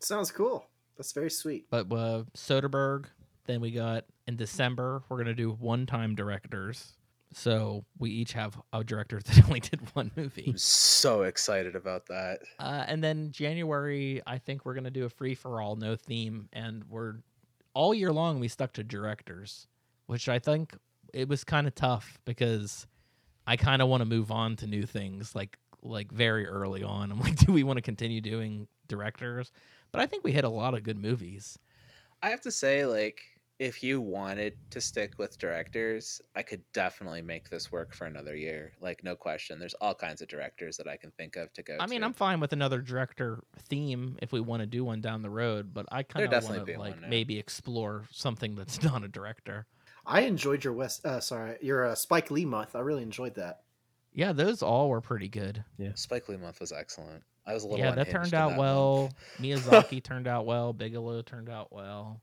Sounds 0.00 0.30
cool. 0.30 0.66
That's 0.96 1.12
very 1.12 1.30
sweet. 1.30 1.66
But 1.70 1.92
uh, 1.92 2.24
Soderbergh, 2.36 3.06
then 3.46 3.60
we 3.60 3.70
got 3.70 4.04
in 4.26 4.36
December, 4.36 5.02
we're 5.08 5.18
gonna 5.18 5.34
do 5.34 5.52
one-time 5.52 6.14
directors. 6.14 6.94
So 7.32 7.84
we 7.98 8.10
each 8.10 8.32
have 8.32 8.58
a 8.72 8.82
director 8.82 9.20
that 9.24 9.44
only 9.44 9.60
did 9.60 9.80
one 9.94 10.10
movie. 10.16 10.46
I'm 10.48 10.58
so 10.58 11.22
excited 11.22 11.76
about 11.76 12.06
that. 12.06 12.40
Uh, 12.58 12.84
and 12.86 13.02
then 13.02 13.30
January, 13.30 14.22
I 14.26 14.38
think 14.38 14.64
we're 14.64 14.74
gonna 14.74 14.90
do 14.90 15.04
a 15.04 15.10
free 15.10 15.34
for 15.34 15.60
all, 15.60 15.76
no 15.76 15.96
theme, 15.96 16.48
and 16.52 16.84
we're 16.88 17.16
all 17.74 17.94
year 17.94 18.12
long 18.12 18.40
we 18.40 18.48
stuck 18.48 18.72
to 18.74 18.84
directors, 18.84 19.66
which 20.06 20.28
I 20.28 20.38
think 20.38 20.74
it 21.12 21.28
was 21.28 21.44
kind 21.44 21.66
of 21.66 21.74
tough 21.74 22.18
because 22.24 22.86
I 23.46 23.56
kind 23.56 23.80
of 23.80 23.88
want 23.88 24.02
to 24.02 24.04
move 24.04 24.30
on 24.30 24.56
to 24.56 24.66
new 24.66 24.84
things, 24.84 25.34
like 25.34 25.58
like 25.82 26.10
very 26.10 26.46
early 26.46 26.82
on. 26.82 27.10
I'm 27.10 27.20
like, 27.20 27.36
do 27.46 27.52
we 27.52 27.62
want 27.62 27.76
to 27.76 27.82
continue 27.82 28.20
doing 28.20 28.66
directors? 28.88 29.52
But 29.92 30.00
I 30.00 30.06
think 30.06 30.24
we 30.24 30.32
hit 30.32 30.44
a 30.44 30.48
lot 30.48 30.74
of 30.74 30.82
good 30.82 30.98
movies. 30.98 31.58
I 32.22 32.30
have 32.30 32.40
to 32.42 32.50
say, 32.50 32.84
like, 32.84 33.22
if 33.58 33.82
you 33.82 34.00
wanted 34.00 34.54
to 34.70 34.80
stick 34.80 35.14
with 35.18 35.38
directors, 35.38 36.20
I 36.36 36.42
could 36.42 36.62
definitely 36.72 37.22
make 37.22 37.50
this 37.50 37.72
work 37.72 37.92
for 37.92 38.06
another 38.06 38.36
year. 38.36 38.72
Like, 38.80 39.02
no 39.02 39.16
question. 39.16 39.58
There's 39.58 39.74
all 39.74 39.94
kinds 39.94 40.22
of 40.22 40.28
directors 40.28 40.76
that 40.76 40.86
I 40.86 40.96
can 40.96 41.10
think 41.12 41.36
of 41.36 41.52
to 41.54 41.62
go. 41.62 41.76
I 41.80 41.86
mean, 41.86 42.00
to. 42.00 42.06
I'm 42.06 42.12
fine 42.12 42.38
with 42.38 42.52
another 42.52 42.80
director 42.80 43.42
theme 43.68 44.16
if 44.22 44.32
we 44.32 44.40
want 44.40 44.60
to 44.60 44.66
do 44.66 44.84
one 44.84 45.00
down 45.00 45.22
the 45.22 45.30
road, 45.30 45.74
but 45.74 45.86
I 45.90 46.04
kind 46.04 46.32
of 46.32 46.44
want 46.44 46.66
to 46.66 46.78
like 46.78 47.08
maybe 47.08 47.38
explore 47.38 48.04
something 48.12 48.54
that's 48.54 48.82
not 48.84 49.02
a 49.02 49.08
director. 49.08 49.66
I 50.06 50.20
enjoyed 50.22 50.64
your 50.64 50.72
West. 50.72 51.04
Uh, 51.04 51.20
sorry, 51.20 51.56
your 51.60 51.86
uh, 51.86 51.94
Spike 51.94 52.30
Lee 52.30 52.44
month. 52.44 52.76
I 52.76 52.80
really 52.80 53.02
enjoyed 53.02 53.34
that. 53.34 53.60
Yeah, 54.14 54.32
those 54.32 54.62
all 54.62 54.88
were 54.88 55.00
pretty 55.00 55.28
good. 55.28 55.64
Yeah, 55.78 55.92
Spike 55.94 56.28
Lee 56.28 56.36
month 56.36 56.60
was 56.60 56.72
excellent. 56.72 57.22
I 57.44 57.54
was 57.54 57.64
a 57.64 57.68
little 57.68 57.84
Yeah, 57.84 57.94
that 57.94 58.10
turned 58.10 58.34
out 58.34 58.50
that 58.50 58.58
well. 58.58 59.10
Miyazaki 59.40 60.02
turned 60.02 60.28
out 60.28 60.46
well. 60.46 60.72
Bigelow 60.72 61.22
turned 61.22 61.48
out 61.48 61.72
well. 61.72 62.20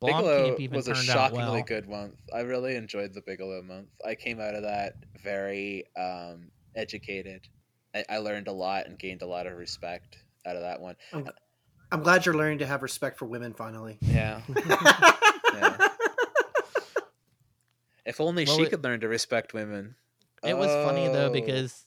Bigelow 0.00 0.50
Blomkamp 0.56 0.60
even 0.60 0.76
was 0.76 0.88
a 0.88 0.94
shockingly 0.94 1.44
well. 1.44 1.62
good 1.62 1.88
month. 1.88 2.14
I 2.34 2.40
really 2.40 2.76
enjoyed 2.76 3.12
the 3.12 3.20
Bigelow 3.20 3.62
month. 3.62 3.88
I 4.06 4.14
came 4.14 4.40
out 4.40 4.54
of 4.54 4.62
that 4.62 4.94
very 5.22 5.84
um, 5.96 6.50
educated. 6.74 7.46
I, 7.94 8.04
I 8.08 8.18
learned 8.18 8.48
a 8.48 8.52
lot 8.52 8.86
and 8.86 8.98
gained 8.98 9.22
a 9.22 9.26
lot 9.26 9.46
of 9.46 9.56
respect 9.58 10.18
out 10.46 10.56
of 10.56 10.62
that 10.62 10.80
one. 10.80 10.96
I'm 11.92 12.02
glad 12.02 12.24
you're 12.24 12.36
learning 12.36 12.58
to 12.60 12.66
have 12.66 12.82
respect 12.82 13.18
for 13.18 13.26
women 13.26 13.52
finally. 13.52 13.98
Yeah. 14.00 14.40
yeah. 15.54 15.88
If 18.06 18.20
only 18.20 18.44
Well, 18.44 18.56
she 18.56 18.62
it- 18.64 18.70
could 18.70 18.82
learn 18.82 19.00
to 19.00 19.08
respect 19.08 19.54
women. 19.54 19.94
It 20.42 20.56
was 20.56 20.68
funny 20.86 21.06
though 21.08 21.26
Oh. 21.26 21.32
because 21.32 21.84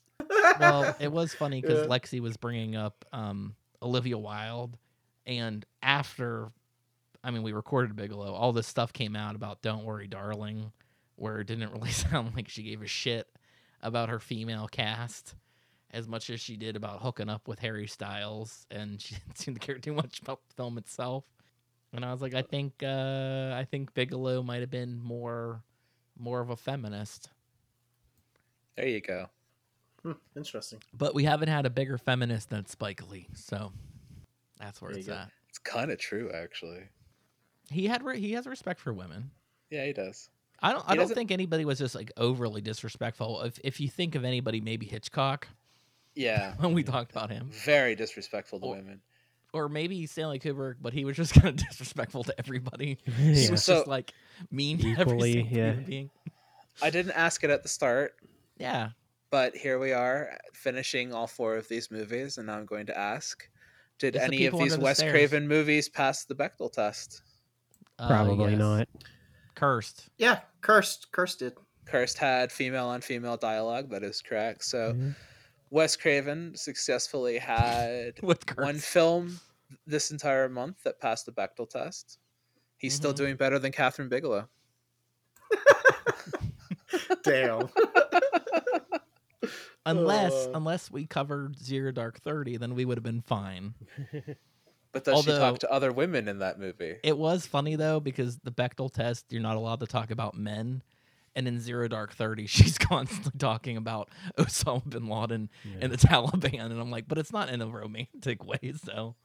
well, 0.59 0.95
it 0.99 1.11
was 1.11 1.33
funny 1.33 1.59
because 1.59 1.79
Yeah. 1.87 1.97
Lexi 1.97 2.19
was 2.19 2.37
bringing 2.37 2.75
up 2.75 3.03
um, 3.11 3.55
Olivia 3.81 4.17
Wilde, 4.17 4.77
and 5.25 5.65
after, 5.81 6.51
I 7.23 7.31
mean, 7.31 7.43
we 7.43 7.53
recorded 7.53 7.95
Bigelow. 7.95 8.33
All 8.33 8.51
this 8.51 8.67
stuff 8.67 8.91
came 8.93 9.15
out 9.15 9.35
about 9.35 9.61
"Don't 9.61 9.85
Worry, 9.85 10.07
Darling," 10.07 10.71
where 11.15 11.39
it 11.39 11.47
didn't 11.47 11.71
really 11.73 11.91
sound 11.91 12.35
like 12.35 12.49
she 12.49 12.63
gave 12.63 12.81
a 12.81 12.87
shit 12.87 13.27
about 13.81 14.09
her 14.09 14.19
female 14.19 14.67
cast 14.67 15.35
as 15.91 16.07
much 16.07 16.29
as 16.31 16.41
she 16.41 16.57
did 16.57 16.75
about 16.75 17.01
hooking 17.01 17.29
up 17.29 17.47
with 17.47 17.59
Harry 17.59 17.87
Styles, 17.87 18.65
and 18.71 18.99
she 19.01 19.15
didn't 19.15 19.37
seem 19.37 19.53
to 19.53 19.59
care 19.59 19.77
too 19.77 19.93
much 19.93 20.19
about 20.21 20.39
the 20.47 20.55
film 20.55 20.77
itself. 20.77 21.23
And 21.93 22.03
I 22.03 22.11
was 22.11 22.21
like, 22.21 22.33
I 22.33 22.41
think, 22.41 22.81
uh, 22.81 23.53
I 23.55 23.67
think 23.69 23.93
Bigelow 23.93 24.41
might 24.41 24.61
have 24.61 24.71
been 24.71 24.99
more, 24.99 25.61
more 26.17 26.41
of 26.41 26.49
a 26.49 26.55
feminist. 26.55 27.29
There 28.75 28.87
you 28.87 28.99
go. 28.99 29.27
Hmm, 30.01 30.13
interesting. 30.35 30.79
But 30.91 31.13
we 31.13 31.23
haven't 31.23 31.49
had 31.49 31.67
a 31.67 31.69
bigger 31.69 31.99
feminist 31.99 32.49
than 32.49 32.65
Spike 32.65 33.07
Lee, 33.09 33.27
so 33.35 33.71
that's 34.59 34.81
where 34.81 34.91
There 34.91 34.99
it's 34.99 35.09
at. 35.09 35.29
It's 35.49 35.59
kind 35.59 35.91
of 35.91 35.99
true, 35.99 36.31
actually. 36.33 36.89
He 37.73 37.87
had 37.87 38.03
re- 38.03 38.19
he 38.19 38.31
has 38.33 38.45
respect 38.47 38.79
for 38.79 38.93
women. 38.93 39.31
Yeah, 39.69 39.85
he 39.85 39.93
does. 39.93 40.29
I 40.61 40.71
don't. 40.71 40.83
I 40.87 40.95
don't 40.95 41.03
doesn't- 41.03 41.15
think 41.15 41.31
anybody 41.31 41.65
was 41.65 41.77
just 41.79 41.95
like 41.95 42.11
overly 42.15 42.61
disrespectful. 42.61 43.41
If 43.41 43.59
if 43.63 43.79
you 43.79 43.89
think 43.89 44.15
of 44.15 44.23
anybody, 44.23 44.61
maybe 44.61 44.85
Hitchcock 44.85 45.47
Yeah. 46.15 46.53
when 46.59 46.73
we 46.73 46.83
talked 46.83 47.11
about 47.11 47.29
him, 47.31 47.49
Very 47.51 47.95
disrespectful 47.95 48.59
to 48.61 48.65
Or- 48.67 48.75
women. 48.75 49.01
or 49.51 49.67
maybe 49.69 50.05
Stanley 50.05 50.39
Kubrick, 50.39 50.75
but 50.81 50.93
he 50.93 51.03
was 51.05 51.17
just 51.17 51.33
kind 51.41 51.47
of 51.47 51.55
disrespectful 51.57 52.23
to 52.25 52.33
everybody. 52.39 52.97
He 53.17 53.49
was 53.51 53.63
So- 53.63 53.75
just 53.77 53.87
like 53.87 54.13
mean 54.51 54.77
to 54.79 54.91
every 54.97 55.19
single 55.19 55.27
yeah. 55.27 55.71
human 55.71 55.83
being. 55.83 56.09
I 56.81 56.89
didn't 56.89 57.11
ask 57.13 57.43
it 57.43 57.49
at 57.49 57.61
the 57.63 57.69
start, 57.69 58.15
Yeah. 58.57 58.89
but 59.31 59.55
here 59.55 59.77
we 59.79 59.91
are 59.91 60.39
finishing 60.53 61.13
all 61.13 61.27
four 61.27 61.55
of 61.57 61.67
these 61.67 61.91
movies, 61.91 62.37
and 62.37 62.47
now 62.47 62.57
I'm 62.57 62.65
going 62.65 62.85
to 62.87 62.97
ask 62.97 63.47
Did 63.99 64.15
It's 64.15 64.23
the 64.23 64.27
any 64.27 64.45
of 64.47 64.53
these 64.53 64.61
under 64.73 64.77
the 64.77 64.81
Wes 64.83 64.97
stairs. 64.97 65.11
Craven 65.11 65.47
movies 65.47 65.87
pass 65.89 66.25
the 66.25 66.33
Bechdel 66.35 66.71
test? 66.71 67.21
Uh, 67.99 68.07
Probably 68.07 68.51
yes. 68.51 68.59
not. 68.59 68.87
Cursed. 69.55 70.09
Yeah, 70.17 70.39
cursed. 70.61 71.11
Cursed 71.11 71.39
did. 71.39 71.53
Cursed 71.85 72.17
had 72.17 72.51
female 72.51 72.87
on 72.87 73.01
female 73.01 73.37
dialogue. 73.37 73.89
That 73.89 74.03
is 74.03 74.21
correct. 74.21 74.63
So 74.63 74.93
Mhm. 74.93 75.15
Wes 75.69 75.95
Craven 75.95 76.55
successfully 76.55 77.37
had 77.37 78.19
With 78.23 78.43
one 78.57 78.77
film 78.79 79.39
this 79.85 80.11
entire 80.11 80.47
month 80.49 80.81
that 80.83 80.99
passed 80.99 81.25
the 81.25 81.31
Bechdel 81.31 81.69
test. 81.69 82.19
He's 82.77 82.93
still 82.95 83.13
Mhm. 83.13 83.17
doing 83.17 83.35
better 83.35 83.59
than 83.59 83.71
Kathryn 83.71 84.09
Bigelow. 84.09 84.47
Damn. 87.23 87.69
Unless 89.85 90.33
Uh. 90.33 90.51
unless 90.53 90.89
we 90.89 91.05
covered 91.05 91.57
Zero 91.57 91.91
Dark 91.91 92.19
Thirty, 92.21 92.55
then 92.57 92.73
we 92.75 92.85
would 92.85 92.97
have 92.97 93.03
been 93.03 93.21
fine. 93.21 93.73
But 94.93 95.03
does 95.03 95.23
she 95.25 95.31
talk 95.31 95.59
to 95.59 95.71
other 95.71 95.91
women 95.91 96.27
in 96.27 96.39
that 96.39 96.59
movie? 96.59 96.95
It 97.03 97.17
was 97.17 97.45
funny 97.45 97.75
though 97.75 97.99
because 97.99 98.37
the 98.43 98.51
Bechdel 98.51 98.93
test, 98.93 99.25
you're 99.29 99.41
not 99.41 99.57
allowed 99.57 99.79
to 99.81 99.87
talk 99.87 100.11
about 100.11 100.35
men. 100.37 100.81
And 101.35 101.47
in 101.47 101.59
Zero 101.59 101.87
Dark 101.87 102.13
Thirty, 102.13 102.45
she's 102.47 102.77
constantly 102.77 103.31
talking 103.39 103.75
about 103.75 104.07
Osama 104.37 104.87
bin 104.87 105.07
Laden 105.07 105.49
and 105.81 105.91
the 105.91 105.97
Taliban, 105.97 106.61
and 106.61 106.79
I'm 106.79 106.91
like, 106.91 107.07
but 107.07 107.17
it's 107.17 107.33
not 107.33 107.49
in 107.49 107.59
a 107.61 107.65
romantic 107.67 108.43
way, 108.45 108.73
so 108.85 109.15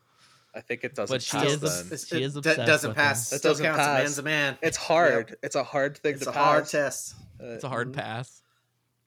I 0.55 0.62
think 0.62 0.85
it 0.85 0.95
doesn't 0.95 1.15
But 1.15 1.20
she 1.23 1.36
pass 1.36 1.47
is 1.53 1.61
then. 1.61 1.69
obs- 1.70 1.81
It's- 1.93 2.07
She 2.09 2.16
it 2.16 2.23
is 2.23 2.32
d- 2.32 2.39
obsessed 2.39 2.66
doesn't 2.66 2.89
with 2.90 2.97
pass. 2.97 3.28
That 3.28 3.43
doesn't 3.43 3.66
counts. 3.66 3.78
pass. 3.78 3.99
A 3.99 4.03
man's 4.03 4.19
a 4.19 4.23
man. 4.23 4.59
It's 4.62 4.78
hard. 4.78 5.36
It's 5.43 5.55
a 5.55 5.62
hard 5.62 5.99
thing 5.99 6.19
to 6.19 6.24
pass. 6.24 6.24
It's 6.24 6.24
to 6.24 6.31
a 6.31 6.32
pass. 6.32 6.45
hard 6.45 6.66
test. 6.66 7.15
Uh, 7.40 7.45
it's 7.49 7.65
a 7.65 7.69
hard 7.69 7.89
Mhm. 7.93 7.97
pass. 7.97 8.43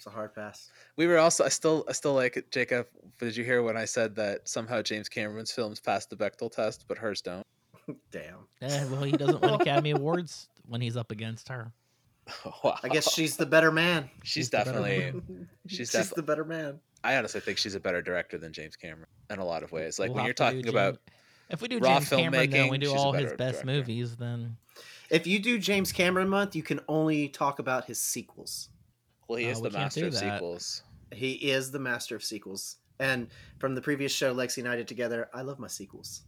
It's 0.02 0.08
a 0.08 0.10
hard 0.10 0.34
pass. 0.34 0.72
we 0.96 1.06
were 1.06 1.20
also. 1.20 1.44
I 1.44 1.50
still. 1.50 1.86
I 1.88 1.92
still 1.92 2.16
like 2.16 2.36
it, 2.36 2.50
Jacob. 2.50 2.88
Did 3.20 3.38
you 3.38 3.44
hear 3.44 3.62
when 3.62 3.78
I 3.78 3.86
said 3.86 4.16
that 4.16 4.50
somehow 4.50 4.82
James 4.82 5.08
Cameron's 5.08 5.52
films 5.52 5.80
pass 5.80 6.08
the 6.08 6.16
Bechdel 6.16 6.52
test, 6.52 6.86
but 6.88 6.98
hers 6.98 7.22
don't? 7.22 7.46
Damn. 8.12 8.48
Eh, 8.64 8.84
well, 8.86 9.04
he 9.04 9.12
doesn't 9.12 9.40
win 9.44 9.54
Academy 9.54 9.92
Awards 9.96 10.50
when 10.68 10.82
he's 10.82 10.98
up 10.98 11.12
against 11.12 11.50
her. 11.50 11.72
wow. 12.64 12.80
I 12.82 12.90
guess 12.90 13.12
she's 13.14 13.38
the 13.38 13.46
better 13.46 13.72
man. 13.72 14.10
she's 14.24 14.32
she's 14.46 14.50
definitely. 14.50 15.12
she's 15.12 15.38
She's 15.68 15.78
she's 15.78 15.92
defi- 15.92 16.14
the 16.16 16.24
better 16.24 16.46
man. 16.46 16.80
I 17.04 17.18
honestly 17.18 17.40
think 17.42 17.60
she's 17.60 17.76
a 17.76 17.80
better 17.80 18.02
director 18.02 18.40
than 18.40 18.54
James 18.54 18.76
Cameron 18.76 19.06
in 19.30 19.38
a 19.38 19.46
lot 19.46 19.62
of 19.62 19.72
ways. 19.72 20.00
Like 20.00 20.10
We'll 20.10 20.16
when 20.16 20.26
you're 20.26 20.34
to 20.34 20.44
do 20.44 20.44
talking 20.46 20.64
James- 20.64 20.70
about 20.74 20.98
if 21.52 21.62
we 21.62 21.68
do 21.68 21.78
raw 21.78 22.00
James 22.00 22.10
Cameron, 22.10 22.50
then 22.50 22.70
we 22.70 22.80
do 22.80 22.92
all 22.96 23.12
his 23.12 23.34
best 23.34 23.62
director. 23.62 23.66
movies. 23.68 24.16
Then 24.16 24.58
If 25.12 25.28
you 25.28 25.38
do 25.38 25.60
James 25.60 25.92
Cameron 25.92 26.28
month, 26.28 26.56
you 26.56 26.64
can 26.64 26.80
only 26.88 27.28
talk 27.30 27.60
about 27.60 27.86
his 27.86 28.02
sequels. 28.02 28.70
Well, 29.32 29.40
he 29.40 29.48
Uh, 29.48 29.52
is 29.52 29.62
we 29.62 29.70
the 29.70 29.78
master 29.78 30.06
of 30.08 30.14
that. 30.14 30.20
sequels. 30.36 30.84
He 31.12 31.32
is 31.34 31.72
the 31.72 31.80
master 31.80 32.16
of 32.16 32.24
sequels. 32.24 32.78
And 33.00 33.28
from 33.60 33.74
the 33.76 33.82
previous 33.82 34.12
show 34.12 34.34
Lexi 34.36 34.60
and 34.60 34.68
I 34.68 34.76
did 34.76 34.88
together, 34.88 35.30
I 35.34 35.42
love 35.42 35.58
my 35.60 35.68
sequels. 35.68 36.22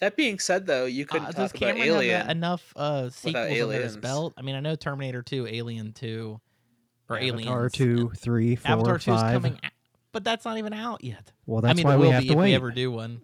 That 0.00 0.16
being 0.16 0.38
said, 0.38 0.66
though, 0.66 0.86
you 0.86 1.04
couldn't 1.06 1.26
Uh, 1.28 1.32
talk 1.32 1.36
does 1.36 1.50
about 1.50 1.58
Cameron 1.60 1.78
have 1.78 1.86
Alien. 1.88 2.26
that 2.26 2.30
enough 2.36 2.72
uh, 2.74 3.10
sequels 3.10 3.60
under 3.60 3.82
his 3.82 3.96
belt? 3.96 4.34
I 4.36 4.42
mean, 4.42 4.54
I 4.56 4.60
know 4.60 4.74
Terminator 4.74 5.22
2, 5.22 5.46
Alien 5.46 5.92
2, 5.92 6.40
or 7.08 7.16
Aliens. 7.18 7.40
Avatar 7.42 7.64
and 7.64 7.74
two, 7.74 8.10
three, 8.16 8.56
four, 8.56 8.70
Avatar 8.72 8.98
2 8.98 9.12
is 9.14 9.20
five. 9.20 9.32
coming 9.34 9.60
out, 9.62 9.70
but 10.10 10.24
that's 10.24 10.44
not 10.44 10.58
even 10.58 10.72
out 10.72 11.04
yet. 11.04 11.30
Well, 11.46 11.60
that's 11.60 11.72
I 11.72 11.74
mean, 11.76 11.86
why 11.86 11.96
we 11.96 12.06
will 12.06 12.12
have 12.12 12.22
be 12.22 12.28
to 12.28 12.32
if 12.32 12.38
wait. 12.38 12.48
we 12.50 12.54
ever 12.54 12.70
do 12.72 12.90
one. 12.90 13.20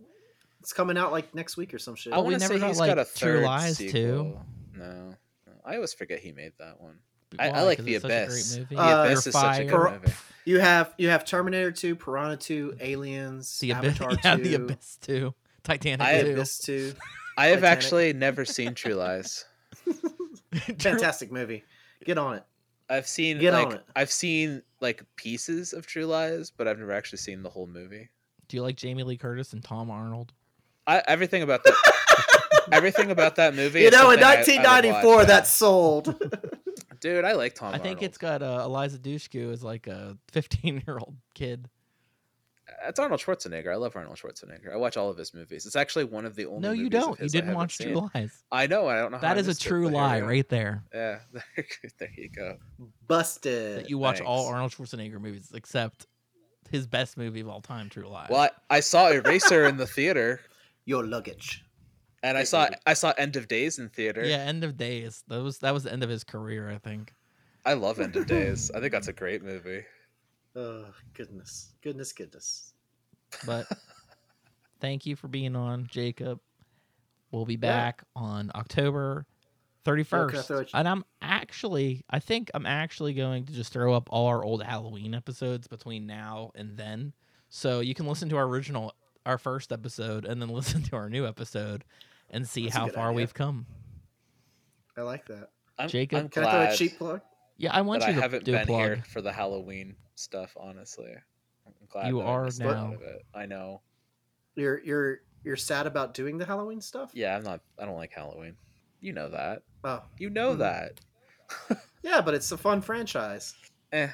It's 0.60 0.72
coming 0.72 0.96
out 0.98 1.10
like 1.10 1.34
next 1.34 1.56
week 1.56 1.72
or 1.74 1.78
some 1.78 1.94
shit. 1.96 2.12
I 2.12 2.16
Oh, 2.16 2.20
we 2.20 2.32
want 2.34 2.42
to 2.42 2.48
never 2.48 2.54
say 2.54 2.60
got, 2.60 2.68
he's 2.68 2.78
like, 2.78 2.88
got 2.94 2.98
a 2.98 3.04
True 3.04 3.32
third 3.38 3.44
Lies, 3.44 3.78
too. 3.78 3.88
sequel. 3.88 4.46
No, 4.76 5.14
no, 5.46 5.52
I 5.64 5.76
always 5.76 5.94
forget 5.94 6.18
he 6.20 6.30
made 6.32 6.52
that 6.58 6.80
one. 6.80 6.98
I- 7.38 7.48
I 7.48 7.50
Why? 7.52 7.62
like 7.62 7.78
'Cause 7.78 7.84
The 7.86 7.94
it's 7.94 8.02
such 8.02 8.10
a 8.10 8.22
Abyss. 8.24 8.48
great 8.54 8.60
movie. 8.60 8.74
The 8.76 8.80
Uh, 8.80 9.04
Abyss 9.04 9.26
is 9.26 9.32
such 9.34 9.58
a 9.58 9.64
good 9.64 9.70
Fire. 9.72 10.00
movie. 10.00 10.12
You 10.44 10.60
have 10.60 10.94
you 10.98 11.08
have 11.10 11.24
Terminator 11.24 11.70
2, 11.72 11.94
Piranha 11.96 12.36
2, 12.36 12.76
Aliens, 12.80 13.58
The 13.58 13.70
Abyss, 13.72 14.00
Avatar 14.00 14.12
yeah, 14.24 14.36
2, 14.36 14.42
The 14.42 14.54
Abyss 14.54 14.98
2, 15.02 15.34
Titanic 15.64 16.00
I- 16.06 16.18
The 16.18 16.24
2. 16.24 16.32
Abyss 16.32 16.58
2. 16.58 16.94
I 17.36 17.46
have 17.48 17.60
Titanic. 17.60 17.64
actually 17.78 18.12
never 18.14 18.44
seen 18.44 18.74
True 18.74 18.94
Lies. 18.94 19.44
Fantastic 20.78 21.30
movie. 21.30 21.64
Get 22.04 22.18
on 22.18 22.36
it. 22.36 22.44
I've 22.90 23.06
seen 23.06 23.38
Get 23.38 23.52
on 23.54 23.64
like 23.64 23.74
it. 23.74 23.84
I've 23.94 24.10
seen 24.10 24.62
like 24.80 25.04
pieces 25.16 25.72
of 25.74 25.86
True 25.86 26.06
Lies, 26.06 26.50
but 26.50 26.66
I've 26.66 26.78
never 26.78 26.92
actually 26.92 27.18
seen 27.18 27.42
the 27.42 27.50
whole 27.50 27.66
movie. 27.66 28.08
Do 28.48 28.56
you 28.56 28.62
like 28.62 28.76
Jamie 28.76 29.02
Lee 29.02 29.18
Curtis 29.18 29.52
and 29.52 29.62
Tom 29.62 29.90
Arnold? 29.90 30.32
I, 30.86 31.02
everything 31.06 31.42
about 31.42 31.64
that 31.64 31.74
everything 32.72 33.10
about 33.10 33.36
that 33.36 33.54
movie. 33.54 33.80
You 33.82 33.86
is 33.88 33.92
know, 33.92 34.10
in 34.10 34.20
something 34.20 34.24
I- 34.24 34.32
I 34.32 34.80
1994, 34.80 35.16
watch. 35.16 35.26
that 35.26 35.46
sold. 35.46 36.22
Dude, 37.00 37.24
I 37.24 37.32
like 37.32 37.54
Tom. 37.54 37.74
I 37.74 37.78
think 37.78 38.02
it's 38.02 38.18
got 38.18 38.42
uh, 38.42 38.62
Eliza 38.64 38.98
Dushku 38.98 39.52
as 39.52 39.62
like 39.62 39.86
a 39.86 40.16
15 40.32 40.82
year 40.86 40.98
old 40.98 41.16
kid. 41.34 41.68
It's 42.86 42.98
Arnold 42.98 43.20
Schwarzenegger. 43.20 43.72
I 43.72 43.76
love 43.76 43.96
Arnold 43.96 44.18
Schwarzenegger. 44.18 44.72
I 44.72 44.76
watch 44.76 44.96
all 44.96 45.08
of 45.08 45.16
his 45.16 45.32
movies. 45.32 45.64
It's 45.64 45.74
actually 45.74 46.04
one 46.04 46.26
of 46.26 46.36
the 46.36 46.44
only. 46.46 46.60
No, 46.60 46.72
you 46.72 46.84
movies 46.84 47.00
don't. 47.00 47.18
You 47.18 47.22
his 47.24 47.34
I 47.34 47.40
didn't 47.40 47.54
watch 47.54 47.76
seen. 47.76 47.88
True 47.92 48.10
Lies. 48.14 48.44
I 48.52 48.66
know. 48.66 48.86
I 48.86 48.96
don't 48.96 49.10
know. 49.10 49.16
how 49.18 49.22
That 49.22 49.36
I 49.38 49.40
a 49.40 49.44
missed 49.44 49.64
it, 49.64 49.68
true 49.68 49.88
lie 49.88 50.20
right 50.20 50.48
there. 50.48 50.84
Yeah, 50.94 51.18
there 51.98 52.10
you 52.16 52.28
go. 52.28 52.56
Busted. 53.06 53.78
That 53.78 53.90
you 53.90 53.98
watch 53.98 54.20
all. 54.20 54.46
Arnold 54.48 54.72
Schwarzenegger 54.72 55.20
movies 55.20 55.50
except 55.54 56.06
his 56.70 56.86
best 56.86 57.16
movie 57.16 57.40
of 57.40 57.48
all 57.48 57.62
time, 57.62 57.88
True 57.88 58.06
Lies. 58.06 58.28
Well, 58.30 58.42
I, 58.70 58.76
I 58.76 58.80
saw 58.80 59.08
Eraser 59.08 59.66
in 59.66 59.76
the 59.78 59.86
theater, 59.86 60.40
Your 60.84 61.04
luggage. 61.04 61.64
And 62.22 62.36
I 62.38 62.44
saw. 62.44 62.68
I 62.86 62.94
saw 62.94 63.12
End 63.18 63.36
of 63.36 63.48
Days 63.48 63.78
in 63.78 63.88
theater. 63.88 64.24
Yeah, 64.24 64.38
End 64.38 64.64
of 64.64 64.76
Days. 64.76 65.22
That 65.28 65.42
was 65.42 65.58
that 65.58 65.72
was 65.74 65.84
the 65.84 65.92
end 65.92 66.02
of 66.02 66.10
his 66.10 66.24
career, 66.24 66.68
I 66.70 66.78
think. 66.78 67.14
I 67.64 67.74
love 67.74 68.00
End 68.00 68.16
of 68.16 68.26
Days. 68.26 68.70
I 68.74 68.80
think 68.80 68.92
that's 68.92 69.08
a 69.08 69.12
great 69.12 69.42
movie. 69.42 69.82
Oh, 70.56 70.86
goodness. 71.14 71.74
Goodness, 71.82 72.10
goodness. 72.12 72.72
But 73.46 73.66
thank 74.80 75.06
you 75.06 75.14
for 75.14 75.28
being 75.28 75.54
on, 75.54 75.86
Jacob. 75.88 76.40
We'll 77.30 77.44
be 77.44 77.54
Yeah. 77.54 77.58
back 77.58 78.02
on 78.16 78.50
October 78.56 79.26
31st. 79.84 80.46
throw 80.46 80.64
and 80.74 80.88
I'm 80.88 81.04
actually, 81.22 82.04
I 82.10 82.18
think 82.18 82.50
I'm 82.54 82.66
actually 82.66 83.14
going 83.14 83.44
to 83.44 83.52
just 83.52 83.72
throw 83.72 83.94
up 83.94 84.08
all 84.10 84.26
our 84.26 84.42
old 84.42 84.62
Halloween 84.64 85.14
episodes 85.14 85.68
between 85.68 86.06
now 86.06 86.50
and 86.56 86.76
then. 86.76 87.12
So 87.50 87.78
you 87.80 87.94
can 87.94 88.06
listen 88.06 88.28
to 88.30 88.36
our 88.36 88.44
original, 88.46 88.94
our 89.26 89.38
first 89.38 89.72
episode, 89.72 90.24
and 90.24 90.40
then 90.40 90.48
listen 90.50 90.82
to 90.84 90.96
our 90.96 91.08
new 91.08 91.26
episode 91.26 91.84
and 92.30 92.46
see 92.48 92.64
That's 92.64 92.76
how 92.76 92.88
far 92.88 93.08
idea. 93.08 93.16
we've 93.16 93.34
come. 93.34 93.66
I 94.96 95.02
like 95.02 95.26
that. 95.26 95.50
I'm, 95.78 95.88
Jacob? 95.88 96.18
I'm 96.18 96.28
Can 96.28 96.44
I 96.44 96.50
throw 96.50 96.72
a 96.74 96.76
cheap 96.76 96.98
plug? 96.98 97.20
Yeah, 97.56 97.70
I 97.72 97.80
want 97.82 98.00
that 98.00 98.06
I 98.08 98.10
you 98.10 98.16
to 98.16 98.22
haven't 98.22 98.44
do 98.44 98.54
a 98.54 98.58
been 98.58 98.66
plug. 98.66 98.80
here 98.80 99.02
for 99.08 99.20
the 99.22 99.32
Halloween 99.32 99.94
stuff. 100.16 100.56
Honestly, 100.58 101.12
I'm 101.66 101.72
glad 101.88 102.08
You 102.08 102.18
that 102.18 102.24
I 102.24 102.28
are 102.28 102.44
missed 102.44 102.62
a 102.62 102.66
lot 102.66 102.90
now. 102.90 102.96
I 103.34 103.46
know. 103.46 103.80
You're 104.56 104.80
you're 104.84 105.20
you're 105.44 105.56
sad 105.56 105.86
about 105.86 106.14
doing 106.14 106.36
the 106.38 106.44
Halloween 106.44 106.80
stuff? 106.80 107.10
Yeah, 107.14 107.36
I'm 107.36 107.44
not. 107.44 107.60
I 107.78 107.84
don't 107.84 107.96
like 107.96 108.12
Halloween. 108.12 108.56
You 109.00 109.12
know 109.12 109.28
that. 109.30 109.62
Oh. 109.84 110.02
You 110.18 110.30
know 110.30 110.54
Mhm. 110.54 110.58
that. 110.58 111.00
Yeah, 112.02 112.20
but 112.20 112.32
it's 112.34 112.50
a 112.52 112.56
fun 112.56 112.80
franchise. 112.80 113.54
Eh. 113.92 114.08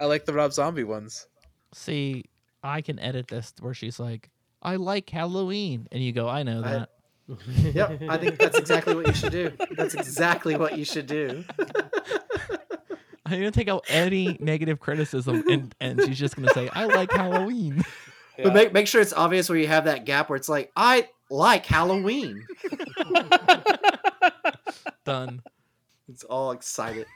I 0.00 0.04
like 0.06 0.24
the 0.24 0.32
Rob 0.32 0.52
Zombie 0.52 0.82
ones. 0.84 1.26
See, 1.74 2.24
I 2.62 2.80
can 2.80 2.98
edit 2.98 3.28
this 3.28 3.52
where 3.60 3.74
she's 3.74 4.00
like, 4.00 4.30
I 4.62 4.76
like 4.76 5.08
Halloween. 5.10 5.88
And 5.92 6.02
you 6.02 6.12
go, 6.12 6.28
I 6.28 6.42
know 6.42 6.62
I- 6.64 6.70
that. 6.70 6.90
Yep, 7.74 8.02
I 8.08 8.16
think 8.16 8.38
that's 8.38 8.56
exactly 8.58 8.94
what 8.94 9.06
you 9.06 9.12
should 9.12 9.32
do. 9.32 9.52
That's 9.76 9.92
exactly 9.94 10.56
what 10.56 10.78
you 10.78 10.84
should 10.86 11.06
do. 11.06 11.44
I'm 13.26 13.32
going 13.38 13.42
to 13.42 13.50
take 13.50 13.68
out 13.68 13.84
any 13.90 14.38
negative 14.40 14.80
criticism 14.80 15.44
and, 15.50 15.74
and 15.78 16.00
she's 16.06 16.18
just 16.18 16.36
going 16.36 16.48
to 16.48 16.54
say, 16.54 16.70
I 16.72 16.86
like 16.86 17.12
Halloween. 17.12 17.84
But 18.40 18.54
make 18.54 18.72
make 18.72 18.86
sure 18.86 19.00
it's 19.00 19.12
obvious 19.12 19.48
where 19.48 19.58
you 19.58 19.66
have 19.66 19.86
that 19.86 20.04
gap 20.04 20.30
where 20.30 20.36
it's 20.36 20.48
like, 20.48 20.70
I 20.76 21.08
like 21.28 21.66
Halloween. 21.66 22.46
Done. 25.04 25.42
It's 26.08 26.22
all 26.22 26.52
excited. 26.52 27.06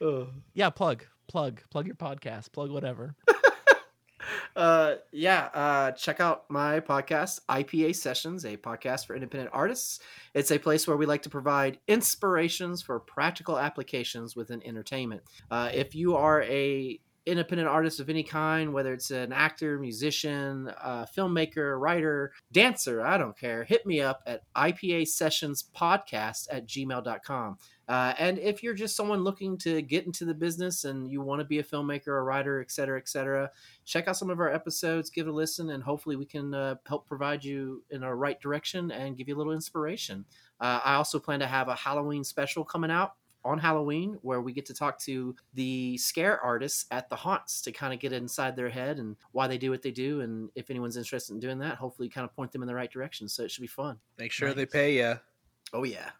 Ugh. 0.00 0.28
Yeah, 0.54 0.70
plug, 0.70 1.04
plug, 1.26 1.60
plug 1.70 1.86
your 1.86 1.96
podcast, 1.96 2.50
plug 2.52 2.70
whatever. 2.70 3.14
Uh 4.56 4.94
yeah 5.12 5.48
uh 5.54 5.90
check 5.92 6.20
out 6.20 6.44
my 6.48 6.80
podcast 6.80 7.40
ipa 7.48 7.94
sessions 7.94 8.44
a 8.44 8.56
podcast 8.56 9.06
for 9.06 9.14
independent 9.14 9.50
artists. 9.52 10.00
It's 10.34 10.50
a 10.50 10.58
place 10.58 10.86
where 10.86 10.96
we 10.96 11.06
like 11.06 11.22
to 11.22 11.30
provide 11.30 11.78
inspirations 11.88 12.82
for 12.82 13.00
practical 13.00 13.58
applications 13.58 14.36
within 14.36 14.62
entertainment. 14.66 15.22
Uh 15.50 15.70
if 15.72 15.94
you 15.94 16.16
are 16.16 16.42
a 16.42 17.00
independent 17.28 17.68
artist 17.68 18.00
of 18.00 18.08
any 18.08 18.22
kind 18.22 18.72
whether 18.72 18.94
it's 18.94 19.10
an 19.10 19.32
actor 19.34 19.78
musician 19.78 20.72
uh, 20.80 21.04
filmmaker 21.04 21.78
writer 21.78 22.32
dancer 22.52 23.04
i 23.04 23.18
don't 23.18 23.38
care 23.38 23.64
hit 23.64 23.84
me 23.84 24.00
up 24.00 24.22
at 24.26 24.40
ipa 24.56 25.06
sessions 25.06 25.68
podcast 25.76 26.46
at 26.50 26.66
gmail.com 26.66 27.58
uh, 27.88 28.14
and 28.18 28.38
if 28.38 28.62
you're 28.62 28.74
just 28.74 28.94
someone 28.94 29.24
looking 29.24 29.58
to 29.58 29.82
get 29.82 30.06
into 30.06 30.24
the 30.24 30.34
business 30.34 30.84
and 30.84 31.10
you 31.10 31.20
want 31.20 31.40
to 31.40 31.44
be 31.44 31.58
a 31.58 31.64
filmmaker 31.64 32.08
or 32.08 32.24
writer 32.24 32.60
et 32.60 32.70
cetera 32.70 32.98
et 32.98 33.08
cetera 33.08 33.50
check 33.84 34.06
out 34.06 34.16
some 34.16 34.30
of 34.30 34.38
our 34.38 34.52
episodes, 34.52 35.10
give 35.10 35.26
it 35.26 35.30
a 35.30 35.32
listen, 35.32 35.70
and 35.70 35.82
hopefully 35.82 36.14
we 36.16 36.26
can 36.26 36.52
uh, 36.54 36.74
help 36.86 37.06
provide 37.06 37.42
you 37.42 37.82
in 37.90 38.02
a 38.02 38.14
right 38.14 38.38
direction 38.40 38.90
and 38.90 39.16
give 39.16 39.28
you 39.28 39.34
a 39.34 39.38
little 39.38 39.54
inspiration. 39.54 40.24
Uh, 40.60 40.80
I 40.84 40.94
also 40.94 41.18
plan 41.18 41.40
to 41.40 41.46
have 41.46 41.68
a 41.68 41.74
Halloween 41.74 42.22
special 42.22 42.64
coming 42.64 42.90
out 42.90 43.14
on 43.44 43.58
Halloween 43.58 44.18
where 44.22 44.42
we 44.42 44.52
get 44.52 44.66
to 44.66 44.74
talk 44.74 44.98
to 44.98 45.34
the 45.54 45.96
scare 45.96 46.38
artists 46.40 46.84
at 46.90 47.08
the 47.08 47.16
haunts 47.16 47.62
to 47.62 47.72
kind 47.72 47.94
of 47.94 48.00
get 48.00 48.12
inside 48.12 48.56
their 48.56 48.68
head 48.68 48.98
and 48.98 49.16
why 49.32 49.46
they 49.46 49.56
do 49.56 49.70
what 49.70 49.80
they 49.80 49.92
do. 49.92 50.20
And 50.20 50.50
if 50.54 50.68
anyone's 50.70 50.96
interested 50.96 51.32
in 51.32 51.40
doing 51.40 51.58
that, 51.60 51.76
hopefully 51.76 52.08
kind 52.08 52.24
of 52.26 52.34
point 52.34 52.52
them 52.52 52.62
in 52.62 52.68
the 52.68 52.74
right 52.74 52.90
direction. 52.90 53.28
So 53.28 53.44
it 53.44 53.50
should 53.50 53.62
be 53.62 53.68
fun. 53.68 53.96
Make 54.18 54.32
sure 54.32 54.52
they 54.52 54.66
pay 54.66 54.96
you. 54.96 55.14
Oh, 55.72 55.84
yeah. 55.84 56.10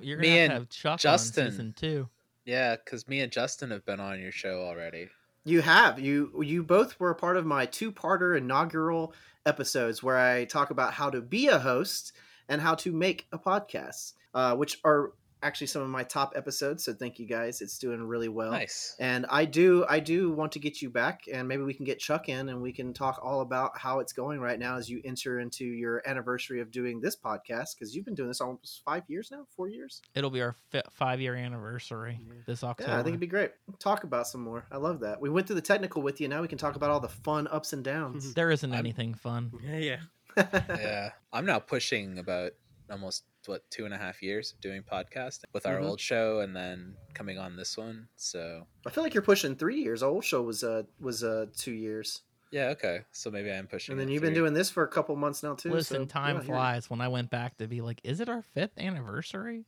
You're 0.00 0.18
Me 0.18 0.28
going 0.28 0.36
to 0.36 0.40
and 0.42 0.52
have 0.52 0.68
Chuck 0.68 1.00
Justin. 1.00 1.46
on 1.46 1.50
season 1.52 1.74
two. 1.76 2.08
Yeah, 2.44 2.76
because 2.76 3.08
me 3.08 3.20
and 3.20 3.32
Justin 3.32 3.70
have 3.70 3.84
been 3.84 4.00
on 4.00 4.20
your 4.20 4.32
show 4.32 4.60
already. 4.62 5.08
You 5.44 5.62
have 5.62 5.98
you 6.00 6.42
you 6.42 6.62
both 6.62 6.98
were 6.98 7.10
a 7.10 7.14
part 7.14 7.36
of 7.36 7.46
my 7.46 7.66
two-parter 7.66 8.36
inaugural 8.36 9.14
episodes 9.44 10.02
where 10.02 10.16
I 10.18 10.44
talk 10.44 10.70
about 10.70 10.92
how 10.92 11.10
to 11.10 11.20
be 11.20 11.48
a 11.48 11.58
host 11.58 12.12
and 12.48 12.60
how 12.60 12.74
to 12.76 12.92
make 12.92 13.26
a 13.32 13.38
podcast, 13.38 14.14
uh, 14.34 14.54
which 14.56 14.78
are 14.84 15.12
actually 15.46 15.68
some 15.68 15.82
of 15.82 15.88
my 15.88 16.02
top 16.02 16.32
episodes. 16.36 16.84
So 16.84 16.92
thank 16.92 17.18
you 17.18 17.26
guys; 17.26 17.60
it's 17.60 17.78
doing 17.78 18.02
really 18.02 18.28
well. 18.28 18.50
Nice. 18.50 18.96
And 18.98 19.24
I 19.30 19.44
do 19.44 19.86
I 19.88 20.00
do 20.00 20.30
want 20.32 20.52
to 20.52 20.58
get 20.58 20.82
you 20.82 20.90
back, 20.90 21.22
and 21.32 21.46
maybe 21.48 21.62
we 21.62 21.72
can 21.72 21.84
get 21.84 21.98
Chuck 21.98 22.28
in, 22.28 22.48
and 22.48 22.60
we 22.60 22.72
can 22.72 22.92
talk 22.92 23.20
all 23.22 23.40
about 23.40 23.78
how 23.78 24.00
it's 24.00 24.12
going 24.12 24.40
right 24.40 24.58
now 24.58 24.76
as 24.76 24.90
you 24.90 25.00
enter 25.04 25.38
into 25.40 25.64
your 25.64 26.02
anniversary 26.06 26.60
of 26.60 26.70
doing 26.70 27.00
this 27.00 27.16
podcast 27.16 27.76
because 27.78 27.94
you've 27.94 28.04
been 28.04 28.14
doing 28.14 28.28
this 28.28 28.40
almost 28.40 28.82
five 28.84 29.04
years 29.08 29.30
now, 29.30 29.46
four 29.56 29.68
years. 29.68 30.02
It'll 30.14 30.30
be 30.30 30.42
our 30.42 30.56
fi- 30.70 30.82
five 30.92 31.20
year 31.20 31.34
anniversary 31.36 32.20
this 32.46 32.64
October. 32.64 32.90
Yeah, 32.90 32.96
I 32.96 33.02
think 33.02 33.08
it'd 33.10 33.20
be 33.20 33.26
great. 33.26 33.52
Talk 33.78 34.04
about 34.04 34.26
some 34.26 34.42
more. 34.42 34.66
I 34.72 34.76
love 34.78 35.00
that. 35.00 35.20
We 35.20 35.30
went 35.30 35.46
through 35.46 35.56
the 35.56 35.62
technical 35.62 36.02
with 36.02 36.20
you. 36.20 36.28
Now 36.28 36.42
we 36.42 36.48
can 36.48 36.58
talk 36.58 36.76
about 36.76 36.90
all 36.90 37.00
the 37.00 37.08
fun 37.08 37.46
ups 37.48 37.72
and 37.72 37.84
downs. 37.84 38.34
there 38.34 38.50
isn't 38.50 38.72
I'm- 38.72 38.80
anything 38.80 39.14
fun. 39.14 39.52
yeah, 39.64 39.78
yeah. 39.78 39.96
yeah, 40.68 41.10
I'm 41.32 41.46
now 41.46 41.58
pushing 41.58 42.18
about 42.18 42.50
almost 42.90 43.24
what 43.46 43.68
two 43.70 43.84
and 43.84 43.94
a 43.94 43.98
half 43.98 44.22
years 44.22 44.52
of 44.52 44.60
doing 44.60 44.82
podcasting 44.82 45.44
with 45.52 45.66
our 45.66 45.78
Mhm. 45.78 45.84
old 45.84 46.00
show, 46.00 46.40
and 46.40 46.54
then 46.54 46.96
coming 47.14 47.38
on 47.38 47.56
this 47.56 47.76
one. 47.76 48.08
So 48.16 48.66
I 48.86 48.90
feel 48.90 49.04
like 49.04 49.14
you're 49.14 49.22
pushing 49.22 49.56
three 49.56 49.80
years. 49.80 50.02
Our 50.02 50.10
old 50.10 50.24
show 50.24 50.42
was 50.42 50.62
uh 50.64 50.82
was 51.00 51.22
uh 51.24 51.46
two 51.56 51.72
years, 51.72 52.22
yeah, 52.50 52.66
okay. 52.68 53.00
So 53.12 53.30
maybe 53.30 53.50
I'm 53.52 53.66
pushing. 53.66 53.92
and 53.92 54.00
then 54.00 54.08
you've 54.08 54.22
been 54.22 54.34
doing 54.34 54.52
this 54.54 54.70
for 54.70 54.82
a 54.84 54.88
couple 54.88 55.14
months 55.16 55.42
now 55.42 55.54
too. 55.54 55.70
Listen, 55.70 56.02
so, 56.02 56.04
time 56.06 56.36
yeah, 56.36 56.42
you're- 56.42 56.46
flies. 56.56 56.90
When 56.90 57.00
I 57.00 57.08
went 57.08 57.30
back 57.30 57.56
to 57.58 57.66
be 57.68 57.80
like, 57.80 58.00
is 58.04 58.20
it 58.20 58.28
our 58.28 58.42
fifth 58.54 58.76
anniversary? 58.78 59.64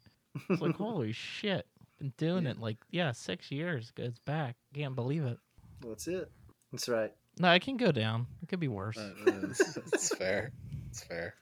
It's 0.49 0.61
like, 0.61 0.77
holy 0.77 1.13
shit. 1.13 1.67
Been 1.99 2.13
doing 2.17 2.45
Yeah. 2.45 2.53
it 2.53 2.59
like, 2.61 2.77
yeah, 2.91 3.11
six 3.13 3.51
years 3.51 3.91
goes 3.93 4.19
back. 4.21 4.55
Can't 4.75 4.95
believe 4.95 5.25
it. 5.25 5.39
That's 5.81 6.07
it. 6.07 6.31
That's 6.71 6.89
right. 6.89 7.13
No, 7.41 7.51
it 7.53 7.61
can 7.63 7.77
go 7.77 7.91
down. 7.93 8.27
It 8.43 8.49
could 8.49 8.61
be 8.61 8.69
worse. 8.69 8.97
Uh, 8.99 9.13
It's, 9.27 9.77
it's 9.77 10.15
fair. 10.17 10.53
It's 10.91 11.03
fair. 11.03 11.35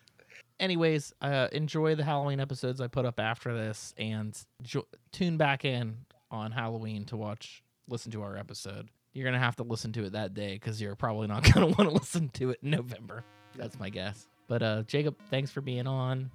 Anyways, 0.58 1.12
uh, 1.20 1.48
enjoy 1.52 1.94
the 1.94 2.04
Halloween 2.04 2.40
episodes 2.40 2.80
I 2.80 2.86
put 2.86 3.04
up 3.04 3.20
after 3.20 3.54
this 3.54 3.94
and 3.98 4.36
jo- 4.62 4.86
tune 5.12 5.36
back 5.36 5.64
in 5.64 5.98
on 6.30 6.50
Halloween 6.52 7.04
to 7.06 7.16
watch 7.16 7.62
listen 7.88 8.10
to 8.12 8.22
our 8.22 8.36
episode. 8.36 8.88
You're 9.12 9.24
gonna 9.24 9.38
have 9.38 9.56
to 9.56 9.62
listen 9.62 9.92
to 9.94 10.04
it 10.04 10.12
that 10.12 10.34
day 10.34 10.54
because 10.54 10.80
you're 10.80 10.96
probably 10.96 11.26
not 11.26 11.42
gonna 11.52 11.66
want 11.66 11.88
to 11.88 11.90
listen 11.90 12.30
to 12.30 12.50
it 12.50 12.60
in 12.62 12.70
November. 12.70 13.24
That's 13.54 13.78
my 13.78 13.90
guess. 13.90 14.26
But 14.48 14.62
uh, 14.62 14.82
Jacob, 14.84 15.16
thanks 15.30 15.50
for 15.50 15.60
being 15.60 15.86
on. 15.86 16.30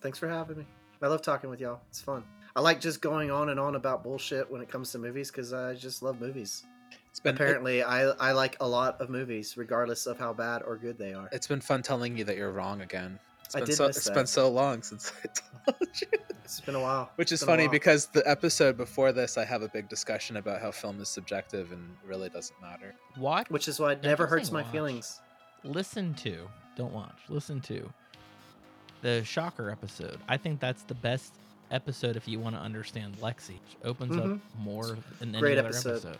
Thanks 0.00 0.18
for 0.18 0.28
having 0.28 0.58
me. 0.58 0.66
I 1.02 1.06
love 1.06 1.22
talking 1.22 1.48
with 1.50 1.60
y'all. 1.60 1.80
It's 1.88 2.00
fun. 2.00 2.24
I 2.54 2.60
like 2.60 2.80
just 2.80 3.00
going 3.00 3.30
on 3.30 3.48
and 3.48 3.58
on 3.58 3.76
about 3.76 4.02
bullshit 4.02 4.50
when 4.50 4.60
it 4.60 4.68
comes 4.68 4.92
to 4.92 4.98
movies 4.98 5.30
because 5.30 5.52
I 5.52 5.74
just 5.74 6.02
love 6.02 6.20
movies. 6.20 6.64
It's 7.10 7.20
been 7.20 7.34
Apparently, 7.34 7.82
I 7.82 8.10
I 8.10 8.32
like 8.32 8.56
a 8.60 8.68
lot 8.68 9.00
of 9.00 9.08
movies, 9.10 9.56
regardless 9.56 10.06
of 10.06 10.18
how 10.18 10.32
bad 10.32 10.62
or 10.62 10.76
good 10.76 10.98
they 10.98 11.12
are. 11.14 11.28
It's 11.32 11.46
been 11.46 11.60
fun 11.60 11.82
telling 11.82 12.16
you 12.16 12.24
that 12.24 12.36
you're 12.36 12.52
wrong 12.52 12.80
again. 12.80 13.18
It's 13.50 13.56
I 13.56 13.60
been 13.60 13.66
did 13.66 13.74
so, 13.76 13.86
miss 13.88 13.96
It's 13.96 14.06
that. 14.06 14.14
been 14.14 14.26
so 14.28 14.48
long 14.48 14.82
since 14.82 15.12
I 15.24 15.70
told 15.72 15.88
you. 16.00 16.06
It's 16.44 16.60
been 16.60 16.76
a 16.76 16.80
while. 16.80 17.10
Which 17.16 17.32
is 17.32 17.40
It's 17.42 17.46
been 17.46 17.54
a 17.54 17.62
funny 17.64 17.68
because 17.68 18.06
the 18.06 18.22
episode 18.28 18.76
before 18.76 19.10
this, 19.12 19.36
I 19.36 19.44
have 19.44 19.62
a 19.62 19.68
big 19.68 19.88
discussion 19.88 20.36
about 20.36 20.60
how 20.60 20.70
film 20.70 21.00
is 21.00 21.08
subjective 21.08 21.72
and 21.72 21.96
really 22.06 22.28
doesn't 22.28 22.60
matter. 22.62 22.94
Watch, 23.18 23.50
which 23.50 23.66
is 23.66 23.80
why 23.80 23.92
it 23.92 24.02
never 24.04 24.26
hurts 24.26 24.52
my 24.52 24.62
watch. 24.62 24.70
feelings. 24.72 25.20
listen 25.64 26.14
to, 26.14 26.48
don't 26.76 26.92
watch, 26.92 27.18
listen 27.28 27.60
to 27.62 27.92
the 29.02 29.24
Shocker 29.24 29.70
episode. 29.70 30.18
I 30.28 30.36
think 30.36 30.60
that's 30.60 30.82
the 30.84 30.94
best 30.94 31.34
episode 31.70 32.16
if 32.16 32.26
you 32.28 32.38
want 32.38 32.54
to 32.56 32.60
understand 32.60 33.16
Lexi. 33.18 33.54
It 33.56 33.60
opens 33.84 34.16
up 34.16 34.24
Mhm. 34.24 34.40
more 34.58 34.96
than 35.18 35.32
Great 35.32 35.52
any 35.52 35.58
other 35.60 35.68
episode. 35.68 35.90
episode. 36.04 36.18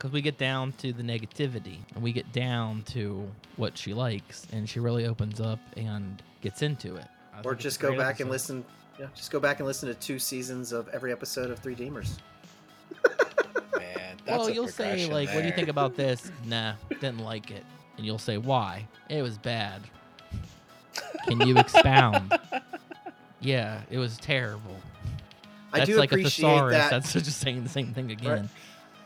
Because 0.00 0.12
we 0.12 0.22
get 0.22 0.38
down 0.38 0.72
to 0.78 0.94
the 0.94 1.02
negativity 1.02 1.76
and 1.94 2.02
we 2.02 2.10
get 2.10 2.32
down 2.32 2.84
to 2.84 3.30
what 3.56 3.76
she 3.76 3.92
likes, 3.92 4.46
and 4.50 4.66
she 4.66 4.80
really 4.80 5.04
opens 5.04 5.42
up 5.42 5.58
and 5.76 6.22
gets 6.40 6.62
into 6.62 6.96
it. 6.96 7.04
I 7.34 7.40
Or 7.40 7.42
think 7.42 7.52
it's 7.56 7.60
a 7.60 7.62
just 7.64 7.80
go 7.80 7.88
great 7.88 7.98
back 7.98 8.20
and 8.20 8.30
listen. 8.30 8.64
Yeah, 8.98 9.08
just 9.14 9.30
go 9.30 9.38
back 9.38 9.58
and 9.60 9.66
listen 9.66 9.90
to 9.90 9.94
two 9.94 10.18
seasons 10.18 10.72
of 10.72 10.88
every 10.88 11.12
episode 11.12 11.50
of 11.50 11.58
Three 11.58 11.74
Demers. 11.74 12.16
Man, 13.76 14.16
that's 14.24 14.38
well, 14.38 14.46
a 14.46 14.52
you'll 14.52 14.68
say 14.68 14.84
progression 14.84 15.12
like, 15.12 15.28
"What 15.34 15.42
do 15.42 15.48
you 15.48 15.54
think 15.54 15.68
about 15.68 15.96
this?" 15.96 16.32
nah, 16.46 16.76
didn't 16.88 17.18
like 17.18 17.50
it, 17.50 17.64
and 17.98 18.06
you'll 18.06 18.18
say, 18.18 18.38
"Why?" 18.38 18.88
It 19.10 19.20
was 19.20 19.36
bad. 19.36 19.82
Can 21.28 21.46
you 21.46 21.58
expound? 21.58 22.32
yeah, 23.40 23.82
it 23.90 23.98
was 23.98 24.16
terrible. 24.16 24.76
That's 25.72 25.82
I 25.82 25.84
do 25.84 25.98
like 25.98 26.10
a 26.12 26.14
appreciate 26.14 26.46
thesaurus. 26.46 26.72
that. 26.74 26.90
That's 26.90 27.12
just 27.12 27.38
saying 27.38 27.64
the 27.64 27.68
same 27.68 27.92
thing 27.92 28.10
again. 28.10 28.48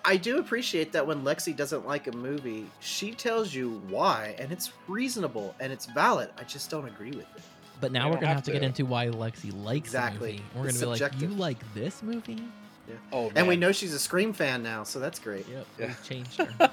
I 0.06 0.16
do 0.16 0.39
appreciate 0.39 0.93
that 0.93 1.06
when 1.06 1.22
Lexi 1.22 1.56
doesn't 1.56 1.86
like 1.86 2.06
a 2.09 2.12
movie, 2.12 2.66
she 2.81 3.12
tells 3.12 3.55
you 3.55 3.81
why, 3.89 4.35
and 4.39 4.52
it's 4.52 4.72
reasonable 4.86 5.55
and 5.60 5.72
it's 5.72 5.86
valid. 5.86 6.28
I 6.39 6.44
just 6.44 6.70
don't 6.70 6.86
agree 6.86 7.10
with 7.12 7.26
it. 7.36 7.43
But 7.81 7.90
now 7.93 8.09
we're 8.09 8.14
gonna 8.16 8.26
have 8.28 8.36
have 8.36 8.44
to 8.44 8.52
get 8.52 8.62
into 8.62 8.85
why 8.86 9.06
Lexi 9.06 9.52
likes 9.64 9.89
Exactly. 9.89 10.32
the 10.32 10.36
movie. 10.39 10.44
We're 10.56 10.68
It's 10.68 10.81
gonna 10.81 10.93
be 10.93 10.98
subjective. 10.98 11.31
like, 11.31 11.31
"You 11.31 11.36
like 11.64 11.74
this 11.74 12.02
movie?" 12.02 12.43
Yeah. 12.89 12.94
Oh, 13.12 13.24
man. 13.28 13.32
And 13.36 13.48
we 13.48 13.56
know 13.56 13.72
she's 13.72 13.94
a 13.94 13.98
Scream 13.98 14.32
fan 14.35 14.62
now, 14.62 14.85
so 14.85 15.01
that's 15.01 15.18
great. 15.18 15.47
Yep, 15.48 15.66
Yeah. 15.78 15.86
we've 15.86 16.05
changed 16.05 16.36
her. 16.36 16.70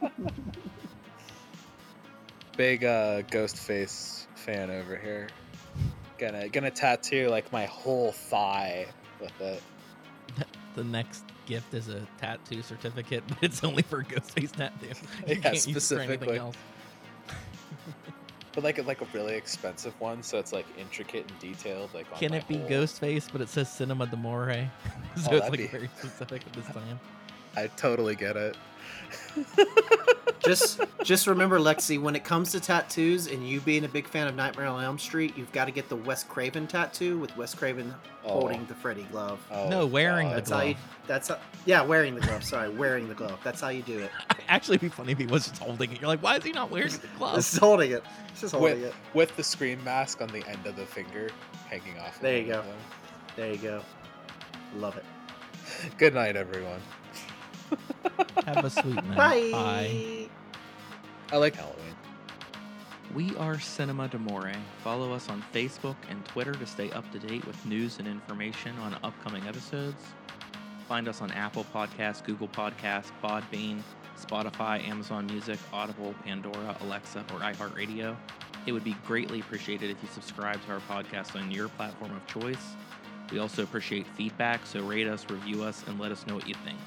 big 2.56 2.84
uh, 2.84 3.22
Ghostface 3.22 4.26
fan 4.36 4.70
over 4.70 4.96
here. 4.96 5.28
Gonna 6.18 6.48
gonna 6.50 6.70
tattoo 6.70 7.28
like 7.28 7.50
my 7.52 7.64
whole 7.66 8.12
thigh 8.12 8.86
with 9.20 9.40
it. 9.40 9.62
the 10.74 10.84
next 10.84 11.24
gift 11.50 11.74
is 11.74 11.88
a 11.88 12.00
tattoo 12.20 12.62
certificate, 12.62 13.24
but 13.28 13.38
it's 13.42 13.62
only 13.64 13.82
for 13.82 14.02
Ghostface 14.04 14.52
tattoo. 14.52 14.86
You 15.26 15.34
Yeah, 15.34 15.40
can't 15.40 15.54
use 15.66 15.66
it 15.92 15.96
for 15.96 16.00
anything 16.00 16.18
specifically. 16.28 16.52
But 18.52 18.64
like 18.64 18.78
a, 18.78 18.82
like 18.82 19.00
a 19.00 19.06
really 19.12 19.34
expensive 19.34 19.92
one, 20.00 20.22
so 20.24 20.38
it's 20.38 20.52
like 20.52 20.66
intricate 20.78 21.24
and 21.30 21.38
detailed. 21.38 21.92
Like 21.94 22.06
on 22.12 22.18
Can 22.18 22.34
it 22.34 22.46
be 22.48 22.56
whole- 22.58 22.68
Ghostface, 22.68 23.30
but 23.30 23.40
it 23.40 23.48
says 23.48 23.70
Cinema 23.70 24.06
d'Amore? 24.06 24.50
Eh? 24.50 24.64
Oh, 25.16 25.20
so 25.22 25.30
Oh, 25.32 25.36
it's 25.36 25.48
like 25.50 25.58
be- 25.58 25.66
very 25.66 25.90
specific 25.98 26.42
at 26.46 26.52
this 26.52 26.66
time. 26.66 26.98
I 27.56 27.66
totally 27.76 28.14
get 28.16 28.36
it. 28.36 28.56
Just 30.42 30.80
just 31.04 31.26
remember, 31.26 31.58
Lexi, 31.58 32.00
when 32.00 32.16
it 32.16 32.24
comes 32.24 32.50
to 32.52 32.60
tattoos 32.60 33.26
and 33.26 33.46
you 33.46 33.60
being 33.60 33.84
a 33.84 33.88
big 33.88 34.08
fan 34.08 34.26
of 34.26 34.34
Nightmare 34.34 34.66
on 34.68 34.82
Elm 34.82 34.98
Street, 34.98 35.36
you've 35.36 35.52
got 35.52 35.66
to 35.66 35.70
get 35.70 35.90
the 35.90 35.96
Wes 35.96 36.24
Craven 36.24 36.66
tattoo 36.66 37.18
with 37.18 37.36
Wes 37.36 37.54
Craven 37.54 37.94
oh. 38.24 38.30
holding 38.30 38.62
Oh. 38.62 38.64
the 38.64 38.74
Freddy 38.74 39.02
glove. 39.12 39.38
Oh, 39.50 39.68
No, 39.68 39.84
wearing 39.84 40.30
the 40.30 40.36
God. 40.36 40.46
That's 40.46 40.50
how 40.50 40.60
you. 40.62 40.74
glove. 40.74 40.84
That's 41.06 41.28
how, 41.28 41.38
yeah, 41.66 41.82
wearing 41.82 42.14
the 42.14 42.22
glove. 42.22 42.42
Sorry, 42.42 42.70
wearing 42.70 43.06
the 43.06 43.14
glove. 43.14 43.38
That's 43.44 43.60
how 43.60 43.68
you 43.68 43.82
do 43.82 43.98
it. 43.98 44.10
Actually, 44.48 44.76
it'd 44.76 44.90
be 44.90 44.94
funny 44.96 45.12
if 45.12 45.18
he 45.18 45.26
was 45.26 45.46
just 45.46 45.60
holding 45.62 45.92
it. 45.92 46.00
You're 46.00 46.08
like, 46.08 46.22
why 46.22 46.36
is 46.36 46.44
he 46.44 46.52
not 46.52 46.70
wearing 46.70 46.90
the 46.90 47.08
glove? 47.18 47.34
He's 47.36 47.58
holding 47.58 47.90
it. 47.92 48.02
He's 48.32 48.40
Just 48.40 48.54
holding 48.54 48.80
with, 48.80 48.88
it. 48.88 48.94
with 49.12 49.36
the 49.36 49.44
scream 49.44 49.84
mask 49.84 50.22
on 50.22 50.28
the 50.28 50.42
end 50.48 50.64
of 50.66 50.74
the 50.74 50.86
finger 50.86 51.28
hanging 51.68 51.98
off. 51.98 52.16
of 52.16 52.22
There 52.22 52.38
you 52.38 52.52
one 52.54 52.62
go. 52.62 52.62
them. 52.62 52.76
There 53.36 53.52
you 53.52 53.58
go. 53.58 53.82
Love 54.76 54.96
it. 54.96 55.04
Good 55.98 56.14
night, 56.14 56.34
everyone. 56.36 56.80
Have 58.44 58.64
a 58.64 58.70
sweet 58.70 58.94
night. 58.94 59.16
Bye. 59.16 59.50
Bye. 59.52 60.28
I 61.32 61.36
like 61.36 61.54
Halloween. 61.54 61.94
We 63.14 63.34
are 63.36 63.58
Cinema 63.58 64.08
d'Amore. 64.08 64.52
Follow 64.84 65.12
us 65.12 65.28
on 65.28 65.42
Facebook 65.52 65.96
and 66.08 66.24
Twitter 66.26 66.52
to 66.52 66.66
stay 66.66 66.90
up 66.92 67.10
to 67.12 67.18
date 67.18 67.44
with 67.44 67.64
news 67.66 67.98
and 67.98 68.06
information 68.06 68.76
on 68.78 68.96
upcoming 69.02 69.46
episodes. 69.48 70.02
Find 70.86 71.08
us 71.08 71.20
on 71.20 71.30
Apple 71.32 71.66
Podcasts, 71.74 72.22
Google 72.24 72.48
Podcasts, 72.48 73.10
Podbean, 73.22 73.80
Spotify, 74.20 74.86
Amazon 74.88 75.26
Music, 75.26 75.58
Audible, 75.72 76.14
Pandora, 76.24 76.76
Alexa, 76.82 77.24
or 77.32 77.40
iHeartRadio. 77.40 78.16
It 78.66 78.72
would 78.72 78.84
be 78.84 78.96
greatly 79.06 79.40
appreciated 79.40 79.90
if 79.90 79.96
you 80.02 80.08
subscribe 80.12 80.64
to 80.66 80.72
our 80.72 80.80
podcast 80.80 81.34
on 81.40 81.50
your 81.50 81.68
platform 81.68 82.12
of 82.14 82.26
choice. 82.26 82.74
We 83.32 83.38
also 83.38 83.62
appreciate 83.62 84.06
feedback, 84.16 84.66
so 84.66 84.82
rate 84.82 85.06
us, 85.06 85.28
review 85.30 85.62
us, 85.62 85.84
and 85.86 85.98
let 85.98 86.12
us 86.12 86.26
know 86.26 86.34
what 86.34 86.48
you 86.48 86.54
think. 86.64 86.78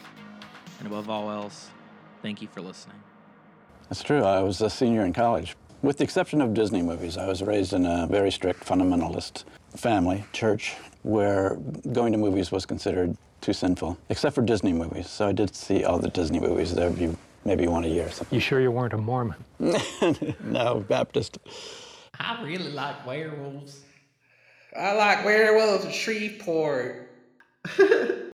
And 0.84 0.92
above 0.92 1.10
all 1.10 1.32
else, 1.32 1.70
thank 2.22 2.42
you 2.42 2.50
for 2.50 2.62
listening. 2.62 2.98
That's 3.88 4.04
true. 4.04 4.24
I 4.24 4.42
was 4.42 4.60
a 4.62 4.70
senior 4.70 5.06
in 5.06 5.14
college. 5.14 5.56
With 5.82 5.98
the 5.98 6.04
exception 6.04 6.42
of 6.42 6.54
Disney 6.54 6.82
movies, 6.82 7.18
I 7.18 7.26
was 7.26 7.42
raised 7.42 7.72
in 7.72 7.86
a 7.86 8.06
very 8.08 8.32
strict 8.32 8.66
fundamentalist 8.66 9.46
family, 9.78 10.26
church, 10.34 10.76
where 11.04 11.56
going 11.94 12.12
to 12.12 12.18
movies 12.18 12.52
was 12.52 12.66
considered 12.66 13.16
too 13.40 13.54
sinful, 13.54 13.98
except 14.10 14.36
for 14.36 14.42
Disney 14.42 14.74
movies. 14.74 15.10
So 15.10 15.28
I 15.28 15.32
did 15.32 15.56
see 15.56 15.86
all 15.86 16.00
the 16.00 16.10
Disney 16.10 16.42
movies. 16.42 16.74
There 16.76 16.90
would 16.90 17.00
be 17.00 17.16
maybe 17.46 17.68
one 17.68 17.86
a 17.86 17.88
year 17.88 18.08
or 18.08 18.12
something. 18.12 18.36
You 18.36 18.42
sure 18.42 18.60
you 18.60 18.72
weren't 18.72 18.94
a 18.94 18.98
Mormon? 18.98 19.44
no, 20.44 20.84
Baptist. 20.88 21.38
I 22.20 22.42
really 22.44 22.72
like 22.72 23.06
werewolves. 23.06 23.82
I 24.78 24.94
like 24.94 25.24
werewolves 25.24 25.86
in 25.86 25.92
Shreveport. 25.92 27.10